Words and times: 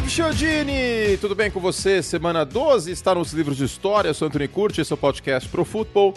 Dave 0.00 0.08
Chiodini, 0.10 1.18
tudo 1.20 1.34
bem 1.34 1.50
com 1.50 1.60
você? 1.60 2.02
Semana 2.02 2.42
12 2.42 2.90
está 2.90 3.14
nos 3.14 3.34
livros 3.34 3.58
de 3.58 3.64
história. 3.64 4.08
Eu 4.08 4.14
sou 4.14 4.28
Anthony 4.28 4.48
Curti, 4.48 4.80
esse 4.80 4.90
é 4.90 4.94
o 4.94 4.96
podcast 4.96 5.46
Pro 5.50 5.62
Football. 5.62 6.14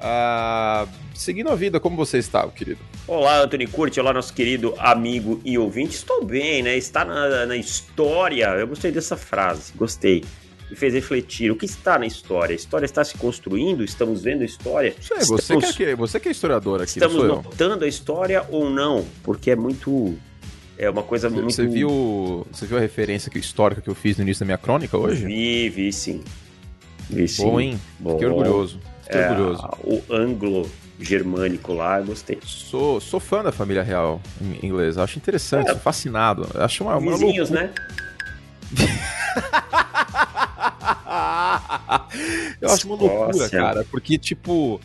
Ah, 0.00 0.84
seguindo 1.14 1.48
a 1.48 1.54
vida, 1.54 1.78
como 1.78 1.96
você 1.96 2.18
está, 2.18 2.44
querido? 2.48 2.80
Olá, 3.06 3.40
Anthony 3.40 3.68
Curti, 3.68 4.00
olá, 4.00 4.12
nosso 4.12 4.34
querido 4.34 4.74
amigo 4.78 5.40
e 5.44 5.56
ouvinte. 5.56 5.94
Estou 5.94 6.24
bem, 6.24 6.60
né? 6.64 6.76
Está 6.76 7.04
na, 7.04 7.46
na 7.46 7.56
história. 7.56 8.46
Eu 8.48 8.66
gostei 8.66 8.90
dessa 8.90 9.16
frase, 9.16 9.72
gostei. 9.76 10.24
Me 10.68 10.74
fez 10.74 10.92
refletir. 10.92 11.52
O 11.52 11.56
que 11.56 11.66
está 11.66 11.96
na 11.96 12.06
história? 12.06 12.52
A 12.52 12.56
história 12.56 12.84
está 12.84 13.04
se 13.04 13.16
construindo? 13.16 13.84
Estamos 13.84 14.22
vendo 14.22 14.42
a 14.42 14.44
história? 14.44 14.92
Sei, 15.00 15.18
você, 15.20 15.34
Estamos- 15.54 15.70
que 15.76 15.84
é, 15.84 15.94
você 15.94 16.18
que 16.18 16.28
é 16.28 16.32
historiador 16.32 16.82
aqui, 16.82 16.90
Estamos 16.98 17.14
eu. 17.14 17.28
notando 17.28 17.84
a 17.84 17.88
história 17.88 18.44
ou 18.50 18.68
não? 18.68 19.04
Porque 19.22 19.52
é 19.52 19.56
muito. 19.56 20.18
É 20.76 20.90
uma 20.90 21.02
coisa 21.02 21.30
muito. 21.30 21.52
Você 21.52 21.66
viu, 21.66 22.46
você 22.50 22.66
viu 22.66 22.76
a 22.76 22.80
referência 22.80 23.30
que- 23.30 23.38
histórica 23.38 23.80
que 23.80 23.88
eu 23.88 23.94
fiz 23.94 24.16
no 24.16 24.24
início 24.24 24.40
da 24.40 24.46
minha 24.46 24.58
crônica 24.58 24.96
hoje? 24.98 25.24
Vi, 25.24 25.68
vi 25.68 25.92
sim. 25.92 26.22
Vi 27.08 27.28
sim. 27.28 27.44
Bom, 27.44 27.60
hein? 27.60 27.80
Fiquei 27.98 28.28
Bom. 28.28 28.36
orgulhoso. 28.36 28.80
Fiquei 29.04 29.20
É, 29.20 29.30
orgulhoso. 29.30 29.62
o 29.84 30.02
anglo-germânico 30.10 31.72
lá, 31.74 32.00
gostei. 32.00 32.38
Sou, 32.44 33.00
sou 33.00 33.20
fã 33.20 33.42
da 33.42 33.52
família 33.52 33.82
real 33.82 34.20
em 34.40 34.66
inglês. 34.66 34.98
Acho 34.98 35.18
interessante, 35.18 35.68
É. 35.68 35.72
sou 35.72 35.80
fascinado. 35.80 36.48
Acho 36.54 36.84
uma, 36.84 36.96
uma 36.96 37.12
Vizinhos, 37.12 37.50
loucura. 37.50 37.68
né? 37.68 37.74
Eu 42.60 42.70
acho 42.70 42.86
uma 42.86 42.96
loucura, 42.96 43.30
Escócia. 43.30 43.58
cara, 43.58 43.86
porque, 43.90 44.18
tipo, 44.18 44.80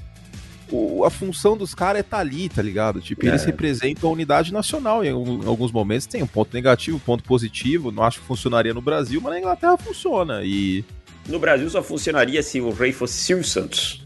o- 0.71 1.03
a 1.05 1.09
função 1.09 1.55
dos 1.57 1.73
caras 1.75 1.97
é 1.97 2.01
estar 2.01 2.19
ali, 2.19 2.49
tá 2.49 2.61
ligado? 2.61 3.01
Tipo, 3.01 3.25
eles 3.25 3.43
É. 3.43 3.45
representam 3.47 4.09
a 4.09 4.13
unidade 4.13 4.51
nacional 4.53 5.03
em, 5.03 5.09
alguns 5.09 5.71
momentos. 5.71 6.07
Tem 6.07 6.21
um 6.23 6.27
ponto 6.27 6.53
negativo, 6.53 6.97
um 6.97 6.99
ponto 6.99 7.23
positivo. 7.23 7.91
Não 7.91 8.03
acho 8.03 8.19
que 8.19 8.25
funcionaria 8.25 8.73
no 8.73 8.81
Brasil, 8.81 9.19
mas 9.21 9.33
na 9.33 9.39
Inglaterra 9.39 9.77
funciona. 9.77 10.41
E, 10.43 10.83
No 11.27 11.37
Brasil 11.39 11.69
só 11.69 11.83
funcionaria 11.83 12.41
se 12.41 12.59
o 12.59 12.71
rei 12.71 12.91
fosse 12.91 13.13
Silvio 13.21 13.43
Santos. 13.45 14.03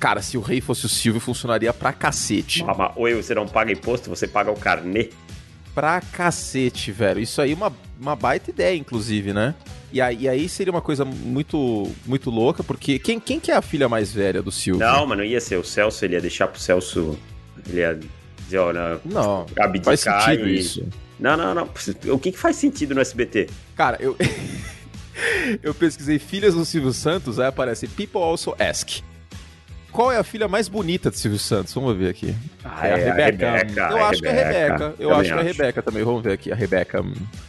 cara, 0.00 0.20
se 0.22 0.36
o 0.36 0.40
rei 0.40 0.60
fosse 0.60 0.86
o 0.86 0.88
Silvio, 0.88 1.20
funcionaria 1.20 1.72
pra 1.72 1.92
cacete. 1.92 2.64
Ah, 2.66 2.74
mas 2.76 2.92
Oi, 2.96 3.14
você 3.14 3.34
não 3.34 3.46
paga 3.46 3.70
imposto, 3.72 4.08
você 4.10 4.26
paga 4.26 4.50
o 4.50 4.56
carnê. 4.56 5.10
Pra 5.74 6.00
cacete, 6.00 6.90
velho. 6.90 7.20
Isso 7.20 7.40
aí 7.40 7.52
é 7.52 7.54
uma, 7.54 7.72
uma 8.00 8.16
baita 8.16 8.50
ideia, 8.50 8.76
inclusive, 8.76 9.32
né? 9.32 9.54
E 9.92 10.00
aí, 10.00 10.18
e 10.20 10.28
aí 10.28 10.48
seria 10.48 10.70
uma 10.70 10.82
coisa 10.82 11.04
muito 11.04 11.90
muito 12.04 12.30
louca, 12.30 12.62
porque 12.62 12.98
quem, 12.98 13.18
quem 13.18 13.40
que 13.40 13.50
é 13.50 13.56
a 13.56 13.62
filha 13.62 13.88
mais 13.88 14.12
velha 14.12 14.42
do 14.42 14.52
Silvio? 14.52 14.86
Não, 14.86 15.06
mas 15.06 15.18
não 15.18 15.24
ia 15.24 15.40
ser 15.40 15.56
o 15.56 15.64
Celso, 15.64 16.04
ele 16.04 16.14
ia 16.14 16.20
deixar 16.20 16.46
pro 16.48 16.60
Celso. 16.60 17.18
Ele 17.68 17.80
ia 17.80 17.98
dizer, 18.44 18.58
ó, 18.58 18.72
não, 18.72 19.00
Não, 19.04 19.46
abdicar 19.58 19.96
faz 19.96 20.00
sentido 20.00 20.48
e- 20.48 20.58
isso. 20.58 20.86
Não, 21.18 21.36
não, 21.36 21.54
não. 21.54 21.68
O 22.12 22.18
que, 22.18 22.30
que 22.32 22.38
faz 22.38 22.56
sentido 22.56 22.94
no 22.94 23.00
SBT? 23.00 23.48
Cara, 23.76 23.96
eu. 24.00 24.16
eu 25.62 25.74
pesquisei 25.74 26.18
filhas 26.18 26.54
do 26.54 26.64
Silvio 26.64 26.92
Santos, 26.92 27.38
aí 27.40 27.46
aparece 27.48 27.88
People 27.88 28.22
Also 28.22 28.54
Ask. 28.58 29.00
Qual 29.92 30.12
é 30.12 30.16
a 30.18 30.22
filha 30.22 30.46
mais 30.46 30.68
bonita 30.68 31.10
de 31.10 31.18
Silvio 31.18 31.38
Santos? 31.38 31.72
Vamos 31.74 31.96
ver 31.96 32.10
aqui. 32.10 32.34
Ah, 32.64 32.86
é 32.86 32.92
a 32.92 32.96
Rebeca. 32.96 33.50
Rebeca, 33.52 33.88
eu 33.90 33.98
é 33.98 34.02
a 34.02 34.08
acho 34.08 34.20
que 34.22 34.28
é 34.28 34.30
a 34.30 34.34
Rebeca. 34.34 34.84
Eu 34.98 35.08
Também 35.08 35.12
acho 35.20 35.28
que 35.28 35.34
é 35.34 35.38
a 35.40 35.42
Rebeca 35.42 35.82
também. 35.82 36.04
Vamos 36.04 36.22
ver 36.22 36.32
aqui. 36.32 36.52
A 36.52 36.54
Rebeca. 36.54 37.04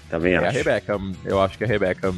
Também 0.09 0.33
É 0.33 0.37
acho. 0.37 0.47
a 0.47 0.51
Rebeca. 0.51 0.99
Eu 1.25 1.41
acho 1.41 1.57
que 1.57 1.63
é 1.63 1.67
a 1.67 1.69
Rebeca. 1.69 2.13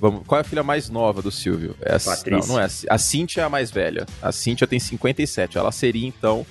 Vamos, 0.00 0.22
qual 0.26 0.38
é 0.38 0.42
a 0.42 0.44
filha 0.44 0.62
mais 0.62 0.88
nova 0.88 1.20
do 1.22 1.30
Silvio? 1.30 1.76
É 1.82 1.94
a, 1.96 2.00
Patrícia. 2.00 2.30
Não, 2.48 2.56
não 2.56 2.60
é. 2.60 2.66
A 2.88 2.98
Cíntia 2.98 3.40
é 3.42 3.44
a 3.44 3.48
mais 3.48 3.70
velha. 3.70 4.06
A 4.22 4.32
Cíntia 4.32 4.66
tem 4.66 4.78
57. 4.78 5.58
Ela 5.58 5.72
seria, 5.72 6.06
então, 6.06 6.46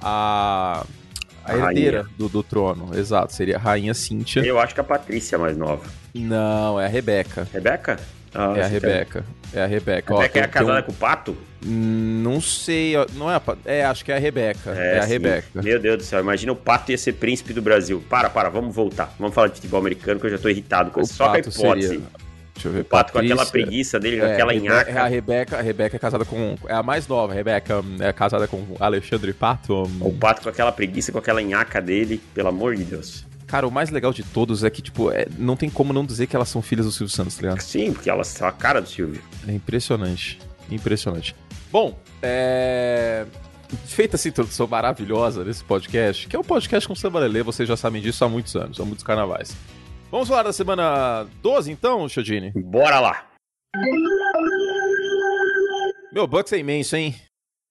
a. 0.00 0.84
A 1.44 1.52
A 1.52 1.56
herdeira 1.68 2.02
rainha. 2.02 2.14
do, 2.18 2.28
do 2.28 2.42
trono. 2.42 2.90
Exato. 2.98 3.32
Seria 3.32 3.56
a 3.56 3.60
rainha 3.60 3.94
Cíntia. 3.94 4.40
Eu 4.44 4.58
acho 4.58 4.74
que 4.74 4.80
a 4.80 4.84
Patrícia 4.84 5.36
é 5.36 5.38
mais 5.38 5.56
nova. 5.56 5.84
Não, 6.12 6.80
é 6.80 6.86
a 6.86 6.88
Rebeca. 6.88 7.46
Rebeca? 7.52 7.98
Ah, 8.34 8.52
É 8.56 8.62
a 8.64 8.66
Rebeca. 8.66 9.24
É 9.54 9.62
a 9.62 9.66
Rebeca. 9.66 10.12
Ó, 10.14 10.18
Rebeca 10.18 10.38
é 10.40 10.46
casada 10.48 10.80
um- 10.80 10.82
com 10.82 10.92
o 10.92 10.94
Pato? 10.94 11.36
Não 11.64 12.40
sei, 12.40 12.94
não 13.14 13.30
é 13.30 13.34
a 13.36 13.42
É, 13.64 13.84
acho 13.84 14.04
que 14.04 14.12
é 14.12 14.16
a 14.16 14.18
Rebeca. 14.18 14.70
É, 14.70 14.98
a 14.98 15.02
sim. 15.02 15.08
Rebeca. 15.08 15.62
Meu 15.62 15.80
Deus 15.80 15.96
do 15.98 16.02
céu, 16.04 16.20
imagina 16.20 16.52
o 16.52 16.56
Pato 16.56 16.90
ia 16.92 16.98
ser 16.98 17.14
príncipe 17.14 17.52
do 17.52 17.62
Brasil. 17.62 18.02
Para, 18.08 18.28
para, 18.30 18.48
vamos 18.48 18.74
voltar. 18.74 19.14
Vamos 19.18 19.34
falar 19.34 19.48
de 19.48 19.54
futebol 19.54 19.80
americano 19.80 20.20
que 20.20 20.26
eu 20.26 20.30
já 20.30 20.38
tô 20.38 20.48
irritado 20.48 20.90
com 20.90 21.00
O 21.00 21.02
isso. 21.02 21.14
Só 21.14 21.28
com 21.28 21.34
a 21.34 21.38
hipótese. 21.40 21.88
seria- 21.88 22.02
Deixa 22.54 22.68
eu 22.68 22.72
ver. 22.72 22.80
O 22.80 22.84
Pato 22.84 23.12
com 23.12 23.18
aquela 23.18 23.44
Patrícia. 23.44 23.52
preguiça 23.66 24.00
dele, 24.00 24.18
com 24.18 24.24
É, 24.26 24.32
aquela 24.32 24.52
a 24.52 24.54
nhaca. 24.54 24.90
É 24.90 24.98
a 24.98 25.06
Rebeca, 25.06 25.58
a 25.58 25.60
Rebeca 25.60 25.96
é 25.96 25.98
casada 25.98 26.24
com. 26.24 26.56
É 26.68 26.72
a 26.74 26.82
mais 26.82 27.06
nova, 27.06 27.32
a 27.32 27.36
Rebeca 27.36 27.82
é 28.00 28.12
casada 28.14 28.46
com 28.48 28.64
Alexandre 28.80 29.32
Pato. 29.34 29.82
O 30.00 30.12
Pato 30.12 30.42
com 30.42 30.48
aquela 30.48 30.72
preguiça, 30.72 31.12
com 31.12 31.18
aquela 31.18 31.42
nhaca 31.42 31.82
dele, 31.82 32.18
pelo 32.34 32.48
amor 32.48 32.74
de 32.74 32.84
Deus. 32.84 33.26
Cara, 33.46 33.66
o 33.66 33.70
mais 33.70 33.90
legal 33.90 34.12
de 34.12 34.22
todos 34.24 34.64
é 34.64 34.70
que, 34.70 34.82
tipo, 34.82 35.10
é- 35.10 35.26
não 35.38 35.56
tem 35.56 35.70
como 35.70 35.92
não 35.92 36.04
dizer 36.04 36.26
que 36.26 36.34
elas 36.34 36.48
são 36.48 36.60
filhas 36.60 36.84
do 36.86 36.90
Silvio 36.92 37.14
Santos, 37.14 37.36
tá 37.36 37.42
ligado? 37.42 37.60
Sim, 37.60 37.92
porque 37.92 38.10
elas 38.10 38.26
são 38.28 38.46
a 38.48 38.52
cara 38.52 38.80
do 38.80 38.88
Silvio. 38.88 39.22
É 39.46 39.52
impressionante. 39.52 40.38
Impressionante. 40.70 41.34
Bom, 41.70 41.96
é. 42.22 43.24
Feita 43.86 44.16
essa 44.16 44.28
introdução 44.28 44.66
maravilhosa 44.66 45.44
desse 45.44 45.62
podcast, 45.64 46.28
que 46.28 46.36
é 46.36 46.38
um 46.38 46.44
podcast 46.44 46.86
com 46.86 46.94
samba 46.94 47.18
lelê, 47.20 47.42
vocês 47.42 47.68
já 47.68 47.76
sabem 47.76 48.00
disso 48.00 48.24
há 48.24 48.28
muitos 48.28 48.54
anos, 48.54 48.80
há 48.80 48.84
muitos 48.84 49.02
carnavais. 49.04 49.56
Vamos 50.10 50.28
falar 50.28 50.44
da 50.44 50.52
semana 50.52 51.26
12, 51.42 51.70
então, 51.72 52.08
Chodini? 52.08 52.52
Bora 52.54 53.00
lá. 53.00 53.26
Meu 56.12 56.26
Bucks 56.26 56.52
é 56.52 56.58
imenso, 56.58 56.96
hein? 56.96 57.14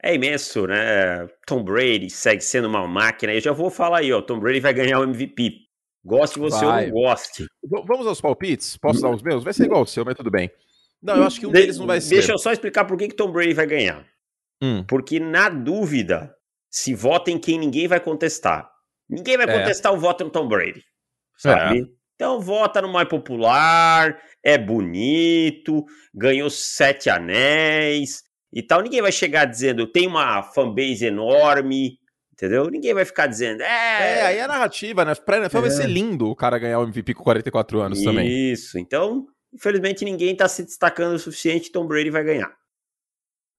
É 0.04 0.14
imenso, 0.14 0.68
né? 0.68 1.28
Tom 1.48 1.64
Brady 1.64 2.10
segue 2.10 2.42
sendo 2.42 2.68
uma 2.68 2.86
máquina. 2.88 3.34
Eu 3.34 3.42
já 3.42 3.52
vou 3.52 3.72
falar 3.72 4.00
aí, 4.00 4.14
ó. 4.14 4.22
Tom 4.22 4.40
Brady 4.40 4.60
vai 4.60 4.74
ganhar 4.74 5.00
o 5.00 5.04
MVP. 5.04 5.65
Goste 6.06 6.38
você 6.40 6.64
Vai. 6.64 6.86
ou 6.86 6.92
não 6.92 7.02
goste. 7.02 7.44
V- 7.64 7.84
vamos 7.88 8.06
aos 8.06 8.22
palpites? 8.22 8.78
Posso 8.78 9.02
dar 9.02 9.10
os 9.10 9.24
meus? 9.24 9.44
Vai 9.44 9.54
ser 9.54 9.66
igual 9.66 9.82
o 9.82 9.88
seu, 9.88 10.06
mas 10.06 10.16
tudo 10.16 10.30
bem. 10.30 10.52
Não, 11.02 11.18
eu 11.18 11.24
acho 11.24 11.40
que 11.40 11.48
um 11.48 11.52
deles 11.52 11.78
não 11.80 11.88
vai 11.88 12.00
ser. 12.00 12.16
Deixa 12.16 12.32
eu 12.32 12.38
só 12.38 12.52
explicar 12.52 12.86
por 12.86 12.98
que, 12.98 13.08
que 13.08 13.16
Tom 13.16 13.32
Brady 13.32 13.54
vai 13.54 13.66
ganhar. 13.66 14.06
Hum, 14.62 14.84
Porque, 14.88 15.20
na 15.20 15.50
dúvida, 15.50 16.34
se 16.70 16.94
vota 16.94 17.32
em 17.32 17.38
quem 17.40 17.58
ninguém 17.60 17.88
vai 17.88 18.00
contestar. 18.00 18.70
Ninguém 19.10 19.36
vai 19.38 19.48
É. 19.50 19.60
contestar 19.60 19.94
o 19.94 19.98
voto 20.00 20.24
no 20.24 20.30
Tom 20.30 20.48
Brady. 20.48 20.84
Sabe? 21.38 21.86
Então 22.16 22.40
vota 22.40 22.82
no 22.82 22.88
mais 22.88 23.10
popular, 23.10 24.18
é 24.44 24.58
bonito, 24.58 25.84
ganhou 26.14 26.50
sete 26.50 27.10
anéis 27.10 28.24
e 28.54 28.64
tal. 28.64 28.82
Ninguém 28.82 29.02
vai 29.02 29.12
chegar 29.12 29.46
dizendo 29.46 29.86
tem 29.86 30.08
uma 30.08 30.42
fanbase 30.44 31.06
enorme, 31.06 31.98
entendeu? 32.36 32.70
Ninguém 32.70 32.94
vai 32.94 33.04
ficar 33.06 33.26
dizendo, 33.28 33.62
É, 33.62 34.20
é. 34.20 34.22
aí 34.28 34.38
é 34.38 34.48
narrativa, 34.48 35.04
né? 35.04 35.16
Pra 35.16 35.38
NFL 35.38 35.60
vai 35.62 35.70
É. 35.70 35.72
ser 35.72 35.88
lindo 35.88 36.30
o 36.30 36.36
cara 36.36 36.60
ganhar 36.60 36.80
o 36.80 36.84
MVP 36.84 37.14
com 37.16 37.24
44 37.24 37.82
anos 37.82 38.04
também. 38.04 38.28
Isso. 38.52 38.78
Então, 38.78 39.26
infelizmente, 39.54 40.06
ninguém 40.06 40.36
tá 40.36 40.48
se 40.48 40.64
destacando 40.64 41.16
o 41.16 41.20
suficiente. 41.20 41.72
Tom 41.72 41.88
Brady 41.88 42.10
vai 42.12 42.24
ganhar. 42.24 42.54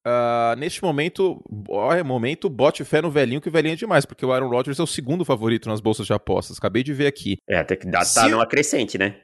Ah, 0.09 0.55
neste 0.57 0.85
momento, 0.85 1.43
ó, 1.69 1.93
é 1.93 2.01
momento, 2.01 2.49
bote 2.49 2.85
fé 2.85 3.03
no 3.03 3.11
velhinho, 3.11 3.41
que 3.41 3.49
o 3.49 3.51
velhinho 3.53 3.73
é 3.73 3.77
demais, 3.77 4.05
porque 4.07 4.25
o 4.25 4.33
Aaron 4.33 4.49
Rodgers 4.49 4.79
é 4.79 4.83
o 4.83 4.87
segundo 4.87 5.25
favorito 5.25 5.69
nas 5.69 5.81
bolsas 5.81 6.07
de 6.07 6.13
apostas. 6.13 6.59
Acabei 6.59 6.85
de 6.85 6.93
ver 6.93 7.09
aqui. 7.09 7.39
É, 7.49 7.57
até 7.59 7.75
que 7.75 7.91
dá, 7.91 8.03
Se 8.05 8.15
tá 8.15 8.27
eu- 8.27 8.31
numa 8.31 8.47
crescente, 8.47 8.97
né? 8.97 9.21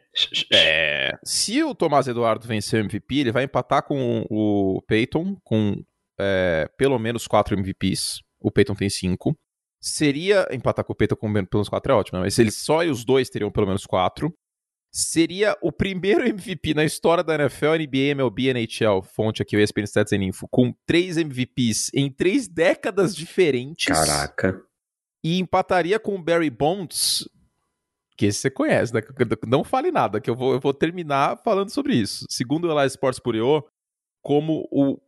É. 0.52 1.12
Se 1.24 1.62
o 1.62 1.72
Tomás 1.72 2.08
Eduardo 2.08 2.48
vencer 2.48 2.80
o 2.80 2.84
MVP, 2.84 3.14
ele 3.20 3.30
vai 3.32 3.44
empatar 3.44 3.84
com 3.84 4.26
o 4.28 4.82
Peyton, 4.88 5.36
com 5.44 5.76
é, 6.20 6.68
pelo 6.76 6.98
menos 6.98 7.26
quatro 7.28 7.54
MVPs. 7.56 8.20
O 8.40 8.50
Peyton 8.50 8.74
tem 8.74 8.90
cinco. 8.90 9.36
Seria. 9.82 10.46
Empatar 10.52 10.84
com 10.84 10.92
o 10.92 10.96
Peyton 10.96 11.16
com 11.16 11.32
pelo 11.32 11.48
menos 11.52 11.68
quatro 11.68 11.92
é 11.92 11.96
ótimo, 11.96 12.18
né? 12.18 12.24
mas 12.24 12.38
eles 12.38 12.54
só 12.54 12.84
os 12.84 13.04
dois 13.04 13.28
teriam 13.28 13.50
pelo 13.50 13.66
menos 13.66 13.84
quatro. 13.84 14.32
Seria 14.94 15.56
o 15.60 15.72
primeiro 15.72 16.22
MVP 16.28 16.72
na 16.72 16.84
história 16.84 17.24
da 17.24 17.34
NFL, 17.34 17.74
NBA, 17.74 18.12
MLB, 18.12 18.50
NHL, 18.50 19.02
fonte 19.02 19.42
aqui, 19.42 19.56
o 19.56 19.60
ESPN 19.60 19.84
Stats 19.84 20.12
and 20.12 20.22
Info, 20.22 20.46
com 20.48 20.72
três 20.86 21.16
MVPs 21.16 21.90
em 21.92 22.10
três 22.10 22.46
décadas 22.46 23.16
diferentes. 23.16 23.86
Caraca. 23.86 24.62
E 25.24 25.38
empataria 25.40 25.98
com 25.98 26.14
o 26.14 26.22
Barry 26.22 26.50
Bonds, 26.50 27.28
que 28.16 28.26
esse 28.26 28.40
você 28.40 28.50
conhece, 28.50 28.94
né? 28.94 29.00
Não 29.46 29.64
fale 29.64 29.90
nada, 29.90 30.20
que 30.20 30.28
eu 30.30 30.36
vou, 30.36 30.52
eu 30.52 30.60
vou 30.60 30.74
terminar 30.74 31.38
falando 31.42 31.70
sobre 31.70 31.94
isso. 31.94 32.24
Segundo 32.28 32.68
o 32.68 32.72
Elias 32.72 32.92
Sports 32.92 33.20
Bureau, 33.24 33.66
como 34.22 34.68
o 34.70 35.00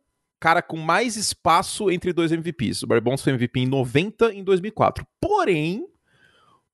cara 0.45 0.61
com 0.61 0.77
mais 0.77 1.15
espaço 1.15 1.89
entre 1.89 2.13
dois 2.13 2.31
MVPs. 2.31 2.83
O 2.83 2.87
Barry 2.87 3.01
Bonds 3.01 3.23
foi 3.23 3.33
MVP 3.33 3.61
em 3.61 3.65
90 3.65 4.31
e 4.31 4.37
em 4.37 4.43
2004. 4.43 5.03
Porém, 5.19 5.87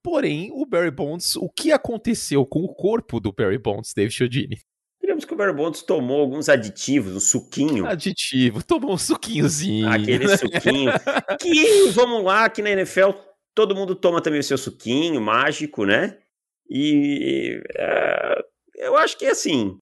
porém, 0.03 0.51
o 0.53 0.65
Barry 0.65 0.91
Bonds, 0.91 1.37
o 1.37 1.47
que 1.47 1.71
aconteceu 1.71 2.45
com 2.45 2.65
o 2.65 2.75
corpo 2.75 3.17
do 3.21 3.31
Barry 3.31 3.57
Bonds, 3.57 3.93
Dave 3.95 4.11
Chiodini? 4.11 4.59
Digamos 4.99 5.23
que 5.23 5.33
o 5.33 5.37
Barry 5.37 5.53
Bonds 5.53 5.83
tomou 5.83 6.19
alguns 6.19 6.49
aditivos, 6.49 7.15
um 7.15 7.19
suquinho. 7.21 7.85
Aditivo, 7.85 8.61
tomou 8.61 8.91
um 8.91 8.97
suquinhozinho. 8.97 9.87
Aquele 9.87 10.27
suquinho. 10.35 10.91
que, 11.39 11.91
vamos 11.91 12.25
lá, 12.25 12.43
aqui 12.43 12.61
na 12.61 12.71
NFL, 12.71 13.11
todo 13.55 13.73
mundo 13.73 13.95
toma 13.95 14.21
também 14.21 14.41
o 14.41 14.43
seu 14.43 14.57
suquinho 14.57 15.21
mágico, 15.21 15.85
né? 15.85 16.17
E 16.69 17.63
é, 17.77 18.43
eu 18.79 18.97
acho 18.97 19.17
que 19.17 19.27
assim, 19.27 19.77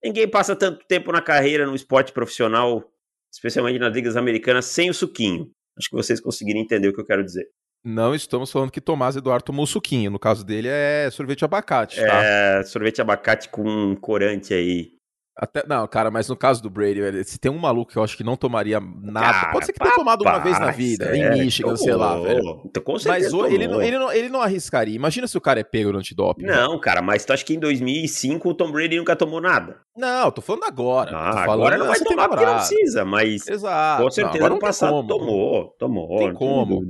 ninguém 0.00 0.28
passa 0.28 0.54
tanto 0.54 0.86
tempo 0.86 1.10
na 1.10 1.20
carreira 1.20 1.66
no 1.66 1.74
esporte 1.74 2.12
profissional, 2.12 2.88
especialmente 3.32 3.78
nas 3.78 3.94
ligas 3.94 4.16
americanas, 4.16 4.66
sem 4.66 4.90
o 4.90 4.94
suquinho. 4.94 5.50
Acho 5.78 5.88
que 5.88 5.96
vocês 5.96 6.20
conseguiram 6.20 6.60
entender 6.60 6.88
o 6.88 6.92
que 6.92 7.00
eu 7.00 7.06
quero 7.06 7.24
dizer. 7.24 7.46
Não 7.84 8.14
estamos 8.14 8.52
falando 8.52 8.70
que 8.70 8.80
Tomás 8.80 9.16
Eduardo 9.16 9.44
tomou 9.44 9.66
suquinho. 9.66 10.10
No 10.10 10.18
caso 10.18 10.44
dele 10.44 10.68
é 10.68 11.10
sorvete 11.10 11.44
abacate, 11.44 11.96
tá? 11.96 12.22
É, 12.24 12.62
sorvete 12.62 13.00
abacate 13.00 13.48
com 13.48 13.96
corante 13.96 14.54
aí. 14.54 14.92
Até, 15.34 15.66
não, 15.66 15.86
cara, 15.88 16.10
mas 16.10 16.28
no 16.28 16.36
caso 16.36 16.62
do 16.62 16.68
Brady, 16.68 17.00
se 17.24 17.38
tem 17.38 17.50
um 17.50 17.58
maluco 17.58 17.90
que 17.90 17.96
eu 17.96 18.02
acho 18.02 18.16
que 18.16 18.22
não 18.22 18.36
tomaria 18.36 18.78
nada, 18.78 19.32
cara, 19.32 19.52
pode 19.52 19.64
ser 19.64 19.72
que 19.72 19.78
tenha 19.78 19.94
tomado 19.94 20.22
uma 20.22 20.38
vez 20.38 20.60
na 20.60 20.70
vida, 20.70 21.16
é, 21.16 21.16
em 21.16 21.44
Michigan, 21.44 21.74
sei 21.74 21.94
lá, 21.94 22.18
velho. 22.18 22.60
Então, 22.66 22.82
mas 23.06 23.32
ele 23.32 23.66
não, 23.66 23.80
ele, 23.80 23.98
não, 23.98 24.12
ele 24.12 24.28
não 24.28 24.42
arriscaria. 24.42 24.94
Imagina 24.94 25.26
se 25.26 25.38
o 25.38 25.40
cara 25.40 25.60
é 25.60 25.64
pego 25.64 25.90
no 25.90 25.98
antidoping. 25.98 26.44
Não, 26.44 26.78
cara, 26.78 27.00
mas 27.00 27.24
tu 27.24 27.32
acha 27.32 27.44
que 27.44 27.54
em 27.54 27.58
2005 27.58 28.46
o 28.46 28.54
Tom 28.54 28.70
Brady 28.70 28.98
nunca 28.98 29.16
tomou 29.16 29.40
nada? 29.40 29.80
Não, 29.96 30.30
tô 30.30 30.42
falando 30.42 30.64
agora. 30.64 31.10
Ah, 31.16 31.32
falando 31.32 31.50
agora 31.50 31.78
não 31.78 31.86
vai 31.86 31.98
tomar 31.98 32.24
temporada. 32.24 32.28
porque 32.28 32.44
não 32.44 32.56
precisa, 32.56 33.04
mas 33.04 33.48
Exato. 33.48 34.02
com 34.02 34.10
certeza 34.10 34.48
no 34.50 34.58
passado 34.58 35.06
tomou, 35.06 35.74
tomou. 35.78 36.18
Tem 36.18 36.34
como. 36.34 36.82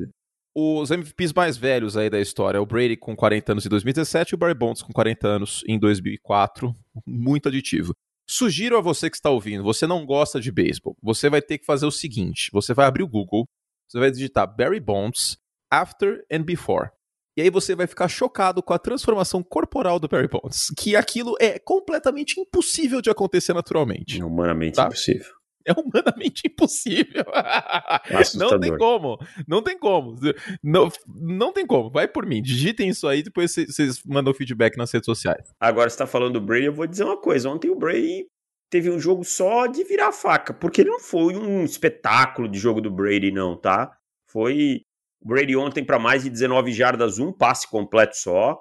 Os 0.54 0.90
MVPs 0.90 1.32
mais 1.32 1.56
velhos 1.56 1.96
aí 1.96 2.10
da 2.10 2.20
história, 2.20 2.60
o 2.60 2.66
Brady 2.66 2.96
com 2.96 3.16
40 3.16 3.52
anos 3.52 3.66
em 3.66 3.70
2017 3.70 4.30
e 4.30 4.34
o 4.34 4.38
Barry 4.38 4.52
Bonds 4.54 4.82
com 4.82 4.92
40 4.92 5.26
anos 5.26 5.64
em 5.66 5.78
2004. 5.78 6.74
Muito 7.06 7.48
aditivo. 7.48 7.94
Sugiro 8.32 8.78
a 8.78 8.80
você 8.80 9.10
que 9.10 9.16
está 9.16 9.28
ouvindo, 9.28 9.62
você 9.62 9.86
não 9.86 10.06
gosta 10.06 10.40
de 10.40 10.50
beisebol, 10.50 10.96
você 11.02 11.28
vai 11.28 11.42
ter 11.42 11.58
que 11.58 11.66
fazer 11.66 11.84
o 11.84 11.90
seguinte: 11.90 12.48
você 12.50 12.72
vai 12.72 12.86
abrir 12.86 13.02
o 13.02 13.08
Google, 13.08 13.46
você 13.86 13.98
vai 13.98 14.10
digitar 14.10 14.46
Barry 14.56 14.80
Bonds 14.80 15.36
After 15.70 16.24
and 16.32 16.42
Before. 16.42 16.88
E 17.36 17.42
aí 17.42 17.50
você 17.50 17.74
vai 17.74 17.86
ficar 17.86 18.08
chocado 18.08 18.62
com 18.62 18.72
a 18.72 18.78
transformação 18.78 19.42
corporal 19.42 19.98
do 20.00 20.08
Barry 20.08 20.28
Bonds, 20.28 20.72
que 20.78 20.96
aquilo 20.96 21.34
é 21.38 21.58
completamente 21.58 22.40
impossível 22.40 23.02
de 23.02 23.10
acontecer 23.10 23.52
naturalmente. 23.52 24.22
Humanamente 24.22 24.76
tá? 24.76 24.86
impossível. 24.86 25.34
É 25.66 25.72
humanamente 25.72 26.42
impossível. 26.46 27.24
não 28.36 28.58
tem 28.58 28.76
como. 28.76 29.18
Não 29.46 29.62
tem 29.62 29.78
como. 29.78 30.16
Não, 30.62 30.88
não 31.06 31.52
tem 31.52 31.66
como. 31.66 31.90
Vai 31.90 32.08
por 32.08 32.26
mim. 32.26 32.42
Digitem 32.42 32.88
isso 32.88 33.06
aí, 33.06 33.22
depois 33.22 33.52
vocês 33.52 34.02
mandam 34.04 34.34
feedback 34.34 34.76
nas 34.76 34.90
redes 34.90 35.06
sociais. 35.06 35.52
Agora, 35.60 35.88
você 35.88 35.98
tá 35.98 36.06
falando 36.06 36.34
do 36.34 36.40
Brady, 36.40 36.66
eu 36.66 36.72
vou 36.72 36.86
dizer 36.86 37.04
uma 37.04 37.20
coisa. 37.20 37.48
Ontem 37.48 37.70
o 37.70 37.76
Brady 37.76 38.26
teve 38.70 38.90
um 38.90 38.98
jogo 38.98 39.24
só 39.24 39.66
de 39.66 39.84
virar 39.84 40.08
a 40.08 40.12
faca, 40.12 40.54
porque 40.54 40.80
ele 40.80 40.90
não 40.90 41.00
foi 41.00 41.36
um 41.36 41.62
espetáculo 41.64 42.48
de 42.48 42.58
jogo 42.58 42.80
do 42.80 42.90
Brady, 42.90 43.30
não, 43.30 43.56
tá? 43.56 43.92
Foi 44.26 44.80
o 45.22 45.28
Brady 45.28 45.54
ontem 45.56 45.84
para 45.84 45.98
mais 45.98 46.22
de 46.24 46.30
19 46.30 46.72
jardas, 46.72 47.18
um 47.18 47.32
passe 47.32 47.68
completo 47.68 48.16
só. 48.16 48.58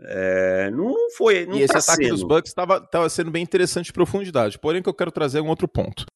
É, 0.00 0.70
não 0.70 0.94
foi. 1.16 1.44
Não 1.44 1.56
e 1.56 1.62
esse 1.62 1.72
tá 1.72 1.80
ataque 1.80 2.04
sendo. 2.04 2.14
dos 2.14 2.22
Bucks 2.22 2.50
estava 2.50 3.08
sendo 3.08 3.30
bem 3.30 3.42
interessante 3.42 3.86
de 3.86 3.92
profundidade. 3.92 4.58
Porém, 4.58 4.80
que 4.80 4.88
eu 4.88 4.94
quero 4.94 5.10
trazer 5.10 5.40
um 5.40 5.48
outro 5.48 5.66
ponto. 5.66 6.06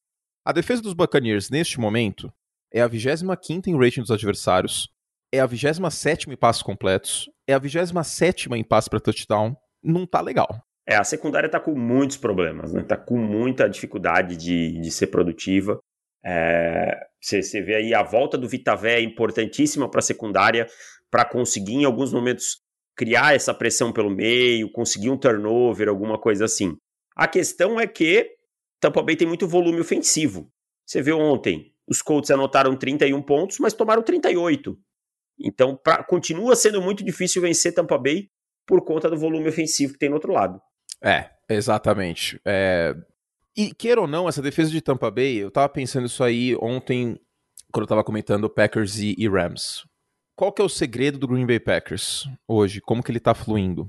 A 0.45 0.51
defesa 0.53 0.83
dos 0.83 0.93
Buccaneers, 0.93 1.51
neste 1.51 1.79
momento, 1.79 2.33
é 2.73 2.81
a 2.81 2.89
25 2.89 3.71
em 3.71 3.79
rating 3.79 4.01
dos 4.01 4.11
adversários, 4.11 4.89
é 5.33 5.39
a 5.39 5.47
27 5.47 6.29
em 6.29 6.37
passos 6.37 6.65
completos, 6.65 7.31
é 7.47 7.55
a 7.55 7.59
27 7.61 8.49
em 8.53 8.65
passe 8.65 8.91
para 8.91 8.99
touchdown. 8.99 9.57
Não 9.81 10.05
tá 10.05 10.21
legal. 10.21 10.61
É, 10.85 10.97
a 10.97 11.05
secundária 11.05 11.49
tá 11.49 11.61
com 11.61 11.79
muitos 11.79 12.17
problemas, 12.17 12.73
né? 12.73 12.83
Tá 12.83 12.97
com 12.97 13.17
muita 13.17 13.69
dificuldade 13.69 14.37
de, 14.37 14.81
de 14.81 14.91
ser 14.91 15.09
produtiva. 15.09 15.79
É, 16.25 17.07
você, 17.21 17.41
você 17.41 17.63
vê 17.63 17.77
aí 17.77 17.95
a 17.95 18.03
volta 18.03 18.37
do 18.37 18.49
Vitavé 18.49 18.97
é 18.97 19.01
importantíssima 19.03 19.89
para 19.89 20.01
a 20.01 20.03
secundária, 20.03 20.67
para 21.09 21.25
conseguir 21.25 21.75
em 21.75 21.85
alguns 21.85 22.13
momentos 22.13 22.61
criar 22.97 23.35
essa 23.35 23.55
pressão 23.55 23.93
pelo 23.93 24.11
meio, 24.11 24.73
conseguir 24.73 25.11
um 25.11 25.17
turnover, 25.17 25.89
alguma 25.89 26.19
coisa 26.21 26.47
assim. 26.47 26.77
A 27.15 27.29
questão 27.29 27.79
é 27.79 27.87
que 27.87 28.29
Tampa 28.83 29.01
Bay 29.01 29.15
tem 29.15 29.29
muito 29.29 29.47
volume 29.47 29.81
ofensivo. 29.81 30.53
Você 30.85 31.01
viu 31.01 31.17
ontem, 31.17 31.73
os 31.87 32.03
Colts 32.03 32.33
anotaram 32.33 32.77
31 32.77 33.23
pontos, 33.23 33.61
mas 33.61 33.73
tomaram 33.73 34.03
38. 34.03 34.77
Então, 35.39 35.77
pra, 35.77 36.03
continua 36.03 36.57
sendo 36.57 36.83
muito 36.83 37.05
difícil 37.05 37.41
vencer 37.41 37.73
Tampa 37.73 37.97
Bay 37.97 38.29
por 38.67 38.85
conta 38.85 39.09
do 39.09 39.17
volume 39.17 39.49
ofensivo 39.49 39.93
que 39.93 40.01
tem 40.01 40.09
no 40.09 40.17
outro 40.17 40.33
lado. 40.33 40.61
É, 41.01 41.31
exatamente. 41.49 42.41
É... 42.45 42.93
E 43.57 43.73
queira 43.73 44.01
ou 44.01 44.09
não, 44.09 44.29
essa 44.29 44.43
defesa 44.43 44.71
de 44.71 44.81
Tampa 44.81 45.13
Bay, 45.13 45.37
eu 45.37 45.51
tava 45.51 45.69
pensando 45.69 46.07
isso 46.07 46.25
aí 46.25 46.57
ontem, 46.61 47.17
quando 47.73 47.85
eu 47.85 47.89
tava 47.89 48.03
comentando 48.03 48.51
Packers 48.51 48.99
e, 48.99 49.15
e 49.17 49.29
Rams. 49.29 49.85
Qual 50.35 50.53
que 50.53 50.61
é 50.61 50.65
o 50.65 50.69
segredo 50.69 51.19
do 51.19 51.29
Green 51.29 51.47
Bay 51.47 51.61
Packers 51.61 52.29
hoje? 52.49 52.81
Como 52.81 53.01
que 53.01 53.13
ele 53.13 53.21
tá 53.21 53.33
fluindo? 53.33 53.89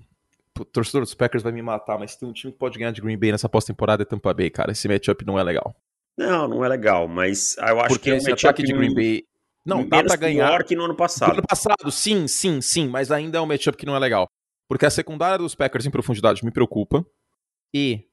O 0.59 0.65
torcedor 0.65 1.01
dos 1.01 1.13
Packers 1.13 1.43
vai 1.43 1.51
me 1.51 1.61
matar, 1.61 1.97
mas 1.97 2.15
tem 2.15 2.27
um 2.27 2.33
time 2.33 2.53
que 2.53 2.59
pode 2.59 2.77
ganhar 2.77 2.91
de 2.91 3.01
Green 3.01 3.17
Bay 3.17 3.31
nessa 3.31 3.49
pós-temporada 3.49 4.03
é 4.03 4.05
Tampa 4.05 4.33
Bay, 4.33 4.49
cara. 4.49 4.71
Esse 4.71 4.87
matchup 4.87 5.25
não 5.25 5.37
é 5.39 5.43
legal. 5.43 5.75
Não, 6.17 6.47
não 6.47 6.63
é 6.63 6.69
legal, 6.69 7.07
mas 7.07 7.57
eu 7.57 7.79
acho 7.79 7.89
Porque 7.89 8.09
que 8.09 8.11
é 8.11 8.17
esse 8.17 8.31
ataque 8.31 8.61
de 8.61 8.71
Green 8.71 8.93
Bay 8.93 9.23
não 9.65 9.87
dá 9.87 10.03
para 10.03 10.15
ganhar. 10.15 10.63
que 10.63 10.75
no 10.75 10.83
ano 10.83 10.95
passado. 10.95 11.29
No 11.29 11.33
ano 11.35 11.47
passado, 11.47 11.91
sim, 11.91 12.27
sim, 12.27 12.61
sim, 12.61 12.87
mas 12.87 13.11
ainda 13.11 13.37
é 13.37 13.41
um 13.41 13.45
matchup 13.45 13.77
que 13.77 13.85
não 13.85 13.95
é 13.95 13.99
legal. 13.99 14.27
Porque 14.67 14.85
a 14.85 14.89
secundária 14.89 15.37
dos 15.37 15.55
Packers 15.55 15.85
em 15.85 15.91
profundidade 15.91 16.43
me 16.43 16.51
preocupa. 16.51 17.05
E 17.73 18.05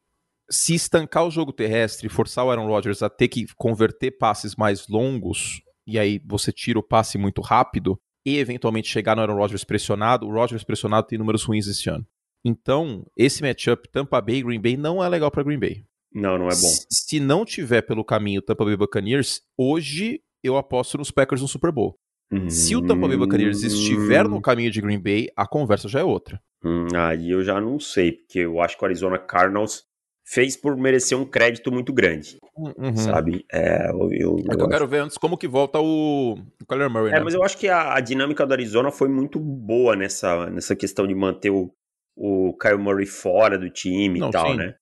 se 0.51 0.75
estancar 0.75 1.27
o 1.27 1.31
jogo 1.31 1.53
terrestre 1.53 2.07
e 2.07 2.11
forçar 2.11 2.45
o 2.45 2.51
Aaron 2.51 2.67
Rodgers 2.67 3.03
a 3.03 3.11
ter 3.11 3.29
que 3.29 3.47
converter 3.57 4.13
passes 4.13 4.57
mais 4.57 4.89
longos, 4.89 5.61
e 5.87 5.99
aí 5.99 6.21
você 6.25 6.53
tira 6.53 6.79
o 6.79 6.83
passe 6.83 7.19
muito 7.19 7.41
rápido, 7.41 8.01
e 8.25 8.39
eventualmente 8.39 8.89
chegar 8.89 9.15
no 9.17 9.23
Aaron 9.23 9.37
Rodgers 9.37 9.65
pressionado, 9.65 10.27
o 10.27 10.33
Rodgers 10.33 10.65
pressionado 10.65 11.07
tem 11.07 11.19
números 11.19 11.45
ruins 11.45 11.67
esse 11.67 11.89
ano. 11.89 12.07
Então, 12.45 13.07
esse 13.17 13.43
matchup 13.43 13.89
Tampa 13.91 14.21
Bay 14.21 14.43
Green 14.43 14.61
Bay 14.61 14.77
não 14.77 15.03
é 15.03 15.09
legal 15.09 15.31
para 15.31 15.43
Green 15.43 15.59
Bay. 15.59 15.85
Não, 16.13 16.39
não 16.39 16.47
é 16.47 16.55
bom. 16.55 16.69
Se 16.91 17.21
não 17.21 17.45
tiver 17.45 17.83
pelo 17.83 18.05
caminho 18.05 18.43
Tampa 18.43 18.65
Bay 18.65 18.77
Buccaneers, 18.77 19.43
hoje 19.57 20.21
eu 20.43 20.57
aposto 20.57 20.99
nos 20.99 21.11
Packers 21.11 21.41
no 21.41 21.49
Super 21.49 21.71
Bowl. 21.71 21.97
Hum... 22.33 22.49
Se 22.49 22.75
o 22.75 22.85
Tampa 22.85 23.07
Bay 23.07 23.17
Buccaneers 23.17 23.63
estiver 23.63 24.29
no 24.29 24.41
caminho 24.41 24.71
de 24.71 24.81
Green 24.81 25.01
Bay, 25.01 25.29
a 25.37 25.47
conversa 25.47 25.89
já 25.89 26.01
é 26.01 26.05
outra. 26.05 26.41
Hum, 26.65 26.89
aí 26.95 27.31
eu 27.31 27.43
já 27.43 27.61
não 27.61 27.79
sei, 27.81 28.13
porque 28.13 28.41
eu 28.41 28.61
acho 28.61 28.77
que 28.77 28.85
o 28.85 28.87
Arizona 28.87 29.19
Cardinals 29.19 29.85
fez 30.25 30.57
por 30.57 30.77
merecer 30.77 31.19
um 31.19 31.25
crédito 31.25 31.73
muito 31.73 31.93
grande, 31.93 32.39
uhum. 32.57 32.95
sabe? 32.95 33.45
É, 33.53 33.91
eu, 33.91 34.13
eu, 34.13 34.37
é 34.49 34.57
que 34.57 34.63
eu, 34.63 34.69
quero 34.69 34.87
ver 34.87 34.99
antes 34.99 35.19
como 35.19 35.37
que 35.37 35.49
volta 35.49 35.81
o, 35.81 36.35
o 36.35 36.67
Kyler 36.69 36.89
Murray, 36.91 37.11
É, 37.11 37.15
né? 37.15 37.25
mas 37.25 37.35
eu 37.35 37.43
acho 37.43 37.59
que 37.59 37.69
a, 37.69 37.95
a, 37.95 38.01
dinâmica 38.01 38.47
do 38.47 38.53
Arizona 38.53 38.93
foi 38.93 39.09
muito 39.09 39.41
boa 39.41 39.97
nessa, 39.97 40.49
nessa 40.51 40.77
questão 40.77 41.07
de 41.07 41.15
manter 41.15 41.51
o, 41.51 41.73
o 42.17 42.57
Kyle 42.57 42.79
Murray 42.79 43.07
fora 43.07 43.59
do 43.59 43.71
time 43.71 44.19
não, 44.19 44.29
e 44.29 44.33
tal, 44.33 44.51
sim. 44.51 44.57
né? 44.57 44.75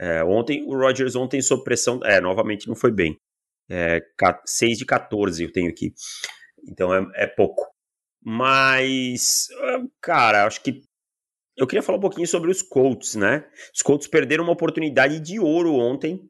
É, 0.00 0.24
ontem, 0.24 0.64
o 0.64 0.76
Rodgers 0.76 1.14
ontem 1.14 1.40
sob 1.40 1.62
pressão, 1.62 2.00
é, 2.04 2.20
novamente 2.20 2.66
não 2.66 2.74
foi 2.74 2.90
bem. 2.90 3.16
É, 3.70 4.00
6 4.44 4.78
de 4.78 4.84
14 4.84 5.44
eu 5.44 5.52
tenho 5.52 5.70
aqui. 5.70 5.92
Então 6.68 6.94
é, 6.94 7.06
é 7.14 7.26
pouco. 7.26 7.70
Mas, 8.24 9.48
cara, 10.00 10.46
acho 10.46 10.62
que 10.62 10.82
eu 11.56 11.66
queria 11.66 11.82
falar 11.82 11.98
um 11.98 12.02
pouquinho 12.02 12.26
sobre 12.26 12.50
os 12.50 12.62
Colts, 12.62 13.14
né? 13.14 13.44
Os 13.74 13.82
Colts 13.82 14.06
perderam 14.06 14.44
uma 14.44 14.52
oportunidade 14.52 15.20
de 15.20 15.38
ouro 15.38 15.74
ontem 15.74 16.28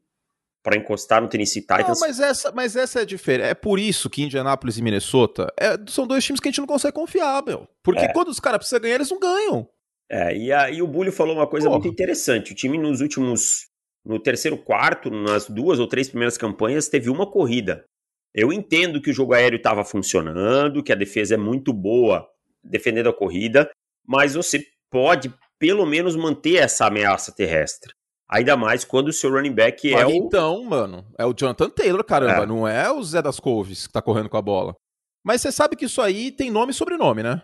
para 0.63 0.77
encostar 0.77 1.21
no 1.21 1.27
Tennessee 1.27 1.61
Titans. 1.61 1.99
Não, 1.99 2.07
mas 2.07 2.19
essa, 2.19 2.51
mas 2.51 2.75
essa 2.75 3.01
é 3.01 3.05
diferente. 3.05 3.47
É 3.47 3.53
por 3.53 3.79
isso 3.79 4.09
que 4.09 4.23
Indianapolis 4.23 4.77
e 4.77 4.81
Minnesota 4.81 5.53
é, 5.59 5.77
são 5.87 6.07
dois 6.07 6.23
times 6.23 6.39
que 6.39 6.47
a 6.47 6.51
gente 6.51 6.59
não 6.59 6.67
consegue 6.67 6.93
confiar, 6.93 7.43
meu. 7.43 7.67
Porque 7.83 8.05
é. 8.05 8.13
quando 8.13 8.29
os 8.29 8.39
caras 8.39 8.59
precisam 8.59 8.81
ganhar, 8.81 8.95
eles 8.95 9.09
não 9.09 9.19
ganham. 9.19 9.67
É, 10.09 10.35
e, 10.35 10.51
a, 10.51 10.69
e 10.69 10.81
o 10.81 10.87
Bulho 10.87 11.11
falou 11.11 11.35
uma 11.35 11.47
coisa 11.47 11.67
Porra. 11.67 11.79
muito 11.79 11.91
interessante. 11.91 12.51
O 12.51 12.55
time 12.55 12.77
nos 12.77 13.01
últimos. 13.01 13.71
No 14.05 14.19
terceiro 14.19 14.57
quarto, 14.57 15.09
nas 15.09 15.49
duas 15.49 15.79
ou 15.79 15.87
três 15.87 16.09
primeiras 16.09 16.37
campanhas, 16.37 16.89
teve 16.89 17.09
uma 17.09 17.25
corrida. 17.25 17.85
Eu 18.33 18.51
entendo 18.51 19.01
que 19.01 19.09
o 19.09 19.13
jogo 19.13 19.33
aéreo 19.33 19.55
estava 19.55 19.85
funcionando, 19.85 20.83
que 20.83 20.91
a 20.91 20.95
defesa 20.95 21.35
é 21.35 21.37
muito 21.37 21.71
boa 21.71 22.27
defendendo 22.61 23.07
a 23.07 23.13
corrida, 23.13 23.69
mas 24.05 24.33
você 24.33 24.65
pode 24.91 25.33
pelo 25.57 25.85
menos 25.85 26.15
manter 26.15 26.55
essa 26.55 26.87
ameaça 26.87 27.33
terrestre. 27.33 27.93
Ainda 28.29 28.57
mais 28.57 28.83
quando 28.83 29.09
o 29.09 29.13
seu 29.13 29.31
running 29.31 29.53
back 29.53 29.93
é 29.93 30.03
mas 30.03 30.13
o. 30.13 30.15
Então, 30.15 30.63
mano, 30.63 31.05
é 31.17 31.25
o 31.25 31.33
Jonathan 31.33 31.69
Taylor, 31.69 32.03
caramba, 32.03 32.43
é. 32.43 32.45
não 32.45 32.67
é 32.67 32.91
o 32.91 33.01
Zé 33.03 33.21
das 33.21 33.39
Couves 33.39 33.87
que 33.87 33.93
tá 33.93 34.01
correndo 34.01 34.29
com 34.29 34.37
a 34.37 34.41
bola. 34.41 34.75
Mas 35.23 35.41
você 35.41 35.51
sabe 35.51 35.75
que 35.75 35.85
isso 35.85 36.01
aí 36.01 36.31
tem 36.31 36.51
nome 36.51 36.71
e 36.71 36.73
sobrenome, 36.73 37.23
né? 37.23 37.41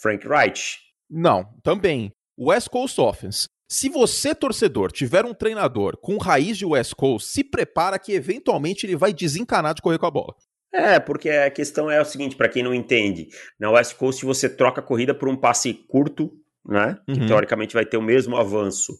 Frank 0.00 0.26
Wright. 0.26 0.78
Não, 1.10 1.44
também. 1.62 2.12
West 2.38 2.68
Coast 2.68 3.00
Offense. 3.00 3.48
Se 3.70 3.88
você, 3.88 4.34
torcedor, 4.34 4.90
tiver 4.90 5.24
um 5.24 5.34
treinador 5.34 5.98
com 5.98 6.16
raiz 6.16 6.56
de 6.56 6.64
West 6.64 6.94
Coast, 6.94 7.28
se 7.28 7.44
prepara 7.44 7.98
que 7.98 8.12
eventualmente 8.12 8.86
ele 8.86 8.96
vai 8.96 9.12
desencanar 9.12 9.74
de 9.74 9.82
correr 9.82 9.98
com 9.98 10.06
a 10.06 10.10
bola. 10.10 10.34
É, 10.72 10.98
porque 10.98 11.28
a 11.28 11.50
questão 11.50 11.90
é 11.90 12.00
o 12.00 12.04
seguinte, 12.04 12.36
para 12.36 12.48
quem 12.48 12.62
não 12.62 12.74
entende, 12.74 13.28
na 13.58 13.70
West 13.70 13.96
Coast 13.96 14.24
você 14.24 14.48
troca 14.48 14.80
a 14.80 14.84
corrida 14.84 15.14
por 15.14 15.28
um 15.28 15.36
passe 15.36 15.74
curto, 15.74 16.30
né? 16.64 16.98
Que 17.06 17.20
uhum. 17.20 17.26
teoricamente 17.26 17.74
vai 17.74 17.84
ter 17.84 17.96
o 17.96 18.02
mesmo 18.02 18.36
avanço 18.36 18.92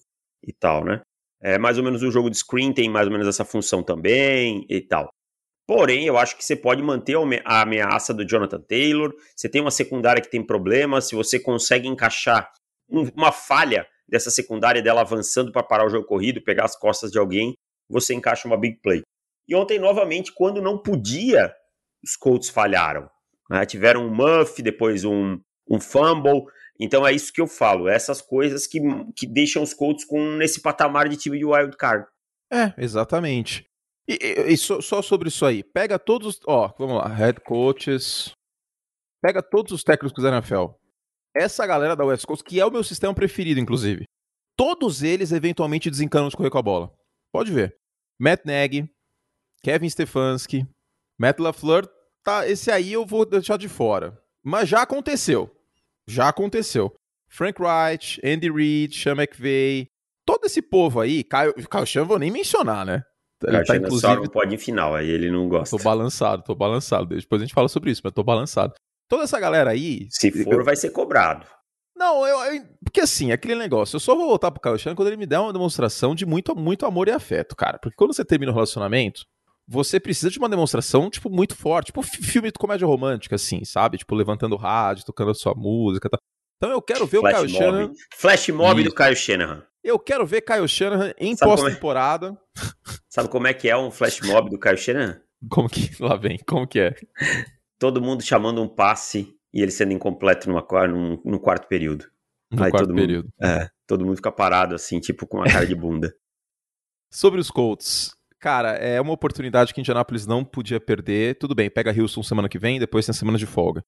e 0.42 0.52
tal, 0.52 0.84
né? 0.84 1.00
É 1.40 1.58
mais 1.58 1.78
ou 1.78 1.84
menos 1.84 2.02
o 2.02 2.10
jogo 2.10 2.30
de 2.30 2.36
screen 2.36 2.72
tem 2.72 2.88
mais 2.90 3.06
ou 3.06 3.12
menos 3.12 3.28
essa 3.28 3.44
função 3.44 3.82
também 3.82 4.66
e 4.68 4.80
tal. 4.80 5.08
Porém, 5.68 6.06
eu 6.06 6.16
acho 6.16 6.34
que 6.34 6.42
você 6.42 6.56
pode 6.56 6.82
manter 6.82 7.14
a 7.44 7.60
ameaça 7.60 8.14
do 8.14 8.26
Jonathan 8.26 8.58
Taylor. 8.58 9.14
Você 9.36 9.50
tem 9.50 9.60
uma 9.60 9.70
secundária 9.70 10.22
que 10.22 10.30
tem 10.30 10.42
problemas. 10.42 11.06
Se 11.06 11.14
você 11.14 11.38
consegue 11.38 11.86
encaixar 11.86 12.50
uma 12.88 13.30
falha 13.30 13.86
dessa 14.08 14.30
secundária 14.30 14.80
dela 14.80 15.02
avançando 15.02 15.52
para 15.52 15.62
parar 15.62 15.84
o 15.84 15.90
jogo 15.90 16.06
corrido, 16.06 16.42
pegar 16.42 16.64
as 16.64 16.74
costas 16.74 17.10
de 17.10 17.18
alguém, 17.18 17.52
você 17.86 18.14
encaixa 18.14 18.48
uma 18.48 18.56
big 18.56 18.80
play. 18.80 19.02
E 19.46 19.54
ontem, 19.54 19.78
novamente, 19.78 20.32
quando 20.32 20.62
não 20.62 20.78
podia, 20.78 21.52
os 22.02 22.16
Colts 22.16 22.48
falharam. 22.48 23.06
Né? 23.50 23.66
Tiveram 23.66 24.06
um 24.06 24.14
muff, 24.14 24.62
depois 24.62 25.04
um, 25.04 25.38
um 25.70 25.78
fumble. 25.78 26.44
Então 26.80 27.06
é 27.06 27.12
isso 27.12 27.30
que 27.30 27.42
eu 27.42 27.46
falo, 27.46 27.88
essas 27.88 28.22
coisas 28.22 28.66
que, 28.66 28.80
que 29.14 29.26
deixam 29.26 29.62
os 29.62 29.74
Colts 29.74 30.06
com 30.06 30.18
nesse 30.36 30.62
patamar 30.62 31.10
de 31.10 31.18
time 31.18 31.38
de 31.38 31.44
wild 31.44 31.76
card. 31.76 32.06
É, 32.50 32.72
exatamente. 32.78 33.67
E, 34.08 34.14
e, 34.14 34.52
e 34.52 34.56
só, 34.56 34.80
só, 34.80 35.02
sobre 35.02 35.28
isso 35.28 35.44
aí, 35.44 35.62
pega 35.62 35.98
todos, 35.98 36.40
ó, 36.46 36.72
vamos 36.78 36.96
lá, 36.96 37.08
head 37.08 37.40
coaches, 37.40 38.32
pega 39.22 39.42
todos 39.42 39.72
os 39.72 39.84
técnicos 39.84 40.22
da 40.22 40.30
NFL. 40.30 40.68
Essa 41.36 41.66
galera 41.66 41.94
da 41.94 42.04
West 42.04 42.24
Coast, 42.24 42.42
que 42.42 42.58
é 42.58 42.64
o 42.64 42.70
meu 42.70 42.82
sistema 42.82 43.14
preferido, 43.14 43.60
inclusive, 43.60 44.04
todos 44.56 45.02
eles 45.02 45.30
eventualmente 45.30 45.90
desencanam 45.90 46.28
de 46.28 46.36
correr 46.36 46.50
com 46.50 46.58
a 46.58 46.62
bola. 46.62 46.92
Pode 47.30 47.52
ver. 47.52 47.76
Matt 48.18 48.44
Nagy, 48.44 48.90
Kevin 49.62 49.90
Stefanski, 49.90 50.66
Matt 51.18 51.38
LaFleur, 51.38 51.86
tá, 52.24 52.48
esse 52.48 52.70
aí 52.70 52.92
eu 52.92 53.04
vou 53.04 53.26
deixar 53.26 53.58
de 53.58 53.68
fora. 53.68 54.18
Mas 54.42 54.68
já 54.68 54.82
aconteceu. 54.82 55.54
Já 56.08 56.28
aconteceu. 56.28 56.94
Frank 57.28 57.60
Wright, 57.60 58.20
Andy 58.24 58.50
Reid, 58.50 58.96
Sean 58.96 59.14
McVay, 59.14 59.86
todo 60.24 60.46
esse 60.46 60.62
povo 60.62 61.00
aí, 61.00 61.22
Caio, 61.22 61.52
Caio 61.68 61.86
Chan 61.86 62.04
vou 62.04 62.18
nem 62.18 62.30
mencionar, 62.30 62.86
né? 62.86 63.04
Ele 63.46 63.64
tá, 63.64 63.76
inclusive... 63.76 64.14
não 64.16 64.26
pode 64.26 64.54
em 64.54 64.58
final, 64.58 64.94
aí 64.94 65.08
ele 65.08 65.30
não 65.30 65.48
gosta. 65.48 65.76
Tô 65.76 65.82
balançado, 65.82 66.42
tô 66.42 66.54
balançado. 66.54 67.06
Depois 67.14 67.40
a 67.40 67.44
gente 67.44 67.54
fala 67.54 67.68
sobre 67.68 67.90
isso, 67.90 68.00
mas 68.02 68.12
tô 68.12 68.24
balançado. 68.24 68.74
Toda 69.08 69.24
essa 69.24 69.38
galera 69.38 69.70
aí. 69.70 70.06
Se 70.10 70.30
for, 70.44 70.54
eu... 70.54 70.64
vai 70.64 70.76
ser 70.76 70.90
cobrado. 70.90 71.46
Não, 71.96 72.26
eu, 72.26 72.54
eu, 72.54 72.62
Porque 72.84 73.00
assim, 73.00 73.32
aquele 73.32 73.56
negócio, 73.56 73.96
eu 73.96 74.00
só 74.00 74.14
vou 74.14 74.28
voltar 74.28 74.50
pro 74.52 74.60
Caio 74.60 74.78
Chan 74.78 74.94
quando 74.94 75.08
ele 75.08 75.16
me 75.16 75.26
der 75.26 75.40
uma 75.40 75.52
demonstração 75.52 76.14
de 76.14 76.24
muito, 76.24 76.54
muito 76.54 76.86
amor 76.86 77.08
e 77.08 77.10
afeto, 77.10 77.56
cara. 77.56 77.78
Porque 77.78 77.96
quando 77.96 78.14
você 78.14 78.24
termina 78.24 78.52
o 78.52 78.54
relacionamento, 78.54 79.24
você 79.66 79.98
precisa 79.98 80.30
de 80.30 80.38
uma 80.38 80.48
demonstração, 80.48 81.10
tipo, 81.10 81.28
muito 81.28 81.56
forte. 81.56 81.86
Tipo, 81.86 82.02
filme 82.02 82.52
de 82.52 82.58
comédia 82.58 82.86
romântica, 82.86 83.34
assim, 83.34 83.64
sabe? 83.64 83.98
Tipo, 83.98 84.14
levantando 84.14 84.54
o 84.54 84.58
rádio, 84.58 85.04
tocando 85.04 85.32
a 85.32 85.34
sua 85.34 85.54
música 85.54 86.06
e 86.06 86.10
tal. 86.10 86.20
Então 86.58 86.70
eu 86.70 86.82
quero 86.82 87.06
ver 87.06 87.20
Flash 87.20 87.32
o 87.32 87.36
Caio 87.36 87.50
mob. 87.50 87.58
Shanahan. 87.58 87.92
Flash 88.14 88.48
mob 88.48 88.84
do 88.84 88.92
Caio 88.92 89.16
Shanahan. 89.16 89.64
Eu 89.82 89.98
quero 89.98 90.26
ver 90.26 90.42
Caio 90.42 90.68
Shanahan 90.68 91.14
em 91.16 91.32
é? 91.32 91.36
pós-temporada. 91.36 92.36
É? 92.56 92.62
Sabe 93.08 93.28
como 93.28 93.46
é 93.46 93.54
que 93.54 93.68
é 93.68 93.76
um 93.76 93.90
flash 93.90 94.20
mob 94.20 94.50
do 94.50 94.58
Caio 94.58 94.76
Shanahan? 94.76 95.20
Como 95.48 95.68
que. 95.68 95.90
Lá 96.02 96.16
vem, 96.16 96.38
como 96.46 96.66
que 96.66 96.80
é? 96.80 96.94
Todo 97.78 98.02
mundo 98.02 98.22
chamando 98.22 98.60
um 98.60 98.68
passe 98.68 99.34
e 99.54 99.62
ele 99.62 99.70
sendo 99.70 99.92
incompleto 99.92 100.50
numa, 100.50 100.66
num, 100.88 101.22
no 101.24 101.40
quarto 101.40 101.68
período. 101.68 102.04
No 102.50 102.64
Aí 102.64 102.70
quarto 102.70 102.92
período. 102.92 103.26
Mundo, 103.40 103.50
é, 103.50 103.70
todo 103.86 104.04
mundo 104.04 104.16
fica 104.16 104.32
parado 104.32 104.74
assim, 104.74 104.98
tipo 104.98 105.26
com 105.26 105.40
a 105.40 105.44
cara 105.44 105.66
de 105.66 105.74
bunda. 105.74 106.12
Sobre 107.10 107.40
os 107.40 107.50
Colts, 107.50 108.14
cara, 108.38 108.72
é 108.72 109.00
uma 109.00 109.12
oportunidade 109.12 109.72
que 109.72 109.80
Indianapolis 109.80 110.26
não 110.26 110.44
podia 110.44 110.80
perder. 110.80 111.38
Tudo 111.38 111.54
bem, 111.54 111.70
pega 111.70 111.94
Houston 111.98 112.22
semana 112.22 112.48
que 112.48 112.58
vem, 112.58 112.78
depois 112.78 113.06
tem 113.06 113.12
a 113.12 113.16
semana 113.16 113.38
de 113.38 113.46
folga. 113.46 113.82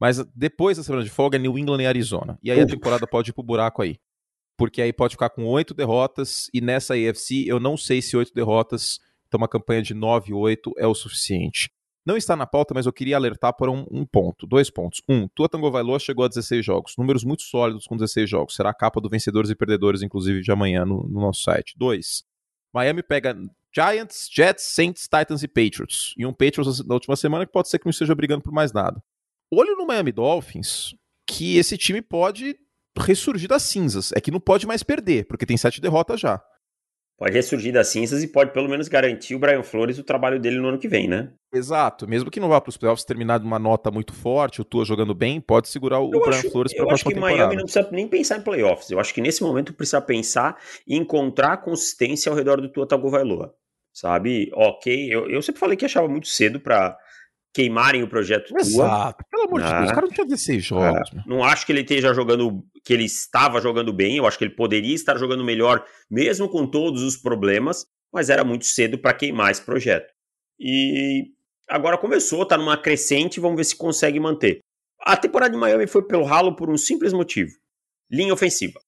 Mas 0.00 0.24
depois 0.34 0.76
da 0.76 0.82
semana 0.82 1.04
de 1.04 1.10
folga 1.10 1.36
é 1.36 1.40
New 1.40 1.58
England 1.58 1.82
e 1.82 1.86
Arizona. 1.86 2.38
E 2.42 2.50
aí 2.50 2.60
a 2.60 2.66
temporada 2.66 3.06
pode 3.06 3.30
ir 3.30 3.32
pro 3.32 3.42
buraco 3.42 3.82
aí. 3.82 3.98
Porque 4.56 4.82
aí 4.82 4.92
pode 4.92 5.14
ficar 5.14 5.30
com 5.30 5.44
oito 5.46 5.74
derrotas, 5.74 6.48
e 6.52 6.60
nessa 6.60 6.94
AFC 6.94 7.44
eu 7.46 7.60
não 7.60 7.76
sei 7.76 8.02
se 8.02 8.16
oito 8.16 8.34
derrotas, 8.34 8.98
então 9.26 9.38
uma 9.38 9.48
campanha 9.48 9.82
de 9.82 9.94
9-8 9.94 10.72
é 10.76 10.86
o 10.86 10.94
suficiente. 10.94 11.70
Não 12.04 12.16
está 12.16 12.34
na 12.34 12.46
pauta, 12.46 12.72
mas 12.72 12.86
eu 12.86 12.92
queria 12.92 13.16
alertar 13.16 13.54
por 13.54 13.68
um, 13.68 13.84
um 13.90 14.06
ponto, 14.06 14.46
dois 14.46 14.70
pontos. 14.70 15.02
Um, 15.08 15.28
Tua 15.28 15.48
Tango 15.48 15.70
Vailoa 15.70 15.98
chegou 15.98 16.24
a 16.24 16.28
16 16.28 16.64
jogos, 16.64 16.94
números 16.96 17.22
muito 17.22 17.42
sólidos 17.42 17.86
com 17.86 17.96
16 17.96 18.28
jogos. 18.28 18.56
Será 18.56 18.70
a 18.70 18.74
capa 18.74 19.00
do 19.00 19.10
Vencedores 19.10 19.50
e 19.50 19.54
Perdedores, 19.54 20.00
inclusive, 20.00 20.40
de 20.40 20.50
amanhã 20.50 20.86
no, 20.86 21.06
no 21.06 21.20
nosso 21.20 21.42
site. 21.42 21.74
Dois, 21.76 22.24
Miami 22.72 23.02
pega 23.02 23.36
Giants, 23.74 24.28
Jets, 24.32 24.64
Saints, 24.64 25.02
Titans 25.02 25.42
e 25.42 25.48
Patriots. 25.48 26.14
E 26.16 26.24
um 26.24 26.32
Patriots 26.32 26.84
na 26.86 26.94
última 26.94 27.14
semana 27.14 27.44
que 27.44 27.52
pode 27.52 27.68
ser 27.68 27.78
que 27.78 27.84
não 27.84 27.90
esteja 27.90 28.14
brigando 28.14 28.42
por 28.42 28.52
mais 28.52 28.72
nada. 28.72 29.02
Olho 29.50 29.76
no 29.76 29.86
Miami 29.86 30.12
Dolphins, 30.12 30.94
que 31.26 31.56
esse 31.56 31.76
time 31.78 32.02
pode 32.02 32.56
ressurgir 32.96 33.48
das 33.48 33.62
cinzas. 33.62 34.12
É 34.12 34.20
que 34.20 34.30
não 34.30 34.40
pode 34.40 34.66
mais 34.66 34.82
perder, 34.82 35.26
porque 35.26 35.46
tem 35.46 35.56
sete 35.56 35.80
derrotas 35.80 36.20
já. 36.20 36.42
Pode 37.18 37.32
ressurgir 37.32 37.72
das 37.72 37.88
cinzas 37.88 38.22
e 38.22 38.28
pode 38.28 38.52
pelo 38.52 38.68
menos 38.68 38.86
garantir 38.86 39.34
o 39.34 39.40
Brian 39.40 39.64
Flores 39.64 39.98
o 39.98 40.04
trabalho 40.04 40.38
dele 40.38 40.58
no 40.58 40.68
ano 40.68 40.78
que 40.78 40.86
vem, 40.86 41.08
né? 41.08 41.32
Exato. 41.52 42.06
Mesmo 42.06 42.30
que 42.30 42.38
não 42.38 42.48
vá 42.48 42.60
para 42.60 42.70
os 42.70 42.76
playoffs 42.76 43.04
terminar 43.04 43.40
de 43.40 43.46
uma 43.46 43.58
nota 43.58 43.90
muito 43.90 44.12
forte, 44.12 44.60
o 44.60 44.64
Tua 44.64 44.84
jogando 44.84 45.14
bem, 45.14 45.40
pode 45.40 45.68
segurar 45.68 45.98
o, 45.98 46.10
Brian 46.10 46.28
acho, 46.28 46.50
Flores 46.50 46.72
para 46.72 46.84
a 46.84 46.86
próxima 46.86 47.12
temporada. 47.12 47.36
Eu 47.36 47.36
acho 47.36 47.40
que. 47.40 47.42
Miami 47.42 47.56
não 47.56 47.64
precisa 47.64 47.88
nem 47.90 48.06
pensar 48.06 48.38
em 48.38 48.42
playoffs. 48.42 48.90
Eu 48.90 49.00
acho 49.00 49.12
que 49.12 49.20
nesse 49.20 49.42
momento 49.42 49.74
precisa 49.74 50.00
pensar 50.00 50.60
em 50.86 50.98
encontrar 50.98 51.56
consistência 51.56 52.30
ao 52.30 52.36
redor 52.36 52.60
do 52.60 52.68
Tua 52.68 52.86
Tagovailoa 52.86 53.52
sabe? 53.98 54.50
Ok, 54.54 55.12
eu, 55.12 55.28
eu 55.28 55.42
sempre 55.42 55.58
falei 55.58 55.76
que 55.76 55.84
achava 55.84 56.06
muito 56.06 56.28
cedo 56.28 56.60
para 56.60 56.96
queimarem 57.52 58.02
o 58.02 58.08
projeto 58.08 58.56
Exato. 58.56 59.24
Pelo 59.30 59.44
amor 59.44 59.62
de 59.62 59.70
Deus, 59.70 59.90
o 59.90 59.94
cara 59.94 60.06
não 60.06 60.12
tinha 60.12 60.26
16 60.26 60.64
jogos. 60.64 61.10
É. 61.12 61.22
Não 61.26 61.42
acho 61.42 61.66
que 61.66 61.72
ele 61.72 61.80
esteja 61.80 62.14
jogando, 62.14 62.62
que 62.84 62.92
ele 62.92 63.04
estava 63.04 63.60
jogando 63.60 63.92
bem, 63.92 64.16
eu 64.16 64.26
acho 64.26 64.38
que 64.38 64.44
ele 64.44 64.54
poderia 64.54 64.94
estar 64.94 65.16
jogando 65.16 65.44
melhor, 65.44 65.84
mesmo 66.10 66.48
com 66.48 66.66
todos 66.66 67.02
os 67.02 67.16
problemas, 67.16 67.86
mas 68.12 68.30
era 68.30 68.44
muito 68.44 68.64
cedo 68.64 68.98
para 68.98 69.14
queimar 69.14 69.50
esse 69.50 69.62
projeto. 69.62 70.12
E 70.58 71.26
agora 71.68 71.98
começou, 71.98 72.44
tá 72.46 72.56
numa 72.56 72.76
crescente, 72.76 73.40
vamos 73.40 73.56
ver 73.56 73.64
se 73.64 73.76
consegue 73.76 74.18
manter. 74.18 74.60
A 75.00 75.16
temporada 75.16 75.52
de 75.52 75.58
Miami 75.58 75.86
foi 75.86 76.02
pelo 76.06 76.24
ralo 76.24 76.56
por 76.56 76.68
um 76.68 76.76
simples 76.76 77.12
motivo: 77.12 77.50
linha 78.10 78.34
ofensiva. 78.34 78.80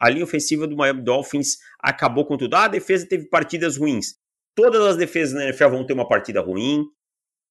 A 0.00 0.10
linha 0.10 0.24
ofensiva 0.24 0.66
do 0.66 0.76
Miami 0.76 1.02
Dolphins 1.02 1.56
acabou 1.80 2.26
com 2.26 2.36
tudo. 2.36 2.54
Ah, 2.54 2.64
a 2.64 2.68
defesa 2.68 3.08
teve 3.08 3.28
partidas 3.28 3.76
ruins. 3.76 4.14
Todas 4.54 4.82
as 4.82 4.96
defesas 4.96 5.34
na 5.34 5.44
NFL 5.44 5.68
vão 5.68 5.86
ter 5.86 5.94
uma 5.94 6.08
partida 6.08 6.40
ruim, 6.40 6.84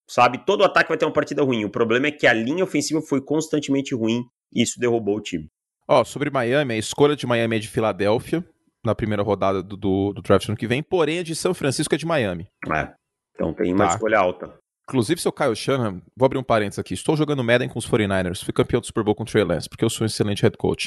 sabe? 0.08 0.46
Todo 0.46 0.64
ataque 0.64 0.90
vai 0.90 0.98
ter 0.98 1.06
uma 1.06 1.14
partida 1.14 1.44
ruim. 1.44 1.66
O 1.66 1.70
problema 1.70 2.08
é 2.08 2.12
que 2.12 2.28
a 2.28 2.34
linha 2.34 2.64
ofensiva 2.64 3.02
foi 3.02 3.22
constantemente 3.22 3.94
ruim 3.96 4.24
e 4.54 4.62
isso 4.62 4.80
derrubou 4.80 5.18
o 5.18 5.22
time. 5.22 5.50
Ó, 5.88 6.02
oh, 6.02 6.06
sobre 6.06 6.30
Miami, 6.30 6.74
a 6.74 6.78
escolha 6.78 7.16
de 7.16 7.28
Miami 7.28 7.58
é 7.58 7.60
de 7.60 7.68
Filadélfia, 7.68 8.44
na 8.84 8.96
primeira 8.96 9.22
rodada 9.22 9.62
do, 9.62 9.78
do, 9.78 10.14
do 10.14 10.22
draft 10.22 10.48
ano 10.48 10.58
que 10.58 10.68
vem, 10.68 10.82
porém 10.82 11.20
a 11.20 11.24
de 11.24 11.36
São 11.36 11.54
Francisco 11.54 11.94
é 11.94 11.98
de 11.98 12.06
Miami. 12.06 12.48
É, 12.72 12.94
então 13.34 13.54
tem 13.54 13.74
uma 13.74 13.88
tá. 13.88 13.94
escolha 13.94 14.20
alta. 14.20 14.58
Inclusive, 14.88 15.20
seu 15.20 15.32
Kyle 15.32 15.56
Shanahan, 15.56 16.02
vou 16.16 16.26
abrir 16.26 16.38
um 16.38 16.44
parênteses 16.44 16.80
aqui, 16.80 16.94
estou 16.94 17.18
jogando 17.18 17.44
Madden 17.44 17.70
com 17.70 17.80
os 17.80 17.88
49ers, 17.88 18.44
fui 18.44 18.54
campeão 18.54 18.80
do 18.80 18.86
Super 18.86 19.04
Bowl 19.04 19.16
com 19.16 19.24
o 19.24 19.26
Trey 19.26 19.44
Lance, 19.44 19.68
porque 19.68 19.84
eu 19.84 19.90
sou 19.90 20.06
um 20.06 20.08
excelente 20.08 20.44
head 20.44 20.56
coach. 20.58 20.86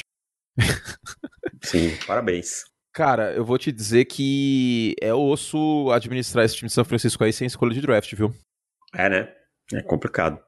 Sim, 1.61 1.95
parabéns. 2.07 2.63
Cara, 2.93 3.33
eu 3.33 3.45
vou 3.45 3.57
te 3.57 3.71
dizer 3.71 4.05
que 4.05 4.95
é 5.01 5.13
osso 5.13 5.91
administrar 5.91 6.45
esse 6.45 6.55
time 6.55 6.67
de 6.67 6.73
São 6.73 6.85
Francisco 6.85 7.23
aí 7.23 7.31
sem 7.31 7.45
escolha 7.45 7.73
de 7.73 7.81
draft, 7.81 8.13
viu? 8.15 8.33
É, 8.93 9.09
né? 9.09 9.29
É 9.73 9.81
complicado. 9.81 10.39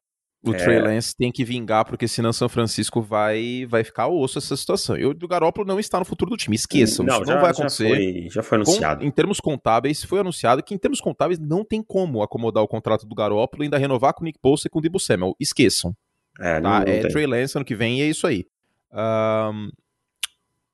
O 0.44 0.52
é... 0.52 0.56
Trey 0.56 0.80
Lance 0.80 1.14
tem 1.16 1.30
que 1.30 1.44
vingar, 1.44 1.84
porque 1.84 2.08
senão 2.08 2.32
São 2.32 2.48
Francisco 2.48 3.00
vai, 3.00 3.64
vai 3.68 3.84
ficar 3.84 4.08
osso 4.08 4.38
essa 4.38 4.56
situação. 4.56 4.96
E 4.96 5.06
o 5.06 5.14
Garoppolo 5.14 5.66
não 5.66 5.78
está 5.78 6.00
no 6.00 6.04
futuro 6.04 6.32
do 6.32 6.36
time. 6.36 6.56
Esqueçam, 6.56 7.06
não, 7.06 7.14
isso 7.14 7.26
já, 7.26 7.34
não 7.34 7.40
vai 7.40 7.52
acontecer. 7.52 7.88
Já 7.88 7.94
foi, 7.94 8.28
já 8.28 8.42
foi 8.42 8.56
anunciado. 8.56 9.00
Com, 9.00 9.06
em 9.06 9.10
termos 9.10 9.38
contábeis, 9.38 10.02
foi 10.02 10.18
anunciado 10.18 10.62
que 10.62 10.74
em 10.74 10.78
termos 10.78 11.00
contábeis 11.00 11.38
não 11.38 11.64
tem 11.64 11.80
como 11.80 12.22
acomodar 12.22 12.62
o 12.64 12.68
contrato 12.68 13.06
do 13.06 13.14
Garoppolo 13.14 13.62
e 13.62 13.66
ainda 13.66 13.78
renovar 13.78 14.14
com 14.14 14.22
o 14.22 14.24
Nick 14.24 14.38
Bosa 14.42 14.64
e 14.66 14.70
com 14.70 14.80
o 14.80 14.82
Debo 14.82 14.98
Samuel. 14.98 15.36
Esqueçam. 15.38 15.94
É, 16.40 16.60
não, 16.60 16.70
tá? 16.70 16.80
não 16.80 16.92
é 16.92 17.08
Trey 17.08 17.26
Lance 17.26 17.56
ano 17.56 17.64
que 17.64 17.76
vem 17.76 18.00
e 18.00 18.02
é 18.02 18.06
isso 18.06 18.26
aí. 18.26 18.44
Um, 18.92 19.70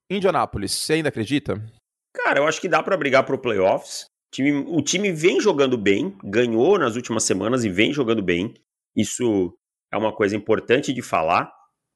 Indianápolis, 0.08 0.72
você 0.72 0.94
ainda 0.94 1.10
acredita? 1.10 1.62
Cara, 2.14 2.38
eu 2.40 2.46
acho 2.46 2.60
que 2.60 2.68
dá 2.68 2.82
para 2.82 2.96
brigar 2.96 3.24
pro 3.24 3.38
playoffs. 3.38 4.06
O 4.28 4.30
time, 4.30 4.52
o 4.52 4.82
time 4.82 5.12
vem 5.12 5.40
jogando 5.40 5.78
bem, 5.78 6.16
ganhou 6.22 6.78
nas 6.78 6.96
últimas 6.96 7.24
semanas 7.24 7.64
e 7.64 7.68
vem 7.68 7.92
jogando 7.92 8.22
bem. 8.22 8.54
Isso 8.94 9.54
é 9.92 9.96
uma 9.96 10.12
coisa 10.12 10.36
importante 10.36 10.92
de 10.92 11.02
falar. 11.02 11.50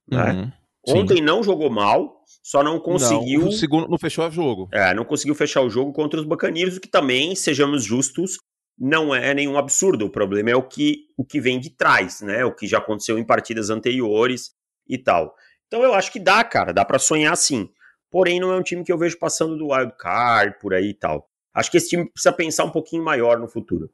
Né? 0.09 0.33
Uhum, 0.33 0.53
Ontem 1.01 1.17
sim. 1.19 1.23
não 1.23 1.43
jogou 1.43 1.71
mal, 1.71 2.23
só 2.43 2.63
não 2.63 2.81
conseguiu. 2.81 3.43
Não, 3.43 3.53
segundo, 3.53 3.89
não 3.89 3.99
fechou 3.99 4.27
o 4.27 4.31
jogo. 4.31 4.69
É, 4.73 4.95
não 4.95 5.05
conseguiu 5.05 5.35
fechar 5.35 5.61
o 5.61 5.71
jogo 5.71 5.93
contra 5.93 6.19
os 6.19 6.27
Bacaneiros, 6.27 6.77
o 6.77 6.81
que 6.81 6.89
também, 6.89 7.35
sejamos 7.35 7.85
justos, 7.85 8.39
não 8.79 9.15
é 9.15 9.35
nenhum 9.35 9.59
absurdo. 9.59 10.07
O 10.07 10.11
problema 10.11 10.51
é 10.51 10.57
o 10.57 10.67
que, 10.67 11.09
o 11.17 11.25
que 11.25 11.41
vem 11.41 11.61
de 11.61 11.71
trás, 11.71 12.23
né? 12.23 12.45
O 12.45 12.55
que 12.55 12.67
já 12.67 12.79
aconteceu 12.79 13.19
em 13.19 13.25
partidas 13.25 13.69
anteriores 13.69 14.53
e 14.89 14.97
tal. 14.97 15.35
Então 15.67 15.83
eu 15.83 15.95
acho 15.95 16.11
que 16.11 16.19
dá, 16.19 16.43
cara, 16.43 16.73
dá 16.73 16.85
para 16.85 16.99
sonhar 16.99 17.37
sim 17.37 17.69
porém 18.13 18.39
não 18.39 18.53
é 18.53 18.57
um 18.57 18.63
time 18.63 18.85
que 18.85 18.93
eu 18.93 18.99
vejo 18.99 19.19
passando 19.19 19.57
do 19.57 19.73
wild 19.73 19.95
card 19.99 20.59
por 20.61 20.75
aí 20.75 20.91
e 20.91 20.95
tal. 20.95 21.27
Acho 21.55 21.71
que 21.71 21.77
esse 21.77 21.91
time 21.91 22.11
precisa 22.11 22.33
pensar 22.33 22.65
um 22.65 22.71
pouquinho 22.71 23.05
maior 23.05 23.39
no 23.39 23.49
futuro. 23.49 23.91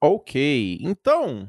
Ok, 0.00 0.78
então. 0.80 1.48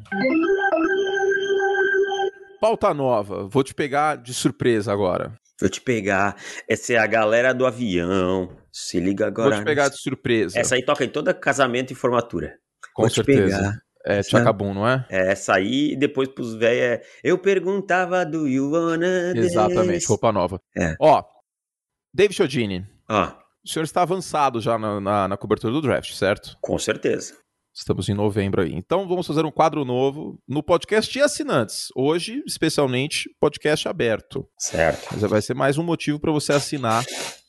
Pauta 2.60 2.94
nova, 2.94 3.48
vou 3.48 3.64
te 3.64 3.74
pegar 3.74 4.16
de 4.18 4.34
surpresa 4.34 4.92
agora. 4.92 5.38
Vou 5.60 5.70
te 5.70 5.82
pegar. 5.82 6.36
Essa 6.68 6.94
é 6.94 6.98
a 6.98 7.08
galera 7.08 7.54
do 7.54 7.66
avião. 7.66 8.56
Se 8.72 9.00
liga 9.00 9.28
agora. 9.28 9.50
Vou 9.50 9.60
te 9.60 9.66
pegar 9.66 9.90
de 9.90 9.98
surpresa. 9.98 10.60
Essa 10.60 10.76
aí 10.76 10.84
toca 10.84 11.04
em 11.06 11.10
toda 11.10 11.34
casamento 11.34 11.92
e 11.92 11.96
formatura. 11.96 12.58
Com 12.94 13.04
vou 13.04 13.10
certeza. 13.10 13.82
É 14.06 14.22
Chacabum, 14.22 14.74
não 14.74 14.88
é? 14.88 15.06
É, 15.10 15.32
essa 15.32 15.56
aí, 15.56 15.94
e 15.94 15.96
depois 15.96 16.28
pros 16.28 16.56
velhos 16.56 16.82
é. 16.82 17.02
Eu 17.24 17.38
perguntava 17.38 18.26
do 18.26 18.46
you 18.46 18.72
wanna 18.72 19.32
Exatamente, 19.34 20.06
roupa 20.06 20.32
nova. 20.32 20.60
É. 20.78 20.96
Ó, 21.00 21.24
David 22.14 22.36
Chodini. 22.36 22.86
Ah. 23.08 23.43
O 23.66 23.70
senhor 23.70 23.86
está 23.86 24.02
avançado 24.02 24.60
já 24.60 24.78
na, 24.78 25.00
na, 25.00 25.28
na, 25.30 25.38
cobertura 25.38 25.72
do 25.72 25.82
draft, 25.82 26.12
certo? 26.14 26.58
Com 26.62 26.78
certeza. 26.78 27.34
Estamos 27.74 28.10
em 28.10 28.14
novembro 28.14 28.62
aí. 28.62 28.74
Então 28.74 29.08
vamos 29.08 29.26
fazer 29.26 29.46
um 29.46 29.52
quadro 29.52 29.86
novo 29.86 30.38
no 30.46 30.62
podcast 30.62 31.12
de 31.12 31.22
assinantes. 31.22 31.88
Hoje, 31.96 32.44
especialmente, 32.46 33.30
podcast 33.40 33.88
aberto. 33.88 34.46
Certo. 34.60 35.08
Mas 35.12 35.22
vai 35.22 35.42
ser 35.42 35.54
mais 35.54 35.78
um 35.78 35.84
motivo 35.84 36.20
para 36.20 36.32
você 36.32 36.52
assinar 36.52 37.06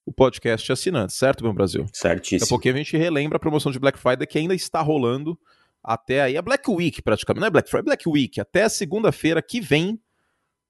o 0.06 0.12
podcast 0.12 0.64
de 0.64 0.72
assinantes, 0.72 1.16
certo, 1.16 1.42
meu 1.42 1.52
Brasil? 1.52 1.84
Certíssimo. 1.92 2.40
Daqui 2.40 2.48
a 2.48 2.54
pouquinho 2.54 2.74
a 2.74 2.78
gente 2.78 2.96
relembra 2.96 3.36
a 3.36 3.40
promoção 3.40 3.72
de 3.72 3.80
Black 3.80 3.98
Friday 3.98 4.26
que 4.26 4.38
ainda 4.38 4.54
está 4.54 4.80
rolando 4.80 5.36
até 5.82 6.22
aí. 6.22 6.36
A 6.36 6.42
Black 6.42 6.70
Week, 6.70 7.02
praticamente. 7.02 7.40
Não 7.40 7.48
é 7.48 7.50
Black 7.50 7.68
Friday, 7.68 7.82
é 7.82 7.86
Black 7.86 8.08
Week. 8.08 8.40
Até 8.40 8.68
segunda-feira 8.68 9.42
que 9.42 9.60
vem. 9.60 10.00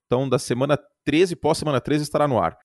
Então, 0.06 0.26
da 0.26 0.38
semana 0.38 0.78
13, 1.04 1.36
pós-semana 1.36 1.82
13, 1.82 2.04
estará 2.04 2.26
no 2.26 2.40
ar. 2.40 2.56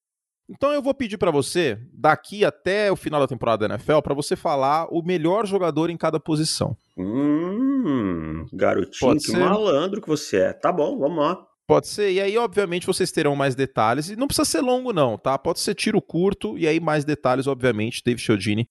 Então 0.50 0.74
eu 0.74 0.82
vou 0.82 0.94
pedir 0.94 1.18
para 1.18 1.30
você, 1.30 1.80
daqui 1.94 2.44
até 2.44 2.92
o 2.92 2.96
final 2.96 3.20
da 3.20 3.28
temporada 3.28 3.68
da 3.68 3.76
NFL, 3.76 4.00
para 4.02 4.16
você 4.16 4.36
falar 4.36 4.88
o 4.90 5.04
melhor 5.04 5.46
jogador 5.46 5.90
em 5.90 5.98
cada 5.98 6.20
posição. 6.20 6.76
Hum, 6.98 8.46
garotinho, 8.52 9.12
Pode 9.12 9.20
que 9.20 9.32
ser. 9.32 9.38
malandro 9.38 10.02
que 10.02 10.08
você 10.08 10.38
é. 10.38 10.54
Tá 10.54 10.72
bom, 10.72 10.98
vamos 10.98 11.20
lá. 11.20 11.46
Pode 11.68 11.88
ser, 11.88 12.12
e 12.12 12.20
aí, 12.20 12.36
obviamente, 12.36 12.88
vocês 12.88 13.12
terão 13.12 13.36
mais 13.36 13.54
detalhes. 13.54 14.10
E 14.10 14.16
não 14.16 14.26
precisa 14.26 14.44
ser 14.44 14.62
longo, 14.62 14.92
não, 14.92 15.20
tá? 15.20 15.38
Pode 15.38 15.60
ser 15.60 15.76
tiro 15.76 16.02
curto, 16.02 16.58
e 16.58 16.68
aí 16.68 16.80
mais 16.80 17.06
detalhes, 17.06 17.46
obviamente. 17.46 18.02
Dave 18.04 18.20
Chiodini 18.20 18.68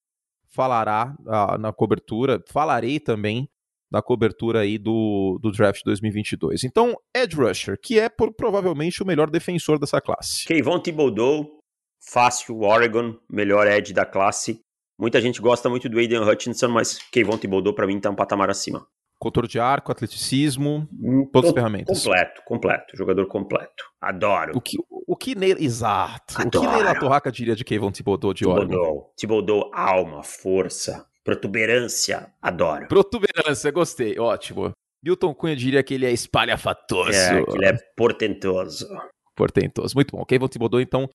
falará 0.49 1.15
ah, 1.25 1.57
na 1.57 1.71
cobertura. 1.71 2.43
Falarei 2.49 2.99
também 2.99 3.49
na 3.89 4.01
cobertura 4.01 4.59
aí 4.59 4.77
do, 4.77 5.39
do 5.41 5.51
draft 5.51 5.81
2022. 5.83 6.63
Então, 6.65 6.95
Ed 7.15 7.35
Rusher, 7.35 7.79
que 7.81 7.97
é 7.97 8.09
por, 8.09 8.33
provavelmente 8.33 9.01
o 9.01 9.05
melhor 9.05 9.29
defensor 9.29 9.79
dessa 9.79 10.01
classe. 10.01 10.45
Kayvon 10.45 10.79
Thibodeau, 10.79 11.58
fácil, 11.99 12.61
Oregon, 12.61 13.15
melhor 13.29 13.67
edge 13.67 13.93
da 13.93 14.05
classe. 14.05 14.61
Muita 14.99 15.21
gente 15.21 15.41
gosta 15.41 15.69
muito 15.69 15.87
do 15.87 15.97
Aiden 15.97 16.19
Hutchinson, 16.19 16.69
mas 16.69 16.99
Kayvon 17.11 17.37
Thibodeau 17.37 17.73
para 17.73 17.87
mim 17.87 17.99
tá 17.99 18.09
um 18.09 18.15
patamar 18.15 18.49
acima. 18.49 18.85
Controle 19.17 19.47
de 19.47 19.59
arco, 19.59 19.91
atleticismo, 19.91 20.87
hum, 20.93 21.29
todas 21.31 21.49
as 21.49 21.53
ferramentas. 21.53 22.03
Completo, 22.03 22.41
completo, 22.45 22.97
jogador 22.97 23.25
completo. 23.27 23.83
Adoro. 24.01 24.57
O 24.57 24.61
que, 24.61 24.77
o 24.89 25.15
que 25.15 25.35
nele, 25.35 25.63
exato. 25.63 26.35
Adoro. 26.37 26.65
O 26.65 26.69
que 26.69 26.77
Neila 26.77 26.99
Torraca 26.99 27.31
diria 27.31 27.55
de 27.55 27.65
Kayvon 27.65 27.91
Thibodeau 27.91 28.33
de 28.33 28.45
Thibodeau. 28.45 28.81
Oregon? 28.81 29.13
Thibodeau, 29.17 29.71
alma, 29.73 30.23
força, 30.23 31.05
protuberância, 31.23 32.33
adoro. 32.41 32.87
Protuberância, 32.87 33.71
gostei, 33.71 34.17
ótimo. 34.17 34.71
Milton 35.03 35.33
Cunha 35.33 35.55
diria 35.55 35.83
que 35.83 35.93
ele 35.93 36.05
é 36.05 36.11
espalhafatoso. 36.11 37.11
É, 37.11 37.43
que 37.43 37.57
ele 37.57 37.65
é 37.65 37.77
portentoso. 37.95 38.87
Portentoso, 39.35 39.95
muito 39.95 40.15
bom. 40.15 40.25
Kayvon 40.25 40.47
Thibodeau, 40.47 40.81
então, 40.81 41.09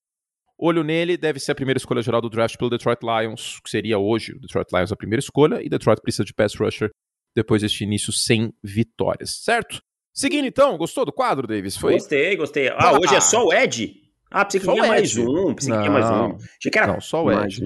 Olho 0.59 0.85
nele, 0.85 1.17
deve 1.17 1.41
ser 1.41 1.53
a 1.53 1.55
primeira 1.55 1.79
escolha 1.79 2.03
geral 2.03 2.21
do 2.21 2.31
draft 2.31 2.57
pelo 2.57 2.71
Detroit 2.71 3.01
Lions, 3.03 3.61
que 3.63 3.71
seria 3.71 3.99
hoje 3.99 4.33
o 4.33 4.41
Detroit 4.41 4.69
Lions 4.73 4.93
a 4.93 4.97
primeira 4.97 5.21
escolha, 5.21 5.61
e 5.63 5.69
Detroit 5.69 6.01
precisa 6.01 6.25
de 6.25 6.33
pass 6.33 6.55
rusher 6.55 6.91
depois 7.35 7.63
deste 7.63 7.83
início 7.83 8.13
sem 8.13 8.53
vitórias, 8.63 9.43
certo? 9.43 9.83
Seguindo 10.15 10.47
então, 10.47 10.79
gostou 10.79 11.05
do 11.05 11.13
quadro, 11.13 11.47
Davis? 11.47 11.77
Foi? 11.77 11.95
Gostei, 11.95 12.37
gostei. 12.37 12.69
Ah, 12.69 12.93
hoje 12.93 13.17
é 13.17 13.21
só 13.21 13.45
o 13.45 13.53
Ed? 13.53 14.01
Ah, 14.31 14.45
pensei 14.45 14.61
que 14.61 14.67
tinha 14.67 14.87
mais 14.87 15.17
um, 15.17 15.55
pensei 15.55 15.73
que 15.73 15.79
tinha 15.81 15.91
mais 15.91 16.11
um. 16.11 16.37
Achei 16.37 16.71
que 16.71 16.79
era 16.79 16.87
não, 16.87 17.01
só 17.01 17.25
o 17.25 17.33
Ed. 17.33 17.61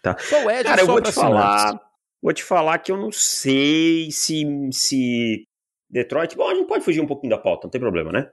Tá. 0.00 0.16
Só 0.18 0.44
o 0.44 0.50
Ed 0.50 0.64
Cara, 0.64 0.82
eu 0.82 0.86
vou 0.86 1.02
te 1.02 1.10
falar, 1.10 1.80
vou 2.22 2.32
te 2.32 2.44
falar 2.44 2.78
que 2.78 2.92
eu 2.92 2.96
não 2.96 3.10
sei 3.10 4.12
se, 4.12 4.44
se 4.70 5.44
Detroit, 5.90 6.36
bom, 6.36 6.48
a 6.48 6.54
gente 6.54 6.66
pode 6.66 6.84
fugir 6.84 7.00
um 7.00 7.06
pouquinho 7.06 7.30
da 7.30 7.38
pauta, 7.38 7.66
não 7.66 7.70
tem 7.70 7.80
problema, 7.80 8.12
né? 8.12 8.30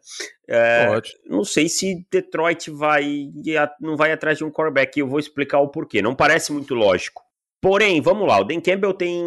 É, 0.48 0.88
pode. 0.88 1.12
Não 1.26 1.44
sei 1.44 1.70
se 1.70 2.06
Detroit 2.12 2.70
vai 2.70 3.32
não 3.80 3.96
vai 3.96 4.12
atrás 4.12 4.38
de 4.38 4.44
um 4.44 4.52
quarterback, 4.52 4.98
e 4.98 5.02
eu 5.02 5.08
vou 5.08 5.20
explicar 5.20 5.60
o 5.60 5.70
porquê. 5.70 6.02
Não 6.02 6.16
parece 6.16 6.52
muito 6.52 6.76
lógico. 6.76 7.24
Porém, 7.62 8.02
vamos 8.02 8.28
lá, 8.28 8.40
o 8.40 8.44
Dan 8.44 8.60
Campbell 8.60 8.94
tem 8.94 9.24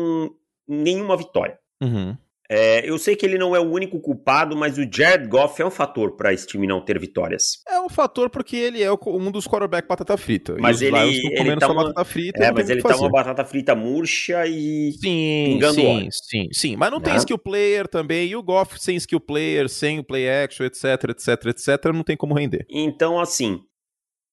nenhuma 0.67 1.17
vitória. 1.17 1.59
Uhum. 1.83 2.17
É, 2.51 2.89
eu 2.89 2.99
sei 2.99 3.15
que 3.15 3.27
ele 3.27 3.37
não 3.37 3.55
é 3.55 3.61
o 3.61 3.71
único 3.71 4.01
culpado, 4.01 4.57
mas 4.57 4.79
o 4.79 4.89
Jared 4.91 5.29
Goff 5.29 5.61
é 5.61 5.67
um 5.67 5.71
fator 5.71 6.17
para 6.17 6.33
esse 6.33 6.47
time 6.47 6.67
não 6.67 6.81
ter 6.81 6.99
vitórias. 6.99 7.63
É 7.69 7.79
um 7.79 7.91
fator 7.91 8.31
porque 8.31 8.57
ele 8.57 8.83
é 8.83 8.91
um 8.91 9.31
dos 9.31 9.47
quarterback 9.47 9.87
batata 9.87 10.17
frita. 10.17 10.57
Mas 10.59 10.81
ele, 10.81 10.97
ele 10.97 11.57
tá 11.57 11.67
uma 11.67 11.85
batata 11.85 12.05
frita. 12.07 12.43
É, 12.43 12.51
mas 12.51 12.71
ele 12.71 12.83
tá 12.83 12.97
uma 12.97 13.11
batata 13.11 13.45
frita 13.45 13.75
murcha 13.75 14.47
e 14.47 14.93
sim, 14.93 15.61
sim, 15.75 16.09
sim, 16.11 16.49
sim. 16.53 16.77
Mas 16.77 16.91
não, 16.91 17.01
tem 17.01 17.13
né? 17.13 17.19
skill 17.19 17.39
player 17.39 17.87
também. 17.87 18.29
E 18.29 18.37
o 18.37 18.43
Goff 18.43 18.81
sem 18.81 18.97
skill 18.97 19.21
player, 19.21 19.69
sem 19.69 19.99
o 19.99 20.05
play 20.05 20.29
action, 20.29 20.65
etc, 20.65 20.85
etc, 21.11 21.47
etc, 21.47 21.93
não 21.93 22.03
tem 22.03 22.17
como 22.17 22.35
render. 22.35 22.67
Então, 22.71 23.21
assim, 23.21 23.61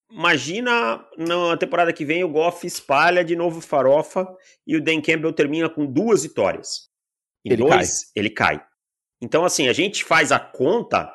Imagina 0.09 1.03
na 1.17 1.57
temporada 1.57 1.91
que 1.91 2.05
vem 2.05 2.23
o 2.23 2.29
Goff 2.29 2.65
espalha 2.65 3.25
de 3.25 3.35
novo 3.35 3.59
farofa 3.59 4.25
e 4.65 4.77
o 4.77 4.81
Dan 4.81 5.01
Campbell 5.01 5.33
termina 5.33 5.67
com 5.67 5.85
duas 5.85 6.23
vitórias. 6.23 6.89
Em 7.45 7.53
ele 7.53 7.63
dois, 7.63 8.05
cai. 8.05 8.11
ele 8.15 8.29
cai. 8.29 8.65
Então, 9.21 9.45
assim, 9.45 9.67
a 9.67 9.73
gente 9.73 10.03
faz 10.03 10.31
a 10.31 10.39
conta 10.39 11.11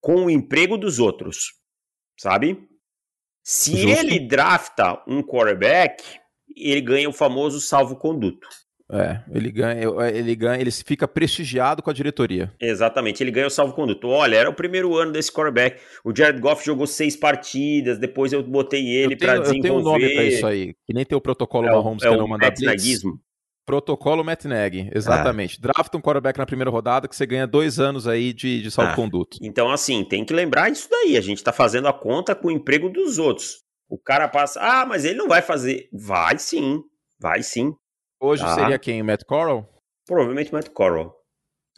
com 0.00 0.24
o 0.26 0.30
emprego 0.30 0.76
dos 0.76 0.98
outros, 0.98 1.52
sabe? 2.18 2.66
Se 3.42 3.76
Justo. 3.76 4.06
ele 4.06 4.18
drafta 4.18 5.02
um 5.06 5.22
quarterback, 5.22 6.02
ele 6.56 6.80
ganha 6.80 7.08
o 7.08 7.12
famoso 7.12 7.60
salvo-conduto. 7.60 8.48
É, 8.92 9.22
ele 9.32 9.50
ganha, 9.50 9.80
ele 10.12 10.36
ganha, 10.36 10.60
ele 10.60 10.70
fica 10.70 11.08
prestigiado 11.08 11.82
com 11.82 11.88
a 11.88 11.92
diretoria. 11.92 12.52
Exatamente, 12.60 13.22
ele 13.22 13.30
ganha 13.30 13.46
o 13.46 13.50
salvo-conduto. 13.50 14.08
Olha, 14.08 14.36
era 14.36 14.50
o 14.50 14.54
primeiro 14.54 14.94
ano 14.94 15.12
desse 15.12 15.32
quarterback. 15.32 15.80
O 16.04 16.14
Jared 16.14 16.38
Goff 16.38 16.64
jogou 16.64 16.86
seis 16.86 17.16
partidas, 17.16 17.98
depois 17.98 18.32
eu 18.32 18.42
botei 18.42 18.86
ele 18.86 19.16
para 19.16 19.38
desenvolver. 19.38 19.58
Eu 19.58 19.62
tenho 19.62 19.74
um 19.74 19.82
nome 19.82 20.14
pra 20.14 20.24
isso 20.24 20.46
aí, 20.46 20.74
que 20.86 20.92
nem 20.92 21.04
tem 21.04 21.16
o 21.16 21.20
protocolo 21.20 21.66
é, 21.66 21.70
Mahomes 21.70 22.02
é 22.02 22.10
que 22.10 22.16
não 22.16 22.28
manda 22.28 22.50
blitz. 22.50 23.02
Protocolo 23.66 24.22
Matt 24.22 24.44
Nagy, 24.44 24.90
exatamente. 24.94 25.58
É. 25.58 25.60
Drafta 25.62 25.96
um 25.96 26.00
quarterback 26.00 26.38
na 26.38 26.46
primeira 26.46 26.70
rodada 26.70 27.08
que 27.08 27.16
você 27.16 27.24
ganha 27.24 27.46
dois 27.46 27.80
anos 27.80 28.06
aí 28.06 28.32
de, 28.32 28.62
de 28.62 28.70
salvo-conduto. 28.70 29.38
Ah, 29.40 29.46
então, 29.46 29.70
assim, 29.70 30.04
tem 30.04 30.24
que 30.24 30.34
lembrar 30.34 30.70
isso 30.70 30.88
daí. 30.90 31.16
A 31.16 31.20
gente 31.20 31.42
tá 31.42 31.52
fazendo 31.52 31.88
a 31.88 31.92
conta 31.92 32.34
com 32.34 32.48
o 32.48 32.50
emprego 32.50 32.90
dos 32.90 33.18
outros. 33.18 33.62
O 33.88 33.98
cara 33.98 34.28
passa, 34.28 34.60
ah, 34.60 34.86
mas 34.86 35.04
ele 35.04 35.18
não 35.18 35.28
vai 35.28 35.40
fazer. 35.40 35.88
Vai 35.92 36.38
sim, 36.38 36.80
vai 37.18 37.42
sim. 37.42 37.72
Hoje 38.20 38.42
tá. 38.42 38.54
seria 38.54 38.78
quem? 38.78 39.02
Matt 39.02 39.24
Corral? 39.24 39.66
Provavelmente 40.06 40.52
Matt 40.52 40.68
Corral. 40.68 41.14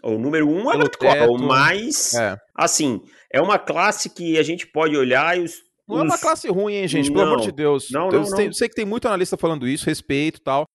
O 0.03 0.19
número 0.19 0.49
um 0.49 0.71
é 0.71 0.77
Matt 0.77 0.97
Corral, 0.97 1.39
mas, 1.39 2.15
é. 2.15 2.37
assim, 2.55 3.01
é 3.33 3.41
uma 3.41 3.59
classe 3.59 4.11
que 4.11 4.39
a 4.39 4.43
gente 4.43 4.67
pode 4.67 4.97
olhar 4.97 5.39
e 5.39 5.43
os. 5.43 5.55
Não 5.89 6.01
é 6.01 6.03
uma 6.03 6.19
classe 6.19 6.49
ruim, 6.49 6.75
hein, 6.75 6.89
gente? 6.89 7.13
Pelo 7.13 7.23
amor 7.23 7.41
de 7.41 7.53
Deus. 7.53 7.89
Não, 7.93 8.09
não, 8.09 8.21
não. 8.23 8.53
sei 8.53 8.69
que 8.69 8.75
tem 8.75 8.85
muito 8.85 9.07
analista 9.07 9.37
falando 9.37 9.69
isso, 9.69 9.87
respeito 9.87 10.41
e 10.41 10.43
tal. 10.43 10.66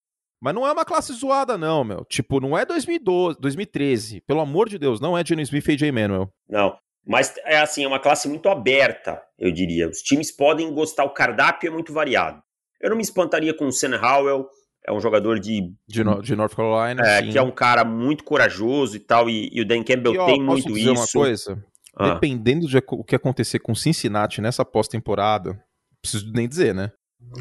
Mas 0.42 0.56
não 0.56 0.66
é 0.66 0.72
uma 0.72 0.84
classe 0.84 1.14
zoada, 1.14 1.58
não, 1.58 1.84
meu. 1.84 2.04
Tipo, 2.06 2.40
não 2.40 2.58
é 2.58 2.66
2012, 2.66 3.40
2013. 3.40 4.22
Pelo 4.22 4.42
amor 4.42 4.68
de 4.68 4.80
Deus, 4.80 5.00
não 5.00 5.16
é 5.16 5.24
Geno 5.24 5.42
Smith 5.42 5.68
e 5.68 5.76
J. 5.76 5.92
Manuel. 5.92 6.34
Não. 6.50 6.76
Mas 7.06 7.36
é 7.46 7.60
assim, 7.60 7.84
é 7.84 7.88
uma 7.88 8.00
classe 8.00 8.28
muito 8.28 8.50
aberta, 8.50 9.22
eu 9.38 9.52
diria. 9.52 9.88
Os 9.88 10.00
times 10.00 10.32
podem 10.32 10.74
gostar, 10.74 11.04
o 11.04 11.14
cardápio 11.14 11.68
é 11.68 11.72
muito 11.72 11.94
variado. 11.94 12.42
Eu 12.80 12.90
não 12.90 12.98
me 12.98 13.04
espantaria 13.04 13.54
com 13.54 13.68
o 13.68 13.72
Sam 13.72 14.00
Howell, 14.02 14.48
é 14.86 14.92
um 14.92 15.00
jogador 15.00 15.40
de. 15.40 15.74
De, 15.88 16.04
no, 16.04 16.22
de 16.22 16.36
North 16.36 16.56
Carolina. 16.56 17.02
É, 17.06 17.22
sim. 17.22 17.32
que 17.32 17.38
é 17.38 17.42
um 17.42 17.52
cara 17.52 17.84
muito 17.84 18.24
corajoso 18.24 18.96
e 18.96 19.00
tal, 19.00 19.30
e, 19.30 19.50
e 19.52 19.62
o 19.62 19.66
Dan 19.66 19.84
Campbell 19.84 20.14
e, 20.14 20.18
ó, 20.18 20.26
tem 20.26 20.42
muito 20.42 20.68
dizer 20.68 20.92
isso. 20.92 21.02
uma 21.02 21.08
coisa? 21.08 21.64
Ah. 21.96 22.14
Dependendo 22.14 22.68
de 22.68 22.78
o 22.78 23.04
que 23.04 23.16
acontecer 23.16 23.60
com 23.60 23.76
Cincinnati 23.76 24.42
nessa 24.42 24.66
pós-temporada, 24.66 25.60
preciso 26.02 26.32
nem 26.32 26.48
dizer, 26.48 26.74
né? 26.74 26.92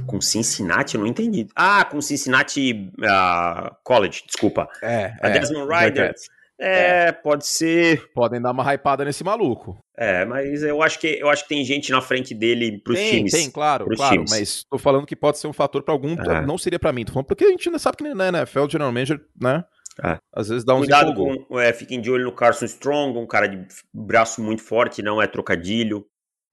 Com 0.07 0.21
Cincinnati, 0.21 0.95
eu 0.95 1.01
não 1.01 1.09
entendi. 1.09 1.49
Ah, 1.55 1.85
com 1.85 2.01
Cincinnati 2.01 2.93
uh, 2.99 3.75
College, 3.83 4.23
desculpa. 4.27 4.69
É. 4.83 5.13
A 5.21 5.29
é, 5.29 5.39
Desmond 5.39 5.69
Rider. 5.69 6.15
É, 6.61 7.07
é, 7.07 7.13
pode 7.13 7.47
ser. 7.47 8.07
Podem 8.13 8.41
dar 8.41 8.53
uma 8.53 8.63
hypada 8.73 9.05
nesse 9.05 9.25
maluco. 9.25 9.79
É, 9.97 10.27
mas 10.27 10.63
eu 10.63 10.83
acho 10.83 10.99
que 10.99 11.19
eu 11.19 11.31
acho 11.31 11.43
que 11.45 11.49
tem 11.49 11.65
gente 11.65 11.91
na 11.91 12.03
frente 12.03 12.35
dele 12.35 12.79
pros 12.85 12.99
tem, 12.99 13.11
times. 13.17 13.33
Tem, 13.33 13.51
claro, 13.51 13.87
claro. 13.87 14.15
Times. 14.15 14.31
Mas 14.31 14.65
tô 14.71 14.77
falando 14.77 15.07
que 15.07 15.17
pode 15.17 15.39
ser 15.39 15.47
um 15.47 15.53
fator 15.53 15.83
para 15.83 15.95
algum. 15.95 16.13
É. 16.13 16.45
Não 16.45 16.59
seria 16.59 16.79
para 16.79 16.93
mim, 16.93 17.05
tô 17.05 17.13
falando 17.13 17.27
porque 17.27 17.45
a 17.45 17.49
gente 17.49 17.67
ainda 17.67 17.79
sabe 17.79 17.97
que 17.97 18.15
na 18.15 18.29
NFL, 18.29 18.69
General 18.69 18.93
Manager, 18.93 19.21
né? 19.41 19.65
É. 20.05 20.19
Às 20.35 20.49
vezes 20.49 20.65
dá 20.65 20.75
um 20.75 20.81
Cuidado 20.81 21.15
com. 21.15 21.59
É, 21.59 21.73
fiquem 21.73 22.01
de 22.01 22.11
olho 22.11 22.25
no 22.25 22.33
Carson 22.33 22.67
Strong, 22.67 23.19
um 23.19 23.27
cara 23.27 23.47
de 23.47 23.67
braço 23.93 24.43
muito 24.43 24.63
forte, 24.63 25.03
não 25.03 25.21
é 25.21 25.27
trocadilho. 25.27 26.07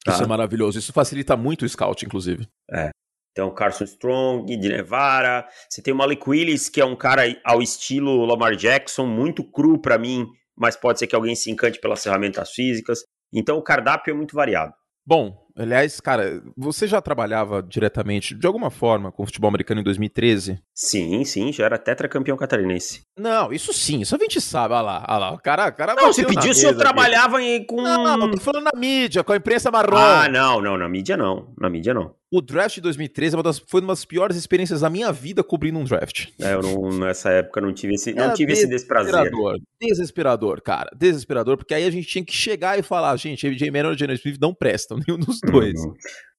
Tá? 0.06 0.14
Isso 0.14 0.24
é 0.24 0.28
maravilhoso. 0.28 0.80
Isso 0.80 0.94
facilita 0.94 1.36
muito 1.36 1.66
o 1.66 1.70
scout, 1.70 2.06
inclusive. 2.06 2.48
É. 2.72 2.92
Então, 3.38 3.54
Carson 3.54 3.84
Strong, 3.84 4.58
de 4.58 4.68
Nevara. 4.68 5.48
Você 5.70 5.80
tem 5.80 5.94
o 5.94 5.98
Malik 5.98 6.28
Willis, 6.28 6.70
que 6.70 6.82
é 6.82 6.86
um 6.86 6.96
cara 6.96 7.22
ao 7.46 7.62
estilo 7.62 8.26
Lamar 8.26 8.56
Jackson, 8.56 9.06
muito 9.06 9.44
cru 9.44 9.80
para 9.80 9.96
mim, 9.96 10.28
mas 10.58 10.76
pode 10.76 10.98
ser 10.98 11.06
que 11.06 11.16
alguém 11.16 11.36
se 11.36 11.52
encante 11.52 11.80
pelas 11.80 12.02
ferramentas 12.02 12.50
físicas. 12.50 13.04
Então, 13.32 13.60
o 13.60 13.62
cardápio 13.62 14.10
é 14.10 14.14
muito 14.16 14.36
variado. 14.36 14.74
Bom, 15.06 15.38
aliás, 15.56 16.02
cara, 16.02 16.42
você 16.58 16.88
já 16.88 17.00
trabalhava 17.00 17.62
diretamente, 17.62 18.34
de 18.34 18.48
alguma 18.48 18.72
forma, 18.72 19.12
com 19.12 19.24
futebol 19.24 19.50
americano 19.50 19.82
em 19.82 19.84
2013? 19.84 20.60
Sim, 20.80 21.26
sim, 21.26 21.52
já 21.52 21.66
era 21.66 21.76
tetracampeão 21.80 22.38
catarinense. 22.38 23.02
Não, 23.18 23.52
isso 23.52 23.74
sim, 23.74 24.02
isso 24.02 24.16
a 24.16 24.20
gente 24.20 24.40
sabe. 24.40 24.76
Olha 24.76 24.84
lá, 24.84 25.06
olha 25.10 25.18
lá. 25.18 25.34
O 25.34 25.40
cara, 25.40 25.70
o 25.70 25.74
cara 25.74 25.96
não, 25.96 26.14
se 26.14 26.24
pediu 26.24 26.54
se 26.54 26.68
eu 26.68 26.78
trabalhava 26.78 27.40
com. 27.68 27.82
Não, 27.82 28.16
não, 28.16 28.30
tô 28.30 28.40
falando 28.40 28.66
na 28.66 28.80
mídia, 28.80 29.24
com 29.24 29.34
a 29.34 29.38
imprensa 29.38 29.72
marrom. 29.72 29.98
Ah, 29.98 30.30
não, 30.30 30.62
não, 30.62 30.78
na 30.78 30.88
mídia 30.88 31.18
não. 31.18 31.52
Na 31.60 31.68
mídia 31.68 31.96
não. 31.96 32.14
O 32.32 32.42
draft 32.42 32.76
de 32.76 32.82
2013 32.82 33.34
é 33.34 33.38
uma 33.38 33.44
das, 33.44 33.58
foi 33.58 33.82
uma 33.82 33.94
das 33.94 34.06
piores 34.06 34.38
experiências 34.38 34.82
da 34.82 34.90
minha 34.90 35.12
vida 35.12 35.44
cobrindo 35.44 35.80
um 35.80 35.84
draft. 35.84 36.28
É, 36.40 36.54
eu 36.54 36.62
não, 36.62 36.90
nessa 37.00 37.32
época 37.32 37.60
não 37.60 37.74
tive 37.74 37.96
esse, 37.96 38.14
não 38.14 38.36
tive 38.36 38.54
esse 38.54 38.68
desprazer. 38.68 39.14
Desesperador, 39.14 39.60
desesperador, 39.82 40.62
cara. 40.62 40.92
Desesperador, 40.96 41.58
porque 41.58 41.74
aí 41.74 41.86
a 41.86 41.90
gente 41.90 42.08
tinha 42.08 42.24
que 42.24 42.34
chegar 42.34 42.78
e 42.78 42.84
falar, 42.84 43.18
gente, 43.18 43.48
AJ 43.48 43.72
Manuel 43.72 43.96
e 43.96 43.98
Geno 43.98 44.14
Smith 44.14 44.38
não 44.40 44.54
prestam, 44.54 45.00
nenhum 45.08 45.18
dos 45.18 45.40
dois. 45.42 45.74
Uhum. 45.84 45.96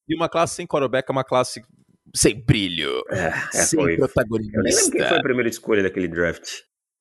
E 0.09 0.14
uma 0.14 0.29
classe 0.29 0.55
sem 0.55 0.66
quarterback 0.66 1.11
é 1.11 1.12
uma 1.12 1.24
classe 1.24 1.61
sem 2.14 2.40
brilho, 2.44 3.03
é, 3.11 3.27
é, 3.27 3.33
sem 3.53 3.79
foi. 3.79 3.97
protagonista. 3.97 4.59
Eu 4.59 4.62
nem 4.62 4.75
lembro 4.75 4.90
quem 4.90 5.07
foi 5.07 5.18
a 5.18 5.23
primeira 5.23 5.49
escolha 5.49 5.83
daquele 5.83 6.09
draft. 6.09 6.49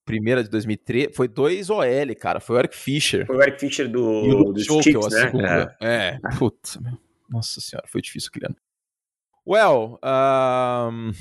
Primeira 0.05 0.43
de 0.43 0.49
2003, 0.49 1.15
foi 1.15 1.27
dois 1.27 1.69
OL, 1.69 2.15
cara, 2.19 2.39
foi 2.39 2.55
o 2.55 2.59
Eric 2.59 2.75
Fischer. 2.75 3.25
Foi 3.25 3.35
o 3.35 3.41
Eric 3.41 3.59
Fischer 3.59 3.89
do, 3.89 4.25
e 4.25 4.33
o 4.33 4.53
do 4.53 4.59
Chiefs, 4.59 5.13
né? 5.13 5.21
Segunda. 5.21 5.77
É, 5.81 5.87
é. 5.87 6.19
putz, 6.37 6.79
nossa 7.29 7.59
senhora, 7.59 7.87
foi 7.87 8.01
difícil 8.01 8.29
aquele 8.29 8.45
ano. 8.47 8.55
Well, 9.45 9.99
um, 10.03 11.11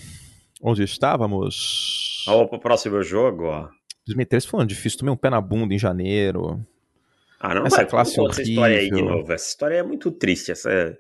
onde 0.63 0.83
estávamos? 0.83 2.25
Vamos 2.27 2.49
pro 2.49 2.61
próximo 2.61 3.03
jogo, 3.03 3.45
ó. 3.45 3.69
2003 4.07 4.45
foi 4.45 4.59
um 4.59 4.61
ano 4.61 4.69
difícil, 4.69 4.99
tomei 5.01 5.13
um 5.13 5.17
pé 5.17 5.31
na 5.31 5.41
bunda 5.41 5.75
em 5.75 5.79
janeiro. 5.79 6.65
Ah, 7.41 7.55
não 7.55 7.67
essa 7.67 7.77
vai, 7.79 7.87
classe 7.87 8.21
horrível. 8.21 8.31
essa 8.31 8.43
história 8.43 8.79
aí 8.79 8.91
de 8.91 9.03
novo. 9.03 9.33
Essa 9.33 9.49
história 9.49 9.75
é 9.77 9.83
muito 9.83 10.11
triste, 10.11 10.53
essa 10.53 10.97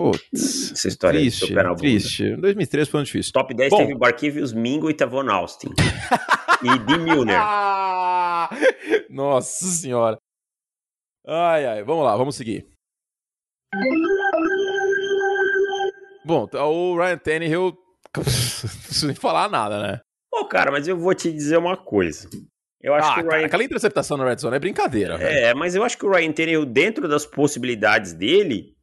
Putz, 0.00 0.72
essa 0.72 0.88
história 0.88 1.20
triste, 1.20 1.52
é 1.58 1.74
triste. 1.74 2.36
2003 2.36 2.88
foi 2.88 3.00
um 3.00 3.02
difícil. 3.02 3.32
Top 3.34 3.52
10 3.52 3.68
Bom. 3.68 3.76
teve 3.76 3.94
Barquivius, 3.94 4.50
Mingo 4.50 4.88
e 4.88 4.94
Tavon 4.94 5.30
Austin. 5.30 5.68
e 6.64 6.78
Di 6.86 6.98
Milner. 6.98 7.38
Nossa 9.10 9.66
senhora. 9.66 10.16
Ai, 11.26 11.66
ai, 11.66 11.82
vamos 11.84 12.06
lá, 12.06 12.16
vamos 12.16 12.34
seguir. 12.34 12.66
Bom, 16.24 16.46
tá, 16.46 16.64
o 16.64 16.96
Ryan 16.96 17.18
Tannehill, 17.18 17.76
não 18.16 18.24
preciso 18.24 19.06
nem 19.06 19.14
falar 19.14 19.50
nada, 19.50 19.82
né? 19.82 20.00
Pô, 20.30 20.46
cara, 20.46 20.70
mas 20.70 20.88
eu 20.88 20.96
vou 20.96 21.14
te 21.14 21.30
dizer 21.30 21.58
uma 21.58 21.76
coisa. 21.76 22.26
Eu 22.80 22.94
acho 22.94 23.10
ah, 23.10 23.14
que 23.16 23.20
o 23.20 23.24
Ryan... 23.24 23.30
Cara, 23.32 23.46
aquela 23.46 23.64
interceptação 23.64 24.16
no 24.16 24.24
Red 24.24 24.38
Zone 24.38 24.56
é 24.56 24.60
brincadeira. 24.60 25.16
É, 25.16 25.18
véio. 25.18 25.58
mas 25.58 25.74
eu 25.74 25.84
acho 25.84 25.98
que 25.98 26.06
o 26.06 26.10
Ryan 26.10 26.32
Tannehill, 26.32 26.64
dentro 26.64 27.06
das 27.06 27.26
possibilidades 27.26 28.14
dele, 28.14 28.79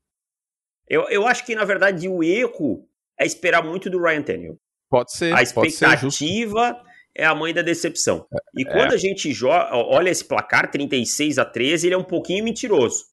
eu, 0.89 1.07
eu 1.09 1.27
acho 1.27 1.45
que, 1.45 1.55
na 1.55 1.65
verdade, 1.65 2.07
o 2.07 2.23
erro 2.23 2.87
é 3.19 3.25
esperar 3.25 3.63
muito 3.63 3.89
do 3.89 4.01
Ryan 4.01 4.21
Tannehill. 4.21 4.59
Pode 4.89 5.11
ser. 5.11 5.33
A 5.33 5.41
expectativa 5.41 6.81
é 7.15 7.25
a 7.25 7.35
mãe 7.35 7.53
da 7.53 7.61
decepção. 7.61 8.25
E 8.55 8.61
é. 8.61 8.71
quando 8.71 8.93
a 8.93 8.97
gente 8.97 9.31
olha 9.43 10.09
esse 10.09 10.23
placar, 10.23 10.71
36 10.71 11.37
a 11.37 11.45
13, 11.45 11.87
ele 11.87 11.95
é 11.95 11.97
um 11.97 12.03
pouquinho 12.03 12.43
mentiroso. 12.43 13.05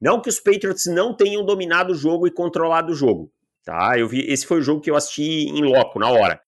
Não 0.00 0.20
que 0.20 0.30
os 0.30 0.40
Patriots 0.40 0.86
não 0.86 1.14
tenham 1.14 1.44
dominado 1.44 1.92
o 1.92 1.96
jogo 1.96 2.26
e 2.26 2.32
controlado 2.32 2.92
o 2.92 2.96
jogo. 2.96 3.30
Tá? 3.64 3.92
Eu 3.98 4.08
vi, 4.08 4.22
esse 4.22 4.46
foi 4.46 4.58
o 4.58 4.62
jogo 4.62 4.80
que 4.80 4.90
eu 4.90 4.96
assisti 4.96 5.22
em 5.22 5.62
loco, 5.62 5.98
na 5.98 6.08
hora. 6.08 6.40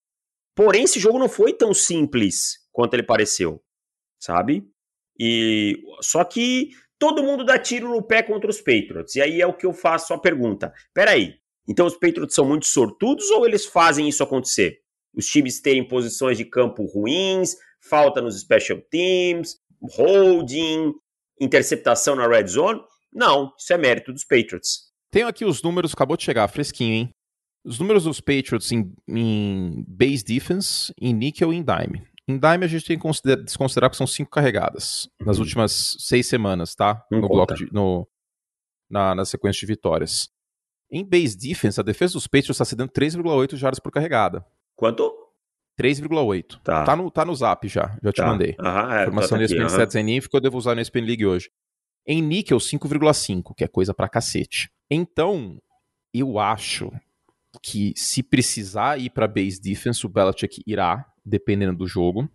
Porém, 0.55 0.85
esse 0.85 0.99
jogo 0.99 1.19
não 1.19 1.29
foi 1.29 1.53
tão 1.53 1.75
simples 1.75 2.59
quanto 2.73 2.95
ele 2.95 3.03
pareceu. 3.03 3.63
Sabe? 4.19 4.67
E 5.19 5.83
só 6.01 6.25
que 6.25 6.71
todo 7.03 7.25
mundo 7.25 7.43
dá 7.43 7.59
tiro 7.59 7.89
no 7.89 8.01
pé 8.01 8.23
contra 8.23 8.49
os 8.49 8.59
Patriots. 8.59 9.17
E 9.17 9.21
aí 9.21 9.41
é 9.41 9.47
o 9.47 9.53
que 9.53 9.67
eu 9.67 9.73
faço 9.73 10.15
a 10.15 10.19
pergunta. 10.19 10.73
Peraí, 10.95 11.35
então 11.69 11.85
os 11.85 11.95
Patriots 11.95 12.33
são 12.33 12.45
muito 12.45 12.65
sortudos 12.65 13.29
ou 13.33 13.45
eles 13.45 13.67
fazem 13.67 14.09
isso 14.09 14.23
acontecer? 14.23 14.79
Os 15.13 15.27
times 15.27 15.61
terem 15.61 15.83
posições 15.83 16.39
de 16.39 16.45
campo 16.45 16.85
ruins, 16.85 17.57
falta 17.81 18.23
nos 18.23 18.41
special 18.41 18.81
teams, 18.89 19.57
holding, 19.83 20.95
interceptação 21.41 22.15
na 22.15 22.29
red 22.29 22.47
zone? 22.47 22.81
Não, 23.13 23.53
isso 23.59 23.73
é 23.73 23.77
mérito 23.77 24.13
dos 24.13 24.23
Patriots. 24.23 24.93
Tenho 25.11 25.27
aqui 25.27 25.45
os 25.45 25.61
números, 25.61 25.95
acabou 25.95 26.17
de 26.17 26.23
chegar, 26.23 26.47
fresquinho, 26.47 26.95
hein? 26.95 27.11
Os 27.65 27.81
números 27.81 28.05
dos 28.05 28.21
Patriots 28.21 28.71
em, 28.71 28.95
em 29.09 29.85
base 29.89 30.23
defense, 30.23 30.93
em 31.01 31.13
nickel 31.13 31.53
e 31.53 31.57
em 31.57 31.65
dime. 31.65 32.07
Em 32.29 32.39
Dime 32.39 32.65
a 32.65 32.69
gente 32.69 32.85
tem 32.85 32.99
que 32.99 33.37
desconsiderar 33.45 33.91
que 33.91 33.97
são 33.97 34.07
cinco 34.07 34.31
carregadas 34.31 35.09
uhum. 35.21 35.27
nas 35.27 35.39
últimas 35.39 35.97
seis 35.99 36.29
semanas, 36.29 36.75
tá? 36.75 37.05
Não 37.11 37.21
no 37.21 37.29
conta. 37.29 37.55
bloco 37.55 37.55
de, 37.55 37.73
no, 37.73 38.07
na, 38.89 39.15
na 39.15 39.25
sequência 39.25 39.61
de 39.61 39.67
vitórias. 39.67 40.31
Em 40.91 41.05
base 41.05 41.37
defense, 41.37 41.81
a 41.81 41.83
defesa 41.83 42.13
dos 42.13 42.27
Patriots 42.27 42.51
está 42.51 42.65
cedendo 42.65 42.93
3,8 42.93 43.57
jardas 43.57 43.81
por 43.81 43.91
carregada. 43.91 44.45
Quanto? 44.77 45.11
3,8. 45.81 46.61
Tá. 46.63 46.85
Tá 46.85 46.95
no, 46.95 47.11
tá 47.11 47.25
no 47.25 47.35
zap 47.35 47.67
já, 47.67 47.99
já 48.03 48.13
te 48.13 48.17
tá. 48.17 48.27
mandei. 48.27 48.55
Aham, 48.61 48.95
é, 48.95 49.03
Informação 49.03 49.39
tá 49.39 49.45
ESPN 49.45 49.67
Stats 49.69 49.95
uhum. 49.95 50.21
ficou 50.21 50.39
eu 50.39 50.43
devo 50.43 50.59
usar 50.59 50.75
no 50.75 50.81
ESPN 50.81 51.07
League 51.07 51.27
hoje. 51.27 51.51
Em 52.07 52.21
níquel, 52.21 52.59
5,5, 52.59 53.55
que 53.57 53.65
é 53.65 53.69
coisa 53.69 53.95
pra 53.95 54.09
cacete. 54.09 54.71
Então, 54.91 55.59
eu 56.13 56.39
acho 56.39 56.93
que 57.63 57.93
se 57.97 58.23
precisar 58.23 58.99
ir 59.01 59.11
para 59.11 59.29
base 59.29 59.61
defense, 59.61 60.05
o 60.05 60.09
Belichick 60.09 60.63
irá, 60.67 61.07
dependendo 61.25 61.77
do 61.77 61.87
jogo. 61.87 62.29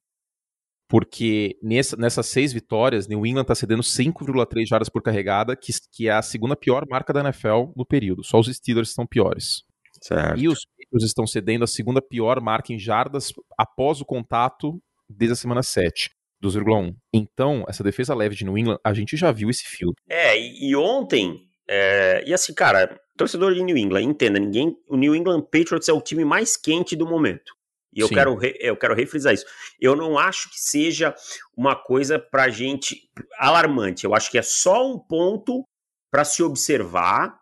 Porque 0.90 1.58
nessa, 1.62 1.98
nessas 1.98 2.28
seis 2.28 2.54
vitórias, 2.54 3.08
New 3.08 3.26
England 3.26 3.42
está 3.42 3.56
cedendo 3.56 3.84
5,3 3.84 4.66
jardas 4.66 4.88
por 4.88 5.02
carregada, 5.02 5.56
que, 5.56 5.74
que 5.92 6.08
é 6.08 6.12
a 6.12 6.22
segunda 6.22 6.56
pior 6.56 6.86
marca 6.90 7.12
da 7.12 7.20
NFL 7.20 7.74
no 7.76 7.86
período. 7.86 8.24
Só 8.24 8.40
os 8.40 8.48
Steelers 8.48 8.90
estão 8.90 9.06
piores. 9.06 9.64
Certo. 10.02 10.40
E 10.40 10.48
os 10.48 10.66
Patriots 10.66 11.06
estão 11.06 11.28
cedendo 11.28 11.64
a 11.64 11.68
segunda 11.68 12.02
pior 12.02 12.40
marca 12.40 12.72
em 12.72 12.80
jardas 12.80 13.34
após 13.58 14.00
o 14.00 14.06
contato 14.06 14.82
desde 15.10 15.34
a 15.34 15.36
semana 15.36 15.62
7. 15.62 16.10
2,1. 16.42 16.96
Então, 17.12 17.66
essa 17.68 17.84
defesa 17.84 18.14
leve 18.14 18.36
de 18.36 18.46
New 18.46 18.58
England, 18.58 18.78
a 18.84 18.94
gente 18.94 19.18
já 19.18 19.32
viu 19.32 19.50
esse 19.50 19.64
filme. 19.64 19.96
É, 20.08 20.40
e, 20.40 20.70
e 20.70 20.76
ontem, 20.76 21.48
é, 21.68 22.24
e 22.28 22.34
assim, 22.34 22.54
cara, 22.54 23.00
torcedor 23.18 23.54
de 23.54 23.64
New 23.64 23.76
England, 23.76 24.04
entenda, 24.04 24.40
ninguém, 24.40 24.78
o 24.88 24.96
New 24.96 25.16
England 25.16 25.42
Patriots 25.42 25.90
é 25.90 25.94
o 25.94 26.02
time 26.02 26.24
mais 26.24 26.56
quente 26.56 26.96
do 26.96 27.08
momento. 27.08 27.57
E 27.98 28.00
eu 28.00 28.08
quero, 28.08 28.38
eu 28.60 28.78
quero 28.78 28.94
refrisar 28.94 29.34
isso. 29.34 29.46
Eu 29.82 29.96
não 29.96 30.20
acho 30.20 30.52
que 30.52 30.60
seja 30.60 31.16
uma 31.58 31.76
coisa 31.76 32.20
pra 32.20 32.48
gente 32.48 33.10
alarmante. 33.40 34.06
Eu 34.06 34.14
acho 34.14 34.30
que 34.30 34.38
é 34.38 34.44
só 34.44 34.88
um 34.88 35.00
ponto 35.00 35.68
para 36.12 36.24
se 36.24 36.44
observar, 36.44 37.36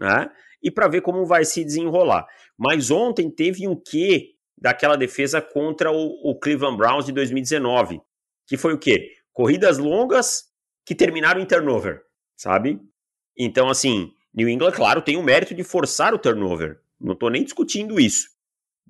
né? 0.00 0.28
E 0.60 0.68
para 0.68 0.88
ver 0.88 1.02
como 1.02 1.24
vai 1.24 1.44
se 1.44 1.64
desenrolar. 1.64 2.26
Mas 2.58 2.90
ontem 2.90 3.30
teve 3.30 3.68
um 3.68 3.80
quê 3.80 4.30
daquela 4.58 4.96
defesa 4.96 5.40
contra 5.40 5.92
o, 5.92 6.08
o 6.28 6.36
Cleveland 6.40 6.76
Browns 6.76 7.06
de 7.06 7.12
2019, 7.12 8.00
que 8.48 8.56
foi 8.56 8.74
o 8.74 8.78
quê? 8.78 9.12
Corridas 9.32 9.78
longas 9.78 10.42
que 10.84 10.94
terminaram 10.94 11.40
em 11.40 11.46
turnover, 11.46 12.02
sabe? 12.36 12.80
Então, 13.38 13.68
assim, 13.68 14.10
New 14.34 14.48
England, 14.48 14.72
claro, 14.72 15.02
tem 15.02 15.16
o 15.16 15.22
mérito 15.22 15.54
de 15.54 15.62
forçar 15.62 16.12
o 16.12 16.18
turnover. 16.18 16.80
Não 17.00 17.12
estou 17.12 17.30
nem 17.30 17.44
discutindo 17.44 18.00
isso 18.00 18.39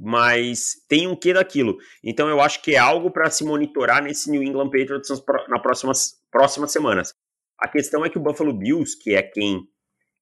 mas 0.01 0.77
tem 0.89 1.07
um 1.07 1.15
quê 1.15 1.35
daquilo. 1.35 1.77
Então 2.03 2.29
eu 2.29 2.41
acho 2.41 2.63
que 2.63 2.75
é 2.75 2.79
algo 2.79 3.11
para 3.11 3.31
se 3.31 3.45
monitorar 3.45 4.03
nesse 4.03 4.31
New 4.31 4.43
England 4.43 4.71
Patriots 4.71 5.11
nas 5.11 5.61
próximas, 5.61 6.15
próximas 6.31 6.73
semanas. 6.73 7.15
A 7.59 7.69
questão 7.69 8.05
é 8.05 8.09
que 8.09 8.17
o 8.17 8.23
Buffalo 8.23 8.55
Bills, 8.55 8.99
que 8.99 9.15
é 9.15 9.23
quem 9.23 9.61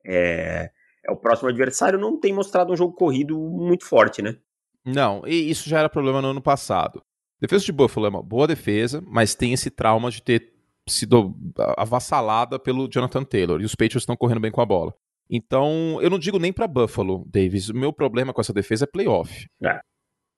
é, 0.05 0.71
é 1.07 1.12
o 1.12 1.17
próximo 1.17 1.49
adversário, 1.49 1.99
não 1.99 2.19
tem 2.19 2.33
mostrado 2.33 2.73
um 2.73 2.77
jogo 2.77 2.93
corrido 2.95 3.38
muito 3.38 3.85
forte, 3.85 4.21
né? 4.21 4.37
Não, 4.85 5.23
e 5.25 5.49
isso 5.49 5.69
já 5.69 5.79
era 5.79 5.88
problema 5.88 6.21
no 6.21 6.29
ano 6.29 6.43
passado. 6.43 6.99
A 6.99 7.41
defesa 7.43 7.64
de 7.64 7.73
Buffalo 7.73 8.07
é 8.07 8.09
uma 8.09 8.23
boa 8.23 8.49
defesa, 8.49 9.01
mas 9.07 9.37
tem 9.37 9.53
esse 9.53 9.71
trauma 9.71 10.11
de 10.11 10.21
ter 10.21 10.53
sido 10.88 11.37
avassalada 11.77 12.59
pelo 12.59 12.88
Jonathan 12.88 13.23
Taylor. 13.23 13.61
E 13.61 13.64
os 13.64 13.77
Patriots 13.77 14.03
estão 14.03 14.17
correndo 14.17 14.41
bem 14.41 14.51
com 14.51 14.61
a 14.61 14.67
bola. 14.67 14.93
Então, 15.31 15.99
eu 16.01 16.09
não 16.09 16.19
digo 16.19 16.38
nem 16.38 16.53
para 16.53 16.67
Buffalo, 16.67 17.25
Davis. 17.27 17.69
O 17.69 17.77
meu 17.77 17.93
problema 17.93 18.33
com 18.33 18.41
essa 18.41 18.53
defesa 18.53 18.85
é 18.85 18.87
playoff. 18.87 19.47
É. 19.62 19.81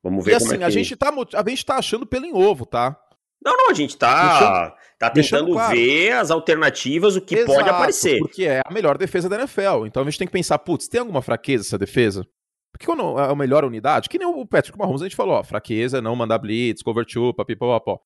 Vamos 0.03 0.25
ver 0.25 0.33
e 0.33 0.35
assim, 0.35 0.55
é 0.55 0.59
que... 0.59 0.65
a, 0.65 0.71
gente 0.71 0.97
tá, 0.97 1.13
a 1.35 1.49
gente 1.49 1.65
tá 1.65 1.77
achando 1.77 2.07
pelo 2.07 2.25
em 2.25 2.35
ovo, 2.35 2.65
tá? 2.67 2.99
Não, 3.43 3.57
não, 3.57 3.71
a 3.71 3.75
gente 3.75 3.97
tá, 3.97 4.77
tá 4.99 5.11
tentando 5.11 5.53
claro. 5.53 5.75
ver 5.75 6.13
as 6.13 6.31
alternativas, 6.31 7.17
o 7.17 7.21
que 7.21 7.37
Exato, 7.37 7.55
pode 7.55 7.69
aparecer. 7.69 8.19
Porque 8.19 8.45
é 8.45 8.61
a 8.65 8.73
melhor 8.73 8.99
defesa 8.99 9.29
da 9.29 9.37
NFL. 9.37 9.87
Então 9.87 10.03
a 10.03 10.05
gente 10.05 10.19
tem 10.19 10.27
que 10.27 10.33
pensar, 10.33 10.59
putz, 10.59 10.89
tem 10.89 11.01
alguma 11.01 11.23
fraqueza 11.23 11.65
essa 11.65 11.79
defesa? 11.79 12.27
Porque 12.71 12.87
quando 12.87 13.19
é 13.19 13.31
a 13.31 13.35
melhor 13.35 13.65
unidade, 13.65 14.09
que 14.09 14.19
nem 14.19 14.29
o 14.29 14.47
Patrick 14.47 14.79
Mahomes, 14.79 15.01
a 15.01 15.05
gente 15.05 15.17
falou, 15.17 15.37
ó, 15.37 15.43
fraqueza 15.43 15.99
é 15.99 16.01
não 16.01 16.15
mandar 16.15 16.39
blitz, 16.39 16.83
cover 16.83 17.07
two, 17.07 17.33
papipopó. 17.35 18.01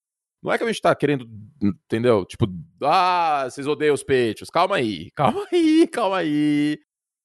Não 0.44 0.52
é 0.52 0.58
que 0.58 0.64
a 0.64 0.66
gente 0.66 0.82
tá 0.82 0.94
querendo, 0.94 1.26
entendeu? 1.62 2.26
Tipo, 2.26 2.46
ah, 2.82 3.46
vocês 3.48 3.66
odeiam 3.66 3.94
os 3.94 4.02
peitos. 4.02 4.50
Calma 4.50 4.76
aí, 4.76 5.10
calma 5.16 5.46
aí, 5.50 5.88
calma 5.88 6.18
aí. 6.18 6.78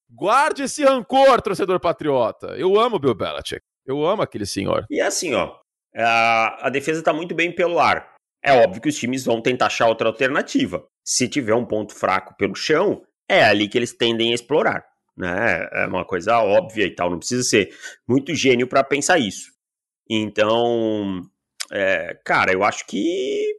Guarde 0.10 0.63
esse 0.63 0.84
rancor, 0.86 1.41
torcedor 1.41 1.82
patriota. 1.82 2.55
Eu 2.58 2.79
amo 2.79 2.95
o 2.95 2.99
Bill 2.99 3.13
Belichick. 3.13 3.62
Eu 3.86 4.05
amo 4.05 4.21
aquele 4.21 4.45
senhor. 4.45 4.86
E 4.89 5.01
é 5.01 5.05
assim, 5.05 5.34
ó. 5.34 5.53
A, 5.93 6.67
a 6.67 6.69
defesa 6.69 7.03
tá 7.03 7.12
muito 7.12 7.36
bem 7.36 7.53
pelo 7.53 7.79
ar. 7.79 8.15
É 8.41 8.53
óbvio 8.53 8.82
que 8.82 8.88
os 8.88 8.97
times 8.97 9.25
vão 9.25 9.41
tentar 9.41 9.65
achar 9.65 9.88
outra 9.88 10.08
alternativa. 10.08 10.88
Se 11.03 11.27
tiver 11.27 11.53
um 11.53 11.65
ponto 11.65 11.93
fraco 11.93 12.36
pelo 12.38 12.55
chão, 12.55 13.03
é 13.27 13.43
ali 13.43 13.67
que 13.67 13.77
eles 13.77 13.91
tendem 13.91 14.32
a 14.32 14.36
explorar. 14.36 14.86
Né? 15.17 15.67
É 15.73 15.86
uma 15.88 16.05
coisa 16.05 16.39
óbvia 16.39 16.86
e 16.86 16.95
tal. 16.95 17.10
Não 17.10 17.19
precisa 17.19 17.43
ser 17.43 17.69
muito 18.08 18.34
gênio 18.34 18.67
para 18.67 18.84
pensar 18.84 19.19
isso. 19.19 19.51
Então, 20.10 21.21
é, 21.71 22.19
cara, 22.25 22.51
eu 22.51 22.63
acho 22.63 22.86
que, 22.86 23.58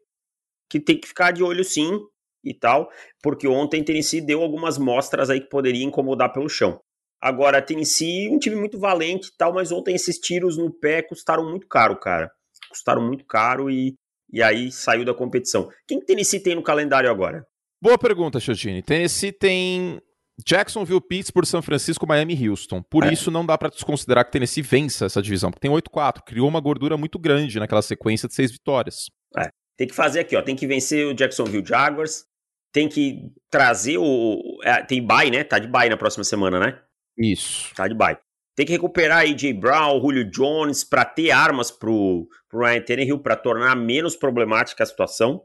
que 0.69 0.81
tem 0.81 0.99
que 0.99 1.09
ficar 1.09 1.33
de 1.33 1.43
olho 1.43 1.65
sim 1.65 1.99
e 2.45 2.55
tal, 2.55 2.91
porque 3.23 3.47
ontem 3.47 3.85
Tennessee 3.85 4.21
deu 4.21 4.43
algumas 4.43 4.79
mostras 4.79 5.31
aí 5.31 5.41
que 5.41 5.49
poderia 5.49 5.85
incomodar 5.85 6.33
pelo 6.33 6.49
chão. 6.49 6.81
Agora, 7.21 7.61
Tennessee, 7.61 8.31
um 8.31 8.39
time 8.39 8.57
muito 8.57 8.79
valente 8.79 9.29
e 9.29 9.37
tal, 9.37 9.53
mas 9.53 9.71
ontem 9.71 9.95
esses 9.95 10.19
tiros 10.19 10.57
no 10.57 10.73
pé 10.73 11.03
custaram 11.03 11.49
muito 11.49 11.69
caro, 11.69 11.99
cara. 11.99 12.31
Custaram 12.71 13.03
muito 13.07 13.27
caro 13.27 13.71
e, 13.71 13.95
e 14.33 14.43
aí 14.43 14.73
saiu 14.73 15.05
da 15.05 15.13
competição. 15.13 15.71
Quem 15.87 16.01
que 16.01 16.07
Tennessee 16.07 16.41
tem 16.41 16.55
no 16.55 16.63
calendário 16.63 17.11
agora? 17.11 17.45
Boa 17.83 17.99
pergunta, 17.99 18.41
Chotini. 18.41 18.83
Tennessee 18.83 19.33
tem 19.33 20.01
Jacksonville, 20.47 21.01
Pittsburgh, 21.01 21.47
São 21.47 21.63
Francisco, 21.63 22.07
Miami 22.07 22.35
e 22.35 22.49
Houston. 22.49 22.83
Por 22.83 23.05
é. 23.05 23.13
isso 23.13 23.31
não 23.31 23.45
dá 23.45 23.57
para 23.57 23.69
desconsiderar 23.69 24.25
que 24.25 24.33
Tennessee 24.33 24.63
vença 24.63 25.07
essa 25.07 25.23
divisão, 25.23 25.51
porque 25.51 25.67
tem 25.67 25.71
8-4, 25.71 26.23
criou 26.25 26.49
uma 26.49 26.61
gordura 26.61 26.97
muito 26.97 27.19
grande 27.19 27.59
naquela 27.59 27.83
sequência 27.83 28.29
de 28.29 28.35
seis 28.35 28.51
vitórias. 28.51 29.07
É. 29.37 29.49
Tem 29.77 29.89
que 29.89 29.95
fazer 29.95 30.21
aqui, 30.21 30.37
ó, 30.37 30.43
tem 30.43 30.55
que 30.55 30.67
vencer 30.67 31.07
o 31.07 31.15
Jacksonville 31.15 31.65
Jaguars, 31.65 32.25
tem 32.73 32.89
que 32.89 33.33
trazer 33.51 33.97
o... 33.99 34.41
É, 34.63 34.83
tem 34.83 35.05
bye, 35.05 35.31
né? 35.31 35.43
Tá 35.43 35.59
de 35.59 35.67
bye 35.67 35.89
na 35.89 35.97
próxima 35.97 36.23
semana, 36.23 36.61
né? 36.61 36.79
Isso. 37.17 37.75
Tá 37.75 37.89
de 37.89 37.95
bye. 37.95 38.19
Tem 38.55 38.67
que 38.67 38.73
recuperar 38.73 39.23
AJ 39.23 39.55
Brown, 39.55 40.01
Julio 40.01 40.31
Jones, 40.31 40.85
para 40.85 41.05
ter 41.05 41.31
armas 41.31 41.71
pro, 41.71 42.29
pro 42.49 42.61
Ryan 42.61 42.83
Tannehill, 42.83 43.19
para 43.19 43.37
tornar 43.37 43.75
menos 43.75 44.15
problemática 44.15 44.83
a 44.83 44.87
situação. 44.87 45.43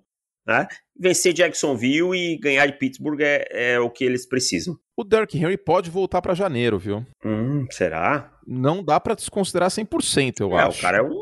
Né? 0.47 0.67
Vencer 0.97 1.34
Jacksonville 1.34 2.15
e 2.15 2.38
ganhar 2.38 2.67
de 2.67 2.77
Pittsburgh 2.77 3.19
é, 3.21 3.47
é 3.51 3.79
o 3.79 3.89
que 3.89 4.03
eles 4.03 4.27
precisam. 4.27 4.77
O 4.95 5.03
Derrick 5.03 5.38
Henry 5.38 5.58
pode 5.58 5.89
voltar 5.89 6.21
para 6.21 6.36
janeiro, 6.36 6.77
viu? 6.77 7.05
Hum, 7.23 7.65
será? 7.71 8.31
Não 8.45 8.84
dá 8.84 8.99
para 8.99 9.15
desconsiderar 9.15 9.69
100%, 9.69 10.41
eu 10.41 10.58
é, 10.58 10.63
acho. 10.63 10.77
o 10.77 10.81
cara 10.81 10.99
é 10.99 11.01
um, 11.01 11.21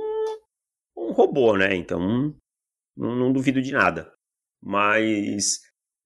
um 0.97 1.11
robô, 1.13 1.55
né? 1.55 1.73
Então, 1.75 1.99
não, 2.97 3.15
não 3.15 3.31
duvido 3.31 3.61
de 3.61 3.71
nada. 3.71 4.11
Mas, 4.61 5.61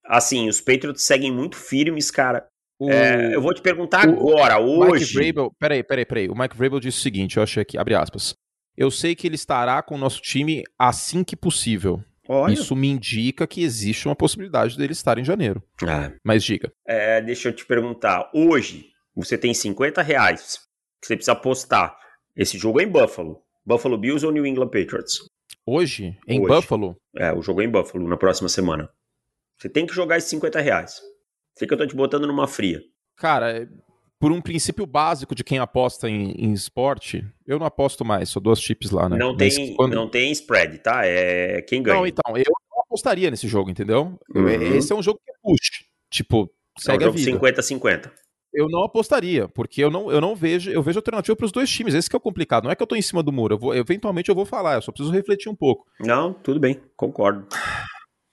assim, 0.06 0.48
os 0.48 0.62
Patriots 0.62 1.04
seguem 1.04 1.32
muito 1.32 1.58
firmes, 1.58 2.10
cara. 2.12 2.48
O... 2.80 2.90
É, 2.90 3.36
eu 3.36 3.42
vou 3.42 3.54
te 3.54 3.62
perguntar 3.62 4.08
o... 4.08 4.12
agora, 4.12 4.60
hoje. 4.60 5.06
Mike 5.06 5.14
Vrabel, 5.14 5.52
peraí, 5.60 5.84
peraí, 5.84 6.06
peraí. 6.06 6.30
O 6.30 6.38
Mike 6.38 6.56
Vrabel 6.56 6.80
disse 6.80 7.00
o 7.00 7.02
seguinte, 7.02 7.38
eu 7.38 7.44
achei 7.44 7.62
aqui, 7.64 7.78
abre 7.78 7.96
aspas. 7.96 8.36
Eu 8.78 8.92
sei 8.92 9.16
que 9.16 9.26
ele 9.26 9.36
estará 9.36 9.82
com 9.82 9.96
o 9.96 9.98
nosso 9.98 10.22
time 10.22 10.64
assim 10.78 11.24
que 11.24 11.36
possível. 11.36 12.04
Olha. 12.28 12.54
Isso 12.54 12.76
me 12.76 12.88
indica 12.88 13.48
que 13.48 13.64
existe 13.64 14.08
uma 14.08 14.16
possibilidade 14.16 14.78
dele 14.78 14.94
estar 14.94 15.18
em 15.18 15.24
janeiro. 15.24 15.64
Ah. 15.88 16.12
Mas 16.24 16.44
diga. 16.44 16.72
É, 16.86 17.22
deixa 17.22 17.50
eu 17.50 17.54
te 17.54 17.66
perguntar. 17.66 18.30
Hoje, 18.34 18.88
você 19.16 19.38
tem 19.38 19.54
50 19.54 20.02
reais 20.02 20.60
que 21.02 21.08
você 21.08 21.16
precisa 21.16 21.34
apostar. 21.34 21.98
Esse 22.36 22.58
jogo 22.58 22.80
é 22.80 22.84
em 22.84 22.88
Buffalo. 22.88 23.42
Buffalo 23.66 23.98
Bills 23.98 24.26
ou 24.26 24.32
New 24.32 24.46
England 24.46 24.70
Patriots? 24.70 25.20
Hoje? 25.66 26.18
Em 26.28 26.40
Hoje. 26.40 26.48
Buffalo? 26.48 26.96
É, 27.16 27.34
o 27.34 27.42
jogo 27.42 27.62
é 27.62 27.66
em 27.66 27.70
Buffalo, 27.70 28.08
na 28.08 28.18
próxima 28.18 28.48
semana. 28.48 28.90
Você 29.58 29.68
tem 29.68 29.86
que 29.86 29.94
jogar 29.94 30.18
esses 30.18 30.30
50 30.30 30.62
reais. 30.62 31.02
Sei 31.58 31.68
que 31.68 31.74
eu 31.74 31.78
tô 31.78 31.88
te 31.88 31.96
botando 31.96 32.28
numa 32.28 32.48
fria. 32.48 32.82
Cara, 33.16 33.68
por 34.20 34.32
um 34.32 34.42
princípio 34.42 34.86
básico 34.86 35.36
de 35.36 35.44
quem 35.44 35.60
aposta 35.60 36.10
em, 36.10 36.32
em 36.32 36.52
esporte, 36.52 37.26
eu 37.46 37.60
não 37.60 37.66
aposto 37.66 38.04
mais, 38.04 38.30
só 38.30 38.40
duas 38.40 38.60
chips 38.60 38.92
lá, 38.92 39.08
né? 39.08 39.18
Não 39.18 39.36
tem, 39.36 39.76
quando... 39.76 39.94
não 39.94 40.10
tem 40.10 40.32
spread, 40.32 40.80
tá? 40.80 41.06
É 41.06 41.62
quem 41.62 41.84
ganha. 41.84 41.98
Não, 41.98 42.08
então, 42.08 42.36
eu 42.36 42.52
não 42.72 42.82
apostaria 42.82 43.30
nesse 43.30 43.48
jogo, 43.48 43.70
entendeu? 43.70 44.20
Uhum. 44.34 44.50
Esse 44.50 44.92
é 44.92 44.96
um 44.96 45.04
jogo 45.04 45.20
que 45.24 45.32
é 45.32 45.36
push. 45.42 45.86
Tipo, 46.10 46.52
segue 46.78 47.04
é 47.04 47.10
um 47.10 47.18
jogo 47.18 47.46
50-50. 47.46 48.12
Eu 48.54 48.68
não 48.70 48.84
apostaria, 48.84 49.48
porque 49.48 49.84
eu 49.84 49.92
não, 49.92 50.12
eu 50.12 50.20
não 50.20 50.36
vejo, 50.36 50.72
eu 50.72 50.82
vejo 50.82 50.98
alternativa 50.98 51.36
para 51.36 51.46
os 51.46 51.52
dois 51.52 51.70
times. 51.70 51.94
Esse 51.94 52.10
que 52.10 52.16
é 52.16 52.18
o 52.18 52.22
complicado. 52.22 52.64
Não 52.64 52.72
é 52.72 52.76
que 52.76 52.82
eu 52.82 52.88
tô 52.88 52.96
em 52.96 53.02
cima 53.02 53.22
do 53.22 53.32
muro. 53.32 53.54
Eu 53.54 53.60
vou, 53.60 53.76
eventualmente 53.76 54.30
eu 54.30 54.36
vou 54.36 54.46
falar, 54.46 54.76
eu 54.76 54.82
só 54.82 54.92
preciso 54.92 55.14
refletir 55.14 55.50
um 55.50 55.56
pouco. 55.56 55.86
Não, 56.00 56.34
tudo 56.34 56.60
bem, 56.60 56.82
concordo. 56.96 57.46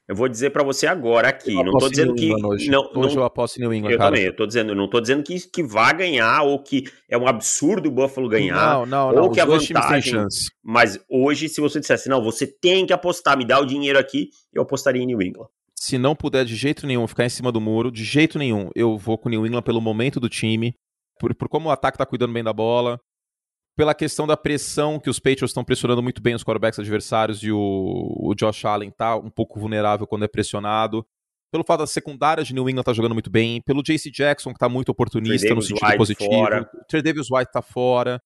Eu 0.06 0.14
vou 0.14 0.28
dizer 0.28 0.50
para 0.50 0.62
você 0.62 0.86
agora 0.86 1.28
aqui. 1.28 1.54
Eu 1.54 1.64
não 1.64 1.72
tô 1.72 1.88
dizendo 1.88 2.14
que. 2.14 2.30
Hoje, 2.30 2.70
não, 2.70 2.82
hoje 2.94 3.14
não, 3.16 3.22
eu 3.22 3.24
aposto 3.24 3.56
em 3.56 3.60
New 3.60 3.72
England. 3.72 3.90
Eu 3.90 3.98
cara. 3.98 4.10
também, 4.10 4.26
eu 4.26 4.36
tô 4.36 4.46
dizendo, 4.46 4.74
não 4.74 4.88
tô 4.88 5.00
dizendo 5.00 5.22
que, 5.22 5.40
que 5.48 5.62
vá 5.62 5.92
ganhar 5.92 6.42
ou 6.42 6.62
que 6.62 6.84
é 7.08 7.16
um 7.16 7.26
absurdo 7.26 7.88
o 7.88 7.92
Buffalo 7.92 8.28
ganhar. 8.28 8.74
Não, 8.80 8.86
não, 8.86 9.08
ou 9.08 9.14
não. 9.14 9.32
que 9.32 9.40
a 9.40 9.46
vantagem. 9.46 10.26
Mas 10.62 11.00
hoje, 11.08 11.48
se 11.48 11.60
você 11.60 11.80
dissesse, 11.80 12.08
não, 12.08 12.22
você 12.22 12.46
tem 12.46 12.84
que 12.84 12.92
apostar, 12.92 13.36
me 13.36 13.46
dá 13.46 13.58
o 13.58 13.64
dinheiro 13.64 13.98
aqui, 13.98 14.28
eu 14.52 14.62
apostaria 14.62 15.02
em 15.02 15.06
New 15.06 15.22
England. 15.22 15.48
Se 15.74 15.96
não 15.96 16.14
puder 16.14 16.44
de 16.44 16.54
jeito 16.54 16.86
nenhum 16.86 17.06
ficar 17.06 17.24
em 17.24 17.30
cima 17.30 17.50
do 17.50 17.60
muro, 17.60 17.90
de 17.90 18.04
jeito 18.04 18.38
nenhum, 18.38 18.68
eu 18.74 18.98
vou 18.98 19.16
com 19.16 19.30
New 19.30 19.46
England 19.46 19.62
pelo 19.62 19.80
momento 19.80 20.20
do 20.20 20.28
time, 20.28 20.74
por, 21.18 21.34
por 21.34 21.48
como 21.48 21.68
o 21.68 21.72
ataque 21.72 21.96
tá 21.96 22.04
cuidando 22.04 22.32
bem 22.32 22.44
da 22.44 22.52
bola, 22.52 22.98
pela 23.76 23.94
questão 23.94 24.26
da 24.26 24.36
pressão, 24.36 25.00
que 25.00 25.10
os 25.10 25.18
Patriots 25.18 25.50
estão 25.50 25.64
pressionando 25.64 26.02
muito 26.02 26.22
bem 26.22 26.34
os 26.34 26.44
quarterbacks 26.44 26.78
adversários 26.78 27.42
e 27.42 27.50
o, 27.50 28.14
o 28.16 28.34
Josh 28.34 28.64
Allen 28.64 28.90
tá 28.90 29.16
um 29.16 29.30
pouco 29.30 29.58
vulnerável 29.58 30.06
quando 30.06 30.24
é 30.24 30.28
pressionado. 30.28 31.04
Pelo 31.50 31.64
fato 31.64 31.80
da 31.80 31.86
secundária 31.86 32.42
de 32.42 32.52
New 32.52 32.68
England 32.68 32.82
tá 32.82 32.92
jogando 32.92 33.12
muito 33.12 33.30
bem, 33.30 33.60
pelo 33.62 33.82
JC 33.82 34.10
Jackson, 34.10 34.52
que 34.52 34.58
tá 34.58 34.68
muito 34.68 34.88
oportunista 34.88 35.54
no 35.54 35.62
sentido 35.62 35.86
White 35.86 35.98
positivo. 35.98 36.30
Fora. 36.30 36.70
Trey 36.88 37.02
Davis 37.02 37.28
White 37.30 37.52
tá 37.52 37.62
fora. 37.62 38.20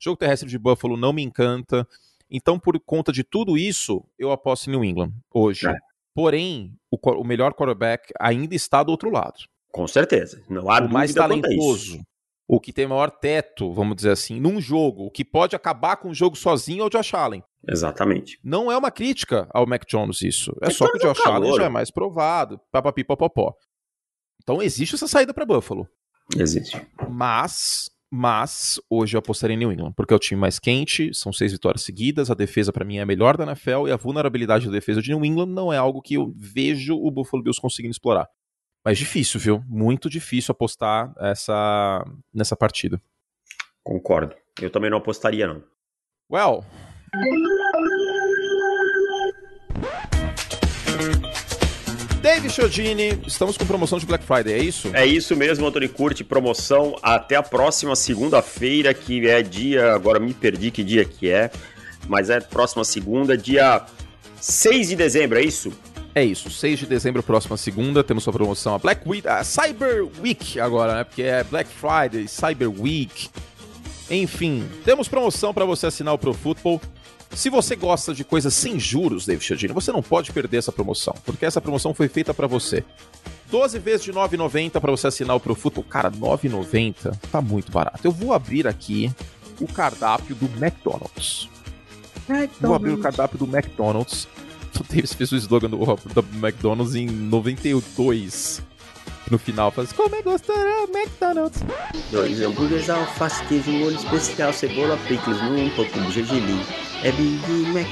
O 0.00 0.04
jogo 0.04 0.16
terrestre 0.16 0.48
de 0.48 0.58
Buffalo 0.58 0.96
não 0.96 1.12
me 1.12 1.22
encanta. 1.22 1.86
Então, 2.30 2.58
por 2.58 2.78
conta 2.80 3.12
de 3.12 3.24
tudo 3.24 3.58
isso, 3.58 4.04
eu 4.18 4.30
aposto 4.30 4.68
em 4.68 4.70
New 4.70 4.84
England 4.84 5.12
hoje. 5.32 5.66
É. 5.68 5.74
Porém, 6.14 6.74
o, 6.90 6.96
o, 6.96 7.24
melhor 7.24 7.52
quarterback 7.54 8.12
ainda 8.18 8.54
está 8.54 8.82
do 8.82 8.90
outro 8.90 9.10
lado. 9.10 9.40
Com 9.70 9.86
certeza. 9.86 10.42
Não 10.48 10.70
há 10.70 10.80
o 10.80 10.88
mais 10.88 11.12
talentoso, 11.12 12.00
o 12.52 12.58
que 12.58 12.72
tem 12.72 12.84
maior 12.84 13.12
teto, 13.12 13.72
vamos 13.72 13.94
dizer 13.94 14.10
assim, 14.10 14.40
num 14.40 14.60
jogo, 14.60 15.04
o 15.04 15.10
que 15.10 15.24
pode 15.24 15.54
acabar 15.54 15.96
com 15.96 16.10
o 16.10 16.14
jogo 16.14 16.34
sozinho 16.36 16.82
é 16.82 16.84
o 16.84 16.90
Josh 16.90 17.14
Allen. 17.14 17.44
Exatamente. 17.68 18.40
Não 18.42 18.72
é 18.72 18.76
uma 18.76 18.90
crítica 18.90 19.48
ao 19.54 19.68
Mac 19.68 19.84
Jones 19.88 20.20
isso. 20.20 20.52
É, 20.60 20.66
é 20.66 20.70
só 20.70 20.90
que 20.90 20.98
o 20.98 21.00
Josh 21.00 21.24
Allen 21.24 21.54
já 21.54 21.66
é 21.66 21.68
mais 21.68 21.92
provado, 21.92 22.60
papapi 22.72 23.04
popopó. 23.04 23.54
Então 24.42 24.60
existe 24.60 24.96
essa 24.96 25.06
saída 25.06 25.32
para 25.32 25.46
Buffalo. 25.46 25.86
Existe. 26.36 26.84
Mas, 27.08 27.88
mas 28.10 28.80
hoje 28.90 29.16
eu 29.16 29.20
apostaria 29.20 29.54
em 29.54 29.58
New 29.58 29.70
England, 29.70 29.92
porque 29.92 30.12
é 30.12 30.16
o 30.16 30.20
time 30.20 30.40
mais 30.40 30.58
quente, 30.58 31.14
são 31.14 31.32
seis 31.32 31.52
vitórias 31.52 31.84
seguidas, 31.84 32.32
a 32.32 32.34
defesa 32.34 32.72
para 32.72 32.84
mim 32.84 32.96
é 32.96 33.02
a 33.02 33.06
melhor 33.06 33.36
da 33.36 33.44
NFL 33.44 33.86
e 33.86 33.92
a 33.92 33.96
vulnerabilidade 33.96 34.66
da 34.66 34.72
defesa 34.72 35.00
de 35.00 35.14
New 35.14 35.24
England 35.24 35.52
não 35.54 35.72
é 35.72 35.76
algo 35.76 36.02
que 36.02 36.14
eu 36.14 36.34
vejo 36.36 36.96
o 36.96 37.12
Buffalo 37.12 37.44
Bills 37.44 37.60
conseguindo 37.60 37.92
explorar. 37.92 38.26
Mas 38.84 38.98
difícil, 38.98 39.38
viu? 39.38 39.62
Muito 39.66 40.08
difícil 40.08 40.52
apostar 40.52 41.12
essa, 41.18 42.04
nessa 42.32 42.56
partida. 42.56 43.00
Concordo. 43.82 44.34
Eu 44.60 44.70
também 44.70 44.90
não 44.90 44.98
apostaria, 44.98 45.46
não. 45.46 45.62
Well. 46.30 46.64
Dave 52.22 52.50
Chiodini, 52.50 53.20
estamos 53.26 53.56
com 53.56 53.64
promoção 53.64 53.98
de 53.98 54.04
Black 54.04 54.24
Friday, 54.24 54.52
é 54.52 54.58
isso? 54.58 54.90
É 54.94 55.06
isso 55.06 55.34
mesmo, 55.34 55.66
Antônio 55.66 55.88
Curte, 55.88 56.22
promoção 56.22 56.96
até 57.02 57.34
a 57.34 57.42
próxima 57.42 57.96
segunda-feira, 57.96 58.92
que 58.92 59.26
é 59.26 59.42
dia, 59.42 59.94
agora 59.94 60.20
me 60.20 60.34
perdi 60.34 60.70
que 60.70 60.84
dia 60.84 61.04
que 61.04 61.30
é, 61.30 61.50
mas 62.06 62.28
é 62.28 62.38
próxima 62.38 62.84
segunda, 62.84 63.38
dia 63.38 63.86
6 64.38 64.90
de 64.90 64.96
dezembro, 64.96 65.38
é 65.38 65.42
isso? 65.42 65.72
É 66.14 66.24
isso, 66.24 66.50
6 66.50 66.80
de 66.80 66.86
dezembro, 66.86 67.22
próxima 67.22 67.56
segunda, 67.56 68.02
temos 68.02 68.24
sua 68.24 68.32
promoção 68.32 68.74
a 68.74 68.78
Black 68.78 69.08
Week, 69.08 69.28
a 69.28 69.44
Cyber 69.44 70.08
Week 70.20 70.58
agora, 70.58 70.96
né? 70.96 71.04
Porque 71.04 71.22
é 71.22 71.44
Black 71.44 71.70
Friday, 71.70 72.26
Cyber 72.26 72.68
Week. 72.68 73.30
Enfim, 74.10 74.68
temos 74.84 75.08
promoção 75.08 75.54
para 75.54 75.64
você 75.64 75.86
assinar 75.86 76.12
o 76.12 76.18
Pro 76.18 76.34
Football. 76.34 76.80
Se 77.32 77.48
você 77.48 77.76
gosta 77.76 78.12
de 78.12 78.24
coisas 78.24 78.52
sem 78.52 78.78
juros, 78.80 79.24
David 79.24 79.44
Chiodini, 79.44 79.72
você 79.72 79.92
não 79.92 80.02
pode 80.02 80.32
perder 80.32 80.56
essa 80.56 80.72
promoção, 80.72 81.14
porque 81.24 81.46
essa 81.46 81.60
promoção 81.60 81.94
foi 81.94 82.08
feita 82.08 82.34
para 82.34 82.48
você. 82.48 82.84
12 83.48 83.78
vezes 83.78 84.02
de 84.02 84.12
9,90 84.12 84.80
para 84.80 84.90
você 84.90 85.06
assinar 85.06 85.36
o 85.36 85.40
Pro 85.40 85.54
Football. 85.54 85.84
Cara, 85.84 86.10
9,90 86.10 87.16
tá 87.30 87.40
muito 87.40 87.70
barato. 87.70 88.00
Eu 88.02 88.10
vou 88.10 88.32
abrir 88.32 88.66
aqui 88.66 89.12
o 89.60 89.66
cardápio 89.68 90.34
do 90.34 90.46
McDonald's. 90.46 91.48
McDonald's. 92.28 92.60
Vou 92.60 92.74
abrir 92.74 92.90
o 92.90 92.98
cardápio 92.98 93.38
do 93.38 93.44
McDonald's 93.44 94.26
o 94.78 94.84
Davis 94.84 95.12
fez 95.12 95.32
o 95.32 95.36
slogan 95.36 95.70
do, 95.70 95.78
do 95.78 96.24
McDonald's 96.34 96.94
em 96.94 97.06
92. 97.06 98.62
No 99.30 99.38
final, 99.38 99.70
faz 99.70 99.92
como 99.92 100.14
é 100.14 100.22
gostoso 100.22 100.58
McDonald's. 100.92 101.62
Dois 102.10 102.40
hambúrgueres, 102.42 102.90
alface, 102.90 103.44
queijo, 103.44 103.70
molho 103.70 103.94
especial, 103.94 104.52
cebola, 104.52 104.96
picles, 105.06 105.40
um 105.40 105.70
pouco 105.70 106.00
de 106.00 106.12
gergelim. 106.12 106.60
É 107.04 107.12
Big 107.12 107.46
Mac. 107.72 107.86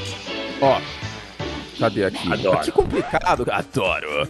Ó, 0.60 0.80
cadê 1.78 2.04
aqui? 2.04 2.32
Adoro. 2.32 2.60
Que 2.60 2.72
complicado. 2.72 3.46
Adoro. 3.50 4.28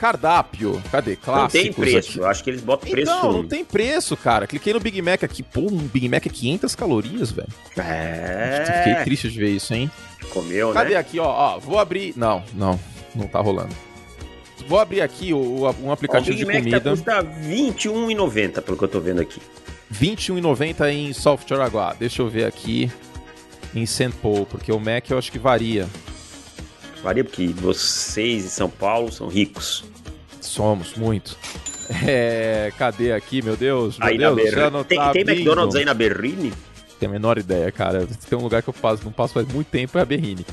Cardápio, 0.00 0.82
cadê? 0.90 1.14
Clássicos. 1.14 1.54
Não 1.54 1.62
tem 1.62 1.72
preço, 1.74 2.10
aqui. 2.10 2.18
eu 2.20 2.26
acho 2.26 2.42
que 2.42 2.48
eles 2.48 2.62
botam 2.62 2.90
preço. 2.90 3.10
Não, 3.10 3.32
não 3.32 3.46
tem 3.46 3.62
preço, 3.62 4.16
cara. 4.16 4.46
Cliquei 4.46 4.72
no 4.72 4.80
Big 4.80 5.02
Mac 5.02 5.22
aqui. 5.22 5.42
Pô, 5.42 5.60
um 5.60 5.76
Big 5.76 6.08
Mac 6.08 6.24
é 6.24 6.30
500 6.30 6.74
calorias, 6.74 7.30
velho. 7.30 7.48
É. 7.76 8.64
Fiquei 8.64 9.04
triste 9.04 9.28
de 9.28 9.38
ver 9.38 9.50
isso, 9.50 9.74
hein? 9.74 9.90
Comeu, 10.28 10.72
Cadê 10.72 10.90
né? 10.90 10.96
aqui, 10.96 11.18
ó, 11.18 11.26
ó? 11.26 11.58
Vou 11.58 11.78
abrir. 11.78 12.12
Não, 12.16 12.42
não, 12.54 12.78
não 13.14 13.26
tá 13.26 13.40
rolando. 13.40 13.74
Vou 14.68 14.78
abrir 14.78 15.00
aqui 15.00 15.32
o, 15.32 15.72
um 15.82 15.90
aplicativo 15.90 16.30
ó, 16.30 16.42
o 16.42 16.46
Big 16.46 16.46
de 16.46 16.46
Mac 16.46 16.56
comida. 16.58 16.80
Tá, 16.80 16.90
custa 16.90 17.20
R$21,90, 17.22 18.60
pelo 18.62 18.76
que 18.76 18.84
eu 18.84 18.88
tô 18.88 19.00
vendo 19.00 19.20
aqui. 19.20 19.40
R$21,90 19.98 20.92
em 20.92 21.12
Software 21.12 21.60
Aguá. 21.62 21.94
Deixa 21.98 22.22
eu 22.22 22.28
ver 22.28 22.44
aqui. 22.44 22.90
em 23.74 23.84
St. 23.86 24.10
Paul, 24.22 24.46
porque 24.46 24.70
o 24.70 24.78
Mac 24.78 25.10
eu 25.10 25.18
acho 25.18 25.32
que 25.32 25.38
varia. 25.38 25.88
Varia 27.02 27.24
porque 27.24 27.48
vocês 27.48 28.44
em 28.44 28.48
São 28.48 28.68
Paulo 28.68 29.10
são 29.10 29.26
ricos. 29.28 29.84
Somos, 30.40 30.94
muito. 30.94 31.36
É, 32.06 32.72
cadê 32.78 33.12
aqui, 33.12 33.42
meu 33.42 33.56
Deus? 33.56 33.98
Meu 33.98 34.06
aí 34.06 34.16
Deus, 34.16 34.36
na 34.36 34.44
Berrini. 34.44 34.84
Tem, 34.84 34.96
tá 34.96 35.10
tem 35.10 35.22
McDonald's 35.22 35.74
aí 35.74 35.84
na 35.84 35.92
Berrini? 35.92 36.52
Tenho 37.00 37.10
a 37.10 37.14
menor 37.14 37.38
ideia, 37.38 37.72
cara. 37.72 38.06
Tem 38.28 38.38
um 38.38 38.42
lugar 38.42 38.62
que 38.62 38.68
eu 38.68 38.74
passo, 38.74 39.02
não 39.04 39.10
passo 39.10 39.32
faz 39.34 39.48
muito 39.48 39.68
tempo, 39.68 39.96
é 39.98 40.02
a 40.02 40.04
Berrini. 40.04 40.44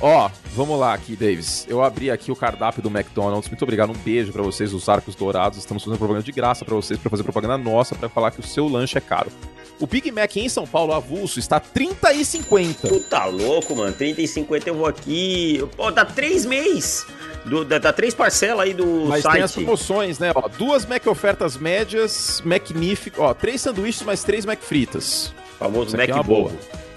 Ó, 0.00 0.30
vamos 0.54 0.78
lá 0.80 0.94
aqui, 0.94 1.14
Davis. 1.14 1.66
Eu 1.68 1.82
abri 1.82 2.10
aqui 2.10 2.32
o 2.32 2.36
cardápio 2.36 2.82
do 2.82 2.88
McDonald's. 2.88 3.50
Muito 3.50 3.62
obrigado, 3.62 3.90
um 3.90 3.98
beijo 3.98 4.32
para 4.32 4.42
vocês, 4.42 4.72
os 4.72 4.88
Arcos 4.88 5.14
Dourados. 5.14 5.58
Estamos 5.58 5.84
fazendo 5.84 5.98
propaganda 5.98 6.24
de 6.24 6.32
graça 6.32 6.64
para 6.64 6.74
vocês, 6.74 6.98
para 6.98 7.10
fazer 7.10 7.22
propaganda 7.22 7.58
nossa, 7.58 7.94
para 7.94 8.08
falar 8.08 8.30
que 8.30 8.40
o 8.40 8.42
seu 8.42 8.66
lanche 8.66 8.96
é 8.96 9.00
caro. 9.00 9.30
O 9.78 9.86
Big 9.86 10.10
Mac 10.10 10.34
em 10.36 10.48
São 10.48 10.66
Paulo, 10.66 10.92
avulso, 10.94 11.38
está 11.38 11.58
30 11.60 12.14
e 12.14 12.24
50. 12.24 12.88
Tu 12.88 13.00
tá 13.00 13.26
louco, 13.26 13.74
mano? 13.76 13.92
30 13.92 14.22
e 14.22 14.28
50 14.28 14.70
eu 14.70 14.74
vou 14.74 14.86
aqui. 14.86 15.66
Pô, 15.76 15.90
dá 15.90 16.04
três 16.04 16.46
meses. 16.46 17.04
Do, 17.44 17.64
três 17.94 18.14
parcelas 18.14 18.66
aí 18.66 18.74
do 18.74 19.06
Mas 19.06 19.22
site. 19.22 19.34
tem 19.34 19.42
as 19.42 19.52
promoções, 19.52 20.18
né? 20.18 20.32
Ó, 20.34 20.48
duas 20.48 20.86
Mac 20.86 21.06
ofertas 21.06 21.56
médias, 21.56 22.42
Magnífico. 22.44 23.22
Ó, 23.22 23.34
três 23.34 23.60
sanduíches 23.60 24.02
mais 24.02 24.22
três 24.22 24.44
Mac 24.44 24.60
fritas. 24.60 25.32
Famoso 25.60 25.88
aqui 25.94 25.98
Mac 25.98 26.08
é 26.08 26.14
uma 26.14 26.22
Bobo. 26.24 26.48
boa. 26.48 26.52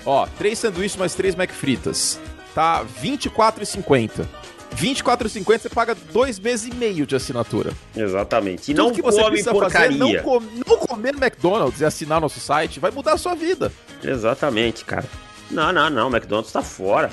Ó, 0.06 0.28
três 0.38 0.58
sanduíches 0.58 0.98
mais 0.98 1.14
três 1.14 1.36
Mac 1.36 1.52
fritas. 1.52 2.20
Tá 2.56 2.80
R$24,50. 3.02 4.26
R$24,50 4.76 5.60
você 5.62 5.70
paga 5.70 5.96
dois 6.12 6.40
meses 6.40 6.72
e 6.72 6.76
meio 6.76 7.06
de 7.06 7.16
assinatura. 7.16 7.72
Exatamente. 7.96 8.72
E 8.72 8.74
Tudo 8.76 8.86
não 8.88 8.92
que 8.92 9.02
você 9.04 9.18
come 9.20 9.30
precisa 9.32 9.52
porcaria. 9.52 9.92
fazer 9.98 10.16
é 10.18 10.22
não, 10.24 10.24
com- 10.24 10.46
não 10.68 10.78
comer 10.80 11.14
McDonald's 11.16 11.80
e 11.80 11.86
assinar 11.86 12.20
nosso 12.20 12.40
site 12.40 12.80
vai 12.80 12.90
mudar 12.90 13.14
a 13.14 13.18
sua 13.18 13.36
vida. 13.36 13.72
Exatamente, 14.04 14.84
cara. 14.84 15.06
Não, 15.52 15.72
não, 15.72 15.90
não. 15.92 16.08
McDonald's 16.10 16.52
tá 16.52 16.62
fora. 16.64 17.12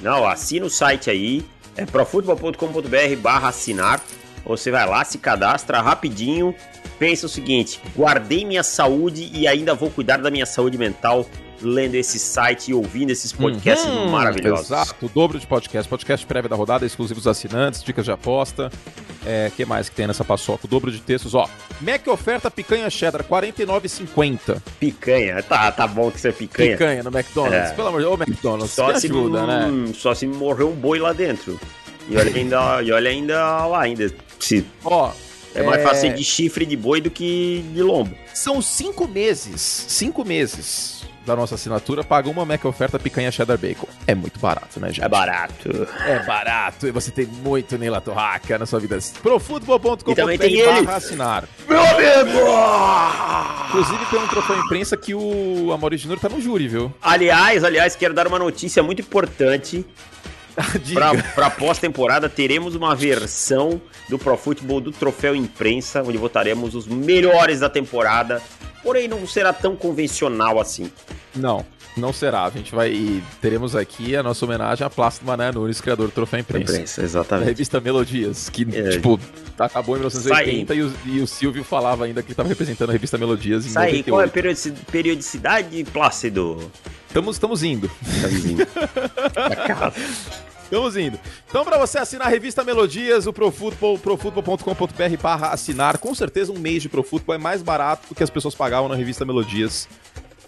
Não, 0.00 0.26
assina 0.26 0.64
o 0.64 0.70
site 0.70 1.10
aí. 1.10 1.44
É 1.76 1.84
profutbol.com.br 1.84 3.16
barra 3.20 3.48
assinar. 3.48 4.00
Você 4.46 4.70
vai 4.70 4.86
lá, 4.86 5.04
se 5.04 5.18
cadastra 5.18 5.80
rapidinho. 5.80 6.54
Pensa 6.98 7.26
o 7.26 7.28
seguinte: 7.28 7.80
guardei 7.96 8.44
minha 8.44 8.62
saúde 8.62 9.30
e 9.32 9.46
ainda 9.48 9.74
vou 9.74 9.90
cuidar 9.90 10.18
da 10.18 10.30
minha 10.30 10.46
saúde 10.46 10.78
mental 10.78 11.26
lendo 11.62 11.94
esse 11.94 12.18
site 12.18 12.70
e 12.70 12.74
ouvindo 12.74 13.10
esses 13.10 13.32
podcasts 13.32 13.86
Uhum, 13.88 14.10
maravilhosos. 14.10 14.66
Exato, 14.66 15.06
o 15.06 15.08
dobro 15.08 15.38
de 15.38 15.46
podcast. 15.46 15.88
Podcast 15.88 16.26
prévio 16.26 16.50
da 16.50 16.56
rodada, 16.56 16.84
exclusivos 16.84 17.26
assinantes, 17.26 17.82
dicas 17.82 18.04
de 18.04 18.10
aposta. 18.12 18.70
É, 19.26 19.50
que 19.56 19.64
mais 19.64 19.88
que 19.88 19.94
tem 19.96 20.06
nessa 20.06 20.22
paçoca? 20.24 20.66
O 20.66 20.68
dobro 20.68 20.92
de 20.92 21.00
textos, 21.00 21.34
ó. 21.34 21.48
Mac 21.80 22.06
oferta 22.08 22.50
picanha 22.50 22.90
cheddar, 22.90 23.22
R$ 23.22 23.28
49,50. 23.28 24.60
Picanha. 24.78 25.42
Tá, 25.42 25.72
tá 25.72 25.86
bom 25.86 26.10
que 26.10 26.20
você 26.20 26.28
é 26.28 26.32
picanha. 26.32 26.72
Picanha 26.72 27.02
no 27.02 27.10
McDonald's. 27.10 27.70
É. 27.70 27.74
Pelo 27.74 27.88
amor 27.88 28.00
de 28.00 28.06
Deus, 28.06 28.20
ô 28.20 28.22
McDonald's, 28.22 28.70
Só 28.74 28.94
se, 28.98 29.06
ajuda, 29.06 29.46
né? 29.46 29.66
hum, 29.66 29.94
só 29.94 30.14
se 30.14 30.26
morreu 30.26 30.70
um 30.70 30.74
boi 30.74 30.98
lá 30.98 31.14
dentro. 31.14 31.58
E 32.08 32.16
olha 32.16 32.34
ainda, 32.34 32.82
e 32.82 32.92
olha 32.92 33.10
ainda 33.10 33.66
lá 33.66 33.82
ainda. 33.82 34.12
Se 34.38 34.64
Ó, 34.84 35.10
é 35.54 35.62
mais 35.62 35.80
É. 35.80 35.84
fácil 35.84 36.12
de 36.14 36.24
chifre 36.24 36.66
de 36.66 36.76
boi 36.76 37.00
do 37.00 37.10
que 37.10 37.64
de 37.72 37.82
lombo. 37.82 38.14
são 38.34 38.60
cinco 38.60 39.06
meses, 39.08 39.60
cinco 39.88 40.24
meses 40.24 41.02
da 41.24 41.34
nossa 41.34 41.54
assinatura, 41.54 42.04
paga 42.04 42.28
uma 42.28 42.44
Mac 42.44 42.62
oferta 42.66 42.98
picanha 42.98 43.30
cheddar 43.32 43.56
bacon. 43.56 43.86
É 44.06 44.14
muito 44.14 44.38
barato, 44.38 44.78
né, 44.78 44.88
gente? 44.88 45.02
É 45.02 45.08
barato. 45.08 45.88
É 46.06 46.18
barato 46.26 46.86
e 46.86 46.90
você 46.90 47.10
tem 47.10 47.24
muito 47.26 47.78
Neila 47.78 47.98
Torraca 48.02 48.58
na 48.58 48.66
sua 48.66 48.78
vida. 48.78 48.98
Profutbol.com.br 49.22 50.12
também 50.14 50.36
tem 50.36 50.58
ele. 50.60 50.82
barra 50.82 50.96
assinar. 50.98 51.48
Meu 51.66 51.80
amigo! 51.80 53.68
Inclusive 53.68 54.04
tem 54.10 54.18
um 54.20 54.26
troféu 54.28 54.58
imprensa 54.58 54.96
que 54.98 55.14
o 55.14 55.72
Amaury 55.72 55.96
Júnior 55.96 56.20
tá 56.20 56.28
no 56.28 56.40
júri, 56.42 56.68
viu? 56.68 56.92
Aliás, 57.00 57.64
aliás, 57.64 57.96
quero 57.96 58.12
dar 58.12 58.26
uma 58.26 58.38
notícia 58.38 58.82
muito 58.82 59.00
importante. 59.00 59.84
Pra 61.34 61.50
pós-temporada, 61.50 62.28
teremos 62.28 62.74
uma 62.74 62.94
versão 62.94 63.80
do 64.08 64.18
Pro 64.18 64.36
Football 64.36 64.80
do 64.80 64.92
Troféu 64.92 65.34
Imprensa, 65.34 66.02
onde 66.02 66.16
votaremos 66.18 66.74
os 66.74 66.86
melhores 66.86 67.60
da 67.60 67.68
temporada. 67.68 68.40
Porém, 68.82 69.08
não 69.08 69.26
será 69.26 69.52
tão 69.52 69.74
convencional 69.74 70.60
assim. 70.60 70.92
Não, 71.34 71.64
não 71.96 72.12
será. 72.12 72.44
A 72.44 72.50
gente 72.50 72.74
vai. 72.74 72.90
E 72.92 73.22
teremos 73.40 73.74
aqui 73.74 74.14
a 74.14 74.22
nossa 74.22 74.44
homenagem 74.44 74.86
a 74.86 74.90
Plácido 74.90 75.24
Mané 75.26 75.50
Nunes, 75.50 75.80
criador 75.80 76.08
do 76.08 76.12
troféu 76.12 76.38
imprensa. 76.40 77.00
Da 77.00 77.04
exatamente. 77.04 77.46
revista 77.48 77.80
Melodias, 77.80 78.48
que, 78.50 78.66
É. 78.76 78.90
tipo, 78.90 79.18
acabou 79.58 79.96
em 79.96 80.00
1980 80.00 80.74
e 80.74 80.82
o, 80.82 80.92
e 81.06 81.20
o 81.20 81.26
Silvio 81.26 81.64
falava 81.64 82.04
ainda 82.04 82.22
que 82.22 82.32
estava 82.32 82.48
representando 82.48 82.90
a 82.90 82.92
revista 82.92 83.16
Melodias 83.16 83.64
em 83.64 83.68
Isso 83.70 83.78
aí, 83.78 84.02
qual 84.02 84.20
é 84.20 84.24
a 84.24 84.26
98. 84.26 84.32
periodici- 84.32 84.72
periodicidade, 84.92 85.84
Plácido? 85.84 86.70
Estamos, 87.08 87.36
estamos 87.36 87.62
indo. 87.62 87.90
Tá 88.20 88.28
vizinho. 88.28 88.66
Estamos 90.64 90.96
indo. 90.96 91.18
Então, 91.48 91.64
para 91.64 91.78
você 91.78 91.98
assinar 91.98 92.26
a 92.26 92.30
revista 92.30 92.64
Melodias, 92.64 93.26
o 93.26 93.32
profutbol.com.br 93.32 95.22
barra 95.22 95.48
assinar, 95.48 95.98
com 95.98 96.14
certeza 96.14 96.52
um 96.52 96.58
mês 96.58 96.82
de 96.82 96.88
ProFootball 96.88 97.36
é 97.36 97.38
mais 97.38 97.62
barato 97.62 98.08
do 98.08 98.14
que 98.14 98.22
as 98.22 98.30
pessoas 98.30 98.54
pagavam 98.54 98.88
na 98.88 98.96
revista 98.96 99.24
Melodias 99.24 99.88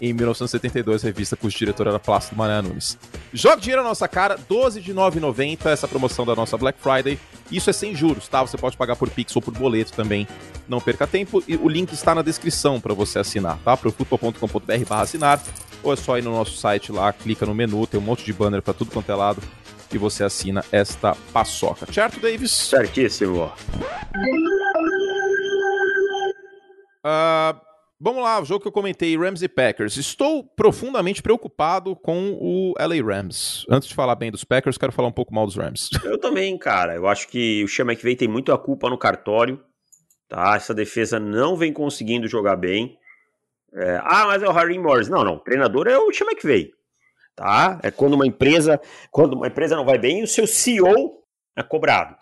em 0.01 0.13
1972, 0.13 1.01
revista 1.01 1.35
cujo 1.35 1.57
diretor 1.57 1.87
era 1.87 1.99
Plácido 1.99 2.35
Mané 2.35 2.61
Nunes. 2.61 2.97
Jogue 3.33 3.61
dinheiro 3.61 3.81
na 3.81 3.89
nossa 3.89 4.07
cara, 4.07 4.37
12 4.47 4.81
de 4.81 4.93
9,90, 4.93 5.65
essa 5.67 5.87
promoção 5.87 6.25
da 6.25 6.35
nossa 6.35 6.55
Black 6.57 6.79
Friday. 6.79 7.19
Isso 7.51 7.69
é 7.69 7.73
sem 7.73 7.95
juros, 7.95 8.27
tá? 8.27 8.41
Você 8.41 8.57
pode 8.57 8.77
pagar 8.77 8.95
por 8.95 9.09
Pix 9.09 9.35
ou 9.35 9.41
por 9.41 9.53
boleto 9.53 9.93
também. 9.93 10.27
Não 10.67 10.79
perca 10.79 11.07
tempo. 11.07 11.43
E 11.47 11.55
o 11.55 11.67
link 11.67 11.93
está 11.93 12.13
na 12.13 12.21
descrição 12.21 12.79
para 12.79 12.93
você 12.93 13.17
assinar, 13.17 13.57
tá? 13.63 13.75
profutbol.com.br 13.75 14.85
barra 14.87 15.01
assinar. 15.01 15.41
Ou 15.81 15.93
é 15.93 15.95
só 15.95 16.17
ir 16.17 16.23
no 16.23 16.31
nosso 16.31 16.57
site 16.57 16.91
lá, 16.91 17.11
clica 17.13 17.45
no 17.45 17.55
menu, 17.55 17.87
tem 17.87 17.99
um 17.99 18.03
monte 18.03 18.23
de 18.23 18.33
banner 18.33 18.61
para 18.61 18.73
tudo 18.73 18.91
quanto 18.91 19.11
é 19.11 19.15
lado 19.15 19.41
e 19.93 19.97
você 19.97 20.23
assina 20.23 20.63
esta 20.71 21.15
paçoca. 21.31 21.91
Certo, 21.91 22.19
Davis? 22.19 22.51
Certíssimo. 22.51 23.51
Ah, 27.03 27.59
vamos 27.99 28.21
lá, 28.21 28.41
o 28.41 28.45
jogo 28.45 28.61
que 28.61 28.67
eu 28.67 28.71
comentei, 28.71 29.17
Rams 29.17 29.41
e 29.41 29.47
Packers. 29.47 29.97
Estou 29.97 30.43
profundamente 30.43 31.21
preocupado 31.21 31.95
com 31.95 32.37
o 32.39 32.73
LA 32.77 33.03
Rams. 33.03 33.65
Antes 33.69 33.87
de 33.87 33.95
falar 33.95 34.15
bem 34.15 34.31
dos 34.31 34.43
Packers, 34.43 34.77
quero 34.77 34.91
falar 34.91 35.07
um 35.07 35.13
pouco 35.13 35.33
mal 35.33 35.45
dos 35.45 35.55
Rams. 35.55 35.89
Eu 36.03 36.17
também, 36.17 36.57
cara. 36.57 36.95
Eu 36.95 37.07
acho 37.07 37.27
que 37.27 37.63
o 37.63 37.67
Sean 37.67 37.85
McVay 37.85 38.15
tem 38.15 38.27
muito 38.27 38.51
a 38.51 38.57
culpa 38.57 38.89
no 38.89 38.97
cartório. 38.97 39.63
Tá? 40.27 40.55
Essa 40.55 40.73
defesa 40.73 41.19
não 41.19 41.55
vem 41.55 41.71
conseguindo 41.71 42.27
jogar 42.27 42.57
bem. 42.57 42.97
É, 43.73 44.01
ah, 44.03 44.25
mas 44.27 44.43
é 44.43 44.47
o 44.47 44.51
Harry 44.51 44.77
Morris. 44.77 45.07
Não, 45.07 45.23
não. 45.23 45.35
O 45.35 45.39
treinador 45.39 45.87
é 45.87 45.97
o 45.97 46.11
Sean 46.11 46.27
McVay. 46.27 46.71
Tá? 47.37 47.79
É 47.83 47.91
quando 47.91 48.15
uma 48.15 48.25
empresa, 48.25 48.81
quando 49.11 49.35
uma 49.35 49.45
empresa 49.47 49.75
não 49.75 49.85
vai 49.85 49.99
bem, 49.99 50.23
o 50.23 50.27
seu 50.27 50.47
CEO 50.47 51.21
é 51.55 51.61
cobrado. 51.61 52.15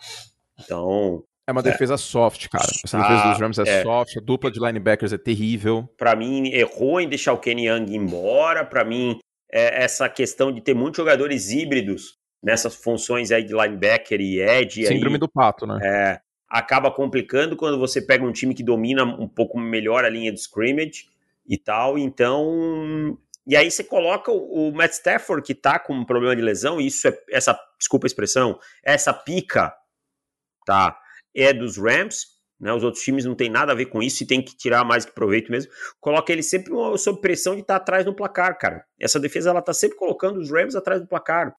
Então, 0.62 1.24
É 1.48 1.52
uma 1.52 1.62
defesa 1.62 1.96
soft, 1.96 2.48
cara. 2.48 2.66
Essa 2.84 2.98
Ah, 2.98 3.02
defesa 3.02 3.28
dos 3.30 3.40
Rams 3.40 3.58
é, 3.60 3.80
é. 3.80 3.82
soft, 3.82 4.16
a 4.16 4.20
dupla 4.20 4.50
de 4.50 4.60
linebackers 4.60 5.12
é 5.14 5.18
terrível. 5.18 5.88
Pra 5.96 6.14
mim, 6.14 6.48
errou 6.52 7.00
em 7.00 7.08
deixar 7.08 7.32
o 7.32 7.38
Kenny 7.38 7.66
Young 7.68 7.94
embora. 7.96 8.62
Pra 8.64 8.84
mim, 8.84 9.18
é 9.50 9.82
essa 9.84 10.06
questão 10.08 10.52
de 10.52 10.60
ter 10.60 10.74
muitos 10.74 10.98
jogadores 10.98 11.50
híbridos 11.50 12.18
nessas 12.42 12.74
funções 12.74 13.30
aí 13.32 13.42
de 13.42 13.54
linebacker 13.54 14.20
e 14.20 14.40
edge. 14.40 14.82
aí, 14.82 14.86
Síndrome 14.88 15.16
do 15.18 15.28
pato, 15.28 15.66
né? 15.66 15.78
é, 15.82 16.20
acaba 16.48 16.90
complicando 16.90 17.56
quando 17.56 17.78
você 17.78 18.02
pega 18.02 18.24
um 18.24 18.32
time 18.32 18.54
que 18.54 18.62
domina 18.62 19.04
um 19.04 19.26
pouco 19.28 19.58
melhor 19.58 20.04
a 20.04 20.10
linha 20.10 20.30
de 20.32 20.40
scrimmage 20.40 21.06
e 21.48 21.56
tal. 21.56 21.96
Então. 21.96 23.16
E 23.46 23.56
aí 23.56 23.70
você 23.70 23.84
coloca 23.84 24.30
o, 24.30 24.68
o 24.68 24.72
Matt 24.74 24.92
Stafford, 24.92 25.46
que 25.46 25.54
tá 25.54 25.78
com 25.78 25.94
um 25.94 26.04
problema 26.04 26.34
de 26.34 26.42
lesão, 26.42 26.80
e 26.80 26.86
isso 26.88 27.06
é. 27.06 27.18
Essa, 27.30 27.58
desculpa 27.78 28.06
a 28.06 28.08
expressão, 28.08 28.58
essa 28.84 29.12
pica, 29.12 29.72
tá? 30.64 30.98
É 31.34 31.52
dos 31.52 31.76
Rams. 31.76 32.34
Né, 32.58 32.72
os 32.72 32.82
outros 32.82 33.04
times 33.04 33.26
não 33.26 33.34
tem 33.34 33.50
nada 33.50 33.72
a 33.72 33.74
ver 33.74 33.84
com 33.84 34.02
isso 34.02 34.22
e 34.22 34.26
tem 34.26 34.40
que 34.40 34.56
tirar 34.56 34.82
mais 34.82 35.04
que 35.04 35.12
proveito 35.12 35.52
mesmo. 35.52 35.70
Coloca 36.00 36.32
ele 36.32 36.42
sempre 36.42 36.72
uma- 36.72 36.96
sob 36.96 37.20
pressão 37.20 37.54
de 37.54 37.60
estar 37.60 37.76
atrás 37.76 38.06
no 38.06 38.16
placar, 38.16 38.56
cara. 38.56 38.82
Essa 38.98 39.20
defesa 39.20 39.50
ela 39.50 39.60
tá 39.60 39.74
sempre 39.74 39.98
colocando 39.98 40.40
os 40.40 40.50
Rams 40.50 40.74
atrás 40.74 41.02
do 41.02 41.06
placar. 41.06 41.54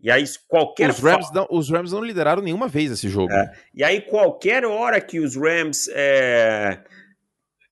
E 0.00 0.10
aí 0.10 0.24
qualquer 0.48 0.88
Os 0.88 1.00
Rams, 1.00 1.30
não, 1.34 1.46
os 1.50 1.68
Rams 1.68 1.92
não 1.92 2.02
lideraram 2.02 2.40
nenhuma 2.40 2.66
vez 2.68 2.90
esse 2.90 3.08
jogo. 3.08 3.30
É. 3.30 3.52
E 3.74 3.84
aí, 3.84 4.00
qualquer 4.00 4.64
hora 4.64 5.00
que 5.00 5.18
os 5.18 5.36
Rams 5.36 5.88
é, 5.92 6.82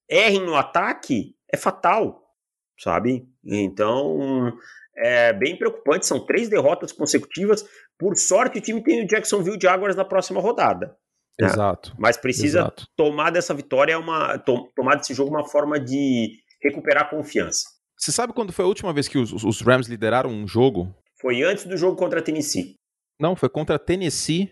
errem 0.09 0.45
no 0.45 0.57
ataque, 0.57 1.35
é 1.51 1.57
fatal, 1.57 2.35
sabe? 2.79 3.27
Então, 3.47 4.53
é 4.97 5.33
bem 5.33 5.57
preocupante. 5.57 6.07
São 6.07 6.25
três 6.25 6.49
derrotas 6.49 6.93
consecutivas. 6.93 7.65
Por 7.99 8.17
sorte, 8.17 8.59
o 8.59 8.63
time 8.63 8.83
tem 8.83 9.05
o 9.05 9.07
Jacksonville 9.07 9.59
Jaguars 9.61 9.97
na 9.97 10.05
próxima 10.05 10.41
rodada. 10.41 10.97
É. 11.41 11.45
Exato. 11.45 11.95
Mas 11.99 12.17
precisa 12.17 12.61
Exato. 12.61 12.87
tomar 12.97 13.31
dessa 13.31 13.53
vitória, 13.55 13.99
uma, 13.99 14.39
to- 14.39 14.71
tomar 14.75 14.97
desse 14.97 15.13
jogo 15.15 15.31
uma 15.31 15.47
forma 15.47 15.79
de 15.79 16.31
recuperar 16.63 17.05
a 17.05 17.11
confiança. 17.11 17.63
Você 17.99 18.11
sabe 18.13 18.33
quando 18.33 18.53
foi 18.53 18.65
a 18.65 18.69
última 18.69 18.93
vez 18.93 19.07
que 19.09 19.19
os, 19.19 19.33
os 19.45 19.61
Rams 19.61 19.87
lideraram 19.89 20.31
um 20.31 20.47
jogo? 20.47 20.95
Foi 21.21 21.43
antes 21.43 21.65
do 21.67 21.77
jogo 21.77 21.97
contra 21.97 22.21
a 22.21 22.23
Tennessee. 22.23 22.75
Não, 23.21 23.35
foi 23.37 23.49
contra 23.49 23.77
a 23.77 23.79
Tennessee. 23.79 24.51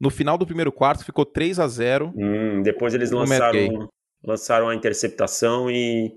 No 0.00 0.10
final 0.10 0.36
do 0.36 0.46
primeiro 0.46 0.70
quarto 0.72 1.04
ficou 1.04 1.24
3 1.24 1.58
a 1.58 1.66
0 1.68 2.12
Hum, 2.16 2.62
depois 2.62 2.92
eles 2.94 3.10
lançaram, 3.10 3.88
lançaram 4.22 4.68
a 4.68 4.74
interceptação 4.74 5.70
e, 5.70 6.14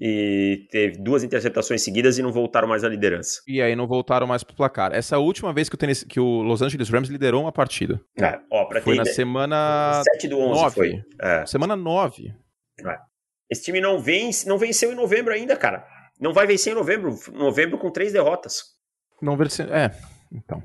e 0.00 0.66
teve 0.70 0.98
duas 0.98 1.24
interceptações 1.24 1.82
seguidas 1.82 2.18
e 2.18 2.22
não 2.22 2.32
voltaram 2.32 2.68
mais 2.68 2.84
à 2.84 2.88
liderança. 2.88 3.40
E 3.46 3.60
aí 3.60 3.74
não 3.74 3.86
voltaram 3.86 4.26
mais 4.26 4.44
pro 4.44 4.54
placar. 4.54 4.94
Essa 4.94 5.14
é 5.14 5.16
a 5.16 5.20
última 5.20 5.52
vez 5.52 5.68
que 5.68 5.74
o, 5.74 5.78
Tennessee, 5.78 6.06
que 6.06 6.20
o 6.20 6.42
Los 6.42 6.62
Angeles 6.62 6.88
Rams 6.88 7.08
liderou 7.08 7.42
uma 7.42 7.52
partida. 7.52 8.00
É, 8.20 8.38
ó, 8.50 8.68
foi 8.80 8.96
na 8.96 9.04
semana 9.04 10.02
7 10.14 10.28
do 10.28 10.38
11 10.38 10.62
9. 10.62 10.74
foi. 10.74 11.02
É. 11.20 11.46
Semana 11.46 11.74
9. 11.74 12.34
É. 12.86 12.98
Esse 13.50 13.64
time 13.64 13.80
não 13.80 13.98
vence, 13.98 14.48
não 14.48 14.58
venceu 14.58 14.92
em 14.92 14.94
novembro 14.94 15.32
ainda, 15.32 15.56
cara. 15.56 15.84
Não 16.20 16.32
vai 16.32 16.46
vencer 16.46 16.72
em 16.72 16.76
novembro, 16.76 17.16
novembro 17.32 17.78
com 17.78 17.90
três 17.90 18.12
derrotas. 18.12 18.62
Não 19.20 19.36
venceu, 19.36 19.66
é, 19.74 19.90
então. 20.32 20.62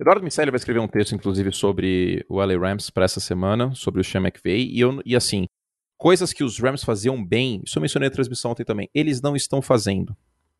Eduardo 0.00 0.24
Miceli 0.24 0.50
vai 0.50 0.58
escrever 0.58 0.80
um 0.80 0.88
texto, 0.88 1.14
inclusive, 1.14 1.52
sobre 1.52 2.24
o 2.28 2.44
LA 2.44 2.58
Rams 2.58 2.90
para 2.90 3.04
essa 3.04 3.20
semana, 3.20 3.72
sobre 3.74 4.00
o 4.00 4.04
Sean 4.04 4.22
McVay, 4.22 4.68
e, 4.68 4.80
eu, 4.80 5.00
e 5.04 5.14
assim, 5.14 5.46
coisas 6.04 6.34
que 6.34 6.44
os 6.44 6.58
Rams 6.58 6.84
faziam 6.84 7.24
bem, 7.24 7.62
isso 7.64 7.78
eu 7.78 7.80
mencionei 7.80 8.10
na 8.10 8.14
transmissão 8.14 8.50
ontem 8.50 8.62
também, 8.62 8.90
eles 8.94 9.22
não 9.22 9.34
estão 9.34 9.62
fazendo. 9.62 10.14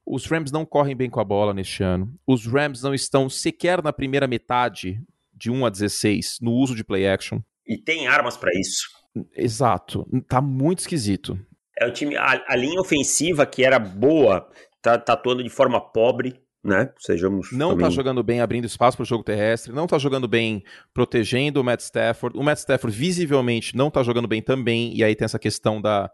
Os 0.06 0.24
Rams 0.24 0.50
não 0.50 0.64
correm 0.64 0.96
bem 0.96 1.10
com 1.10 1.20
a 1.20 1.24
bola 1.24 1.52
neste 1.52 1.82
ano. 1.82 2.18
Os 2.26 2.46
Rams 2.46 2.80
não 2.80 2.94
estão 2.94 3.28
sequer 3.28 3.82
na 3.82 3.92
primeira 3.92 4.26
metade 4.26 4.98
de 5.34 5.50
1 5.50 5.66
a 5.66 5.68
16 5.68 6.38
no 6.40 6.52
uso 6.52 6.74
de 6.74 6.82
play 6.82 7.06
action. 7.06 7.40
E 7.66 7.76
tem 7.76 8.06
armas 8.06 8.38
para 8.38 8.58
isso. 8.58 8.88
Exato. 9.36 10.08
Tá 10.26 10.40
muito 10.40 10.78
esquisito. 10.78 11.38
É 11.78 11.86
o 11.86 11.92
time. 11.92 12.16
A, 12.16 12.42
a, 12.48 12.56
linha 12.56 12.80
ofensiva, 12.80 13.44
que 13.44 13.62
era 13.62 13.78
boa, 13.78 14.48
tá, 14.80 14.96
tá 14.96 15.12
atuando 15.12 15.44
de 15.44 15.50
forma 15.50 15.78
pobre 15.78 16.40
né? 16.64 16.90
Sejamos. 16.98 17.52
Não 17.52 17.68
tá 17.68 17.74
também... 17.74 17.84
tá 17.84 17.90
jogando 17.90 18.22
bem 18.22 18.40
abrindo 18.40 18.64
espaço 18.64 18.96
para 18.96 19.02
o 19.02 19.06
jogo 19.06 19.22
terrestre, 19.22 19.72
não 19.72 19.86
tá 19.86 19.98
jogando 19.98 20.26
bem 20.26 20.64
protegendo 20.94 21.60
o 21.60 21.64
Matt 21.64 21.80
Stafford. 21.80 22.38
O 22.38 22.42
Matt 22.42 22.58
Stafford 22.58 22.96
visivelmente 22.96 23.76
não 23.76 23.90
tá 23.90 24.02
jogando 24.02 24.26
bem 24.26 24.40
também, 24.40 24.96
e 24.96 25.04
aí 25.04 25.14
tem 25.14 25.26
essa 25.26 25.38
questão 25.38 25.80
da, 25.80 26.10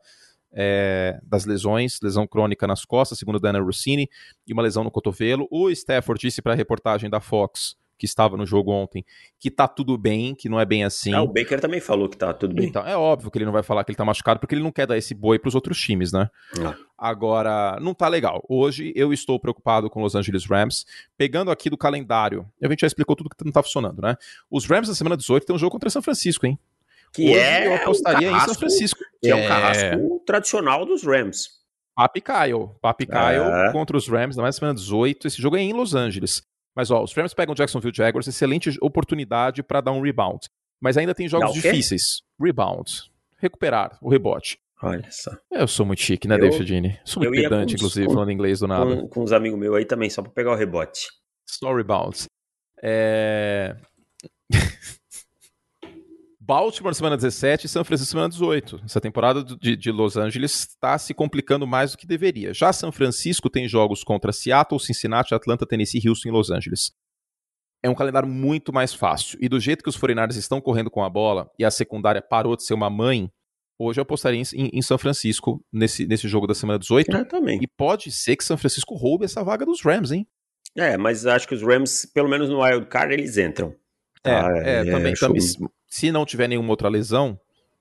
é, 0.52 1.20
das 1.22 1.44
lesões, 1.46 2.00
lesão 2.02 2.26
crônica 2.26 2.66
nas 2.66 2.84
costas, 2.84 3.18
segundo 3.18 3.36
o 3.36 3.40
Daniel 3.40 3.64
Rossini, 3.64 4.10
e 4.46 4.52
uma 4.52 4.62
lesão 4.62 4.82
no 4.82 4.90
cotovelo. 4.90 5.46
O 5.50 5.70
Stafford 5.70 6.20
disse 6.20 6.42
para 6.42 6.52
a 6.52 6.56
reportagem 6.56 7.08
da 7.08 7.20
Fox 7.20 7.76
que 8.00 8.06
estava 8.06 8.34
no 8.34 8.46
jogo 8.46 8.72
ontem, 8.72 9.04
que 9.38 9.50
tá 9.50 9.68
tudo 9.68 9.98
bem, 9.98 10.34
que 10.34 10.48
não 10.48 10.58
é 10.58 10.64
bem 10.64 10.84
assim. 10.84 11.12
Ah, 11.12 11.20
o 11.20 11.28
Baker 11.28 11.60
também 11.60 11.80
falou 11.80 12.08
que 12.08 12.16
tá 12.16 12.32
tudo 12.32 12.54
bem. 12.54 12.64
Então, 12.66 12.82
é 12.86 12.96
óbvio 12.96 13.30
que 13.30 13.36
ele 13.36 13.44
não 13.44 13.52
vai 13.52 13.62
falar 13.62 13.84
que 13.84 13.90
ele 13.90 13.96
tá 13.96 14.06
machucado, 14.06 14.40
porque 14.40 14.54
ele 14.54 14.62
não 14.62 14.72
quer 14.72 14.86
dar 14.86 14.96
esse 14.96 15.12
boi 15.12 15.38
pros 15.38 15.54
outros 15.54 15.78
times, 15.78 16.10
né? 16.10 16.30
Ah. 16.64 16.74
Agora, 16.96 17.78
não 17.78 17.92
tá 17.92 18.08
legal. 18.08 18.42
Hoje 18.48 18.90
eu 18.96 19.12
estou 19.12 19.38
preocupado 19.38 19.90
com 19.90 20.00
Los 20.00 20.14
Angeles 20.14 20.46
Rams. 20.46 20.86
Pegando 21.14 21.50
aqui 21.50 21.68
do 21.68 21.76
calendário, 21.76 22.50
a 22.62 22.68
gente 22.68 22.80
já 22.80 22.86
explicou 22.86 23.14
tudo 23.14 23.28
que 23.28 23.44
não 23.44 23.52
tá 23.52 23.62
funcionando, 23.62 24.00
né? 24.00 24.16
Os 24.50 24.64
Rams 24.64 24.88
na 24.88 24.94
semana 24.94 25.16
18 25.16 25.46
tem 25.46 25.54
um 25.54 25.58
jogo 25.58 25.72
contra 25.72 25.90
São 25.90 26.00
Francisco, 26.00 26.46
hein? 26.46 26.58
Que 27.12 27.24
Hoje 27.24 27.38
é 27.38 27.66
eu 27.66 27.74
apostaria 27.74 28.30
carrasco, 28.30 28.50
em 28.50 28.54
São 28.54 28.60
Francisco. 28.60 29.00
Que 29.22 29.28
é, 29.28 29.30
é 29.30 29.44
o 29.44 29.46
carrasco 29.46 30.22
tradicional 30.24 30.86
dos 30.86 31.02
Rams. 31.02 31.60
Papi 31.94 32.22
Kyle. 32.22 32.70
Papi 32.80 33.04
Kyle 33.04 33.68
é. 33.68 33.72
contra 33.72 33.94
os 33.94 34.08
Rams 34.08 34.36
na 34.36 34.50
semana 34.52 34.74
18. 34.74 35.26
Esse 35.26 35.42
jogo 35.42 35.58
é 35.58 35.60
em 35.60 35.74
Los 35.74 35.94
Angeles. 35.94 36.42
Mas 36.74 36.90
ó, 36.90 37.02
os 37.02 37.12
Rams 37.12 37.34
pegam 37.34 37.52
o 37.52 37.56
Jacksonville 37.56 37.94
Jaguars, 37.94 38.26
excelente 38.26 38.76
oportunidade 38.80 39.62
para 39.62 39.80
dar 39.80 39.92
um 39.92 40.00
rebound. 40.00 40.48
Mas 40.80 40.96
ainda 40.96 41.14
tem 41.14 41.28
jogos 41.28 41.52
difíceis. 41.52 42.22
Rebound. 42.40 43.10
Recuperar 43.38 43.98
o 44.00 44.08
rebote. 44.08 44.58
Olha 44.82 45.06
só. 45.10 45.30
Eu 45.50 45.68
sou 45.68 45.84
muito 45.84 46.00
chique, 46.00 46.26
né, 46.26 46.38
Dave 46.38 46.56
Fedini? 46.56 46.98
Sou 47.04 47.22
muito 47.22 47.34
pedante, 47.34 47.74
inclusive, 47.74 48.06
com, 48.06 48.14
falando 48.14 48.32
inglês 48.32 48.60
do 48.60 48.66
nada. 48.66 48.96
Com, 48.96 49.08
com 49.08 49.22
uns 49.24 49.32
amigos 49.32 49.58
meus 49.58 49.76
aí 49.76 49.84
também, 49.84 50.08
só 50.08 50.22
pra 50.22 50.30
pegar 50.30 50.52
o 50.52 50.56
rebote. 50.56 51.06
Só 51.46 51.74
rebounds. 51.74 52.26
É... 52.82 53.76
Baltimore 56.50 56.92
semana 56.92 57.16
17 57.16 57.66
e 57.66 57.68
São 57.68 57.84
Francisco 57.84 58.10
semana 58.10 58.28
18. 58.28 58.80
Essa 58.84 59.00
temporada 59.00 59.44
de, 59.44 59.76
de 59.76 59.92
Los 59.92 60.16
Angeles 60.16 60.52
está 60.52 60.98
se 60.98 61.14
complicando 61.14 61.64
mais 61.64 61.92
do 61.92 61.96
que 61.96 62.08
deveria. 62.08 62.52
Já 62.52 62.72
São 62.72 62.90
Francisco 62.90 63.48
tem 63.48 63.68
jogos 63.68 64.02
contra 64.02 64.32
Seattle, 64.32 64.80
Cincinnati, 64.80 65.32
Atlanta, 65.32 65.64
Tennessee, 65.64 66.02
Houston 66.04 66.28
e 66.28 66.32
Los 66.32 66.50
Angeles. 66.50 66.90
É 67.84 67.88
um 67.88 67.94
calendário 67.94 68.28
muito 68.28 68.72
mais 68.72 68.92
fácil. 68.92 69.38
E 69.40 69.48
do 69.48 69.60
jeito 69.60 69.84
que 69.84 69.88
os 69.88 69.96
49 69.96 70.36
estão 70.40 70.60
correndo 70.60 70.90
com 70.90 71.04
a 71.04 71.08
bola 71.08 71.48
e 71.56 71.64
a 71.64 71.70
secundária 71.70 72.20
parou 72.20 72.56
de 72.56 72.64
ser 72.64 72.74
uma 72.74 72.90
mãe, 72.90 73.30
hoje 73.78 74.00
eu 74.00 74.02
apostaria 74.02 74.42
em, 74.42 74.70
em 74.72 74.82
São 74.82 74.98
Francisco 74.98 75.64
nesse, 75.72 76.04
nesse 76.04 76.26
jogo 76.26 76.48
da 76.48 76.54
semana 76.54 76.80
18. 76.80 77.12
Eu 77.12 77.28
também. 77.28 77.60
E 77.62 77.68
pode 77.68 78.10
ser 78.10 78.34
que 78.34 78.42
São 78.42 78.58
Francisco 78.58 78.96
roube 78.96 79.24
essa 79.24 79.44
vaga 79.44 79.64
dos 79.64 79.84
Rams, 79.84 80.10
hein? 80.10 80.26
É, 80.76 80.96
mas 80.96 81.26
acho 81.26 81.46
que 81.46 81.54
os 81.54 81.62
Rams, 81.62 82.10
pelo 82.12 82.28
menos 82.28 82.48
no 82.48 82.60
wild 82.60 82.86
card, 82.86 83.14
eles 83.14 83.38
entram. 83.38 83.72
É, 84.24 84.30
ah, 84.32 84.48
é, 84.56 84.80
é, 84.80 84.84
também, 84.84 85.14
também 85.14 85.40
se 85.88 86.12
não 86.12 86.24
tiver 86.24 86.48
nenhuma 86.48 86.70
outra 86.70 86.88
lesão, 86.88 87.38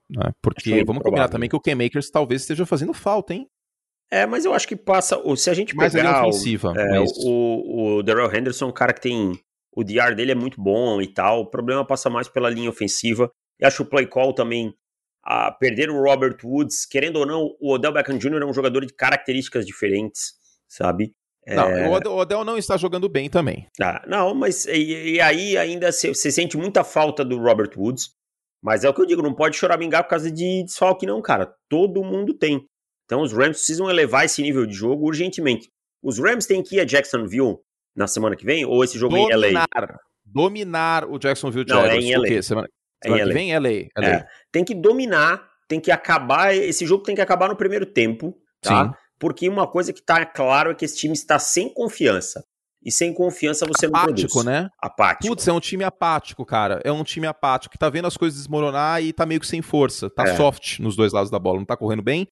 né, 0.09 0.31
porque 0.41 0.71
vamos 0.71 0.85
provável. 0.85 1.03
combinar 1.03 1.29
também 1.29 1.49
que 1.49 1.55
o 1.55 1.59
K-Makers 1.59 2.09
talvez 2.09 2.41
esteja 2.41 2.65
fazendo 2.65 2.93
falta, 2.93 3.33
hein? 3.33 3.47
É, 4.11 4.25
mas 4.25 4.43
eu 4.43 4.53
acho 4.53 4.67
que 4.67 4.75
passa. 4.75 5.21
Se 5.37 5.49
a 5.49 5.53
gente 5.53 5.75
pegar. 5.75 6.25
ofensiva, 6.25 6.71
o, 6.71 6.79
é, 6.79 6.99
o, 7.25 7.97
o 7.97 8.03
Darrell 8.03 8.33
Henderson 8.35 8.65
é 8.65 8.67
um 8.69 8.73
cara 8.73 8.93
que 8.93 9.01
tem. 9.01 9.39
O 9.71 9.83
DR 9.83 10.15
dele 10.15 10.31
é 10.31 10.35
muito 10.35 10.59
bom 10.59 10.99
e 10.99 11.07
tal. 11.07 11.41
O 11.41 11.49
problema 11.49 11.85
passa 11.85 12.09
mais 12.09 12.27
pela 12.27 12.49
linha 12.49 12.69
ofensiva. 12.69 13.31
E 13.59 13.65
acho 13.65 13.83
o 13.83 13.85
play 13.85 14.07
call 14.07 14.33
também. 14.33 14.73
A 15.23 15.51
perder 15.51 15.91
o 15.91 16.01
Robert 16.01 16.37
Woods, 16.43 16.87
querendo 16.87 17.17
ou 17.17 17.25
não, 17.25 17.55
o 17.59 17.73
Odell 17.73 17.93
Beckham 17.93 18.17
Jr. 18.17 18.41
é 18.41 18.45
um 18.45 18.53
jogador 18.53 18.83
de 18.83 18.93
características 18.93 19.65
diferentes, 19.65 20.33
sabe? 20.67 21.13
Não, 21.55 21.69
é... 21.69 21.87
o 21.87 22.17
Odell 22.17 22.45
não 22.45 22.57
está 22.57 22.77
jogando 22.77 23.09
bem 23.09 23.29
também. 23.29 23.67
Ah, 23.81 24.03
não, 24.07 24.33
mas 24.33 24.65
e, 24.65 25.15
e 25.15 25.21
aí 25.21 25.57
ainda 25.57 25.91
você 25.91 26.13
sente 26.13 26.57
muita 26.57 26.83
falta 26.83 27.23
do 27.23 27.37
Robert 27.37 27.71
Woods. 27.77 28.09
Mas 28.61 28.83
é 28.83 28.89
o 28.89 28.93
que 28.93 29.01
eu 29.01 29.05
digo, 29.05 29.21
não 29.21 29.33
pode 29.33 29.55
chorar 29.55 29.73
choramingar 29.73 30.03
por 30.03 30.09
causa 30.09 30.29
de 30.29 30.63
desfalque, 30.63 31.05
não, 31.05 31.21
cara. 31.21 31.53
Todo 31.69 32.03
mundo 32.03 32.33
tem. 32.33 32.65
Então 33.05 33.21
os 33.21 33.31
Rams 33.31 33.57
precisam 33.57 33.89
elevar 33.89 34.25
esse 34.25 34.41
nível 34.41 34.65
de 34.65 34.73
jogo 34.73 35.07
urgentemente. 35.07 35.69
Os 36.03 36.19
Rams 36.19 36.45
têm 36.45 36.61
que 36.61 36.75
ir 36.75 36.81
a 36.81 36.85
Jacksonville 36.85 37.57
na 37.95 38.07
semana 38.07 38.35
que 38.35 38.45
vem? 38.45 38.65
Ou 38.65 38.83
esse 38.83 38.97
jogo 38.97 39.15
dominar, 39.15 39.47
em 39.47 39.53
LA? 39.53 39.97
Dominar 40.25 41.05
o 41.05 41.17
Jacksonville 41.17 41.65
Jaguars. 41.67 41.89
Não, 41.89 41.95
é 41.95 42.01
em 42.01 42.15
LA. 42.15 42.41
Semana, 42.41 42.67
é 43.03 43.07
semana 43.07 43.23
é 43.23 43.25
que 43.27 43.33
vem 43.33 43.57
LA. 43.57 43.69
LA. 43.97 44.07
É. 44.07 44.27
Tem 44.51 44.63
que 44.63 44.75
dominar, 44.75 45.49
tem 45.67 45.79
que 45.79 45.91
acabar. 45.91 46.53
Esse 46.53 46.85
jogo 46.85 47.03
tem 47.03 47.15
que 47.15 47.21
acabar 47.21 47.47
no 47.47 47.55
primeiro 47.55 47.85
tempo, 47.85 48.37
tá? 48.61 48.85
Sim. 48.85 48.91
Porque 49.19 49.49
uma 49.49 49.67
coisa 49.67 49.91
que 49.91 50.01
tá 50.01 50.25
claro 50.25 50.71
é 50.71 50.75
que 50.75 50.85
esse 50.85 50.97
time 50.97 51.13
está 51.13 51.37
sem 51.37 51.73
confiança. 51.73 52.43
E 52.83 52.91
sem 52.91 53.13
confiança 53.13 53.65
você 53.65 53.87
apático, 53.87 54.07
não 54.07 54.15
produz. 54.15 54.45
né? 54.45 54.69
Apático. 54.81 55.27
Putz, 55.27 55.47
é 55.47 55.51
um 55.51 55.59
time 55.59 55.83
apático, 55.83 56.45
cara. 56.45 56.79
É 56.85 56.91
um 56.91 57.03
time 57.03 57.27
apático 57.27 57.73
que 57.73 57.77
tá 57.77 57.89
vendo 57.89 58.07
as 58.07 58.15
coisas 58.15 58.39
desmoronar 58.39 59.03
e 59.03 59.11
tá 59.11 59.25
meio 59.25 59.41
que 59.41 59.47
sem 59.47 59.61
força. 59.61 60.09
Tá 60.09 60.23
é. 60.23 60.37
soft 60.37 60.79
nos 60.79 60.95
dois 60.95 61.11
lados 61.11 61.29
da 61.29 61.37
bola. 61.37 61.59
Não 61.59 61.65
tá 61.65 61.75
correndo 61.75 62.01
bem. 62.01 62.27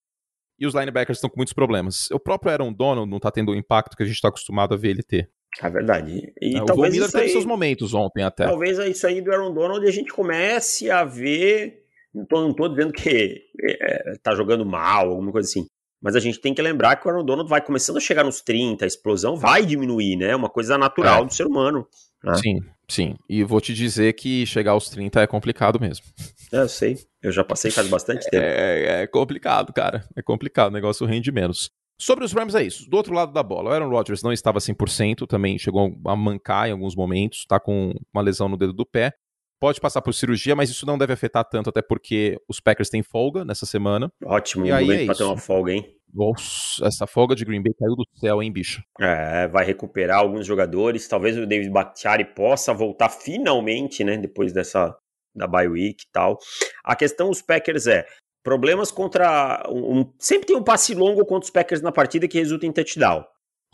E 0.58 0.66
os 0.66 0.74
linebackers 0.74 1.18
estão 1.18 1.30
com 1.30 1.36
muitos 1.36 1.54
problemas. 1.54 2.10
O 2.12 2.20
próprio 2.20 2.52
Aaron 2.52 2.72
Donald 2.72 3.10
não 3.10 3.20
tá 3.20 3.30
tendo 3.30 3.52
o 3.52 3.56
impacto 3.56 3.96
que 3.96 4.04
a 4.04 4.06
gente 4.06 4.22
tá 4.22 4.30
acostumado 4.30 4.74
a 4.74 4.78
ver 4.78 4.90
ele 4.90 5.04
ter. 5.04 5.30
É 5.62 5.70
verdade. 5.70 6.34
E 6.42 6.58
é, 6.58 6.66
talvez 6.66 6.90
o 6.90 6.92
Miller 6.94 7.12
teve 7.12 7.24
aí, 7.26 7.30
seus 7.30 7.46
momentos 7.46 7.94
ontem 7.94 8.24
até. 8.24 8.46
Talvez 8.46 8.80
isso 8.80 9.06
aí 9.06 9.22
do 9.22 9.32
Aaron 9.32 9.54
Donald 9.54 9.86
a 9.86 9.92
gente 9.92 10.12
comece 10.12 10.90
a 10.90 11.04
ver. 11.04 11.84
Não 12.14 12.26
tô, 12.26 12.42
não 12.42 12.54
tô 12.54 12.70
dizendo 12.70 12.94
que 12.94 13.42
é, 13.62 14.14
tá 14.24 14.34
jogando 14.34 14.66
mal, 14.66 15.10
alguma 15.10 15.32
coisa 15.32 15.48
assim. 15.48 15.68
Mas 16.08 16.16
a 16.16 16.22
gente 16.22 16.40
tem 16.40 16.54
que 16.54 16.62
lembrar 16.62 16.96
que 16.96 17.06
o 17.06 17.12
Aaron 17.12 17.26
Donald 17.26 17.50
vai 17.50 17.60
começando 17.60 17.98
a 17.98 18.00
chegar 18.00 18.24
nos 18.24 18.40
30, 18.40 18.86
a 18.86 18.88
explosão 18.88 19.36
vai 19.36 19.66
diminuir, 19.66 20.16
né? 20.16 20.28
É 20.28 20.36
uma 20.38 20.48
coisa 20.48 20.78
natural 20.78 21.24
é. 21.24 21.26
do 21.26 21.34
ser 21.34 21.46
humano. 21.46 21.86
Né? 22.24 22.34
Sim, 22.36 22.60
sim. 22.90 23.16
E 23.28 23.44
vou 23.44 23.60
te 23.60 23.74
dizer 23.74 24.14
que 24.14 24.46
chegar 24.46 24.72
aos 24.72 24.88
30 24.88 25.24
é 25.24 25.28
complicado 25.28 25.82
mesmo. 25.82 26.06
É, 26.54 26.60
eu 26.60 26.70
sei. 26.70 26.98
Eu 27.22 27.34
já 27.34 27.44
passei 27.44 27.72
faz 27.72 27.90
bastante 27.90 28.26
tempo. 28.30 28.42
É, 28.42 29.02
é 29.02 29.08
complicado, 29.08 29.74
cara. 29.74 30.08
É 30.16 30.22
complicado. 30.22 30.70
O 30.70 30.76
negócio 30.76 31.06
rende 31.06 31.30
menos. 31.30 31.70
Sobre 32.00 32.24
os 32.24 32.32
Rams 32.32 32.56
é 32.56 32.64
isso. 32.64 32.90
Do 32.90 32.96
outro 32.96 33.14
lado 33.14 33.34
da 33.34 33.44
bola, 33.44 33.72
o 33.72 33.74
Aaron 33.74 33.90
Rodgers 33.90 34.24
não 34.24 34.32
estava 34.32 34.60
100%, 34.60 35.28
também 35.28 35.60
chegou 35.60 35.94
a 36.06 36.16
mancar 36.16 36.70
em 36.70 36.72
alguns 36.72 36.96
momentos, 36.96 37.46
tá 37.46 37.60
com 37.60 37.94
uma 38.14 38.22
lesão 38.22 38.48
no 38.48 38.56
dedo 38.56 38.72
do 38.72 38.86
pé 38.86 39.12
pode 39.60 39.82
passar 39.82 40.02
por 40.02 40.14
cirurgia, 40.14 40.56
mas 40.56 40.70
isso 40.70 40.86
não 40.86 40.98
deve 40.98 41.14
afetar 41.14 41.44
tanto, 41.44 41.70
até 41.70 41.82
porque 41.82 42.38
os 42.48 42.60
Packers 42.60 42.90
têm 42.90 43.04
folga 43.04 43.44
nessa 43.44 43.66
semana. 43.66 44.12
Ótimo, 44.24 44.66
e 44.66 44.72
um 44.72 44.76
aí 44.76 44.92
é 44.92 45.06
pra 45.06 45.16
ter 45.16 45.24
uma 45.24 45.38
folga, 45.38 45.74
hein? 45.74 45.97
Nossa, 46.14 46.86
essa 46.86 47.06
folga 47.06 47.36
de 47.36 47.46
Green 47.46 47.62
Bay 47.62 47.74
caiu 47.74 47.96
do 47.96 48.06
céu, 48.20 48.42
hein, 48.42 48.52
bicho? 48.52 48.82
É, 49.00 49.48
vai 49.48 49.66
recuperar 49.66 50.20
alguns 50.20 50.46
jogadores. 50.46 51.08
Talvez 51.08 51.38
o 51.38 51.46
David 51.46 51.70
Bakhtiari 51.70 52.26
possa 52.26 52.74
voltar 52.74 53.10
finalmente, 53.10 54.04
né? 54.04 54.18
Depois 54.18 54.54
dessa 54.54 54.96
da 55.36 55.46
bye 55.48 55.68
week 55.68 56.04
e 56.04 56.12
tal. 56.12 56.40
A 56.84 56.96
questão 56.96 57.30
dos 57.30 57.42
Packers 57.42 57.86
é 57.88 58.06
problemas 58.44 58.92
contra. 58.92 59.64
Um, 59.70 60.12
sempre 60.20 60.48
tem 60.48 60.56
um 60.56 60.64
passe 60.64 60.96
longo 60.96 61.24
contra 61.26 61.46
os 61.46 61.52
Packers 61.52 61.82
na 61.82 61.92
partida 61.92 62.28
que 62.28 62.40
resulta 62.40 62.66
em 62.66 62.72
touchdown. 62.72 63.24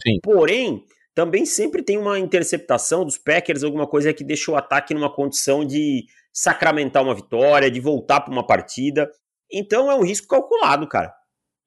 Sim. 0.02 0.20
Porém, 0.22 0.84
também 1.16 1.46
sempre 1.46 1.82
tem 1.84 1.98
uma 1.98 2.20
interceptação 2.20 3.06
dos 3.06 3.18
Packers, 3.18 3.64
alguma 3.64 3.88
coisa 3.88 4.14
que 4.14 4.24
deixa 4.24 4.52
o 4.52 4.56
ataque 4.56 4.94
numa 4.94 5.14
condição 5.14 5.64
de 5.64 6.06
sacramentar 6.34 7.04
uma 7.04 7.16
vitória, 7.16 7.70
de 7.70 7.80
voltar 7.80 8.22
para 8.22 8.34
uma 8.34 8.46
partida. 8.46 9.10
Então 9.52 9.92
é 9.92 9.96
um 9.96 10.04
risco 10.04 10.28
calculado, 10.28 10.88
cara. 10.88 11.14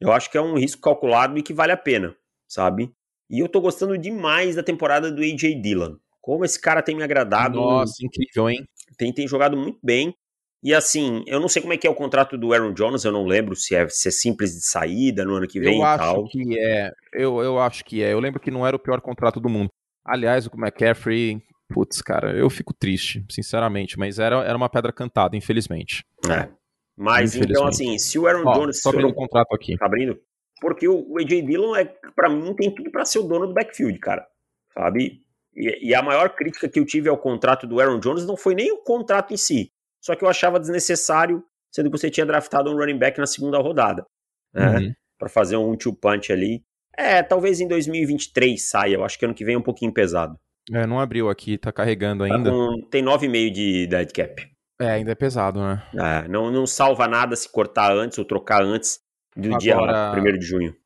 Eu 0.00 0.12
acho 0.12 0.30
que 0.30 0.36
é 0.36 0.40
um 0.40 0.56
risco 0.56 0.80
calculado 0.80 1.38
e 1.38 1.42
que 1.42 1.54
vale 1.54 1.72
a 1.72 1.76
pena, 1.76 2.14
sabe? 2.48 2.90
E 3.30 3.40
eu 3.40 3.48
tô 3.48 3.60
gostando 3.60 3.96
demais 3.98 4.54
da 4.54 4.62
temporada 4.62 5.10
do 5.10 5.22
AJ 5.22 5.60
Dillon. 5.60 5.96
Como 6.20 6.44
esse 6.44 6.60
cara 6.60 6.82
tem 6.82 6.94
me 6.94 7.02
agradado. 7.02 7.56
Nossa, 7.56 8.04
incrível, 8.04 8.50
hein? 8.50 8.64
Tem, 8.96 9.12
tem 9.12 9.26
jogado 9.26 9.56
muito 9.56 9.78
bem. 9.82 10.14
E 10.62 10.74
assim, 10.74 11.22
eu 11.26 11.38
não 11.38 11.48
sei 11.48 11.62
como 11.62 11.74
é 11.74 11.76
que 11.76 11.86
é 11.86 11.90
o 11.90 11.94
contrato 11.94 12.36
do 12.36 12.52
Aaron 12.52 12.72
Jones, 12.72 13.04
eu 13.04 13.12
não 13.12 13.24
lembro 13.24 13.54
se 13.54 13.74
é, 13.74 13.88
se 13.88 14.08
é 14.08 14.10
simples 14.10 14.52
de 14.52 14.66
saída 14.66 15.24
no 15.24 15.34
ano 15.34 15.46
que 15.46 15.60
vem 15.60 15.76
eu 15.76 15.80
e 15.80 15.84
acho 15.84 15.98
tal. 15.98 16.24
que 16.24 16.58
é. 16.58 16.90
Eu, 17.12 17.40
eu 17.40 17.60
acho 17.60 17.84
que 17.84 18.02
é. 18.02 18.12
Eu 18.12 18.18
lembro 18.18 18.40
que 18.40 18.50
não 18.50 18.66
era 18.66 18.74
o 18.74 18.80
pior 18.80 19.00
contrato 19.00 19.38
do 19.38 19.48
mundo. 19.48 19.70
Aliás, 20.04 20.46
o 20.46 20.50
McCaffrey, 20.56 21.40
putz, 21.68 22.00
cara, 22.00 22.36
eu 22.36 22.48
fico 22.50 22.74
triste, 22.74 23.24
sinceramente, 23.30 23.98
mas 23.98 24.18
era, 24.18 24.42
era 24.44 24.56
uma 24.56 24.68
pedra 24.68 24.92
cantada, 24.92 25.36
infelizmente. 25.36 26.04
É. 26.28 26.48
Mas 26.96 27.34
então, 27.36 27.66
assim, 27.66 27.98
se 27.98 28.18
o 28.18 28.26
Aaron 28.26 28.44
Ó, 28.46 28.54
Jones. 28.54 28.80
só 28.80 28.88
abrindo 28.88 29.08
um 29.08 29.12
contrato 29.14 29.54
aqui. 29.54 29.76
Tá 29.76 29.86
abrindo? 29.86 30.18
Porque 30.60 30.88
o, 30.88 31.06
o 31.12 31.18
AJ 31.18 31.42
Dillon, 31.44 31.76
é, 31.76 31.84
pra 32.14 32.30
mim, 32.30 32.54
tem 32.54 32.74
tudo 32.74 32.90
pra 32.90 33.04
ser 33.04 33.18
o 33.18 33.22
dono 33.24 33.46
do 33.46 33.52
backfield, 33.54 33.98
cara. 33.98 34.26
Sabe? 34.72 35.20
E, 35.54 35.88
e 35.90 35.94
a 35.94 36.02
maior 36.02 36.30
crítica 36.34 36.68
que 36.68 36.78
eu 36.80 36.86
tive 36.86 37.08
ao 37.08 37.18
contrato 37.18 37.66
do 37.66 37.78
Aaron 37.80 38.00
Jones 38.00 38.24
não 38.26 38.36
foi 38.36 38.54
nem 38.54 38.72
o 38.72 38.78
contrato 38.82 39.34
em 39.34 39.36
si. 39.36 39.70
Só 40.00 40.14
que 40.14 40.24
eu 40.24 40.28
achava 40.28 40.58
desnecessário, 40.60 41.42
sendo 41.70 41.90
que 41.90 41.98
você 41.98 42.10
tinha 42.10 42.24
draftado 42.24 42.70
um 42.70 42.76
running 42.76 42.98
back 42.98 43.18
na 43.18 43.26
segunda 43.26 43.58
rodada. 43.58 44.06
Né? 44.54 44.78
Uhum. 44.78 44.92
Pra 45.18 45.28
fazer 45.28 45.56
um 45.56 45.76
two 45.76 45.94
punch 45.94 46.32
ali. 46.32 46.62
É, 46.96 47.22
talvez 47.22 47.60
em 47.60 47.68
2023 47.68 48.68
saia. 48.70 48.94
Eu 48.94 49.04
acho 49.04 49.18
que 49.18 49.24
ano 49.26 49.34
que 49.34 49.44
vem 49.44 49.54
é 49.54 49.58
um 49.58 49.62
pouquinho 49.62 49.92
pesado. 49.92 50.38
É, 50.72 50.86
não 50.86 50.98
abriu 50.98 51.28
aqui, 51.28 51.58
tá 51.58 51.70
carregando 51.70 52.26
Tá 52.26 52.34
ainda. 52.34 52.50
com- 52.50 52.80
tem 52.90 53.02
9,5 53.02 53.50
de 53.50 53.86
dead 53.86 54.10
cap. 54.12 54.50
É, 54.80 54.90
ainda 54.90 55.12
é 55.12 55.14
pesado, 55.14 55.60
né? 55.60 55.82
É, 55.94 56.28
não, 56.28 56.50
não 56.50 56.66
salva 56.66 57.08
nada 57.08 57.34
se 57.34 57.50
cortar 57.50 57.92
antes 57.92 58.18
ou 58.18 58.24
trocar 58.24 58.62
antes 58.62 59.00
do 59.34 59.56
dia 59.58 59.74
Agora- 59.74 60.12
1 60.20 60.38
de 60.38 60.44
junho. 60.46 60.76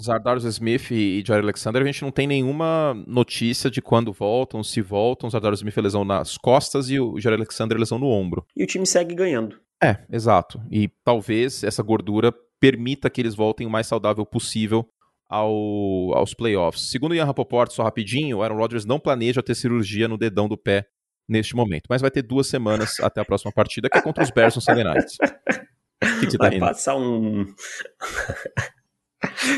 Zardarius 0.00 0.44
Smith 0.44 0.90
e 0.90 1.24
Jair 1.26 1.42
Alexander, 1.42 1.80
a 1.80 1.86
gente 1.86 2.02
não 2.02 2.10
tem 2.10 2.26
nenhuma 2.26 2.92
notícia 3.06 3.70
de 3.70 3.80
quando 3.80 4.12
voltam, 4.12 4.62
se 4.62 4.82
voltam. 4.82 5.26
O 5.26 5.30
Zardarius 5.30 5.60
Smith 5.60 5.78
é 5.78 5.80
lesão 5.80 6.04
nas 6.04 6.36
costas 6.36 6.90
e 6.90 7.00
o 7.00 7.18
Jair 7.18 7.34
Alexander 7.36 7.76
é 7.76 7.80
lesão 7.80 7.98
no 7.98 8.08
ombro. 8.08 8.44
E 8.54 8.62
o 8.62 8.66
time 8.66 8.86
segue 8.86 9.14
ganhando. 9.14 9.58
É, 9.82 9.96
exato. 10.12 10.60
E 10.70 10.88
talvez 11.02 11.64
essa 11.64 11.82
gordura 11.82 12.32
permita 12.60 13.08
que 13.08 13.20
eles 13.22 13.34
voltem 13.34 13.66
o 13.66 13.70
mais 13.70 13.86
saudável 13.86 14.26
possível 14.26 14.86
ao, 15.28 16.12
aos 16.14 16.34
playoffs. 16.34 16.90
Segundo 16.90 17.14
Ian 17.14 17.24
Rapoport, 17.24 17.70
só 17.72 17.82
rapidinho, 17.82 18.38
o 18.38 18.42
Aaron 18.42 18.56
Rodgers 18.56 18.84
não 18.84 19.00
planeja 19.00 19.42
ter 19.42 19.54
cirurgia 19.54 20.08
no 20.08 20.18
dedão 20.18 20.46
do 20.46 20.58
pé 20.58 20.86
neste 21.28 21.54
momento, 21.56 21.84
mas 21.88 22.00
vai 22.00 22.10
ter 22.10 22.22
duas 22.22 22.46
semanas 22.46 23.00
até 23.00 23.20
a 23.20 23.24
próxima 23.24 23.52
partida, 23.52 23.88
que 23.90 23.98
é 23.98 24.02
contra 24.02 24.22
os 24.22 24.30
Bears 24.30 24.54
no 24.56 24.60
Sunday 24.62 24.84
Night. 24.84 25.16
O 26.02 26.20
que, 26.20 26.26
que 26.26 26.30
você 26.32 26.38
tá 26.38 26.44
Vai 26.44 26.50
rindo? 26.54 26.66
passar 26.66 26.96
um. 26.96 27.46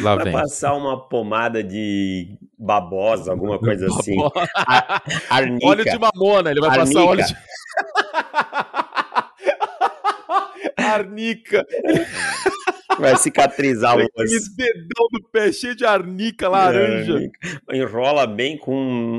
Lá 0.03 0.15
Vai 0.15 0.25
vem. 0.25 0.33
passar 0.33 0.75
uma 0.75 1.09
pomada 1.09 1.63
de 1.63 2.39
babosa, 2.59 3.33
alguma 3.33 3.59
coisa 3.59 3.87
assim. 3.87 4.17
Arnica. 5.29 5.67
Óleo 5.67 5.85
de 5.85 5.99
mamona, 5.99 6.51
ele 6.51 6.61
vai 6.61 6.71
Arnica. 6.71 6.87
passar 6.87 7.05
óleo 7.05 7.25
de... 7.27 7.37
arnica. 10.77 11.67
Vai 12.99 13.17
cicatrizar 13.17 13.97
o 13.97 14.01
Aquele 14.01 14.41
dedão 14.57 15.07
do 15.13 15.23
pé 15.31 15.53
cheio 15.53 15.75
de 15.75 15.85
arnica 15.85 16.49
laranja. 16.49 17.31
Enrola 17.73 18.27
bem 18.27 18.59
com 18.59 18.75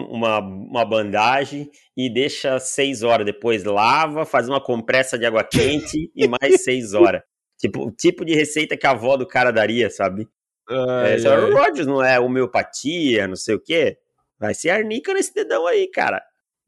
uma, 0.09 0.39
uma 0.39 0.83
bandagem 0.85 1.69
e 1.95 2.09
deixa 2.11 2.59
seis 2.59 3.03
horas. 3.03 3.25
Depois 3.25 3.63
lava, 3.63 4.25
faz 4.25 4.49
uma 4.49 4.61
compressa 4.61 5.17
de 5.17 5.25
água 5.25 5.43
quente 5.43 6.11
e 6.15 6.27
mais 6.27 6.61
seis 6.63 6.93
horas. 6.93 7.21
Tipo, 7.57 7.87
o 7.87 7.91
tipo 7.91 8.25
de 8.25 8.33
receita 8.33 8.77
que 8.77 8.87
a 8.87 8.91
avó 8.91 9.15
do 9.17 9.27
cara 9.27 9.51
daria, 9.51 9.89
sabe? 9.89 10.27
Ai, 10.69 11.13
É, 11.13 11.19
se 11.19 11.27
o 11.27 11.31
Aaron 11.31 11.47
ai. 11.47 11.53
Rodgers 11.53 11.87
não 11.87 12.03
é 12.03 12.19
homeopatia, 12.19 13.27
não 13.27 13.35
sei 13.35 13.55
o 13.55 13.59
quê. 13.59 13.97
Vai 14.37 14.53
ser 14.53 14.69
arnica 14.69 15.13
nesse 15.13 15.33
dedão 15.33 15.67
aí, 15.67 15.87
cara. 15.87 16.21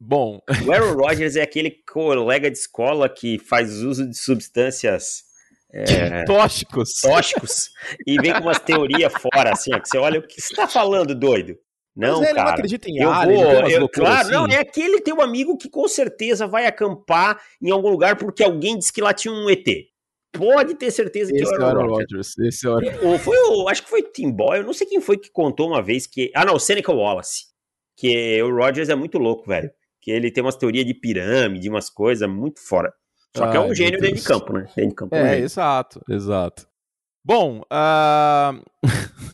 Bom, 0.04 0.40
O 0.66 0.72
Aaron 0.72 0.94
Rodgers 0.98 1.36
é 1.36 1.42
aquele 1.42 1.70
colega 1.90 2.50
de 2.50 2.58
escola 2.58 3.08
que 3.08 3.38
faz 3.38 3.82
uso 3.82 4.08
de 4.08 4.18
substâncias 4.18 5.22
é, 5.72 6.24
tóxicos. 6.24 6.92
tóxicos 7.00 7.70
e 8.06 8.16
vem 8.20 8.32
com 8.32 8.40
umas 8.40 8.58
teorias 8.58 9.12
fora, 9.14 9.52
assim, 9.52 9.72
ó, 9.74 9.78
que 9.78 9.88
você 9.88 9.98
olha, 9.98 10.18
o 10.18 10.26
que 10.26 10.40
você 10.40 10.54
tá 10.54 10.66
falando, 10.66 11.14
doido? 11.14 11.56
Não, 11.94 12.18
Mas 12.20 12.28
ele 12.30 12.38
não 12.38 12.44
cara. 12.44 12.50
acredita 12.56 12.88
em 12.90 12.96
Eu 12.98 13.12
alien, 13.12 13.36
vou, 13.44 13.52
não 13.52 13.68
eu- 13.68 13.80
loucuras 13.80 14.08
claro, 14.10 14.20
assim? 14.28 14.30
não, 14.32 14.46
é 14.46 14.58
aquele 14.58 15.00
teu 15.02 15.20
amigo 15.20 15.56
que 15.56 15.68
com 15.70 15.86
certeza 15.86 16.46
vai 16.46 16.66
acampar 16.66 17.40
em 17.62 17.70
algum 17.70 17.90
lugar 17.90 18.16
porque 18.16 18.42
alguém 18.42 18.78
disse 18.78 18.92
que 18.92 19.00
lá 19.02 19.12
tinha 19.14 19.32
um 19.32 19.48
ET. 19.48 19.66
Pode 20.32 20.74
ter 20.74 20.90
certeza 20.90 21.30
que 21.30 21.42
Esse 21.42 21.52
é 21.52 21.56
é 21.56 21.58
o 21.58 21.62
o 21.62 21.66
Aaron 21.66 21.86
Rodgers. 21.86 22.34
Rodgers. 22.34 22.38
Esse 22.38 22.66
é 22.66 22.70
o 22.70 22.74
Aaron... 22.76 23.08
Ou 23.08 23.18
foi 23.18 23.36
o, 23.36 23.68
acho 23.68 23.82
que 23.82 23.90
foi 23.90 24.00
o 24.00 24.10
Tim 24.10 24.30
Boyle, 24.32 24.62
eu 24.62 24.66
não 24.66 24.72
sei 24.72 24.86
quem 24.86 25.00
foi 25.00 25.18
que 25.18 25.30
contou 25.30 25.68
uma 25.68 25.82
vez 25.82 26.06
que. 26.06 26.32
Ah, 26.34 26.44
não, 26.46 26.54
o 26.54 26.58
Seneca 26.58 26.90
Wallace. 26.92 27.44
Que 27.96 28.42
o 28.42 28.50
Rogers 28.56 28.88
é 28.88 28.94
muito 28.94 29.18
louco, 29.18 29.46
velho. 29.46 29.70
Que 30.02 30.10
ele 30.10 30.30
tem 30.30 30.42
umas 30.42 30.56
teorias 30.56 30.84
de 30.84 30.92
pirâmide, 30.92 31.68
umas 31.68 31.88
coisas 31.88 32.28
muito 32.28 32.60
fora. 32.60 32.92
Só 33.34 33.50
que 33.50 33.56
é 33.56 33.60
Ai, 33.60 33.64
um 33.64 33.66
meu 33.68 33.74
gênio 33.74 34.00
dentro 34.00 34.16
de 34.16 34.22
campo, 34.22 34.52
né? 34.52 34.68
Dentro 34.76 34.90
de 34.90 34.94
campo. 34.94 35.14
é 35.14 35.38
É, 35.38 35.40
exato, 35.40 36.02
exato. 36.08 36.66
Bom, 37.24 37.62
ah, 37.70 38.60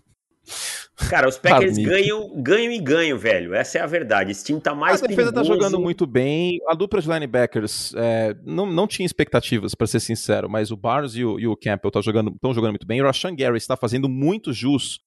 Cara, 1.09 1.29
os 1.29 1.39
Packers 1.39 1.79
ganham, 1.79 2.43
ganham 2.43 2.73
e 2.73 2.79
ganham, 2.81 3.17
velho. 3.17 3.55
Essa 3.55 3.79
é 3.79 3.81
a 3.81 3.87
verdade. 3.87 4.33
Esse 4.33 4.45
time 4.45 4.61
tá 4.61 4.75
mais 4.75 5.03
a 5.03 5.07
defesa 5.07 5.33
tá 5.33 5.41
perigoso. 5.41 5.63
jogando 5.63 5.81
muito 5.81 6.07
bem. 6.07 6.61
A 6.67 6.75
dupla 6.75 7.01
de 7.01 7.09
linebackers 7.09 7.95
é, 7.97 8.37
não, 8.45 8.67
não 8.67 8.87
tinha 8.87 9.07
expectativas, 9.07 9.75
pra 9.75 9.87
ser 9.87 10.01
sincero, 10.01 10.51
mas 10.51 10.71
o 10.71 10.77
Barnes 10.77 11.15
e 11.15 11.25
o, 11.25 11.39
e 11.39 11.47
o 11.47 11.57
Campbell 11.57 11.89
estão 11.89 12.03
jogando, 12.03 12.37
tão 12.41 12.53
jogando 12.53 12.73
muito 12.73 12.87
bem. 12.87 13.01
O 13.01 13.05
Rashan 13.05 13.35
Gary 13.35 13.57
está 13.57 13.77
fazendo 13.77 14.09
muito 14.09 14.53
jus 14.53 15.01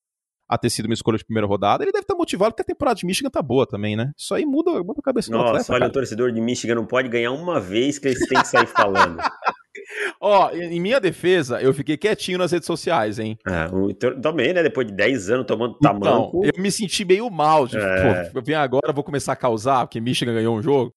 a 0.52 0.58
ter 0.58 0.70
sido 0.70 0.86
uma 0.86 0.94
escolha 0.94 1.18
de 1.18 1.24
primeira 1.24 1.48
rodada. 1.48 1.82
Ele 1.84 1.94
deve 1.94 2.04
estar 2.04 2.14
motivado 2.14 2.52
porque 2.52 2.62
a 2.62 2.66
temporada 2.66 2.98
de 3.00 3.06
Michigan 3.06 3.30
tá 3.30 3.42
boa 3.42 3.66
também, 3.66 3.96
né? 3.96 4.12
Isso 4.18 4.34
aí 4.36 4.46
muda, 4.46 4.72
muda 4.84 5.00
a 5.00 5.02
cabeça 5.02 5.32
do 5.32 5.38
Nossa, 5.38 5.50
atleta, 5.52 5.72
olha, 5.72 5.80
cara. 5.80 5.90
o 5.90 5.94
torcedor 5.94 6.32
de 6.34 6.42
Michigan 6.42 6.76
não 6.76 6.86
pode 6.86 7.08
ganhar 7.08 7.32
uma 7.32 7.58
vez 7.60 7.98
que 7.98 8.10
eles 8.10 8.28
têm 8.28 8.42
que 8.42 8.48
sair 8.48 8.68
falando. 8.68 9.18
Ó, 10.20 10.52
em 10.52 10.76
em 10.76 10.80
minha 10.82 11.00
defesa, 11.00 11.62
eu 11.62 11.74
fiquei 11.74 11.96
quietinho 11.98 12.38
nas 12.38 12.52
redes 12.52 12.68
sociais, 12.68 13.18
hein? 13.20 13.38
Ah, 13.48 13.68
também, 14.22 14.54
né? 14.54 14.62
Depois 14.62 14.86
de 14.88 14.94
10 14.94 15.30
anos 15.30 15.46
tomando 15.48 15.76
Então, 15.78 16.00
tamanco. 16.00 16.42
eu 16.46 16.62
me 16.62 16.72
senti 16.72 17.04
meio 17.06 17.30
mal 17.30 17.66
de, 17.68 17.78
É. 17.78 18.26
pô, 18.30 18.40
eu 18.40 18.44
vim 18.44 18.54
agora, 18.54 18.92
vou 18.94 19.04
começar 19.04 19.34
a 19.34 19.36
causar, 19.38 19.86
porque 19.88 20.00
Michigan 20.02 20.34
ganhou 20.34 20.56
um 20.56 20.62
jogo 20.62 20.92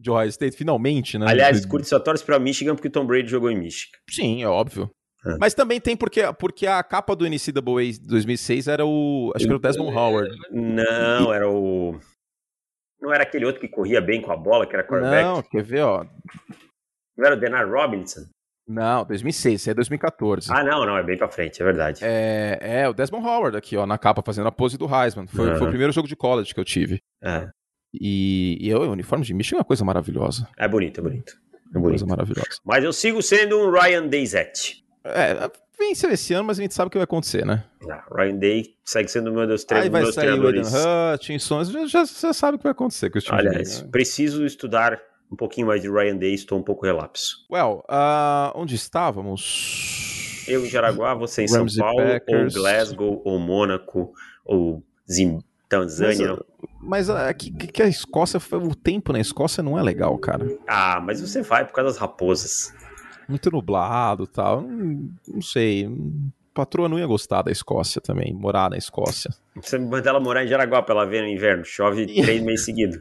de 0.00 0.10
Ohio 0.10 0.28
State, 0.28 0.56
finalmente, 0.56 1.18
né? 1.18 1.26
Aliás, 1.28 1.64
curte 1.66 1.88
só 1.88 1.98
torce 2.00 2.24
pra 2.24 2.38
Michigan 2.38 2.74
porque 2.74 2.88
o 2.88 2.90
Tom 2.90 3.04
Brady 3.06 3.28
jogou 3.28 3.50
em 3.50 3.58
Michigan. 3.58 3.98
Sim, 4.10 4.42
é 4.42 4.48
óbvio. 4.48 4.90
É. 5.24 5.36
Mas 5.38 5.54
também 5.54 5.80
tem 5.80 5.96
porque, 5.96 6.20
porque 6.38 6.66
a 6.66 6.82
capa 6.82 7.14
do 7.14 7.24
NCAA 7.28 7.98
2006 8.02 8.66
era 8.68 8.84
o. 8.84 9.32
Acho 9.34 9.44
que 9.44 9.50
era 9.50 9.56
o 9.56 9.60
Desmond 9.60 9.96
Howard. 9.96 10.36
Não, 10.50 11.32
era 11.32 11.48
o. 11.48 11.98
Não 13.00 13.12
era 13.12 13.22
aquele 13.24 13.44
outro 13.44 13.60
que 13.60 13.68
corria 13.68 14.00
bem 14.00 14.20
com 14.22 14.32
a 14.32 14.36
bola, 14.36 14.66
que 14.66 14.74
era 14.74 14.84
quarterback? 14.86 15.24
Não, 15.24 15.42
quer 15.42 15.62
ver, 15.62 15.82
ó. 15.82 16.04
Não 17.16 17.26
era 17.26 17.36
o 17.36 17.38
Denar 17.38 17.68
Robinson? 17.68 18.22
Não, 18.66 19.04
2006, 19.04 19.60
isso 19.60 19.70
é 19.70 19.74
2014. 19.74 20.48
Ah, 20.52 20.62
não, 20.62 20.86
não, 20.86 20.96
é 20.96 21.02
bem 21.02 21.18
pra 21.18 21.28
frente, 21.28 21.60
é 21.60 21.64
verdade. 21.64 22.00
É, 22.04 22.58
é, 22.60 22.88
o 22.88 22.92
Desmond 22.94 23.26
Howard 23.26 23.56
aqui, 23.56 23.76
ó, 23.76 23.84
na 23.86 23.98
capa, 23.98 24.22
fazendo 24.24 24.46
a 24.48 24.52
pose 24.52 24.78
do 24.78 24.86
Heisman. 24.86 25.26
Foi, 25.26 25.48
Aham. 25.50 25.58
foi 25.58 25.66
o 25.66 25.70
primeiro 25.70 25.92
jogo 25.92 26.06
de 26.06 26.14
college 26.16 26.54
que 26.54 26.60
eu 26.60 26.64
tive. 26.64 27.00
É, 27.22 27.48
E, 27.92 28.56
e 28.60 28.68
eu, 28.70 28.80
o 28.82 28.90
uniforme 28.92 29.24
de 29.24 29.34
Michigan 29.34 29.58
é 29.58 29.60
uma 29.60 29.64
coisa 29.64 29.84
maravilhosa. 29.84 30.48
é 30.56 30.66
bonito, 30.68 31.00
é 31.00 31.02
bonito. 31.02 31.32
É 31.74 31.78
Uma 31.78 31.88
coisa 31.88 32.04
bonito. 32.04 32.08
maravilhosa. 32.08 32.58
Mas 32.64 32.84
eu 32.84 32.92
sigo 32.92 33.20
sendo 33.20 33.58
um 33.58 33.70
Ryan 33.70 34.06
Dayzett. 34.06 34.81
É, 35.04 35.50
venceu 35.78 36.10
esse 36.10 36.32
ano, 36.34 36.44
mas 36.44 36.58
a 36.58 36.62
gente 36.62 36.74
sabe 36.74 36.88
o 36.88 36.90
que 36.90 36.98
vai 36.98 37.04
acontecer, 37.04 37.44
né? 37.44 37.64
Ah, 37.90 38.04
Ryan 38.14 38.36
Day 38.36 38.74
segue 38.84 39.08
sendo 39.10 39.30
um 39.30 39.46
dos 39.46 39.64
tre- 39.64 39.80
Aí 39.80 39.88
vai 39.90 40.02
meus 40.02 40.14
sair 40.14 40.24
o 40.24 40.40
treinadores. 40.40 40.72
Hutchinson, 41.14 41.64
já, 41.64 41.86
já, 41.86 42.04
já 42.04 42.32
sabe 42.32 42.56
o 42.56 42.58
que 42.58 42.64
vai 42.64 42.72
acontecer 42.72 43.10
com 43.10 43.18
esse 43.18 43.26
time. 43.26 43.40
Aliás, 43.40 43.82
né? 43.82 43.88
preciso 43.90 44.44
estudar 44.44 45.00
um 45.30 45.36
pouquinho 45.36 45.66
mais 45.66 45.80
de 45.82 45.90
Ryan 45.90 46.16
Day, 46.16 46.34
estou 46.34 46.58
um 46.58 46.62
pouco 46.62 46.84
relapso. 46.86 47.46
Well, 47.50 47.84
ah, 47.88 48.52
onde 48.54 48.74
estávamos? 48.74 50.44
Eu 50.46 50.64
em 50.64 50.68
Jaraguá, 50.68 51.14
você 51.14 51.42
em 51.44 51.48
São 51.48 51.60
Ramsey 51.60 51.78
Paulo, 51.78 51.96
Packers. 51.96 52.56
ou 52.56 52.62
Glasgow, 52.62 53.22
ou 53.24 53.38
Mônaco, 53.38 54.12
ou 54.44 54.82
Zim... 55.10 55.38
Tanzânia. 55.68 56.38
Mas 56.82 57.08
ah, 57.08 57.32
que, 57.32 57.50
que 57.50 57.66
que 57.66 57.82
a 57.82 57.88
Escócia, 57.88 58.38
o 58.52 58.74
tempo 58.74 59.10
na 59.10 59.18
Escócia 59.18 59.62
não 59.62 59.78
é 59.78 59.82
legal, 59.82 60.18
cara. 60.18 60.46
Ah, 60.68 61.00
mas 61.02 61.18
você 61.18 61.40
vai 61.40 61.64
por 61.64 61.72
causa 61.72 61.92
das 61.92 61.98
raposas. 61.98 62.74
Muito 63.28 63.50
nublado 63.50 64.24
e 64.24 64.26
tal. 64.28 64.62
Não, 64.62 65.10
não 65.28 65.42
sei. 65.42 65.88
Patroa 66.54 66.86
não 66.86 66.98
ia 66.98 67.06
gostar 67.06 67.40
da 67.40 67.50
Escócia 67.50 67.98
também, 67.98 68.34
morar 68.34 68.68
na 68.68 68.76
Escócia. 68.76 69.30
Você 69.56 69.78
manda 69.78 70.06
ela 70.10 70.20
morar 70.20 70.44
em 70.44 70.48
Jaraguá 70.48 70.82
pra 70.82 70.94
ela 70.94 71.06
ver 71.06 71.22
no 71.22 71.28
inverno. 71.28 71.64
Chove 71.64 72.04
três 72.22 72.42
meses 72.42 72.66
seguidos. 72.66 72.98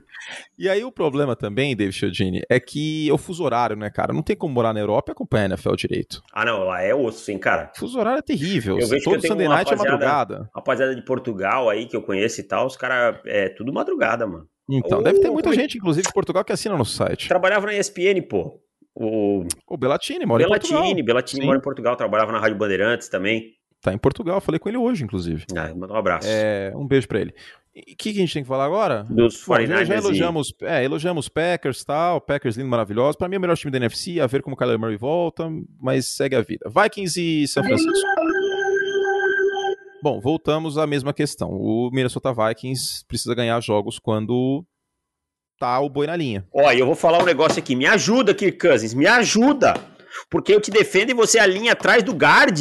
E 0.58 0.70
aí 0.70 0.86
o 0.86 0.92
problema 0.92 1.36
também, 1.36 1.76
David 1.76 1.94
Chiodini, 1.98 2.42
é 2.50 2.62
que 2.62 3.10
é 3.10 3.14
o 3.14 3.18
fuso 3.18 3.44
horário, 3.44 3.76
né, 3.76 3.90
cara? 3.90 4.14
Não 4.14 4.22
tem 4.22 4.38
como 4.38 4.54
morar 4.54 4.72
na 4.74 4.80
Europa 4.80 5.12
e 5.12 5.14
acompanhar 5.14 5.44
a 5.44 5.50
NFL 5.50 5.76
direito. 5.76 6.24
Ah, 6.32 6.46
não, 6.46 6.64
lá 6.64 6.82
é 6.82 6.96
osso, 6.96 7.30
hein, 7.30 7.38
cara. 7.38 7.72
O 7.76 7.80
fuso 7.80 8.00
horário 8.00 8.20
é 8.20 8.22
terrível. 8.22 8.80
Eu 8.80 8.88
vejo 8.88 9.00
que 9.00 9.04
Todo 9.04 9.16
eu 9.16 9.22
tenho 9.22 9.34
Sunday 9.34 9.50
night 9.50 9.74
é 9.74 9.76
madrugada. 9.76 10.50
Rapaziada 10.56 10.96
de 10.96 11.04
Portugal 11.04 11.70
aí 11.70 11.88
que 11.88 11.96
eu 11.98 12.02
conheço 12.04 12.40
e 12.40 12.44
tal, 12.44 12.68
os 12.68 12.78
caras 12.78 13.20
é 13.26 13.50
tudo 13.50 13.74
madrugada, 13.74 14.26
mano. 14.26 14.48
Então, 14.70 15.00
Oh, 15.00 15.04
deve 15.04 15.20
ter 15.20 15.30
muita 15.30 15.50
é- 15.50 15.54
gente, 15.54 15.78
inclusive 15.78 16.08
de 16.08 16.14
Portugal, 16.14 16.46
que 16.46 16.54
assina 16.54 16.78
no 16.78 16.86
site. 16.86 17.28
Trabalhava 17.28 17.66
na 17.66 17.74
ESPN, 17.74 18.22
pô. 18.22 18.62
O 18.96 19.46
O 19.68 19.78
Belatini 19.78 20.26
mora 20.26 20.44
em 20.44 20.48
Portugal. 20.48 20.84
Sim. 21.26 21.46
mora 21.46 21.58
em 21.58 21.62
Portugal, 21.62 21.96
trabalhava 21.96 22.32
na 22.32 22.40
Rádio 22.40 22.58
Bandeirantes 22.58 23.08
também. 23.08 23.56
Tá 23.82 23.92
em 23.92 23.98
Portugal, 23.98 24.40
falei 24.40 24.60
com 24.60 24.70
ele 24.70 24.78
hoje, 24.78 25.04
inclusive. 25.04 25.44
Ah, 25.58 25.74
manda 25.74 25.94
um 25.94 25.98
abraço. 25.98 26.28
É, 26.30 26.72
um 26.76 26.86
beijo 26.86 27.08
pra 27.08 27.20
ele. 27.20 27.34
o 27.76 27.82
que, 27.82 27.96
que, 27.96 28.10
a 28.10 28.14
gente 28.14 28.32
tem 28.32 28.44
que 28.44 28.48
falar 28.48 28.66
agora? 28.66 29.04
Dos 29.10 29.44
49ers. 29.44 29.86
Já 29.86 29.96
elogiamos, 29.96 30.54
e... 30.62 30.66
é, 30.66 30.84
elogiamos 30.84 31.28
Packers 31.28 31.84
tal, 31.84 32.22
Packers 32.22 32.58
lindo, 32.58 32.70
maravilhoso. 32.70 33.18
Para 33.18 33.28
mim 33.28 33.36
é 33.36 33.38
o 33.40 33.42
melhor 33.42 33.58
time 33.58 33.72
da 33.72 33.78
NFC, 33.78 34.20
a 34.20 34.28
ver 34.28 34.44
como 34.44 34.56
o 34.56 34.58
Kyler 34.58 34.78
Murray 34.78 34.98
volta, 34.98 35.50
mas 35.80 36.06
segue 36.06 36.36
a 36.36 36.42
vida. 36.42 36.70
Vikings 36.70 37.20
e 37.20 37.48
São 37.48 37.64
Francisco. 37.64 37.92
Bom, 40.04 40.20
voltamos 40.20 40.78
à 40.78 40.86
mesma 40.86 41.12
questão. 41.12 41.50
O 41.52 41.90
Minnesota 41.92 42.32
Vikings 42.32 43.04
precisa 43.08 43.34
ganhar 43.34 43.60
jogos 43.62 43.98
quando 43.98 44.64
tá 45.62 45.80
o 45.80 45.90
boi 45.90 46.08
na 46.08 46.16
linha. 46.16 46.44
Olha, 46.52 46.80
eu 46.80 46.88
vou 46.88 46.96
falar 46.96 47.22
um 47.22 47.26
negócio 47.26 47.60
aqui. 47.60 47.76
Me 47.76 47.86
ajuda, 47.86 48.34
Kirk 48.34 48.58
Cousins, 48.58 48.96
me 48.96 49.06
ajuda. 49.06 49.76
Porque 50.28 50.52
eu 50.52 50.60
te 50.60 50.72
defendo 50.72 51.12
e 51.12 51.14
você 51.14 51.38
alinha 51.38 51.74
atrás 51.74 52.02
do 52.02 52.14
guard. 52.14 52.60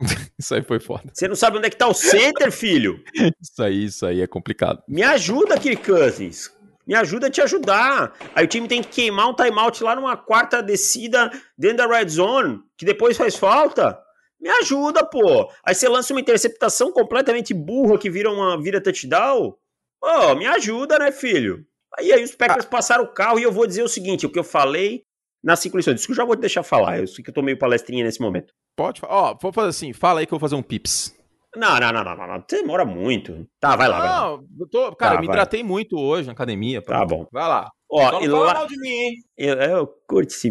isso 0.38 0.54
aí 0.54 0.62
foi 0.62 0.78
foda. 0.78 1.02
Você 1.12 1.26
não 1.26 1.34
sabe 1.34 1.58
onde 1.58 1.66
é 1.66 1.70
que 1.70 1.76
tá 1.76 1.88
o 1.88 1.94
center, 1.94 2.52
filho? 2.52 3.02
isso 3.40 3.60
aí, 3.60 3.84
isso 3.84 4.06
aí 4.06 4.20
é 4.20 4.26
complicado. 4.28 4.80
Me 4.86 5.02
ajuda, 5.02 5.58
Kirk 5.58 5.84
Cousins. 5.84 6.52
Me 6.86 6.94
ajuda 6.94 7.26
a 7.26 7.30
te 7.30 7.40
ajudar. 7.40 8.16
Aí 8.36 8.44
o 8.44 8.48
time 8.48 8.68
tem 8.68 8.82
que 8.82 8.88
queimar 8.88 9.28
um 9.28 9.34
timeout 9.34 9.82
lá 9.82 9.96
numa 9.96 10.16
quarta 10.16 10.62
descida 10.62 11.28
dentro 11.58 11.78
da 11.78 11.86
red 11.86 12.08
zone, 12.08 12.60
que 12.76 12.84
depois 12.84 13.16
faz 13.16 13.34
falta. 13.34 13.98
Me 14.40 14.48
ajuda, 14.48 15.04
pô. 15.04 15.50
Aí 15.64 15.74
você 15.74 15.88
lança 15.88 16.14
uma 16.14 16.20
interceptação 16.20 16.92
completamente 16.92 17.52
burra 17.52 17.98
que 17.98 18.10
vira 18.10 18.30
uma 18.30 18.60
vira 18.60 18.80
touchdown. 18.80 19.56
Pô, 20.00 20.34
me 20.36 20.46
ajuda, 20.46 20.98
né, 20.98 21.10
filho? 21.10 21.64
Aí, 21.98 22.12
aí 22.12 22.24
os 22.24 22.34
Packers 22.34 22.64
ah. 22.64 22.68
passaram 22.68 23.04
o 23.04 23.12
carro 23.12 23.38
e 23.38 23.42
eu 23.42 23.52
vou 23.52 23.66
dizer 23.66 23.82
o 23.82 23.88
seguinte: 23.88 24.26
o 24.26 24.30
que 24.30 24.38
eu 24.38 24.44
falei 24.44 25.04
na 25.42 25.56
circulação. 25.56 25.92
Isso 25.92 26.06
que 26.06 26.12
eu 26.12 26.16
já 26.16 26.24
vou 26.24 26.36
te 26.36 26.40
deixar 26.40 26.62
falar. 26.62 27.00
Eu 27.00 27.06
sei 27.06 27.24
que 27.24 27.30
eu 27.30 27.34
tô 27.34 27.42
meio 27.42 27.58
palestrinha 27.58 28.04
nesse 28.04 28.20
momento. 28.20 28.54
Pode 28.76 29.00
falar. 29.00 29.14
Ó, 29.14 29.38
vou 29.40 29.52
fazer 29.52 29.68
assim, 29.68 29.92
fala 29.92 30.20
aí 30.20 30.26
que 30.26 30.32
eu 30.32 30.38
vou 30.38 30.48
fazer 30.48 30.54
um 30.54 30.62
pips. 30.62 31.14
Não, 31.54 31.78
não, 31.78 31.92
não, 31.92 32.04
não, 32.04 32.16
não, 32.16 32.44
demora 32.48 32.84
muito. 32.84 33.46
Tá, 33.60 33.76
vai 33.76 33.88
lá. 33.88 33.98
Não, 33.98 34.04
vai 34.04 34.36
lá. 34.36 34.42
Eu 34.60 34.68
tô, 34.70 34.96
cara, 34.96 35.16
tá, 35.16 35.20
me 35.20 35.26
vai. 35.26 35.34
hidratei 35.34 35.62
muito 35.62 35.98
hoje 35.98 36.26
na 36.26 36.32
academia. 36.32 36.80
Tá 36.80 37.04
bom. 37.04 37.26
Vai 37.30 37.46
lá. 37.46 37.70
Ó, 37.90 38.00
Só 38.00 38.12
não 38.12 38.30
fala 38.30 38.46
lá... 38.46 38.54
mal 38.54 38.66
de 38.66 38.78
mim, 38.78 38.88
hein? 38.88 39.14
Eu, 39.36 39.54
eu 39.56 39.86
curto 40.08 40.30
esse 40.30 40.50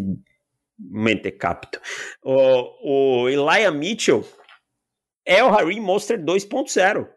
mentecapto. 0.78 1.80
O, 2.24 3.24
o 3.24 3.30
Elijah 3.30 3.72
Mitchell 3.72 4.24
é 5.26 5.44
o 5.44 5.50
Harry 5.50 5.80
Monster 5.80 6.24
2.0. 6.24 7.08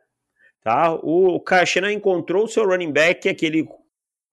Tá? 0.62 0.94
O 0.94 1.38
Kyle 1.40 1.92
encontrou 1.92 2.44
o 2.44 2.48
seu 2.48 2.64
running 2.66 2.90
back, 2.90 3.28
aquele 3.28 3.68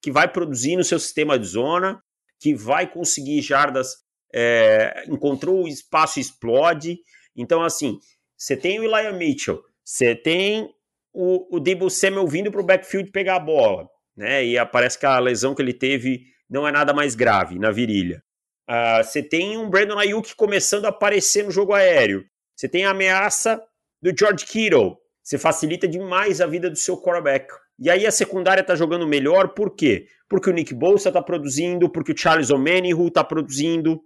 que 0.02 0.12
vai 0.12 0.28
produzir 0.28 0.76
no 0.76 0.84
seu 0.84 1.00
sistema 1.00 1.38
de 1.38 1.48
zona, 1.48 2.02
que 2.40 2.56
vai 2.56 2.92
conseguir 2.92 3.42
jardas, 3.42 3.96
é, 4.34 5.04
encontrou 5.08 5.64
o 5.64 5.68
espaço 5.68 6.20
e 6.20 6.22
explode. 6.22 6.98
Então, 7.36 7.62
assim, 7.62 8.00
você 8.38 8.58
tem 8.58 8.80
o 8.80 8.84
Elijah 8.84 9.14
Mitchell, 9.14 9.62
você 9.84 10.16
tem 10.16 10.74
o, 11.14 11.56
o 11.56 11.60
Debo 11.60 11.90
Samuel 11.90 12.28
vindo 12.28 12.52
para 12.52 12.62
o 12.62 12.66
backfield 12.66 13.12
pegar 13.12 13.36
a 13.36 13.40
bola, 13.40 13.88
né? 14.16 14.44
E 14.44 14.66
parece 14.66 14.98
que 14.98 15.06
a 15.06 15.20
lesão 15.20 15.54
que 15.54 15.62
ele 15.62 15.74
teve 15.74 16.24
não 16.50 16.68
é 16.68 16.72
nada 16.72 16.94
mais 16.94 17.16
grave 17.16 17.60
na 17.60 17.72
virilha. 17.72 18.24
Uh, 18.70 19.04
você 19.04 19.22
tem 19.22 19.58
um 19.58 19.70
Brandon 19.70 20.00
Ayuk 20.00 20.36
começando 20.36 20.86
a 20.86 20.90
aparecer 20.90 21.44
no 21.44 21.52
jogo 21.52 21.74
aéreo. 21.74 22.24
Você 22.56 22.70
tem 22.70 22.86
a 22.86 22.92
ameaça 22.92 23.62
do 24.02 24.12
George 24.18 24.46
Kittle. 24.46 24.98
Você 25.24 25.38
facilita 25.38 25.88
demais 25.88 26.42
a 26.42 26.48
vida 26.48 26.70
do 26.70 26.78
seu 26.78 26.98
quarterback. 26.98 27.48
E 27.80 27.90
aí 27.90 28.06
a 28.06 28.12
secundária 28.12 28.64
tá 28.64 28.76
jogando 28.76 29.08
melhor, 29.08 29.50
por 29.50 29.76
quê? 29.76 30.08
Porque 30.30 30.50
o 30.50 30.54
Nick 30.54 30.74
Bolsa 30.74 31.12
tá 31.12 31.22
produzindo, 31.22 31.90
porque 31.90 32.12
o 32.12 32.18
Charles 32.18 32.50
O'Manihu 32.50 33.10
tá 33.10 33.24
produzindo. 33.24 34.02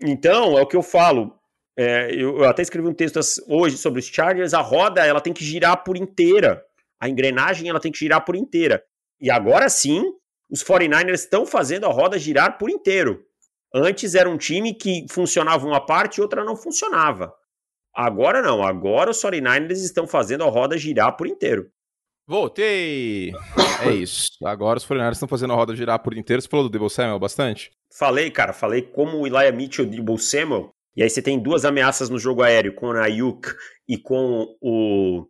Então, 0.00 0.58
é 0.58 0.62
o 0.62 0.66
que 0.66 0.76
eu 0.76 0.82
falo. 0.82 1.38
É, 1.76 2.12
eu, 2.12 2.38
eu, 2.38 2.44
até 2.44 2.62
escrevi 2.62 2.88
um 2.88 2.94
texto 2.94 3.20
hoje 3.48 3.76
sobre 3.76 4.00
os 4.00 4.06
Chargers, 4.06 4.54
a 4.54 4.60
roda 4.60 5.04
ela 5.04 5.20
tem 5.20 5.32
que 5.32 5.44
girar 5.44 5.84
por 5.84 5.96
inteira. 5.96 6.62
A 7.00 7.08
engrenagem 7.08 7.68
ela 7.68 7.80
tem 7.80 7.92
que 7.92 7.98
girar 7.98 8.24
por 8.24 8.36
inteira. 8.36 8.82
E 9.20 9.30
agora 9.30 9.68
sim, 9.68 10.02
os 10.50 10.64
49ers 10.64 11.14
estão 11.14 11.46
fazendo 11.46 11.86
a 11.86 11.90
roda 11.90 12.18
girar 12.18 12.58
por 12.58 12.68
inteiro. 12.68 13.24
Antes 13.74 14.14
era 14.14 14.28
um 14.28 14.36
time 14.36 14.74
que 14.74 15.06
funcionava 15.08 15.66
uma 15.66 15.84
parte 15.84 16.16
e 16.16 16.20
outra 16.20 16.44
não 16.44 16.56
funcionava. 16.56 17.32
Agora 17.94 18.42
não, 18.42 18.62
agora 18.62 19.10
os 19.10 19.22
49ers 19.22 19.82
estão 19.84 20.06
fazendo 20.06 20.44
a 20.44 20.48
roda 20.48 20.76
girar 20.76 21.16
por 21.16 21.26
inteiro. 21.26 21.70
Voltei! 22.30 23.32
É 23.84 23.90
isso. 23.90 24.28
Agora 24.44 24.78
os 24.78 24.86
49 24.86 25.14
estão 25.14 25.26
fazendo 25.26 25.52
a 25.52 25.56
roda 25.56 25.74
girar 25.74 25.98
por 25.98 26.16
inteiro. 26.16 26.40
Você 26.40 26.46
falou 26.46 26.68
do 26.68 26.70
Debo 26.70 26.88
Samuel 26.88 27.18
bastante? 27.18 27.72
Falei, 27.92 28.30
cara. 28.30 28.52
Falei 28.52 28.82
como 28.82 29.18
o 29.18 29.26
Elijah 29.26 29.50
Mitchell 29.50 29.84
e 29.84 29.88
o 29.88 29.90
Debo 29.90 30.16
Samuel. 30.16 30.70
E 30.96 31.02
aí 31.02 31.10
você 31.10 31.20
tem 31.20 31.42
duas 31.42 31.64
ameaças 31.64 32.08
no 32.08 32.20
jogo 32.20 32.44
aéreo 32.44 32.72
com 32.72 32.86
o 32.86 32.96
Ayuk 32.96 33.48
e 33.88 33.98
com 33.98 34.46
o 34.60 35.26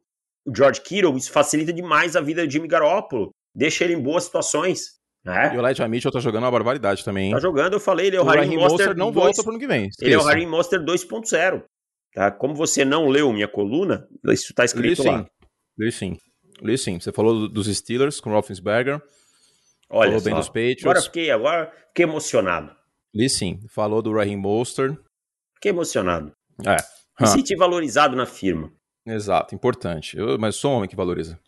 George 0.55 0.82
Kittle. 0.82 1.16
Isso 1.16 1.32
facilita 1.32 1.72
demais 1.72 2.16
a 2.16 2.20
vida 2.20 2.46
do 2.46 2.53
Jimmy 2.53 2.68
Garoppolo. 2.68 3.30
Deixa 3.55 3.82
ele 3.84 3.94
em 3.94 4.03
boas 4.03 4.24
situações. 4.24 5.01
Né? 5.24 5.55
E 5.55 5.57
o 5.57 5.66
Elijah 5.66 5.88
Mitchell 5.88 6.12
tá 6.12 6.20
jogando 6.20 6.44
uma 6.44 6.51
barbaridade 6.51 7.03
também. 7.03 7.28
Hein? 7.28 7.32
Tá 7.32 7.40
jogando, 7.40 7.72
eu 7.72 7.80
falei. 7.80 8.09
Ele 8.09 8.16
é 8.16 8.20
o, 8.20 8.24
o 8.26 8.28
Harry 8.28 8.55
Monster 8.55 8.94
não 8.94 9.11
2... 9.11 9.24
volta 9.24 9.42
pro 9.42 9.53
ano 9.53 9.59
que 9.59 9.66
vem. 9.66 9.86
Esqueça. 9.86 10.05
Ele 10.05 10.14
é 10.14 10.18
o 10.18 10.24
Harry 10.24 10.44
Monster 10.44 10.84
2.0. 10.84 11.62
Tá? 12.12 12.30
Como 12.30 12.55
você 12.55 12.84
não 12.84 13.09
leu 13.09 13.32
minha 13.32 13.48
coluna, 13.48 14.07
isso 14.26 14.53
tá 14.53 14.66
escrito 14.66 15.03
Li 15.03 15.09
lá. 15.09 15.18
Sim. 15.20 15.26
Li 15.78 15.92
sim. 15.92 16.18
Li 16.63 16.77
sim. 16.77 17.01
Você 17.01 17.13
falou 17.13 17.49
dos 17.49 17.67
Steelers 17.67 18.21
com 18.21 18.31
o 18.31 18.33
Roethlisberger. 18.33 19.01
Olha 19.89 20.09
falou 20.09 20.21
só. 20.21 20.25
bem 20.25 20.35
dos 20.35 20.49
Patriots. 20.49 20.85
Agora 20.85 21.03
fiquei, 21.03 21.31
agora 21.31 21.73
fiquei 21.89 22.05
emocionado. 22.05 22.75
Li 23.15 23.29
sim. 23.29 23.61
Falou 23.69 24.01
do 24.03 24.13
Raheem 24.13 24.37
Monster. 24.37 24.97
Fiquei 25.55 25.71
emocionado. 25.71 26.33
É. 26.67 26.77
Me 27.21 27.27
senti 27.27 27.57
valorizado 27.57 28.17
na 28.17 28.27
firma. 28.27 28.73
Exato, 29.07 29.55
importante. 29.55 30.17
Eu, 30.17 30.39
mas 30.39 30.57
sou 30.57 30.73
um 30.73 30.77
homem 30.77 30.89
que 30.89 30.97
valoriza 30.97 31.39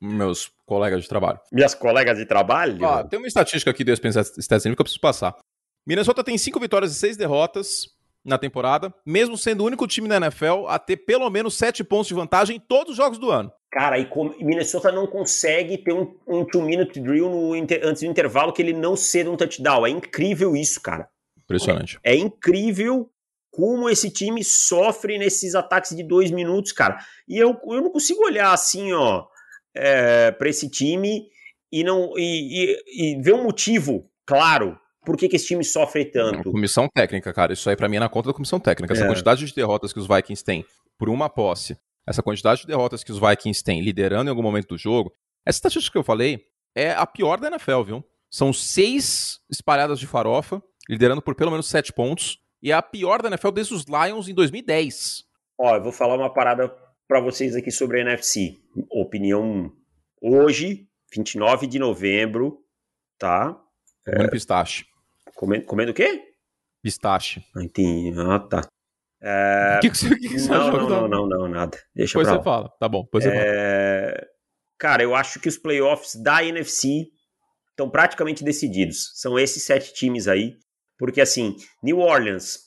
meus 0.00 0.50
colegas 0.66 1.02
de 1.02 1.08
trabalho. 1.08 1.40
Minhas 1.52 1.74
colegas 1.74 2.18
de 2.18 2.26
trabalho? 2.26 2.84
Ah, 2.84 3.04
tem 3.04 3.18
uma 3.18 3.28
estatística 3.28 3.70
aqui 3.70 3.82
do 3.82 3.92
ESPN 3.92 4.10
Stats 4.10 4.62
que 4.62 4.68
eu 4.70 4.76
preciso 4.76 5.00
passar. 5.00 5.36
Minnesota 5.86 6.24
tem 6.24 6.36
cinco 6.36 6.60
vitórias 6.60 6.92
e 6.92 6.94
seis 6.96 7.16
derrotas 7.16 7.95
na 8.26 8.36
temporada, 8.36 8.92
mesmo 9.06 9.38
sendo 9.38 9.62
o 9.62 9.66
único 9.66 9.86
time 9.86 10.08
na 10.08 10.16
NFL 10.16 10.66
a 10.66 10.78
ter 10.78 10.96
pelo 10.96 11.30
menos 11.30 11.56
sete 11.56 11.84
pontos 11.84 12.08
de 12.08 12.14
vantagem 12.14 12.56
em 12.56 12.60
todos 12.60 12.90
os 12.90 12.96
jogos 12.96 13.18
do 13.18 13.30
ano. 13.30 13.52
Cara, 13.70 13.98
e 13.98 14.08
Minnesota 14.40 14.90
não 14.90 15.06
consegue 15.06 15.78
ter 15.78 15.92
um, 15.92 16.14
um 16.26 16.44
two-minute 16.44 16.98
drill 17.00 17.30
no 17.30 17.52
antes 17.54 18.02
do 18.02 18.08
intervalo 18.08 18.52
que 18.52 18.60
ele 18.60 18.72
não 18.72 18.96
ceda 18.96 19.30
um 19.30 19.36
touchdown. 19.36 19.86
É 19.86 19.90
incrível 19.90 20.56
isso, 20.56 20.80
cara. 20.80 21.08
Impressionante. 21.44 21.98
É, 22.02 22.14
é 22.14 22.16
incrível 22.16 23.08
como 23.50 23.88
esse 23.88 24.10
time 24.10 24.42
sofre 24.42 25.18
nesses 25.18 25.54
ataques 25.54 25.94
de 25.94 26.02
dois 26.02 26.30
minutos, 26.30 26.72
cara. 26.72 26.98
E 27.28 27.38
eu, 27.38 27.58
eu 27.66 27.80
não 27.80 27.90
consigo 27.90 28.24
olhar 28.24 28.52
assim, 28.52 28.92
ó, 28.92 29.24
é, 29.74 30.30
para 30.32 30.48
esse 30.48 30.68
time 30.68 31.26
e 31.70 31.84
não 31.84 32.12
e, 32.16 32.74
e, 32.86 33.14
e 33.14 33.22
ver 33.22 33.34
um 33.34 33.44
motivo 33.44 34.10
claro 34.24 34.78
por 35.06 35.16
que, 35.16 35.28
que 35.28 35.36
esse 35.36 35.46
time 35.46 35.64
sofre 35.64 36.04
tanto? 36.04 36.50
Comissão 36.50 36.88
técnica, 36.92 37.32
cara. 37.32 37.52
Isso 37.52 37.70
aí 37.70 37.76
para 37.76 37.88
mim 37.88 37.96
é 37.96 38.00
na 38.00 38.08
conta 38.08 38.30
da 38.30 38.34
comissão 38.34 38.58
técnica. 38.58 38.92
Essa 38.92 39.04
é. 39.04 39.06
quantidade 39.06 39.46
de 39.46 39.54
derrotas 39.54 39.92
que 39.92 40.00
os 40.00 40.08
Vikings 40.08 40.44
têm 40.44 40.66
por 40.98 41.08
uma 41.08 41.30
posse, 41.30 41.78
essa 42.04 42.22
quantidade 42.22 42.62
de 42.62 42.66
derrotas 42.66 43.04
que 43.04 43.12
os 43.12 43.20
Vikings 43.20 43.62
têm 43.62 43.80
liderando 43.80 44.28
em 44.28 44.30
algum 44.30 44.42
momento 44.42 44.68
do 44.68 44.78
jogo, 44.78 45.12
essa 45.46 45.58
estatística 45.58 45.92
que 45.92 45.98
eu 45.98 46.02
falei 46.02 46.40
é 46.74 46.90
a 46.90 47.06
pior 47.06 47.38
da 47.38 47.46
NFL, 47.46 47.82
viu? 47.82 48.04
São 48.28 48.52
seis 48.52 49.38
espalhadas 49.48 50.00
de 50.00 50.08
farofa, 50.08 50.60
liderando 50.90 51.22
por 51.22 51.36
pelo 51.36 51.52
menos 51.52 51.68
sete 51.68 51.92
pontos, 51.92 52.40
e 52.60 52.72
é 52.72 52.74
a 52.74 52.82
pior 52.82 53.22
da 53.22 53.28
NFL 53.28 53.50
desde 53.50 53.74
os 53.74 53.84
Lions 53.84 54.28
em 54.28 54.34
2010. 54.34 55.24
Ó, 55.56 55.76
eu 55.76 55.82
vou 55.82 55.92
falar 55.92 56.16
uma 56.16 56.32
parada 56.32 56.68
para 57.06 57.20
vocês 57.20 57.54
aqui 57.54 57.70
sobre 57.70 58.00
a 58.00 58.02
NFC. 58.02 58.56
Opinião 58.90 59.72
hoje, 60.20 60.88
29 61.14 61.68
de 61.68 61.78
novembro, 61.78 62.58
tá? 63.16 63.56
Comendo 64.04 64.24
é, 64.24 64.30
pistache. 64.30 64.84
Comendo, 65.36 65.66
comendo 65.66 65.90
o 65.92 65.94
quê? 65.94 66.22
Pistache. 66.82 67.44
Ah, 67.54 67.62
entendi. 67.62 68.18
Ah, 68.18 68.40
tá. 68.40 68.66
É... 69.22 69.76
O 69.76 69.80
que, 69.80 69.90
que, 69.90 69.98
você, 69.98 70.08
que, 70.08 70.28
que 70.28 70.38
você 70.38 70.48
não, 70.48 70.70
não, 70.70 70.88
não, 70.88 71.08
não, 71.08 71.26
não, 71.26 71.48
nada. 71.48 71.78
Deixa 71.94 72.18
depois 72.18 72.36
você 72.36 72.42
fala. 72.42 72.68
Tá 72.80 72.88
bom, 72.88 73.02
depois 73.02 73.24
você 73.24 73.30
é... 73.30 74.14
fala. 74.14 74.26
Cara, 74.78 75.02
eu 75.02 75.14
acho 75.14 75.38
que 75.38 75.48
os 75.48 75.58
playoffs 75.58 76.14
da 76.16 76.42
NFC 76.44 77.08
estão 77.70 77.90
praticamente 77.90 78.42
decididos. 78.42 79.10
São 79.14 79.38
esses 79.38 79.62
sete 79.62 79.92
times 79.92 80.26
aí. 80.26 80.54
Porque, 80.98 81.20
assim, 81.20 81.56
New 81.82 81.98
Orleans 81.98 82.60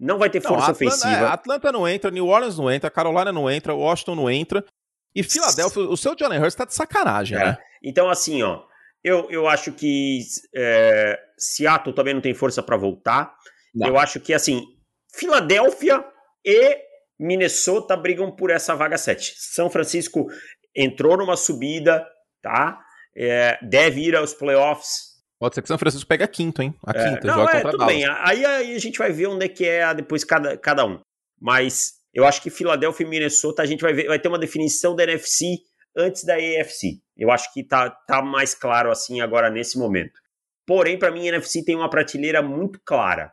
não 0.00 0.18
vai 0.18 0.30
ter 0.30 0.42
não, 0.42 0.50
força 0.50 0.70
Atlanta, 0.70 0.84
ofensiva. 0.84 1.26
É, 1.26 1.28
Atlanta 1.28 1.72
não 1.72 1.86
entra, 1.86 2.10
New 2.10 2.26
Orleans 2.26 2.58
não 2.58 2.70
entra, 2.70 2.90
Carolina 2.90 3.32
não 3.32 3.50
entra, 3.50 3.74
Washington 3.74 4.14
não 4.14 4.30
entra. 4.30 4.64
E 5.14 5.22
Filadélfia, 5.22 5.82
o 5.82 5.96
seu 5.96 6.16
Jalen 6.18 6.40
Hurts 6.40 6.54
tá 6.54 6.64
de 6.64 6.74
sacanagem, 6.74 7.38
é. 7.38 7.44
né? 7.44 7.58
Então, 7.82 8.08
assim, 8.08 8.42
ó, 8.42 8.62
eu, 9.04 9.30
eu 9.30 9.46
acho 9.46 9.70
que 9.72 10.20
é, 10.56 11.20
Seattle 11.38 11.94
também 11.94 12.14
não 12.14 12.22
tem 12.22 12.32
força 12.32 12.62
para 12.62 12.76
voltar. 12.76 13.36
Não. 13.74 13.88
Eu 13.88 13.98
acho 13.98 14.18
que, 14.18 14.32
assim, 14.32 14.62
Filadélfia 15.14 16.02
e 16.44 16.78
Minnesota 17.20 17.96
brigam 17.96 18.34
por 18.34 18.50
essa 18.50 18.74
vaga 18.74 18.96
7. 18.96 19.34
São 19.36 19.68
Francisco 19.68 20.26
entrou 20.74 21.18
numa 21.18 21.36
subida, 21.36 22.04
tá? 22.42 22.80
É, 23.14 23.58
deve 23.62 24.00
ir 24.00 24.16
aos 24.16 24.32
playoffs. 24.32 25.14
Pode 25.38 25.54
ser 25.54 25.62
que 25.62 25.68
São 25.68 25.78
Francisco 25.78 26.08
pegue 26.08 26.24
a 26.24 26.28
quinto, 26.28 26.62
hein? 26.62 26.74
A 26.86 26.98
é, 26.98 27.10
quinta, 27.10 27.26
não, 27.26 27.34
joga 27.34 27.50
é, 27.50 27.54
contra 27.56 27.70
tudo 27.72 27.80
Dallas. 27.80 27.94
bem. 27.94 28.06
Aí, 28.06 28.44
aí, 28.44 28.74
a 28.74 28.78
gente 28.78 28.98
vai 28.98 29.12
ver 29.12 29.26
onde 29.26 29.44
é 29.44 29.48
que 29.48 29.66
é 29.66 29.94
depois 29.94 30.24
cada, 30.24 30.56
cada 30.56 30.86
um. 30.86 31.00
Mas 31.38 31.92
eu 32.14 32.24
acho 32.24 32.40
que 32.40 32.48
Filadélfia 32.48 33.04
e 33.04 33.08
Minnesota 33.10 33.62
a 33.62 33.66
gente 33.66 33.82
vai 33.82 33.92
ver, 33.92 34.06
vai 34.06 34.18
ter 34.18 34.28
uma 34.28 34.38
definição 34.38 34.96
da 34.96 35.02
NFC 35.02 35.58
antes 35.96 36.24
da 36.24 36.34
AFC. 36.34 37.00
Eu 37.16 37.30
acho 37.30 37.52
que 37.52 37.62
tá, 37.62 37.90
tá 37.90 38.22
mais 38.22 38.54
claro 38.54 38.90
assim 38.90 39.20
agora 39.20 39.50
nesse 39.50 39.78
momento. 39.78 40.20
Porém, 40.66 40.98
para 40.98 41.10
mim, 41.10 41.26
a 41.26 41.28
NFC 41.28 41.62
tem 41.64 41.76
uma 41.76 41.90
prateleira 41.90 42.42
muito 42.42 42.80
clara, 42.84 43.32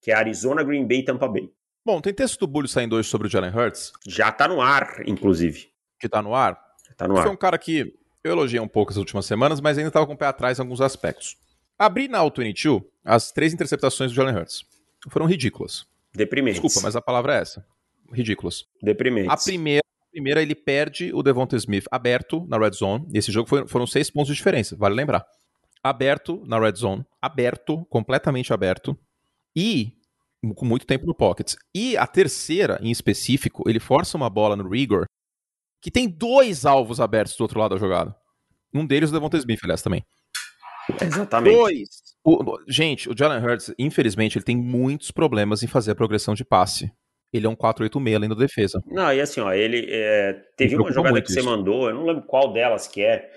que 0.00 0.10
é 0.10 0.14
Arizona, 0.14 0.62
Green 0.62 0.86
Bay 0.86 1.00
e 1.00 1.04
Tampa 1.04 1.28
Bay. 1.28 1.50
Bom, 1.84 2.00
tem 2.00 2.14
texto 2.14 2.38
do 2.40 2.46
Bulho 2.46 2.68
saindo 2.68 2.96
hoje 2.96 3.08
sobre 3.08 3.26
o 3.26 3.30
Jalen 3.30 3.54
Hurts. 3.54 3.92
Já 4.06 4.30
tá 4.30 4.46
no 4.46 4.60
ar, 4.60 5.02
inclusive. 5.06 5.68
Que 5.98 6.08
tá 6.08 6.22
no 6.22 6.34
ar? 6.34 6.58
Tá 6.96 7.08
no 7.08 7.16
ar. 7.16 7.22
Foi 7.22 7.32
um 7.32 7.36
cara 7.36 7.58
que 7.58 7.94
eu 8.22 8.32
elogiei 8.32 8.60
um 8.60 8.68
pouco 8.68 8.92
as 8.92 8.96
últimas 8.96 9.26
semanas, 9.26 9.60
mas 9.60 9.78
ainda 9.78 9.90
tava 9.90 10.06
com 10.06 10.12
o 10.12 10.16
pé 10.16 10.26
atrás 10.26 10.58
em 10.58 10.62
alguns 10.62 10.80
aspectos. 10.80 11.36
Abri 11.78 12.08
na 12.08 12.18
All-22 12.18 12.84
as 13.04 13.32
três 13.32 13.54
interceptações 13.54 14.12
do 14.12 14.14
Jalen 14.14 14.36
Hurts. 14.36 14.62
Foram 15.08 15.26
ridículas. 15.26 15.86
Deprimentes. 16.14 16.60
Desculpa, 16.60 16.86
mas 16.86 16.94
a 16.94 17.00
palavra 17.00 17.36
é 17.36 17.40
essa. 17.40 17.64
Ridículas. 18.12 18.66
Deprimentes. 18.82 19.30
A 19.30 19.36
primeira, 19.36 19.79
primeira 20.10 20.42
ele 20.42 20.54
perde 20.54 21.12
o 21.14 21.22
Devonta 21.22 21.56
Smith 21.56 21.84
aberto 21.90 22.46
na 22.48 22.58
red 22.58 22.72
zone. 22.72 23.06
Esse 23.14 23.30
jogo 23.30 23.48
foi, 23.48 23.66
foram 23.66 23.86
seis 23.86 24.10
pontos 24.10 24.28
de 24.28 24.34
diferença, 24.34 24.76
vale 24.76 24.94
lembrar. 24.94 25.24
Aberto 25.82 26.42
na 26.46 26.58
red 26.58 26.74
zone. 26.76 27.04
Aberto, 27.20 27.84
completamente 27.86 28.52
aberto. 28.52 28.98
E 29.56 29.92
com 30.54 30.64
muito 30.64 30.86
tempo 30.86 31.06
no 31.06 31.14
pocket. 31.14 31.54
E 31.74 31.96
a 31.96 32.06
terceira, 32.06 32.78
em 32.82 32.90
específico, 32.90 33.68
ele 33.68 33.80
força 33.80 34.16
uma 34.16 34.30
bola 34.30 34.56
no 34.56 34.68
Rigor 34.68 35.06
que 35.82 35.90
tem 35.90 36.08
dois 36.08 36.66
alvos 36.66 37.00
abertos 37.00 37.36
do 37.36 37.42
outro 37.42 37.58
lado 37.58 37.74
da 37.74 37.80
jogada. 37.80 38.14
Um 38.72 38.86
deles 38.86 39.10
o 39.10 39.12
Devonta 39.12 39.38
Smith, 39.38 39.60
aliás, 39.62 39.82
também. 39.82 40.04
Exatamente. 41.00 41.56
Dois. 41.56 41.88
O, 42.22 42.58
gente, 42.68 43.08
o 43.08 43.16
Jalen 43.16 43.42
Hurts, 43.42 43.72
infelizmente, 43.78 44.36
ele 44.36 44.44
tem 44.44 44.56
muitos 44.56 45.10
problemas 45.10 45.62
em 45.62 45.66
fazer 45.66 45.92
a 45.92 45.94
progressão 45.94 46.34
de 46.34 46.44
passe. 46.44 46.92
Ele 47.32 47.46
é 47.46 47.48
um 47.48 47.54
486 47.54 48.16
além 48.16 48.28
da 48.28 48.34
defesa. 48.34 48.82
Não, 48.86 49.12
e 49.12 49.20
assim, 49.20 49.40
ó, 49.40 49.52
ele 49.52 49.86
é, 49.88 50.34
teve 50.56 50.76
uma 50.76 50.92
jogada 50.92 51.22
que 51.22 51.32
você 51.32 51.42
mandou, 51.42 51.88
eu 51.88 51.94
não 51.94 52.04
lembro 52.04 52.24
qual 52.26 52.52
delas 52.52 52.88
que 52.88 53.02
é, 53.02 53.28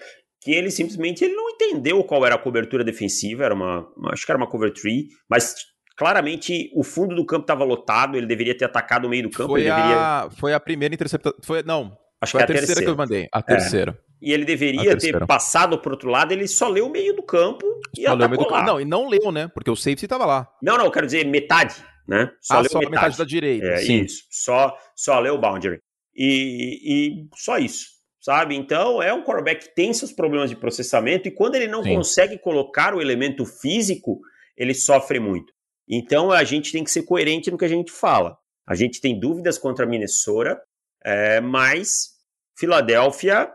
que 0.42 0.52
ele 0.52 0.72
simplesmente 0.72 1.24
ele 1.24 1.36
não 1.36 1.50
entendeu 1.52 2.04
qual 2.04 2.26
era 2.26 2.36
a 2.36 2.40
cobertura 2.40 2.84
defensiva, 2.84 3.46
era 3.46 3.54
uma, 3.54 3.88
acho 4.12 4.26
que 4.26 4.32
era 4.32 4.38
uma 4.38 4.50
cover 4.50 4.74
tree, 4.74 5.08
mas 5.30 5.56
claramente 5.96 6.72
o 6.76 6.84
fundo 6.84 7.16
do 7.16 7.26
campo 7.26 7.44
estava 7.44 7.64
lotado, 7.64 8.18
ele 8.18 8.26
deveria 8.26 8.58
ter 8.58 8.66
atacado 8.66 9.06
o 9.06 9.10
meio 9.10 9.24
do 9.24 9.30
campo. 9.30 9.52
Foi, 9.52 9.64
deveria... 9.64 9.98
a, 9.98 10.30
foi 10.32 10.54
a 10.54 10.60
primeira 10.60 10.94
interceptação. 10.94 11.38
Foi, 11.44 11.62
não, 11.62 11.96
Acho 12.24 12.32
foi 12.32 12.46
que 12.46 12.52
a, 12.52 12.56
é 12.56 12.58
a 12.58 12.60
terceira, 12.60 12.66
terceira 12.66 12.82
que 12.82 12.90
eu 12.90 12.98
mandei. 12.98 13.28
A 13.32 13.42
terceira. 13.42 13.92
É. 13.92 14.14
E 14.22 14.32
ele 14.32 14.46
deveria 14.46 14.96
ter 14.98 15.26
passado 15.26 15.78
pro 15.78 15.92
outro 15.92 16.10
lado, 16.10 16.32
ele 16.32 16.48
só 16.48 16.70
leu 16.70 16.88
o 16.88 16.90
meio 16.90 17.14
do 17.14 17.22
campo 17.22 17.66
e 17.98 18.04
só 18.04 18.14
atacou 18.14 18.50
lá. 18.50 18.64
Não, 18.64 18.80
e 18.80 18.86
não 18.86 19.10
leu, 19.10 19.34
né? 19.34 19.50
Porque 19.54 19.70
o 19.70 19.76
safety 19.76 20.08
tava 20.08 20.26
lá. 20.26 20.48
Não, 20.62 20.78
não, 20.78 20.86
eu 20.86 20.92
quero 20.92 21.06
dizer 21.06 21.26
metade, 21.26 21.76
né? 22.08 22.32
Só 22.42 22.56
ah, 22.56 22.60
leu 22.62 22.70
só 22.70 22.80
metade. 22.80 22.96
metade 22.96 23.18
da 23.18 23.24
direita. 23.24 23.68
É, 23.68 23.78
sim. 23.78 24.02
isso. 24.02 24.24
Só, 24.30 24.78
só 24.96 25.20
leu 25.20 25.36
o 25.36 25.42
boundary. 25.42 25.80
E, 26.16 26.80
e 26.84 27.28
só 27.36 27.58
isso, 27.58 27.88
sabe? 28.22 28.56
Então, 28.56 29.02
é 29.02 29.14
um 29.14 29.24
quarterback 29.24 29.68
que 29.68 29.76
tem 29.76 29.94
seus 29.94 30.12
problemas 30.12 30.50
de 30.50 30.56
processamento 30.56 31.28
e 31.28 31.32
quando 31.32 31.56
ele 31.56 31.68
não 31.68 31.84
sim. 31.84 31.96
consegue 31.96 32.38
colocar 32.38 32.94
o 32.94 33.02
elemento 33.02 33.46
físico, 33.46 34.20
ele 34.56 34.74
sofre 34.74 35.20
muito. 35.20 35.52
Então, 35.90 36.32
a 36.32 36.44
gente 36.44 36.72
tem 36.72 36.84
que 36.84 36.92
ser 36.92 37.04
coerente 37.04 37.50
no 37.50 37.58
que 37.58 37.66
a 37.66 37.70
gente 37.70 37.92
fala. 37.92 38.38
A 38.66 38.76
gente 38.76 39.02
tem 39.02 39.20
dúvidas 39.20 39.58
contra 39.58 39.86
a 39.86 39.90
Minnesota, 39.90 40.62
é, 41.04 41.42
mas 41.42 42.14
Filadélfia 42.58 43.52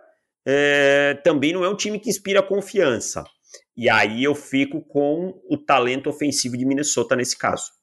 é, 0.46 1.14
também 1.24 1.52
não 1.52 1.64
é 1.64 1.68
um 1.68 1.76
time 1.76 1.98
que 1.98 2.10
inspira 2.10 2.42
confiança. 2.42 3.24
E 3.76 3.88
aí 3.88 4.24
eu 4.24 4.34
fico 4.34 4.82
com 4.82 5.40
o 5.48 5.56
talento 5.56 6.10
ofensivo 6.10 6.56
de 6.56 6.66
Minnesota 6.66 7.14
nesse 7.14 7.38
caso. 7.38 7.77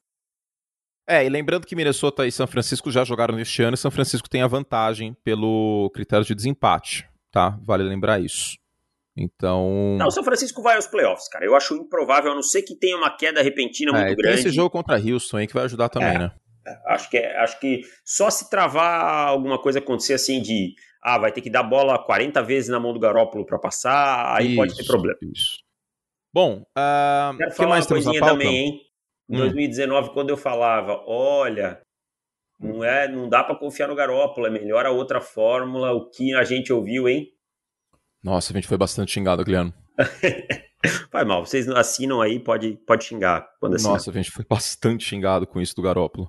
É, 1.08 1.24
e 1.24 1.28
lembrando 1.28 1.66
que 1.66 1.76
Minnesota 1.76 2.26
e 2.26 2.32
São 2.32 2.46
Francisco 2.46 2.90
já 2.90 3.04
jogaram 3.04 3.36
neste 3.36 3.62
ano 3.62 3.74
e 3.74 3.78
São 3.78 3.90
Francisco 3.90 4.28
tem 4.28 4.42
a 4.42 4.48
vantagem 4.48 5.16
pelo 5.22 5.90
critério 5.94 6.24
de 6.24 6.34
desempate, 6.34 7.08
tá? 7.30 7.58
Vale 7.62 7.84
lembrar 7.84 8.20
isso. 8.20 8.56
Então. 9.16 9.96
Não, 9.98 10.08
o 10.08 10.10
São 10.10 10.24
Francisco 10.24 10.60
vai 10.60 10.76
aos 10.76 10.86
playoffs, 10.86 11.28
cara. 11.28 11.44
Eu 11.44 11.54
acho 11.54 11.74
improvável, 11.74 12.32
a 12.32 12.34
não 12.34 12.42
ser 12.42 12.62
que 12.62 12.76
tenha 12.76 12.96
uma 12.96 13.16
queda 13.16 13.42
repentina 13.42 13.92
é, 13.92 14.04
muito 14.04 14.16
grande. 14.16 14.36
Tem 14.36 14.46
esse 14.46 14.54
jogo 14.54 14.68
contra 14.68 14.98
Houston 14.98 15.38
aí 15.38 15.46
que 15.46 15.54
vai 15.54 15.64
ajudar 15.64 15.88
também, 15.88 16.16
é, 16.16 16.18
né? 16.18 16.32
Acho 16.86 17.08
que, 17.08 17.16
é, 17.16 17.38
acho 17.38 17.60
que 17.60 17.82
só 18.04 18.28
se 18.28 18.50
travar 18.50 19.28
alguma 19.28 19.60
coisa 19.60 19.78
acontecer 19.78 20.14
assim 20.14 20.42
de 20.42 20.74
ah, 21.00 21.18
vai 21.18 21.30
ter 21.30 21.40
que 21.40 21.48
dar 21.48 21.62
bola 21.62 22.04
40 22.04 22.42
vezes 22.42 22.68
na 22.68 22.80
mão 22.80 22.92
do 22.92 22.98
Garópolo 22.98 23.46
para 23.46 23.58
passar, 23.58 24.36
aí 24.36 24.48
isso, 24.48 24.56
pode 24.56 24.76
ter 24.76 24.84
problema. 24.84 25.16
Isso. 25.22 25.58
Bom, 26.34 26.62
uh, 26.76 27.36
Quero 27.38 27.52
falar 27.52 27.68
mais 27.68 27.86
uma 27.86 27.88
coisinha 27.88 28.20
também, 28.20 28.56
hein? 28.56 28.80
Em 29.28 29.36
hum. 29.36 29.40
2019, 29.40 30.10
quando 30.10 30.30
eu 30.30 30.36
falava, 30.36 31.02
olha, 31.06 31.80
não 32.58 32.82
é, 32.82 33.08
não 33.08 33.28
dá 33.28 33.42
para 33.42 33.56
confiar 33.56 33.88
no 33.88 33.94
Garópolo, 33.94 34.46
é 34.46 34.50
melhor 34.50 34.86
a 34.86 34.90
outra 34.90 35.20
fórmula, 35.20 35.92
o 35.92 36.08
que 36.08 36.34
a 36.34 36.44
gente 36.44 36.72
ouviu, 36.72 37.08
hein? 37.08 37.32
Nossa, 38.22 38.52
a 38.52 38.54
gente 38.54 38.66
foi 38.66 38.78
bastante 38.78 39.12
xingado, 39.12 39.44
Guilherme. 39.44 39.74
Vai 41.10 41.24
mal, 41.24 41.44
vocês 41.44 41.68
assinam 41.68 42.20
aí, 42.20 42.38
pode, 42.38 42.76
pode 42.86 43.04
xingar. 43.04 43.48
Quando 43.60 43.80
Nossa, 43.82 44.10
a 44.10 44.14
gente 44.14 44.30
foi 44.30 44.44
bastante 44.44 45.04
xingado 45.04 45.46
com 45.46 45.60
isso 45.60 45.74
do 45.74 45.82
Garópolo. 45.82 46.28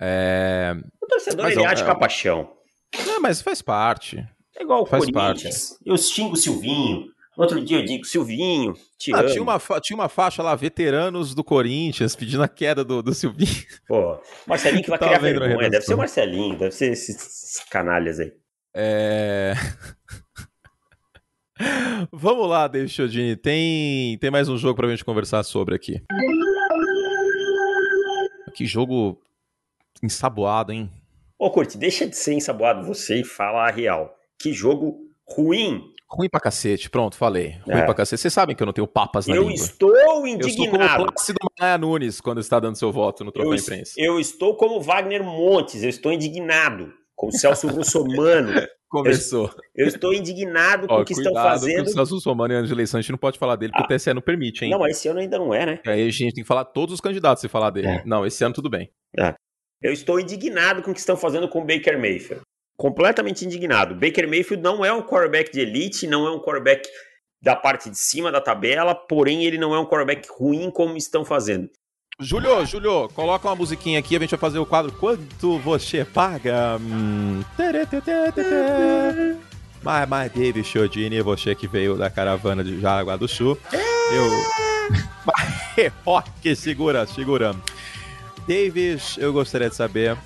É... 0.00 0.74
O 1.02 1.06
torcedor, 1.06 1.46
mas, 1.46 1.56
ele 1.56 1.66
age 1.66 1.82
é, 1.82 1.84
com 1.84 1.92
a 1.92 1.98
paixão. 1.98 2.56
É, 2.92 3.18
mas 3.18 3.42
faz 3.42 3.60
parte. 3.60 4.18
É 4.56 4.62
igual 4.62 4.82
o 4.82 4.86
faz 4.86 5.04
Corinthians. 5.04 5.70
Parte. 5.70 5.82
Eu 5.84 5.96
xingo 5.96 6.34
o 6.34 6.36
Silvinho. 6.36 7.10
Outro 7.36 7.64
dia 7.64 7.78
eu 7.78 7.84
digo, 7.84 8.04
Silvinho, 8.04 8.74
te 8.98 9.14
ah. 9.14 9.24
Tinha 9.24 9.42
uma, 9.42 9.58
tinha 9.80 9.96
uma 9.96 10.08
faixa 10.08 10.42
lá, 10.42 10.54
veteranos 10.54 11.34
do 11.34 11.44
Corinthians, 11.44 12.16
pedindo 12.16 12.42
a 12.42 12.48
queda 12.48 12.84
do, 12.84 13.02
do 13.02 13.14
Silvinho. 13.14 13.64
Pô, 13.86 14.20
Marcelinho 14.46 14.82
que 14.82 14.90
vai 14.90 14.98
criar 14.98 15.18
vergonha. 15.18 15.70
Deve 15.70 15.84
ser 15.84 15.94
o 15.94 15.98
Marcelinho, 15.98 16.58
deve 16.58 16.72
ser 16.72 16.92
esses 16.92 17.64
canalhas 17.70 18.20
aí. 18.20 18.32
É... 18.74 19.54
Vamos 22.10 22.48
lá, 22.48 22.66
David 22.66 22.92
Chodini. 22.92 23.36
Tem, 23.36 24.16
tem 24.18 24.30
mais 24.30 24.48
um 24.48 24.56
jogo 24.56 24.76
pra 24.76 24.88
gente 24.88 25.04
conversar 25.04 25.42
sobre 25.42 25.74
aqui. 25.74 26.02
Que 28.54 28.66
jogo 28.66 29.20
ensaboado, 30.02 30.72
hein? 30.72 30.90
Ô, 31.38 31.50
Curti, 31.50 31.78
deixa 31.78 32.06
de 32.06 32.16
ser 32.16 32.34
ensaboado 32.34 32.86
você 32.86 33.20
e 33.20 33.24
fala 33.24 33.66
a 33.66 33.70
real. 33.70 34.14
Que 34.38 34.52
jogo 34.52 34.98
ruim. 35.26 35.82
Ruim 36.12 36.28
pra 36.28 36.40
cacete, 36.40 36.90
pronto, 36.90 37.16
falei. 37.16 37.58
Ruim 37.64 37.78
é. 37.78 37.84
pra 37.84 37.94
cacete. 37.94 38.20
Vocês 38.20 38.34
sabem 38.34 38.56
que 38.56 38.62
eu 38.62 38.66
não 38.66 38.72
tenho 38.72 38.86
papas 38.86 39.28
na 39.28 39.36
eu 39.36 39.42
língua. 39.42 39.54
Estou 39.54 40.26
indignado. 40.26 40.42
Eu 40.42 40.48
estou 40.48 40.70
como 40.70 41.12
Plácido 41.12 41.38
Maia 41.60 41.78
Nunes 41.78 42.20
quando 42.20 42.40
está 42.40 42.58
dando 42.58 42.76
seu 42.76 42.90
voto 42.90 43.24
no 43.24 43.30
Troféu 43.30 43.54
Imprensa. 43.54 43.92
Eu 43.96 44.18
estou 44.18 44.56
como 44.56 44.80
Wagner 44.80 45.22
Montes, 45.22 45.84
eu 45.84 45.88
estou 45.88 46.12
indignado. 46.12 46.92
Com 47.14 47.30
Celso 47.30 47.68
Russomano. 47.70 48.52
Começou. 48.88 49.50
Eu, 49.72 49.84
eu, 49.84 49.86
estou 49.86 50.12
indignado 50.12 50.88
com 50.88 50.96
o 50.96 51.04
que 51.04 51.12
estão 51.12 51.32
fazendo. 51.32 51.84
Com 51.84 51.90
o 51.90 51.94
Celso 51.94 52.14
Russomano 52.16 52.54
ano 52.54 52.66
de 52.66 52.72
eleição, 52.72 52.98
a 52.98 53.00
gente 53.02 53.12
não 53.12 53.18
pode 53.18 53.38
falar 53.38 53.54
dele, 53.54 53.70
porque 53.70 53.92
ah. 53.92 53.94
o 53.94 53.98
TSE 53.98 54.12
não 54.12 54.20
permite, 54.20 54.64
hein? 54.64 54.70
Não, 54.72 54.84
esse 54.84 55.06
ano 55.06 55.20
ainda 55.20 55.38
não 55.38 55.54
é, 55.54 55.64
né? 55.64 55.80
Aí 55.86 56.08
a 56.08 56.10
gente 56.10 56.34
tem 56.34 56.42
que 56.42 56.48
falar 56.48 56.64
todos 56.64 56.94
os 56.94 57.00
candidatos 57.00 57.40
se 57.40 57.48
falar 57.48 57.70
dele. 57.70 57.86
É. 57.86 58.02
Não, 58.04 58.26
esse 58.26 58.42
ano 58.42 58.52
tudo 58.52 58.68
bem. 58.68 58.90
É. 59.16 59.32
Eu 59.80 59.92
estou 59.92 60.18
indignado 60.18 60.82
com 60.82 60.90
o 60.90 60.94
que 60.94 60.98
estão 60.98 61.16
fazendo 61.16 61.48
com 61.48 61.60
o 61.60 61.64
Baker 61.64 61.98
Mayfield. 61.98 62.42
Completamente 62.80 63.44
indignado. 63.44 63.94
Baker 63.94 64.26
Mayfield 64.26 64.62
não 64.62 64.82
é 64.82 64.90
um 64.90 65.02
quarterback 65.02 65.52
de 65.52 65.60
elite, 65.60 66.06
não 66.06 66.26
é 66.26 66.30
um 66.30 66.38
quarterback 66.38 66.88
da 67.42 67.54
parte 67.54 67.90
de 67.90 67.98
cima 67.98 68.32
da 68.32 68.40
tabela, 68.40 68.94
porém 68.94 69.44
ele 69.44 69.58
não 69.58 69.74
é 69.74 69.78
um 69.78 69.84
quarterback 69.84 70.26
ruim 70.30 70.70
como 70.70 70.96
estão 70.96 71.22
fazendo. 71.22 71.68
Júlio, 72.18 72.64
Júlio, 72.64 73.10
coloca 73.10 73.46
uma 73.46 73.54
musiquinha 73.54 73.98
aqui, 73.98 74.16
a 74.16 74.18
gente 74.18 74.30
vai 74.30 74.38
fazer 74.38 74.58
o 74.58 74.64
quadro 74.64 74.92
Quanto 74.92 75.58
você 75.58 76.06
paga? 76.06 76.78
Hum... 76.80 77.44
Mas, 79.82 80.08
mas 80.08 80.32
David 80.32 80.64
Chiodini, 80.64 81.20
você 81.20 81.54
que 81.54 81.68
veio 81.68 81.98
da 81.98 82.08
caravana 82.08 82.64
de 82.64 82.80
Jaraguá 82.80 83.14
do 83.14 83.28
Sul, 83.28 83.58
eu... 83.74 85.90
Rock, 86.02 86.30
segura, 86.56 87.06
segura. 87.06 87.54
Davis, 88.46 89.16
eu 89.18 89.32
gostaria 89.32 89.68
de 89.68 89.74
saber 89.76 90.16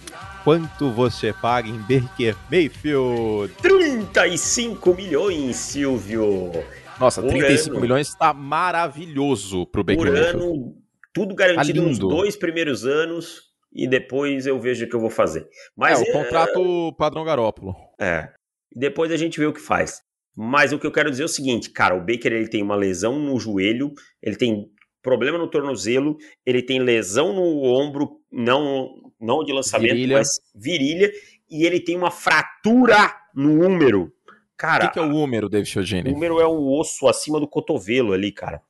quanto 0.42 0.90
você 0.90 1.32
paga 1.32 1.68
em 1.68 1.78
Baker 1.78 2.36
Mayfield? 2.50 3.52
35 3.60 4.94
milhões, 4.94 5.56
Silvio. 5.56 6.50
Nossa, 6.98 7.20
Por 7.20 7.30
35 7.30 7.72
ano. 7.72 7.80
milhões 7.80 8.08
está 8.08 8.32
maravilhoso 8.32 9.66
pro 9.66 9.82
Baker 9.82 10.04
Por 10.04 10.12
Mayfield. 10.12 10.44
ano, 10.44 10.76
tudo 11.12 11.34
garantido 11.34 11.82
tá 11.82 11.88
nos 11.88 11.98
dois 11.98 12.36
primeiros 12.36 12.84
anos 12.86 13.42
e 13.72 13.86
depois 13.88 14.46
eu 14.46 14.58
vejo 14.60 14.84
o 14.84 14.88
que 14.88 14.94
eu 14.94 15.00
vou 15.00 15.10
fazer. 15.10 15.46
Mas 15.76 16.00
é, 16.00 16.02
o 16.02 16.12
contrato 16.12 16.92
padrão 16.96 17.24
Garópolo. 17.24 17.74
É. 18.00 18.28
Depois 18.74 19.10
a 19.12 19.16
gente 19.16 19.38
vê 19.38 19.46
o 19.46 19.52
que 19.52 19.60
faz. 19.60 20.02
Mas 20.36 20.72
o 20.72 20.78
que 20.80 20.86
eu 20.86 20.90
quero 20.90 21.10
dizer 21.10 21.22
é 21.22 21.26
o 21.26 21.28
seguinte, 21.28 21.70
cara, 21.70 21.94
o 21.94 22.00
Baker 22.00 22.32
ele 22.32 22.48
tem 22.48 22.60
uma 22.62 22.74
lesão 22.74 23.20
no 23.20 23.38
joelho, 23.38 23.92
ele 24.20 24.34
tem 24.34 24.66
problema 25.04 25.36
no 25.36 25.46
tornozelo, 25.46 26.16
ele 26.44 26.62
tem 26.62 26.80
lesão 26.80 27.34
no 27.34 27.62
ombro, 27.62 28.18
não, 28.32 29.12
não 29.20 29.44
de 29.44 29.52
lançamento, 29.52 29.92
virilha. 29.92 30.16
mas 30.16 30.40
virilha, 30.54 31.12
e 31.48 31.64
ele 31.64 31.78
tem 31.78 31.96
uma 31.96 32.10
fratura 32.10 33.14
no 33.34 33.64
úmero. 33.64 34.10
Cara, 34.56 34.86
o 34.86 34.88
que, 34.88 34.94
que, 34.94 34.98
é 34.98 35.02
o 35.02 35.14
úmero, 35.14 35.48
David 35.48 35.68
Chiodini? 35.68 36.10
O 36.10 36.14
úmero 36.14 36.40
é 36.40 36.46
o 36.46 36.72
osso 36.72 37.06
acima 37.06 37.38
do 37.38 37.46
cotovelo 37.46 38.14
ali, 38.14 38.32
cara. 38.32 38.62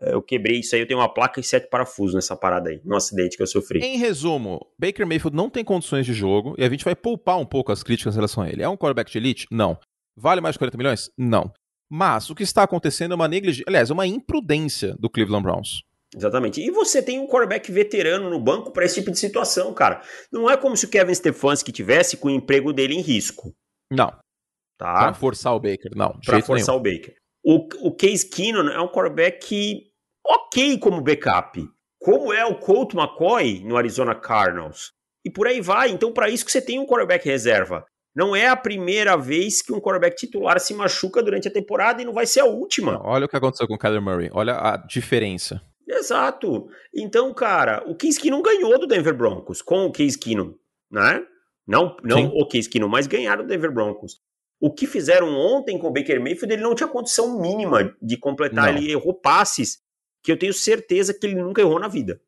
É, 0.00 0.14
eu 0.14 0.22
quebrei 0.22 0.60
isso 0.60 0.76
aí, 0.76 0.80
eu 0.80 0.86
tenho 0.86 1.00
uma 1.00 1.12
placa 1.12 1.40
e 1.40 1.42
sete 1.42 1.68
parafusos 1.68 2.14
nessa 2.14 2.36
parada 2.36 2.70
aí, 2.70 2.80
no 2.84 2.94
acidente 2.94 3.36
que 3.36 3.42
eu 3.42 3.46
sofri. 3.46 3.80
Em 3.80 3.96
resumo, 3.96 4.64
Baker 4.78 5.06
Mayfield 5.06 5.36
não 5.36 5.50
tem 5.50 5.64
condições 5.64 6.06
de 6.06 6.14
jogo 6.14 6.54
e 6.56 6.64
a 6.64 6.68
gente 6.68 6.84
vai 6.84 6.94
poupar 6.94 7.38
um 7.38 7.46
pouco 7.46 7.72
as 7.72 7.82
críticas 7.82 8.14
em 8.14 8.18
relação 8.18 8.44
a 8.44 8.48
ele. 8.48 8.62
É 8.62 8.68
um 8.68 8.76
quarterback 8.76 9.10
de 9.10 9.18
elite? 9.18 9.46
Não. 9.50 9.76
Vale 10.16 10.40
mais 10.40 10.54
de 10.54 10.58
40 10.60 10.78
milhões? 10.78 11.10
Não. 11.18 11.52
Mas 11.90 12.30
o 12.30 12.34
que 12.34 12.44
está 12.44 12.62
acontecendo 12.62 13.12
é 13.12 13.14
uma 13.14 13.26
negligência, 13.26 13.64
aliás, 13.66 13.90
é 13.90 13.92
uma 13.92 14.06
imprudência 14.06 14.94
do 14.98 15.10
Cleveland 15.10 15.42
Browns. 15.42 15.82
Exatamente. 16.14 16.60
E 16.60 16.70
você 16.70 17.02
tem 17.02 17.18
um 17.18 17.26
quarterback 17.26 17.70
veterano 17.70 18.30
no 18.30 18.40
banco 18.40 18.72
para 18.72 18.84
esse 18.84 18.96
tipo 18.96 19.10
de 19.10 19.18
situação, 19.18 19.72
cara. 19.74 20.02
Não 20.32 20.48
é 20.48 20.56
como 20.56 20.76
se 20.76 20.84
o 20.84 20.88
Kevin 20.88 21.14
Stefanski 21.14 21.72
tivesse 21.72 22.16
com 22.16 22.28
o 22.28 22.32
emprego 22.32 22.72
dele 22.72 22.94
em 22.94 23.00
risco. 23.00 23.52
Não. 23.90 24.10
Tá? 24.78 24.94
Pra 24.94 25.14
forçar 25.14 25.54
o 25.54 25.60
Baker, 25.60 25.92
não. 25.94 26.18
Pra 26.24 26.40
forçar 26.42 26.74
nenhum. 26.74 26.80
o 26.80 26.82
Baker. 26.82 27.14
O, 27.44 27.88
o 27.88 27.94
Case 27.94 28.28
Keenum 28.28 28.68
é 28.68 28.80
um 28.80 28.88
quarterback 28.88 29.90
ok 30.26 30.78
como 30.78 31.00
backup. 31.00 31.68
Como 32.00 32.32
é 32.32 32.44
o 32.44 32.58
Colt 32.58 32.94
McCoy 32.94 33.62
no 33.64 33.76
Arizona 33.76 34.14
Cardinals. 34.14 34.92
E 35.24 35.30
por 35.30 35.46
aí 35.46 35.60
vai. 35.60 35.90
Então, 35.90 36.12
para 36.12 36.30
isso 36.30 36.44
que 36.44 36.50
você 36.50 36.62
tem 36.62 36.78
um 36.78 36.86
quarterback 36.86 37.24
reserva. 37.26 37.84
Não 38.14 38.34
é 38.34 38.48
a 38.48 38.56
primeira 38.56 39.16
vez 39.16 39.62
que 39.62 39.72
um 39.72 39.80
quarterback 39.80 40.16
titular 40.16 40.58
se 40.58 40.74
machuca 40.74 41.22
durante 41.22 41.48
a 41.48 41.52
temporada 41.52 42.02
e 42.02 42.04
não 42.04 42.12
vai 42.12 42.26
ser 42.26 42.40
a 42.40 42.44
última. 42.44 43.00
Olha 43.04 43.26
o 43.26 43.28
que 43.28 43.36
aconteceu 43.36 43.66
com 43.68 43.74
o 43.74 43.78
Kyler 43.78 44.02
Murray. 44.02 44.30
Olha 44.32 44.54
a 44.54 44.76
diferença. 44.76 45.62
Exato. 45.88 46.68
Então, 46.94 47.32
cara, 47.34 47.82
o 47.86 47.94
Case 47.96 48.18
Keenum 48.18 48.42
ganhou 48.42 48.78
do 48.78 48.86
Denver 48.86 49.16
Broncos 49.16 49.60
com 49.62 49.86
o 49.86 49.92
Case 49.92 50.18
Keenum, 50.18 50.54
né? 50.90 51.24
Não, 51.66 51.96
não 52.02 52.26
o 52.28 52.46
Case 52.48 52.68
Keenum, 52.68 52.88
mas 52.88 53.06
ganharam 53.06 53.42
do 53.42 53.48
Denver 53.48 53.72
Broncos. 53.72 54.20
O 54.60 54.72
que 54.72 54.86
fizeram 54.86 55.28
ontem 55.28 55.78
com 55.78 55.86
o 55.86 55.92
Baker 55.92 56.20
Mayfield, 56.20 56.52
ele 56.52 56.62
não 56.62 56.74
tinha 56.74 56.88
condição 56.88 57.40
mínima 57.40 57.96
de 58.02 58.18
completar. 58.18 58.72
Não. 58.72 58.78
Ele 58.78 58.92
errou 58.92 59.14
passes 59.14 59.78
que 60.22 60.30
eu 60.30 60.38
tenho 60.38 60.52
certeza 60.52 61.14
que 61.14 61.26
ele 61.26 61.40
nunca 61.40 61.62
errou 61.62 61.78
na 61.78 61.88
vida. 61.88 62.20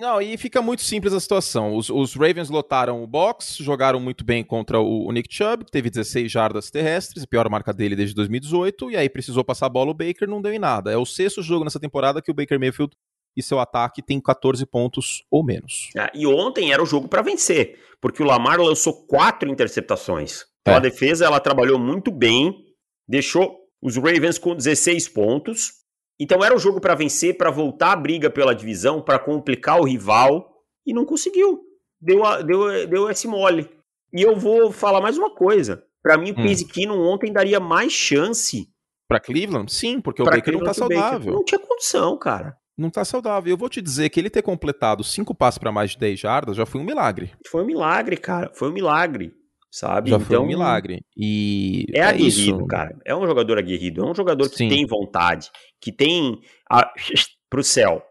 Não, 0.00 0.20
e 0.20 0.38
fica 0.38 0.62
muito 0.62 0.80
simples 0.80 1.12
a 1.12 1.20
situação. 1.20 1.76
Os, 1.76 1.90
os, 1.90 2.14
Ravens 2.14 2.48
lotaram 2.48 3.04
o 3.04 3.06
box, 3.06 3.56
jogaram 3.62 4.00
muito 4.00 4.24
bem 4.24 4.42
contra 4.42 4.80
o, 4.80 5.06
o, 5.06 5.12
Nick 5.12 5.32
Chubb, 5.32 5.62
que 5.62 5.70
teve 5.70 5.90
16 5.90 6.32
jardas 6.32 6.70
terrestres, 6.70 7.22
a 7.22 7.26
pior 7.26 7.46
marca 7.50 7.70
dele 7.70 7.94
desde 7.94 8.14
2018, 8.14 8.92
e 8.92 8.96
aí 8.96 9.10
precisou 9.10 9.44
passar 9.44 9.66
a 9.66 9.68
bola 9.68 9.90
o 9.90 9.94
Baker, 9.94 10.26
não 10.26 10.40
deu 10.40 10.54
em 10.54 10.58
nada. 10.58 10.90
É 10.90 10.96
o 10.96 11.04
sexto 11.04 11.42
jogo 11.42 11.64
nessa 11.64 11.78
temporada 11.78 12.22
que 12.22 12.30
o 12.30 12.34
Baker 12.34 12.58
Mayfield 12.58 12.96
e 13.36 13.42
seu 13.42 13.60
ataque 13.60 14.00
tem 14.00 14.18
14 14.18 14.64
pontos 14.64 15.22
ou 15.30 15.44
menos. 15.44 15.90
É, 15.94 16.10
e 16.14 16.26
ontem 16.26 16.72
era 16.72 16.82
o 16.82 16.86
jogo 16.86 17.06
para 17.06 17.20
vencer, 17.20 17.78
porque 18.00 18.22
o 18.22 18.26
Lamar 18.26 18.58
lançou 18.58 19.06
quatro 19.06 19.50
interceptações. 19.50 20.46
Então 20.62 20.74
é. 20.74 20.76
a 20.78 20.80
defesa 20.80 21.26
ela 21.26 21.40
trabalhou 21.40 21.78
muito 21.78 22.10
bem, 22.10 22.64
deixou 23.06 23.54
os 23.82 23.96
Ravens 23.96 24.38
com 24.38 24.54
16 24.54 25.08
pontos, 25.10 25.79
então 26.20 26.44
era 26.44 26.54
o 26.54 26.58
jogo 26.58 26.80
para 26.80 26.94
vencer, 26.94 27.38
para 27.38 27.50
voltar 27.50 27.92
a 27.92 27.96
briga 27.96 28.28
pela 28.28 28.54
divisão, 28.54 29.00
para 29.00 29.18
complicar 29.18 29.80
o 29.80 29.84
rival 29.84 30.52
e 30.86 30.92
não 30.92 31.06
conseguiu. 31.06 31.62
Deu, 31.98 32.24
a, 32.24 32.42
deu, 32.42 32.86
deu 32.86 33.10
esse 33.10 33.26
mole. 33.26 33.70
E 34.12 34.20
eu 34.20 34.36
vou 34.36 34.70
falar 34.70 35.00
mais 35.00 35.16
uma 35.16 35.34
coisa. 35.34 35.82
Para 36.02 36.18
mim, 36.18 36.32
o 36.32 36.92
hum. 36.92 37.08
Ontem 37.08 37.32
daria 37.32 37.58
mais 37.58 37.92
chance. 37.92 38.68
Para 39.08 39.18
Cleveland? 39.18 39.72
Sim, 39.72 40.00
porque 40.00 40.20
o 40.20 40.24
Baker 40.24 40.42
Cleveland 40.42 40.66
não 40.66 40.72
tá 40.72 40.74
saudável. 40.74 41.32
Não 41.32 41.44
tinha 41.44 41.58
condição, 41.58 42.18
cara. 42.18 42.56
Não 42.76 42.90
tá 42.90 43.04
saudável. 43.04 43.50
Eu 43.50 43.56
vou 43.56 43.68
te 43.68 43.80
dizer 43.80 44.08
que 44.10 44.20
ele 44.20 44.30
ter 44.30 44.42
completado 44.42 45.02
cinco 45.02 45.34
passos 45.34 45.58
para 45.58 45.72
mais 45.72 45.92
de 45.92 45.98
10 45.98 46.20
jardas 46.20 46.56
já 46.56 46.66
foi 46.66 46.80
um 46.80 46.84
milagre. 46.84 47.32
Foi 47.50 47.62
um 47.62 47.66
milagre, 47.66 48.16
cara. 48.16 48.50
Foi 48.54 48.68
um 48.68 48.72
milagre 48.72 49.34
sabe? 49.70 50.10
Já 50.10 50.16
então, 50.16 50.26
foi 50.26 50.36
um 50.36 50.40
então, 50.40 50.48
milagre. 50.48 51.04
E 51.16 51.86
é, 51.92 51.98
é 51.98 52.02
aguerrido, 52.02 52.58
isso. 52.58 52.66
cara. 52.66 52.98
É 53.04 53.14
um 53.14 53.26
jogador 53.26 53.58
aguerrido, 53.58 54.02
é 54.02 54.10
um 54.10 54.14
jogador 54.14 54.48
que 54.50 54.56
Sim. 54.56 54.68
tem 54.68 54.86
vontade, 54.86 55.50
que 55.80 55.92
tem 55.92 56.40
a... 56.68 56.92
pro 57.48 57.64
céu. 57.64 58.04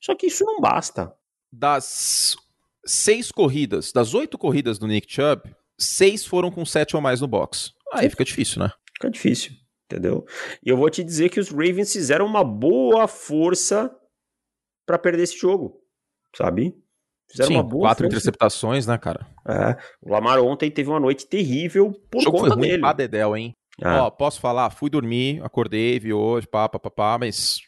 Só 0.00 0.14
que 0.14 0.26
isso 0.26 0.44
não 0.44 0.60
basta. 0.60 1.14
Das 1.52 2.36
seis 2.84 3.30
corridas, 3.30 3.92
das 3.92 4.14
oito 4.14 4.38
corridas 4.38 4.78
do 4.78 4.86
Nick 4.86 5.12
Chubb, 5.12 5.54
seis 5.78 6.24
foram 6.24 6.50
com 6.50 6.64
sete 6.64 6.96
ou 6.96 7.02
mais 7.02 7.20
no 7.20 7.28
box. 7.28 7.72
Aí 7.92 8.08
fica 8.08 8.24
difícil, 8.24 8.62
né? 8.62 8.72
Fica 8.94 9.10
difícil, 9.10 9.52
entendeu? 9.84 10.24
E 10.64 10.68
eu 10.68 10.76
vou 10.76 10.88
te 10.90 11.04
dizer 11.04 11.28
que 11.28 11.40
os 11.40 11.50
Ravens 11.50 11.92
fizeram 11.92 12.26
uma 12.26 12.44
boa 12.44 13.06
força 13.06 13.94
para 14.86 14.98
perder 14.98 15.24
esse 15.24 15.38
jogo, 15.38 15.80
sabe? 16.36 16.74
Fizeram 17.30 17.48
Sim, 17.48 17.54
uma 17.54 17.62
boa 17.62 17.82
quatro 17.82 18.06
interceptações, 18.06 18.86
né, 18.86 18.98
cara? 18.98 19.26
É, 19.48 19.76
o 20.02 20.10
Lamar 20.10 20.40
ontem 20.40 20.70
teve 20.70 20.88
uma 20.88 21.00
noite 21.00 21.26
terrível 21.26 21.92
por 22.10 22.18
o 22.18 22.20
jogo 22.22 22.38
conta 22.38 22.54
foi 22.54 22.58
ruim 22.58 22.80
dele. 22.80 22.94
Dedel, 22.94 23.36
hein? 23.36 23.54
É. 23.80 23.88
Ó, 23.88 24.10
posso 24.10 24.40
falar? 24.40 24.70
Fui 24.70 24.90
dormir, 24.90 25.40
acordei, 25.42 25.98
vi 25.98 26.12
hoje, 26.12 26.46
pá, 26.46 26.68
pá, 26.68 26.78
pá, 26.78 26.90
pá 26.90 27.18
mas. 27.18 27.60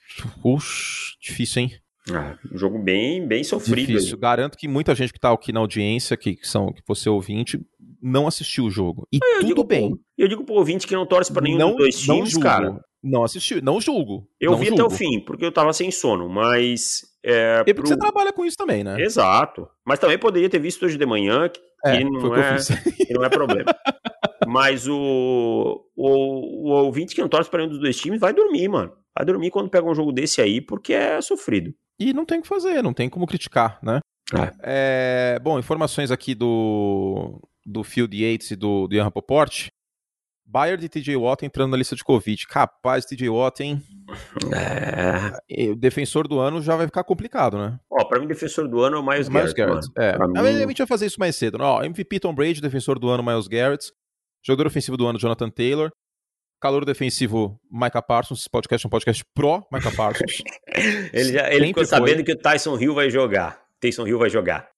Ux, 0.44 1.16
difícil, 1.20 1.62
hein? 1.62 1.72
Ah, 2.10 2.36
um 2.52 2.58
jogo 2.58 2.78
bem, 2.78 3.26
bem 3.26 3.44
sofrido. 3.44 3.86
Difícil. 3.86 4.18
Garanto 4.18 4.58
que 4.58 4.66
muita 4.66 4.94
gente 4.94 5.12
que 5.12 5.20
tá 5.20 5.32
aqui 5.32 5.52
na 5.52 5.60
audiência, 5.60 6.16
que, 6.16 6.34
que 6.34 6.48
são 6.48 6.72
que 6.72 6.82
você 6.86 7.08
ouvinte, 7.08 7.60
não 8.02 8.26
assistiu 8.26 8.64
o 8.64 8.70
jogo. 8.70 9.06
E 9.12 9.18
eu 9.22 9.40
tudo 9.40 9.64
bem. 9.64 9.90
Pro, 9.90 10.00
eu 10.18 10.28
digo 10.28 10.44
pro 10.44 10.56
ouvinte 10.56 10.86
que 10.86 10.94
não 10.94 11.06
torce 11.06 11.32
para 11.32 11.42
nenhum 11.42 11.58
não, 11.58 11.68
dos 11.70 11.78
dois 11.78 12.00
times, 12.00 12.36
cara. 12.36 12.80
Não 13.02 13.22
assistiu, 13.22 13.62
não 13.62 13.80
julgo. 13.80 14.28
Eu 14.40 14.52
não 14.52 14.58
vi 14.58 14.66
julgo. 14.66 14.82
até 14.82 14.94
o 14.94 14.96
fim, 14.96 15.20
porque 15.20 15.44
eu 15.44 15.52
tava 15.52 15.72
sem 15.72 15.90
sono, 15.90 16.28
mas. 16.28 17.02
É, 17.24 17.60
e 17.66 17.74
porque 17.74 17.74
pro... 17.74 17.88
você 17.88 17.96
trabalha 17.96 18.32
com 18.32 18.44
isso 18.44 18.56
também, 18.56 18.82
né? 18.82 19.00
Exato. 19.00 19.68
Mas 19.86 19.98
também 19.98 20.18
poderia 20.18 20.48
ter 20.48 20.58
visto 20.58 20.84
hoje 20.84 20.98
de 20.98 21.06
manhã, 21.06 21.48
que, 21.48 21.60
é, 21.84 21.98
que 21.98 22.04
não, 22.04 22.36
é, 22.36 22.56
que, 23.06 23.14
não 23.14 23.24
é 23.24 23.28
problema. 23.28 23.74
mas 24.46 24.88
o, 24.88 25.84
o, 25.96 26.68
o 26.68 26.70
ouvinte 26.84 27.14
que 27.14 27.20
não 27.20 27.28
torce 27.28 27.48
para 27.48 27.60
nenhum 27.60 27.70
dos 27.70 27.80
dois 27.80 27.96
times 27.96 28.20
vai 28.20 28.32
dormir, 28.32 28.68
mano. 28.68 28.92
Vai 29.16 29.24
dormir 29.24 29.50
quando 29.50 29.70
pega 29.70 29.88
um 29.88 29.94
jogo 29.94 30.12
desse 30.12 30.40
aí, 30.40 30.60
porque 30.60 30.92
é 30.92 31.20
sofrido. 31.20 31.72
E 31.98 32.12
não 32.12 32.24
tem 32.24 32.38
o 32.38 32.42
que 32.42 32.48
fazer, 32.48 32.82
não 32.82 32.92
tem 32.92 33.08
como 33.08 33.26
criticar, 33.26 33.78
né? 33.82 34.00
É. 34.34 35.34
É, 35.34 35.38
bom, 35.40 35.58
informações 35.58 36.10
aqui 36.10 36.34
do, 36.34 37.40
do 37.66 37.84
Field 37.84 38.16
Yates 38.16 38.50
e 38.50 38.56
do, 38.56 38.88
do 38.88 38.94
Ian 38.94 39.04
Rapoport. 39.04 39.68
Bayard 40.52 40.84
e 40.84 40.88
TJ 40.88 41.16
Watt 41.16 41.46
entrando 41.46 41.70
na 41.70 41.78
lista 41.78 41.96
de 41.96 42.04
Covid. 42.04 42.46
Capaz, 42.46 43.06
TJ 43.06 43.30
Watt, 43.30 43.62
hein? 43.62 43.82
É. 45.48 45.70
O 45.70 45.74
defensor 45.74 46.28
do 46.28 46.38
ano 46.38 46.60
já 46.60 46.76
vai 46.76 46.84
ficar 46.84 47.02
complicado, 47.04 47.56
né? 47.56 47.80
Ó, 47.90 48.04
pra 48.04 48.20
mim, 48.20 48.26
defensor 48.26 48.68
do 48.68 48.82
ano 48.82 48.96
é 48.96 49.00
o 49.00 49.02
Miles, 49.02 49.30
Miles 49.30 49.54
Garrett. 49.54 49.88
Garrett. 49.96 50.20
É. 50.22 50.28
Mim... 50.28 50.62
A 50.62 50.66
gente 50.68 50.78
vai 50.78 50.86
fazer 50.86 51.06
isso 51.06 51.18
mais 51.18 51.36
cedo. 51.36 51.56
Né? 51.56 51.64
Ó, 51.64 51.82
MVP 51.82 52.20
Tom 52.20 52.34
Brady, 52.34 52.60
defensor 52.60 52.98
do 52.98 53.08
ano 53.08 53.22
Miles 53.22 53.48
Garrett. 53.48 53.90
Jogador 54.44 54.66
ofensivo 54.66 54.98
do 54.98 55.06
ano 55.06 55.18
Jonathan 55.18 55.48
Taylor. 55.48 55.90
Calor 56.60 56.84
defensivo 56.84 57.58
Micah 57.70 58.02
Parsons. 58.02 58.40
Esse 58.40 58.50
podcast 58.50 58.84
é 58.84 58.88
um 58.88 58.90
podcast 58.90 59.24
pró 59.34 59.66
Micah 59.72 59.90
Parsons. 59.96 60.42
ele 61.14 61.32
já, 61.32 61.50
ele 61.50 61.68
ficou 61.68 61.86
sabendo 61.86 62.16
foi. 62.16 62.24
que 62.24 62.32
o 62.32 62.36
Tyson 62.36 62.78
Hill 62.78 62.94
vai 62.94 63.08
jogar. 63.08 63.58
Tyson 63.80 64.06
Hill 64.06 64.18
vai 64.18 64.28
jogar. 64.28 64.68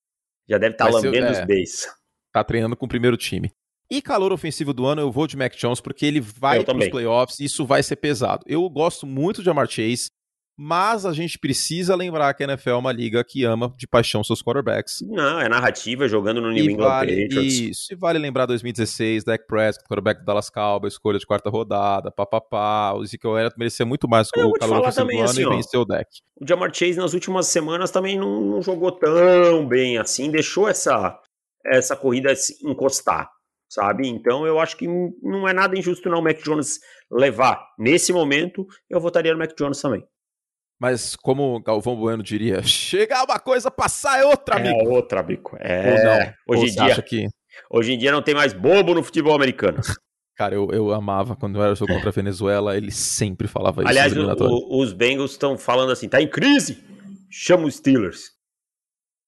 Já 0.47 0.57
deve 0.57 0.75
estar 0.75 0.85
tá 0.85 0.91
lambendo 0.91 1.27
ser, 1.27 1.35
é, 1.35 1.41
os 1.41 1.45
beis. 1.45 1.87
Tá 2.31 2.45
treinando 2.45 2.77
com 2.77 2.85
o 2.85 2.89
primeiro 2.89 3.17
time. 3.17 3.51
E 3.89 4.01
calor 4.01 4.33
ofensivo 4.33 4.73
do 4.73 4.85
ano, 4.85 5.01
eu 5.01 5.11
vou 5.11 5.27
de 5.27 5.37
Mac 5.37 5.55
Jones, 5.55 5.79
porque 5.79 6.05
ele 6.05 6.19
vai 6.19 6.63
para 6.63 6.77
os 6.77 6.89
playoffs 6.89 7.39
e 7.39 7.45
isso 7.45 7.65
vai 7.65 7.83
ser 7.83 7.97
pesado. 7.97 8.43
Eu 8.47 8.67
gosto 8.69 9.05
muito 9.05 9.43
de 9.43 9.49
Amar 9.49 9.69
Chase, 9.69 10.09
mas 10.57 11.05
a 11.05 11.13
gente 11.13 11.37
precisa 11.37 11.95
lembrar 11.95 12.33
que 12.33 12.41
a 12.43 12.47
NFL 12.47 12.69
é 12.69 12.75
uma 12.75 12.91
liga 12.91 13.23
que 13.23 13.43
ama 13.43 13.73
de 13.77 13.85
paixão 13.85 14.23
seus 14.23 14.41
quarterbacks. 14.41 15.01
Não, 15.01 15.39
é 15.39 15.49
narrativa 15.49 16.07
jogando 16.07 16.41
no 16.41 16.49
New 16.51 16.63
e 16.63 16.71
England 16.71 16.87
vale, 16.87 17.21
Patriots. 17.23 17.59
Isso, 17.59 17.93
e 17.93 17.95
vale 17.95 18.17
lembrar 18.17 18.45
2016, 18.45 19.23
Dak 19.23 19.45
Prescott, 19.45 19.87
quarterback 19.87 20.21
do 20.21 20.25
Dallas 20.25 20.49
Cowboys, 20.49 20.93
escolha 20.93 21.19
de 21.19 21.25
quarta 21.25 21.49
rodada, 21.49 22.09
papapá, 22.09 22.93
o 22.93 23.03
Ezekiel 23.03 23.37
Elliott 23.37 23.55
merecia 23.57 23.85
muito 23.85 24.07
mais 24.07 24.31
com 24.31 24.41
o 24.45 24.53
calor 24.53 24.79
ofensivo 24.79 25.07
do 25.07 25.13
ano 25.13 25.23
assim, 25.25 25.41
e 25.41 25.49
venceu 25.49 25.81
o 25.81 25.85
Dak. 25.85 26.09
O 26.41 26.47
Jamar 26.47 26.73
Chase 26.73 26.97
nas 26.97 27.13
últimas 27.13 27.47
semanas 27.47 27.91
também 27.91 28.17
não, 28.17 28.41
não 28.41 28.61
jogou 28.61 28.91
tão 28.91 29.67
bem 29.67 29.97
assim, 29.97 30.31
deixou 30.31 30.69
essa, 30.69 31.19
essa 31.65 31.95
corrida 31.95 32.33
encostar 32.63 33.34
sabe? 33.69 34.07
Então 34.07 34.45
eu 34.45 34.59
acho 34.59 34.77
que 34.77 34.87
não 35.21 35.47
é 35.47 35.53
nada 35.53 35.77
injusto 35.77 36.09
não 36.09 36.19
o 36.19 36.23
Mac 36.23 36.41
Jones 36.43 36.79
levar. 37.11 37.65
Nesse 37.77 38.11
momento, 38.11 38.65
eu 38.89 38.99
votaria 38.99 39.33
no 39.33 39.39
Mac 39.39 39.51
Jones 39.57 39.81
também. 39.81 40.03
Mas 40.79 41.15
como 41.15 41.55
o 41.55 41.61
Galvão 41.61 41.95
Bueno 41.95 42.21
diria, 42.21 42.61
chegar 42.63 43.23
uma 43.23 43.39
coisa, 43.39 43.71
passar 43.71 44.19
é 44.19 44.25
outra, 44.25 44.57
amigo. 44.57 44.81
É 44.81 44.87
outra, 44.87 45.19
amigo. 45.21 45.51
É. 45.59 46.33
Hoje 46.47 46.65
em 46.65 46.75
dia, 46.75 47.01
que... 47.01 47.27
hoje 47.71 47.93
em 47.93 47.97
dia 47.97 48.11
não 48.11 48.21
tem 48.21 48.35
mais 48.35 48.53
bobo 48.53 48.93
no 48.93 49.03
futebol 49.03 49.35
americano. 49.35 49.79
Cara, 50.35 50.53
eu, 50.53 50.67
eu 50.71 50.91
amava 50.91 51.33
quando 51.33 51.61
era 51.61 51.71
o 51.71 51.75
jogo 51.75 51.93
contra 51.93 52.09
a 52.09 52.11
Venezuela, 52.11 52.75
ele 52.75 52.91
sempre 52.91 53.47
falava 53.47 53.81
isso. 53.81 53.89
Aliás, 53.89 54.11
o, 54.13 54.81
os 54.81 54.91
Bengals 54.91 55.31
estão 55.31 55.57
falando 55.57 55.93
assim, 55.93 56.09
tá 56.09 56.21
em 56.21 56.27
crise, 56.27 56.83
chama 57.31 57.65
os 57.67 57.75
Steelers. 57.75 58.34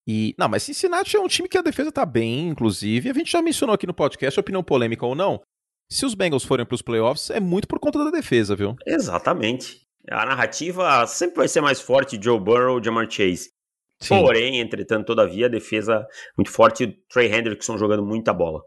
E, 0.08 0.34
não, 0.38 0.48
mas 0.48 0.64
Cincinnati 0.64 1.18
é 1.18 1.20
um 1.20 1.28
time 1.28 1.50
que 1.50 1.58
a 1.58 1.62
defesa 1.62 1.92
tá 1.92 2.06
bem, 2.06 2.48
inclusive. 2.48 3.10
A 3.10 3.14
gente 3.14 3.32
já 3.32 3.42
mencionou 3.42 3.74
aqui 3.74 3.86
no 3.86 3.94
podcast, 3.94 4.40
opinião 4.40 4.64
polêmica 4.64 5.06
ou 5.06 5.14
não. 5.14 5.42
Se 5.90 6.06
os 6.06 6.16
Bengals 6.16 6.46
forem 6.46 6.66
para 6.66 6.76
os 6.76 6.82
playoffs, 6.82 7.30
é 7.30 7.40
muito 7.40 7.68
por 7.68 7.80
conta 7.80 8.04
da 8.04 8.10
defesa, 8.10 8.56
viu? 8.56 8.76
Exatamente. 8.86 9.82
A 10.10 10.26
narrativa 10.26 11.06
sempre 11.08 11.38
vai 11.38 11.48
ser 11.50 11.60
mais 11.60 11.82
forte 11.82 12.18
de 12.18 12.24
Joe 12.24 12.40
Burrow, 12.40 12.82
Jamar 12.82 13.10
Chase. 13.10 13.50
Sim. 14.00 14.22
Porém, 14.22 14.60
entretanto, 14.60 15.08
todavia, 15.08 15.48
a 15.48 15.50
defesa 15.50 16.08
muito 16.38 16.52
forte 16.52 16.84
e 16.84 16.88
o 16.88 16.94
Trey 17.10 17.34
Hendrickson 17.34 17.78
jogando 17.78 18.06
muita 18.06 18.34
bola. 18.34 18.62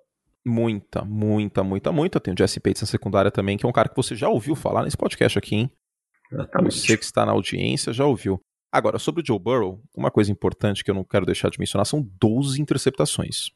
Muita, 0.45 1.05
muita, 1.05 1.63
muita, 1.63 1.93
muita. 1.93 2.21
Tem 2.21 2.35
o 2.35 2.37
Jesse 2.37 2.61
Bates 2.61 2.83
na 2.83 2.89
secundária 2.89 3.31
também, 3.31 3.57
que 3.57 3.65
é 3.65 3.69
um 3.69 3.73
cara 3.73 3.89
que 3.89 3.97
você 3.97 4.15
já 4.15 4.29
ouviu 4.29 4.55
falar 4.55 4.83
nesse 4.83 4.97
podcast 4.97 5.39
aqui, 5.39 5.55
hein? 5.55 5.71
Exatamente. 6.33 6.79
Você 6.79 6.97
que 6.97 7.05
está 7.05 7.25
na 7.25 7.33
audiência 7.33 7.93
já 7.93 8.05
ouviu. 8.05 8.41
Agora, 8.73 8.99
sobre 8.99 9.23
o 9.23 9.27
Joe 9.27 9.39
Burrow, 9.39 9.81
uma 9.97 10.11
coisa 10.11 10.31
importante 10.31 10.85
que 10.85 10.91
eu 10.91 10.95
não 10.95 11.05
quero 11.05 11.27
deixar 11.27 11.51
de 11.51 11.59
mencionar 11.59 11.85
são 11.87 12.07
12 12.21 12.61
interceptações. 12.63 13.51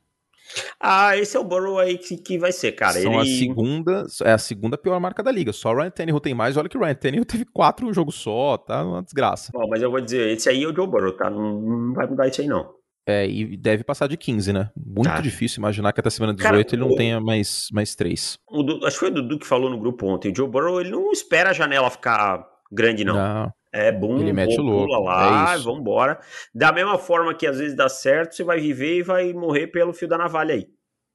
Ah, 0.78 1.16
esse 1.16 1.36
é 1.36 1.40
o 1.40 1.44
Burrow 1.44 1.78
aí 1.78 1.96
que, 1.96 2.16
que 2.18 2.38
vai 2.38 2.52
ser, 2.52 2.72
cara. 2.72 3.00
São 3.00 3.20
Ele... 3.20 3.22
a 3.22 3.38
segunda, 3.38 4.06
é 4.24 4.32
a 4.32 4.38
segunda 4.38 4.76
pior 4.76 5.00
marca 5.00 5.22
da 5.22 5.32
liga. 5.32 5.52
Só 5.52 5.70
o 5.72 5.76
Ryan 5.76 5.90
Tannehill 5.90 6.20
tem 6.20 6.34
mais. 6.34 6.56
Olha 6.56 6.68
que 6.68 6.76
o 6.76 6.80
Ryan 6.80 6.94
Tannehill 6.94 7.24
teve 7.24 7.44
quatro 7.46 7.86
em 7.86 7.90
um 7.90 7.94
jogo 7.94 8.12
só, 8.12 8.58
tá 8.58 8.84
uma 8.84 9.02
desgraça. 9.02 9.50
Bom, 9.54 9.66
mas 9.68 9.80
eu 9.82 9.90
vou 9.90 10.00
dizer, 10.00 10.28
esse 10.36 10.48
aí 10.48 10.62
é 10.62 10.66
o 10.68 10.74
Joe 10.74 10.86
Burrow, 10.86 11.12
tá? 11.12 11.30
Não, 11.30 11.60
não 11.60 11.94
vai 11.94 12.06
mudar 12.06 12.28
isso 12.28 12.40
aí, 12.42 12.46
não. 12.46 12.68
É, 13.06 13.26
e 13.28 13.56
deve 13.56 13.84
passar 13.84 14.06
de 14.06 14.16
15, 14.16 14.52
né? 14.52 14.70
Muito 14.76 15.08
Tá. 15.08 15.20
difícil 15.20 15.60
imaginar 15.60 15.92
que 15.92 16.00
até 16.00 16.08
semana 16.10 16.32
18 16.34 16.50
Cara, 16.52 16.66
ele 16.74 16.76
não 16.82 16.88
o- 16.92 16.96
tenha 16.96 17.20
mais, 17.20 17.68
mais 17.72 17.94
três. 17.94 18.38
O 18.50 18.62
Du- 18.62 18.84
acho 18.86 18.96
que 18.96 19.00
foi 19.00 19.08
o 19.10 19.14
Dudu 19.14 19.38
que 19.38 19.46
falou 19.46 19.68
no 19.70 19.78
grupo 19.78 20.06
ontem. 20.06 20.30
O 20.32 20.36
Joe 20.36 20.48
Burrow, 20.48 20.80
ele 20.80 20.90
não 20.90 21.10
espera 21.12 21.50
a 21.50 21.52
janela 21.54 21.90
ficar 21.90 22.46
grande, 22.72 23.04
não. 23.04 23.14
Não. 23.14 23.52
É 23.76 23.90
bom, 23.90 24.18
Ele 24.18 24.32
mete 24.32 24.56
o 24.56 24.62
louco, 24.62 24.86
pula 24.86 25.00
lá, 25.00 25.52
é 25.52 25.56
isso. 25.56 25.64
vambora. 25.64 26.20
Da 26.54 26.70
mesma 26.70 26.96
forma 26.96 27.34
que 27.34 27.44
às 27.44 27.58
vezes 27.58 27.76
dá 27.76 27.88
certo, 27.88 28.36
você 28.36 28.44
vai 28.44 28.60
viver 28.60 28.98
e 28.98 29.02
vai 29.02 29.32
morrer 29.32 29.66
pelo 29.66 29.92
fio 29.92 30.06
da 30.06 30.16
navalha 30.16 30.54
aí. 30.54 30.68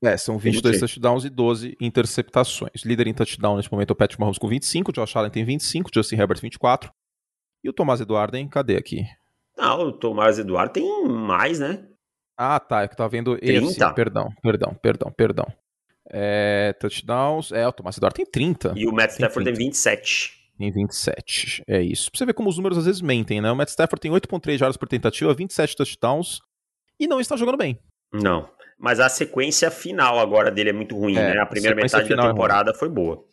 É, 0.04 0.18
são 0.18 0.38
22 0.38 0.76
sei. 0.76 0.80
touchdowns 0.82 1.24
e 1.24 1.30
12 1.30 1.78
interceptações. 1.80 2.84
Líder 2.84 3.08
em 3.08 3.14
touchdown 3.14 3.56
nesse 3.56 3.72
momento 3.72 3.92
é 3.92 3.94
o 3.94 3.96
Patrick 3.96 4.20
Mahomes 4.20 4.38
com 4.38 4.50
25, 4.50 4.92
o 4.92 4.94
Josh 4.94 5.16
Allen 5.16 5.32
tem 5.32 5.46
25, 5.46 5.90
Justin 5.94 6.18
Herbert 6.18 6.42
24. 6.42 6.92
E 7.64 7.70
o 7.70 7.74
Tomás 7.74 8.02
Eduardo, 8.02 8.36
hein? 8.36 8.50
Cadê 8.50 8.76
aqui? 8.76 9.06
Não, 9.58 9.88
o 9.88 9.92
Tomás 9.94 10.38
Eduardo 10.38 10.74
tem 10.74 11.08
mais, 11.08 11.60
né? 11.60 11.86
Ah, 12.38 12.60
tá. 12.60 12.84
É 12.84 12.88
que 12.88 12.94
eu 12.94 12.98
tava 12.98 13.10
vendo 13.10 13.38
30? 13.38 13.52
EFC. 13.52 13.94
Perdão, 13.94 14.30
perdão, 14.42 14.74
perdão, 14.82 15.12
perdão. 15.12 15.46
É, 16.10 16.74
touchdowns. 16.80 17.54
É, 17.54 17.66
o 17.68 17.72
Tomás 17.72 17.96
Eduardo 17.98 18.16
tem 18.16 18.26
30. 18.26 18.74
E 18.76 18.86
o 18.86 18.92
Matt 18.92 19.12
Stafford 19.12 19.46
tem 19.46 19.54
30. 19.54 19.66
27. 19.66 20.39
Tem 20.60 20.70
27. 20.70 21.64
É 21.66 21.82
isso. 21.82 22.12
Pra 22.12 22.18
você 22.18 22.26
ver 22.26 22.34
como 22.34 22.50
os 22.50 22.58
números 22.58 22.78
às 22.78 22.86
vezes 22.86 23.02
mentem, 23.02 23.40
né? 23.40 23.50
O 23.50 23.56
Matt 23.56 23.70
Stafford 23.70 24.02
tem 24.02 24.12
8,3 24.12 24.58
jardas 24.58 24.76
por 24.76 24.90
tentativa, 24.90 25.34
27 25.34 25.74
touchdowns 25.74 26.42
e 27.00 27.08
não 27.08 27.22
está 27.22 27.38
jogando 27.38 27.58
bem. 27.58 27.80
Não. 28.12 28.50
Mas 28.78 29.00
a 29.00 29.08
sequência 29.08 29.72
final 29.72 30.20
agora 30.20 30.52
dele 30.52 30.72
é 30.72 30.74
muito 30.74 30.98
ruim, 30.98 31.16
É, 31.16 31.34
né? 31.34 31.42
A 31.42 31.46
primeira 31.46 31.76
metade 31.76 32.14
da 32.14 32.24
é 32.24 32.28
temporada 32.28 32.74
foi 32.74 32.90
boa. 32.90 33.26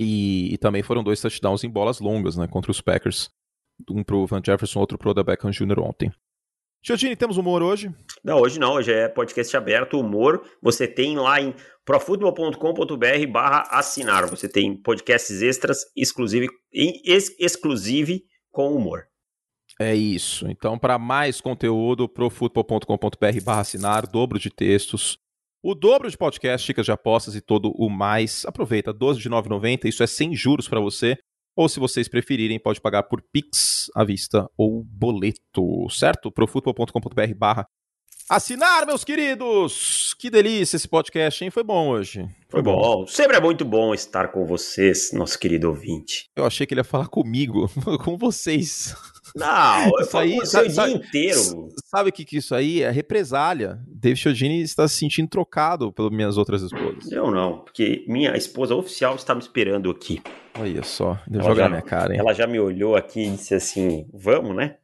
E, 0.00 0.54
e 0.54 0.58
também 0.58 0.82
foram 0.82 1.04
dois 1.04 1.20
touchdowns 1.20 1.64
em 1.64 1.70
bolas 1.70 2.00
longas, 2.00 2.34
né? 2.34 2.48
Contra 2.48 2.70
os 2.70 2.80
Packers. 2.80 3.30
Um 3.90 4.02
pro 4.02 4.26
Van 4.26 4.40
Jefferson, 4.44 4.80
outro 4.80 4.96
pro 4.96 5.10
Odell 5.10 5.24
Beckham 5.24 5.50
Jr. 5.50 5.80
ontem. 5.80 6.10
Giordini, 6.86 7.16
temos 7.16 7.38
humor 7.38 7.62
hoje? 7.62 7.90
Não, 8.22 8.38
hoje 8.38 8.60
não, 8.60 8.74
hoje 8.74 8.92
é 8.92 9.08
podcast 9.08 9.56
aberto, 9.56 9.98
humor. 9.98 10.44
Você 10.60 10.86
tem 10.86 11.16
lá 11.16 11.40
em 11.40 11.54
profutbol.com.br 11.82 13.26
barra 13.32 13.62
assinar. 13.70 14.28
Você 14.28 14.46
tem 14.46 14.76
podcasts 14.76 15.40
extras 15.40 15.86
exclusive, 15.96 16.46
ex, 16.70 17.34
exclusive 17.40 18.24
com 18.50 18.74
humor. 18.74 19.04
É 19.80 19.94
isso. 19.94 20.46
Então, 20.46 20.78
para 20.78 20.98
mais 20.98 21.40
conteúdo, 21.40 22.06
profutbol.com.br 22.06 23.40
barra 23.42 23.62
assinar, 23.62 24.06
dobro 24.06 24.38
de 24.38 24.50
textos, 24.50 25.18
o 25.62 25.74
dobro 25.74 26.10
de 26.10 26.18
podcast, 26.18 26.66
dicas 26.66 26.84
de 26.84 26.92
apostas 26.92 27.34
e 27.34 27.40
todo 27.40 27.72
o 27.78 27.88
mais. 27.88 28.44
Aproveita, 28.44 28.92
12 28.92 29.20
de 29.20 29.30
9,90, 29.30 29.86
isso 29.86 30.02
é 30.02 30.06
sem 30.06 30.36
juros 30.36 30.68
para 30.68 30.80
você. 30.80 31.16
Ou 31.56 31.68
se 31.68 31.78
vocês 31.78 32.08
preferirem, 32.08 32.58
pode 32.58 32.80
pagar 32.80 33.04
por 33.04 33.22
Pix 33.32 33.86
à 33.94 34.04
vista 34.04 34.48
ou 34.56 34.82
boleto, 34.84 35.88
certo? 35.90 36.30
profutbol.com.br 36.32 37.34
barra 37.36 37.66
assinar, 38.28 38.86
meus 38.86 39.04
queridos! 39.04 40.14
Que 40.18 40.30
delícia 40.30 40.76
esse 40.76 40.88
podcast, 40.88 41.44
hein? 41.44 41.50
Foi 41.50 41.62
bom 41.62 41.90
hoje. 41.90 42.26
Foi 42.48 42.62
bom. 42.62 43.06
Sempre 43.06 43.36
é 43.36 43.40
muito 43.40 43.64
bom 43.66 43.92
estar 43.92 44.28
com 44.28 44.46
vocês, 44.46 45.12
nosso 45.12 45.38
querido 45.38 45.68
ouvinte. 45.68 46.24
Eu 46.34 46.46
achei 46.46 46.66
que 46.66 46.72
ele 46.72 46.80
ia 46.80 46.84
falar 46.84 47.08
comigo, 47.08 47.68
com 48.02 48.16
vocês. 48.16 48.94
Não, 49.36 49.90
eu 49.98 50.00
Isso 50.00 50.16
aí, 50.18 50.36
você 50.36 50.60
o 50.62 50.70
sabe- 50.70 50.88
dia 50.92 50.96
inteiro. 51.06 51.68
Sabe 51.84 52.08
o 52.10 52.12
que, 52.12 52.24
que 52.24 52.38
isso 52.38 52.54
aí 52.54 52.82
é? 52.82 52.90
Represália. 52.90 53.78
David 53.86 54.18
Chiodini 54.20 54.62
está 54.62 54.88
se 54.88 54.96
sentindo 54.96 55.28
trocado 55.28 55.92
pelas 55.92 56.10
minhas 56.10 56.36
outras 56.38 56.62
esposas. 56.62 57.10
Eu 57.12 57.30
não, 57.30 57.58
porque 57.60 58.04
minha 58.08 58.34
esposa 58.36 58.74
oficial 58.74 59.16
está 59.16 59.34
me 59.34 59.40
esperando 59.42 59.90
aqui. 59.90 60.22
Olha 60.58 60.82
só, 60.82 61.18
deu 61.26 61.40
Ela 61.40 61.50
jogar 61.50 61.62
já- 61.64 61.68
na 61.68 61.76
minha 61.76 61.82
cara, 61.82 62.12
hein? 62.12 62.20
Ela 62.20 62.32
já 62.32 62.46
me 62.46 62.60
olhou 62.60 62.94
aqui 62.96 63.20
e 63.26 63.30
disse 63.30 63.54
assim: 63.54 64.08
vamos, 64.12 64.54
né? 64.54 64.78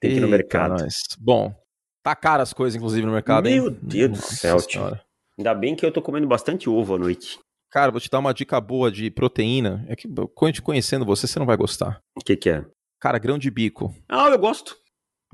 Tem 0.00 0.10
que 0.10 0.16
ir 0.18 0.20
no 0.20 0.28
mercado. 0.28 0.70
nós. 0.82 0.94
Bom, 1.18 1.54
tá 2.02 2.14
caro 2.14 2.42
as 2.42 2.52
coisas, 2.52 2.76
inclusive, 2.76 3.06
no 3.06 3.12
mercado, 3.12 3.48
hein? 3.48 3.60
Meu 3.60 3.70
Deus 3.70 4.10
do 4.10 4.16
Nossa 4.16 4.34
céu, 4.34 4.58
tio. 4.58 5.00
Ainda 5.38 5.54
bem 5.54 5.74
que 5.76 5.84
eu 5.84 5.92
tô 5.92 6.02
comendo 6.02 6.26
bastante 6.26 6.68
ovo 6.68 6.94
à 6.94 6.98
noite. 6.98 7.38
Cara, 7.70 7.90
vou 7.90 8.00
te 8.00 8.08
dar 8.10 8.18
uma 8.18 8.32
dica 8.32 8.60
boa 8.60 8.90
de 8.90 9.10
proteína. 9.10 9.84
É 9.88 9.94
que, 9.96 10.08
te 10.52 10.62
conhecendo 10.62 11.04
você, 11.04 11.26
você 11.26 11.38
não 11.38 11.46
vai 11.46 11.56
gostar. 11.56 12.00
O 12.16 12.20
que 12.24 12.36
que 12.36 12.48
é? 12.50 12.64
Cara, 13.00 13.18
grão 13.18 13.38
de 13.38 13.50
bico. 13.50 13.94
Ah, 14.08 14.28
eu 14.28 14.38
gosto. 14.38 14.76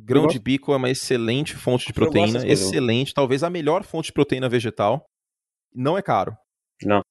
Grão 0.01 0.23
Eu 0.23 0.29
de 0.29 0.39
bico 0.39 0.73
é 0.73 0.77
uma 0.77 0.91
excelente 0.91 1.55
fonte 1.55 1.87
de 1.87 1.93
gosto 1.93 2.11
proteína. 2.11 2.45
Excelente, 2.47 3.15
talvez 3.15 3.43
a 3.45 3.51
melhor 3.51 3.85
fonte 3.85 4.07
de 4.07 4.13
proteína 4.13 4.49
vegetal. 4.49 5.05
Não 5.75 5.97
é 5.97 6.03
caro. 6.03 6.37
Ah, 6.89 7.03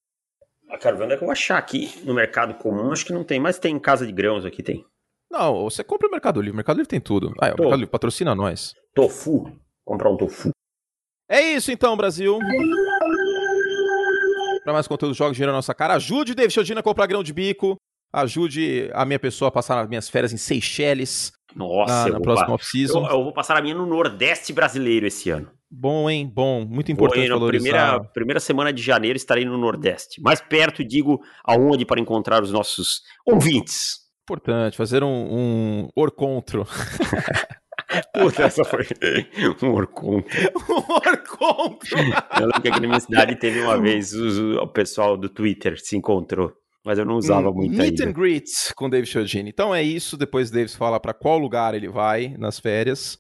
cara, 0.78 0.95
onde 0.95 1.13
é 1.13 1.17
que 1.17 1.24
eu 1.24 1.28
vou 1.28 1.32
achar 1.32 1.57
aqui 1.57 1.91
no 2.03 2.13
mercado 2.13 2.53
comum? 2.55 2.91
Acho 2.91 3.05
que 3.05 3.13
não 3.13 3.24
tem, 3.24 3.39
mas 3.39 3.59
tem 3.59 3.76
em 3.76 3.80
casa 3.80 4.05
de 4.05 4.11
grãos 4.11 4.45
aqui, 4.45 4.61
tem. 4.63 4.86
Não, 5.30 5.63
você 5.63 5.84
compra 5.84 6.07
o 6.07 6.11
Mercado 6.11 6.41
Livre. 6.41 6.53
O 6.53 6.55
Mercado 6.57 6.78
Livre 6.78 6.89
tem 6.89 6.99
tudo. 6.99 7.34
Ah, 7.41 7.47
é, 7.47 7.53
o. 7.53 7.57
Mercado 7.57 7.80
Livre 7.80 7.91
patrocina 7.91 8.36
nós. 8.36 8.74
Tofu. 8.93 9.49
Comprar 9.86 10.09
um 10.09 10.17
tofu. 10.17 10.51
É 11.30 11.41
isso 11.41 11.72
então, 11.72 11.95
Brasil. 11.95 12.38
Para 14.63 14.74
mais 14.74 14.88
conteúdo, 14.88 15.15
jogue 15.15 15.34
dinheiro 15.34 15.51
na 15.51 15.57
nossa 15.57 15.74
cara. 15.74 15.95
Ajude 15.95 16.34
o 16.34 16.36
David 16.36 16.53
Chiodini 16.53 16.80
a 16.80 16.84
comprar 16.84 17.07
grão 17.07 17.24
de 17.24 17.34
bico. 17.34 17.78
Ajude 18.13 18.89
a 18.93 19.05
minha 19.05 19.19
pessoa 19.19 19.47
a 19.47 19.51
passar 19.51 19.80
as 19.80 19.88
minhas 19.88 20.09
férias 20.09 20.34
em 20.34 20.38
Seychelles 20.38 21.32
Nossa, 21.55 22.09
na, 22.09 22.15
na 22.15 22.19
próxima 22.19 22.53
off-season. 22.53 23.05
eu, 23.05 23.11
eu 23.11 23.24
vou 23.24 23.34
passar 23.34 23.57
a 23.57 23.61
minha 23.61 23.74
no 23.74 23.86
Nordeste 23.86 24.51
brasileiro 24.51 25.07
esse 25.07 25.30
ano. 25.30 25.49
Bom, 25.74 26.09
hein? 26.09 26.30
Bom. 26.34 26.65
Muito 26.65 26.91
importante 26.91 27.30
valorizar. 27.30 27.63
primeira, 27.63 28.03
primeira 28.13 28.39
semana 28.41 28.74
de 28.74 28.82
janeiro 28.84 29.15
estarei 29.15 29.45
no 29.45 29.57
Nordeste. 29.57 30.22
Mais 30.22 30.41
perto, 30.41 30.84
digo, 30.84 31.22
aonde 31.45 31.86
para 31.86 32.01
encontrar 32.01 32.43
os 32.43 32.51
nossos 32.51 33.01
ouvintes. 33.26 33.99
Importante 34.30 34.76
fazer 34.78 35.01
um, 35.03 35.07
um 35.09 35.89
orcontro. 35.95 36.65
Puta, 38.13 38.43
essa 38.43 38.63
foi 38.63 38.86
um 39.63 39.72
orconto. 39.74 40.28
um 40.69 40.93
orcontro! 41.09 41.97
Eu 42.39 42.45
lembro 42.45 42.61
que 42.61 42.67
aqui 42.69 42.80
na 42.80 42.88
minha 42.88 42.99
cidade 42.99 43.36
teve 43.36 43.59
uma 43.61 43.78
vez 43.80 44.13
os- 44.13 44.38
o 44.39 44.67
pessoal 44.67 45.17
do 45.17 45.28
Twitter 45.28 45.78
se 45.78 45.97
encontrou, 45.97 46.53
mas 46.86 46.97
eu 46.97 47.05
não 47.05 47.15
usava 47.15 47.49
Um 47.49 47.53
muito 47.53 47.78
Meet 47.78 47.99
ainda. 47.99 48.09
and 48.09 48.13
greet 48.13 48.45
com 48.76 48.86
o 48.86 48.89
David 48.89 49.09
Chiodini. 49.09 49.49
Então 49.49 49.76
é 49.76 49.84
isso. 49.84 50.15
Depois 50.15 50.49
o 50.49 50.53
David 50.53 50.76
fala 50.78 50.99
para 51.01 51.13
qual 51.13 51.38
lugar 51.38 51.74
ele 51.76 51.89
vai 51.89 52.30
nas 52.38 52.59
férias. 52.59 53.17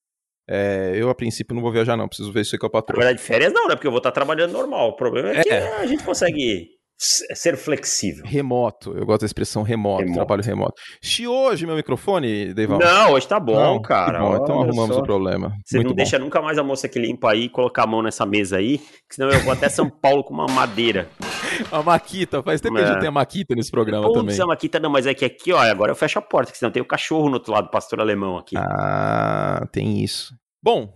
É, 0.53 0.91
eu, 0.95 1.09
a 1.09 1.15
princípio, 1.15 1.55
não 1.55 1.61
vou 1.61 1.71
viajar, 1.71 1.95
não. 1.95 2.07
Preciso 2.07 2.31
ver 2.33 2.41
isso 2.41 2.55
aí 2.55 2.59
com 2.59 2.65
a 2.65 2.69
Na 2.69 2.71
patroa. 2.73 2.99
verdade, 3.03 3.21
férias 3.25 3.53
não, 3.53 3.67
né? 3.67 3.75
Porque 3.75 3.87
eu 3.87 3.91
vou 3.91 3.99
estar 3.99 4.11
trabalhando 4.11 4.51
normal. 4.51 4.89
O 4.89 4.95
problema 4.97 5.29
é 5.31 5.41
que 5.43 5.49
É. 5.49 5.77
a 5.77 5.85
gente 5.85 6.03
consegue 6.03 6.67
ser 7.03 7.57
flexível. 7.57 8.23
Remoto. 8.27 8.95
Eu 8.95 9.05
gosto 9.07 9.21
da 9.21 9.25
expressão 9.25 9.63
remoto, 9.63 10.01
Remoto. 10.03 10.17
trabalho 10.19 10.43
remoto. 10.43 10.73
Chiou 11.01 11.47
hoje 11.47 11.65
meu 11.65 11.75
microfone, 11.75 12.53
Deivão? 12.53 12.77
Não, 12.77 13.13
hoje 13.13 13.27
tá 13.27 13.39
bom, 13.39 13.55
Não? 13.55 13.81
cara. 13.81 14.19
Que 14.19 14.23
bom, 14.23 14.35
então 14.43 14.57
Olha 14.57 14.67
arrumamos 14.67 14.95
só. 14.97 15.01
o 15.01 15.03
problema. 15.03 15.51
Você 15.65 15.77
Muito 15.77 15.87
não 15.87 15.93
bom. 15.93 15.97
deixa 15.97 16.19
nunca 16.19 16.39
mais 16.43 16.59
a 16.59 16.63
moça 16.63 16.87
que 16.87 16.99
limpa 16.99 17.31
aí 17.31 17.49
colocar 17.49 17.85
a 17.85 17.87
mão 17.87 18.03
nessa 18.03 18.23
mesa 18.23 18.57
aí, 18.57 18.77
que 18.77 19.15
senão 19.15 19.31
eu 19.31 19.39
vou 19.39 19.51
até 19.51 19.67
São 19.67 19.89
Paulo 19.89 20.23
com 20.23 20.31
uma 20.33 20.45
madeira. 20.45 21.09
A 21.71 21.83
Maquita, 21.83 22.41
faz 22.41 22.59
tempo 22.61 22.75
que 22.75 22.81
a 22.81 22.85
É. 22.85 22.87
gente 22.87 22.99
tem 22.99 23.09
a 23.09 23.11
Maquita 23.11 23.53
nesse 23.55 23.69
programa 23.69 24.11
também. 24.13 24.35
Putz, 24.35 24.49
aqui 24.51 24.69
tá 24.69 24.79
não, 24.79 24.89
mas 24.89 25.05
é 25.05 25.13
que 25.13 25.25
aqui, 25.25 25.51
ó, 25.53 25.59
agora 25.59 25.91
eu 25.91 25.95
fecho 25.95 26.17
a 26.17 26.21
porta, 26.21 26.51
que 26.51 26.57
senão 26.57 26.71
tem 26.71 26.81
o 26.81 26.85
cachorro 26.87 27.27
no 27.27 27.35
outro 27.35 27.51
lado, 27.53 27.69
pastor 27.69 27.99
alemão 27.99 28.37
aqui. 28.37 28.55
Ah, 28.57 29.67
tem 29.71 30.01
isso. 30.03 30.33
Bom, 30.63 30.93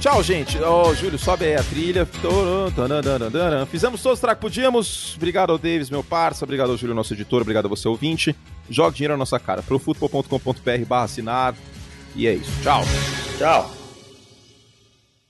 tchau, 0.00 0.22
gente. 0.22 0.58
Ó, 0.62 0.94
Júlio, 0.94 1.18
sobe 1.18 1.44
aí 1.44 1.54
a 1.54 1.62
trilha. 1.62 2.06
Fizemos 3.68 4.02
todos 4.02 4.22
o 4.22 4.26
que 4.28 4.34
podíamos. 4.36 5.16
Obrigado 5.16 5.50
ao 5.50 5.58
Davis, 5.58 5.90
meu 5.90 6.04
parça. 6.04 6.44
Obrigado 6.44 6.70
ao 6.70 6.76
Júlio, 6.76 6.94
nosso 6.94 7.12
editor. 7.14 7.42
Obrigado 7.42 7.66
a 7.66 7.68
você, 7.68 7.88
ouvinte. 7.88 8.36
Jogue 8.70 8.96
dinheiro 8.96 9.14
na 9.14 9.18
nossa 9.18 9.38
cara. 9.38 9.62
Profutbol.com.br 9.62 10.84
barra 10.86 11.04
assinar. 11.04 11.54
E 12.14 12.26
é 12.26 12.34
isso. 12.34 12.50
Tchau. 12.62 12.82
Tchau. 13.38 13.75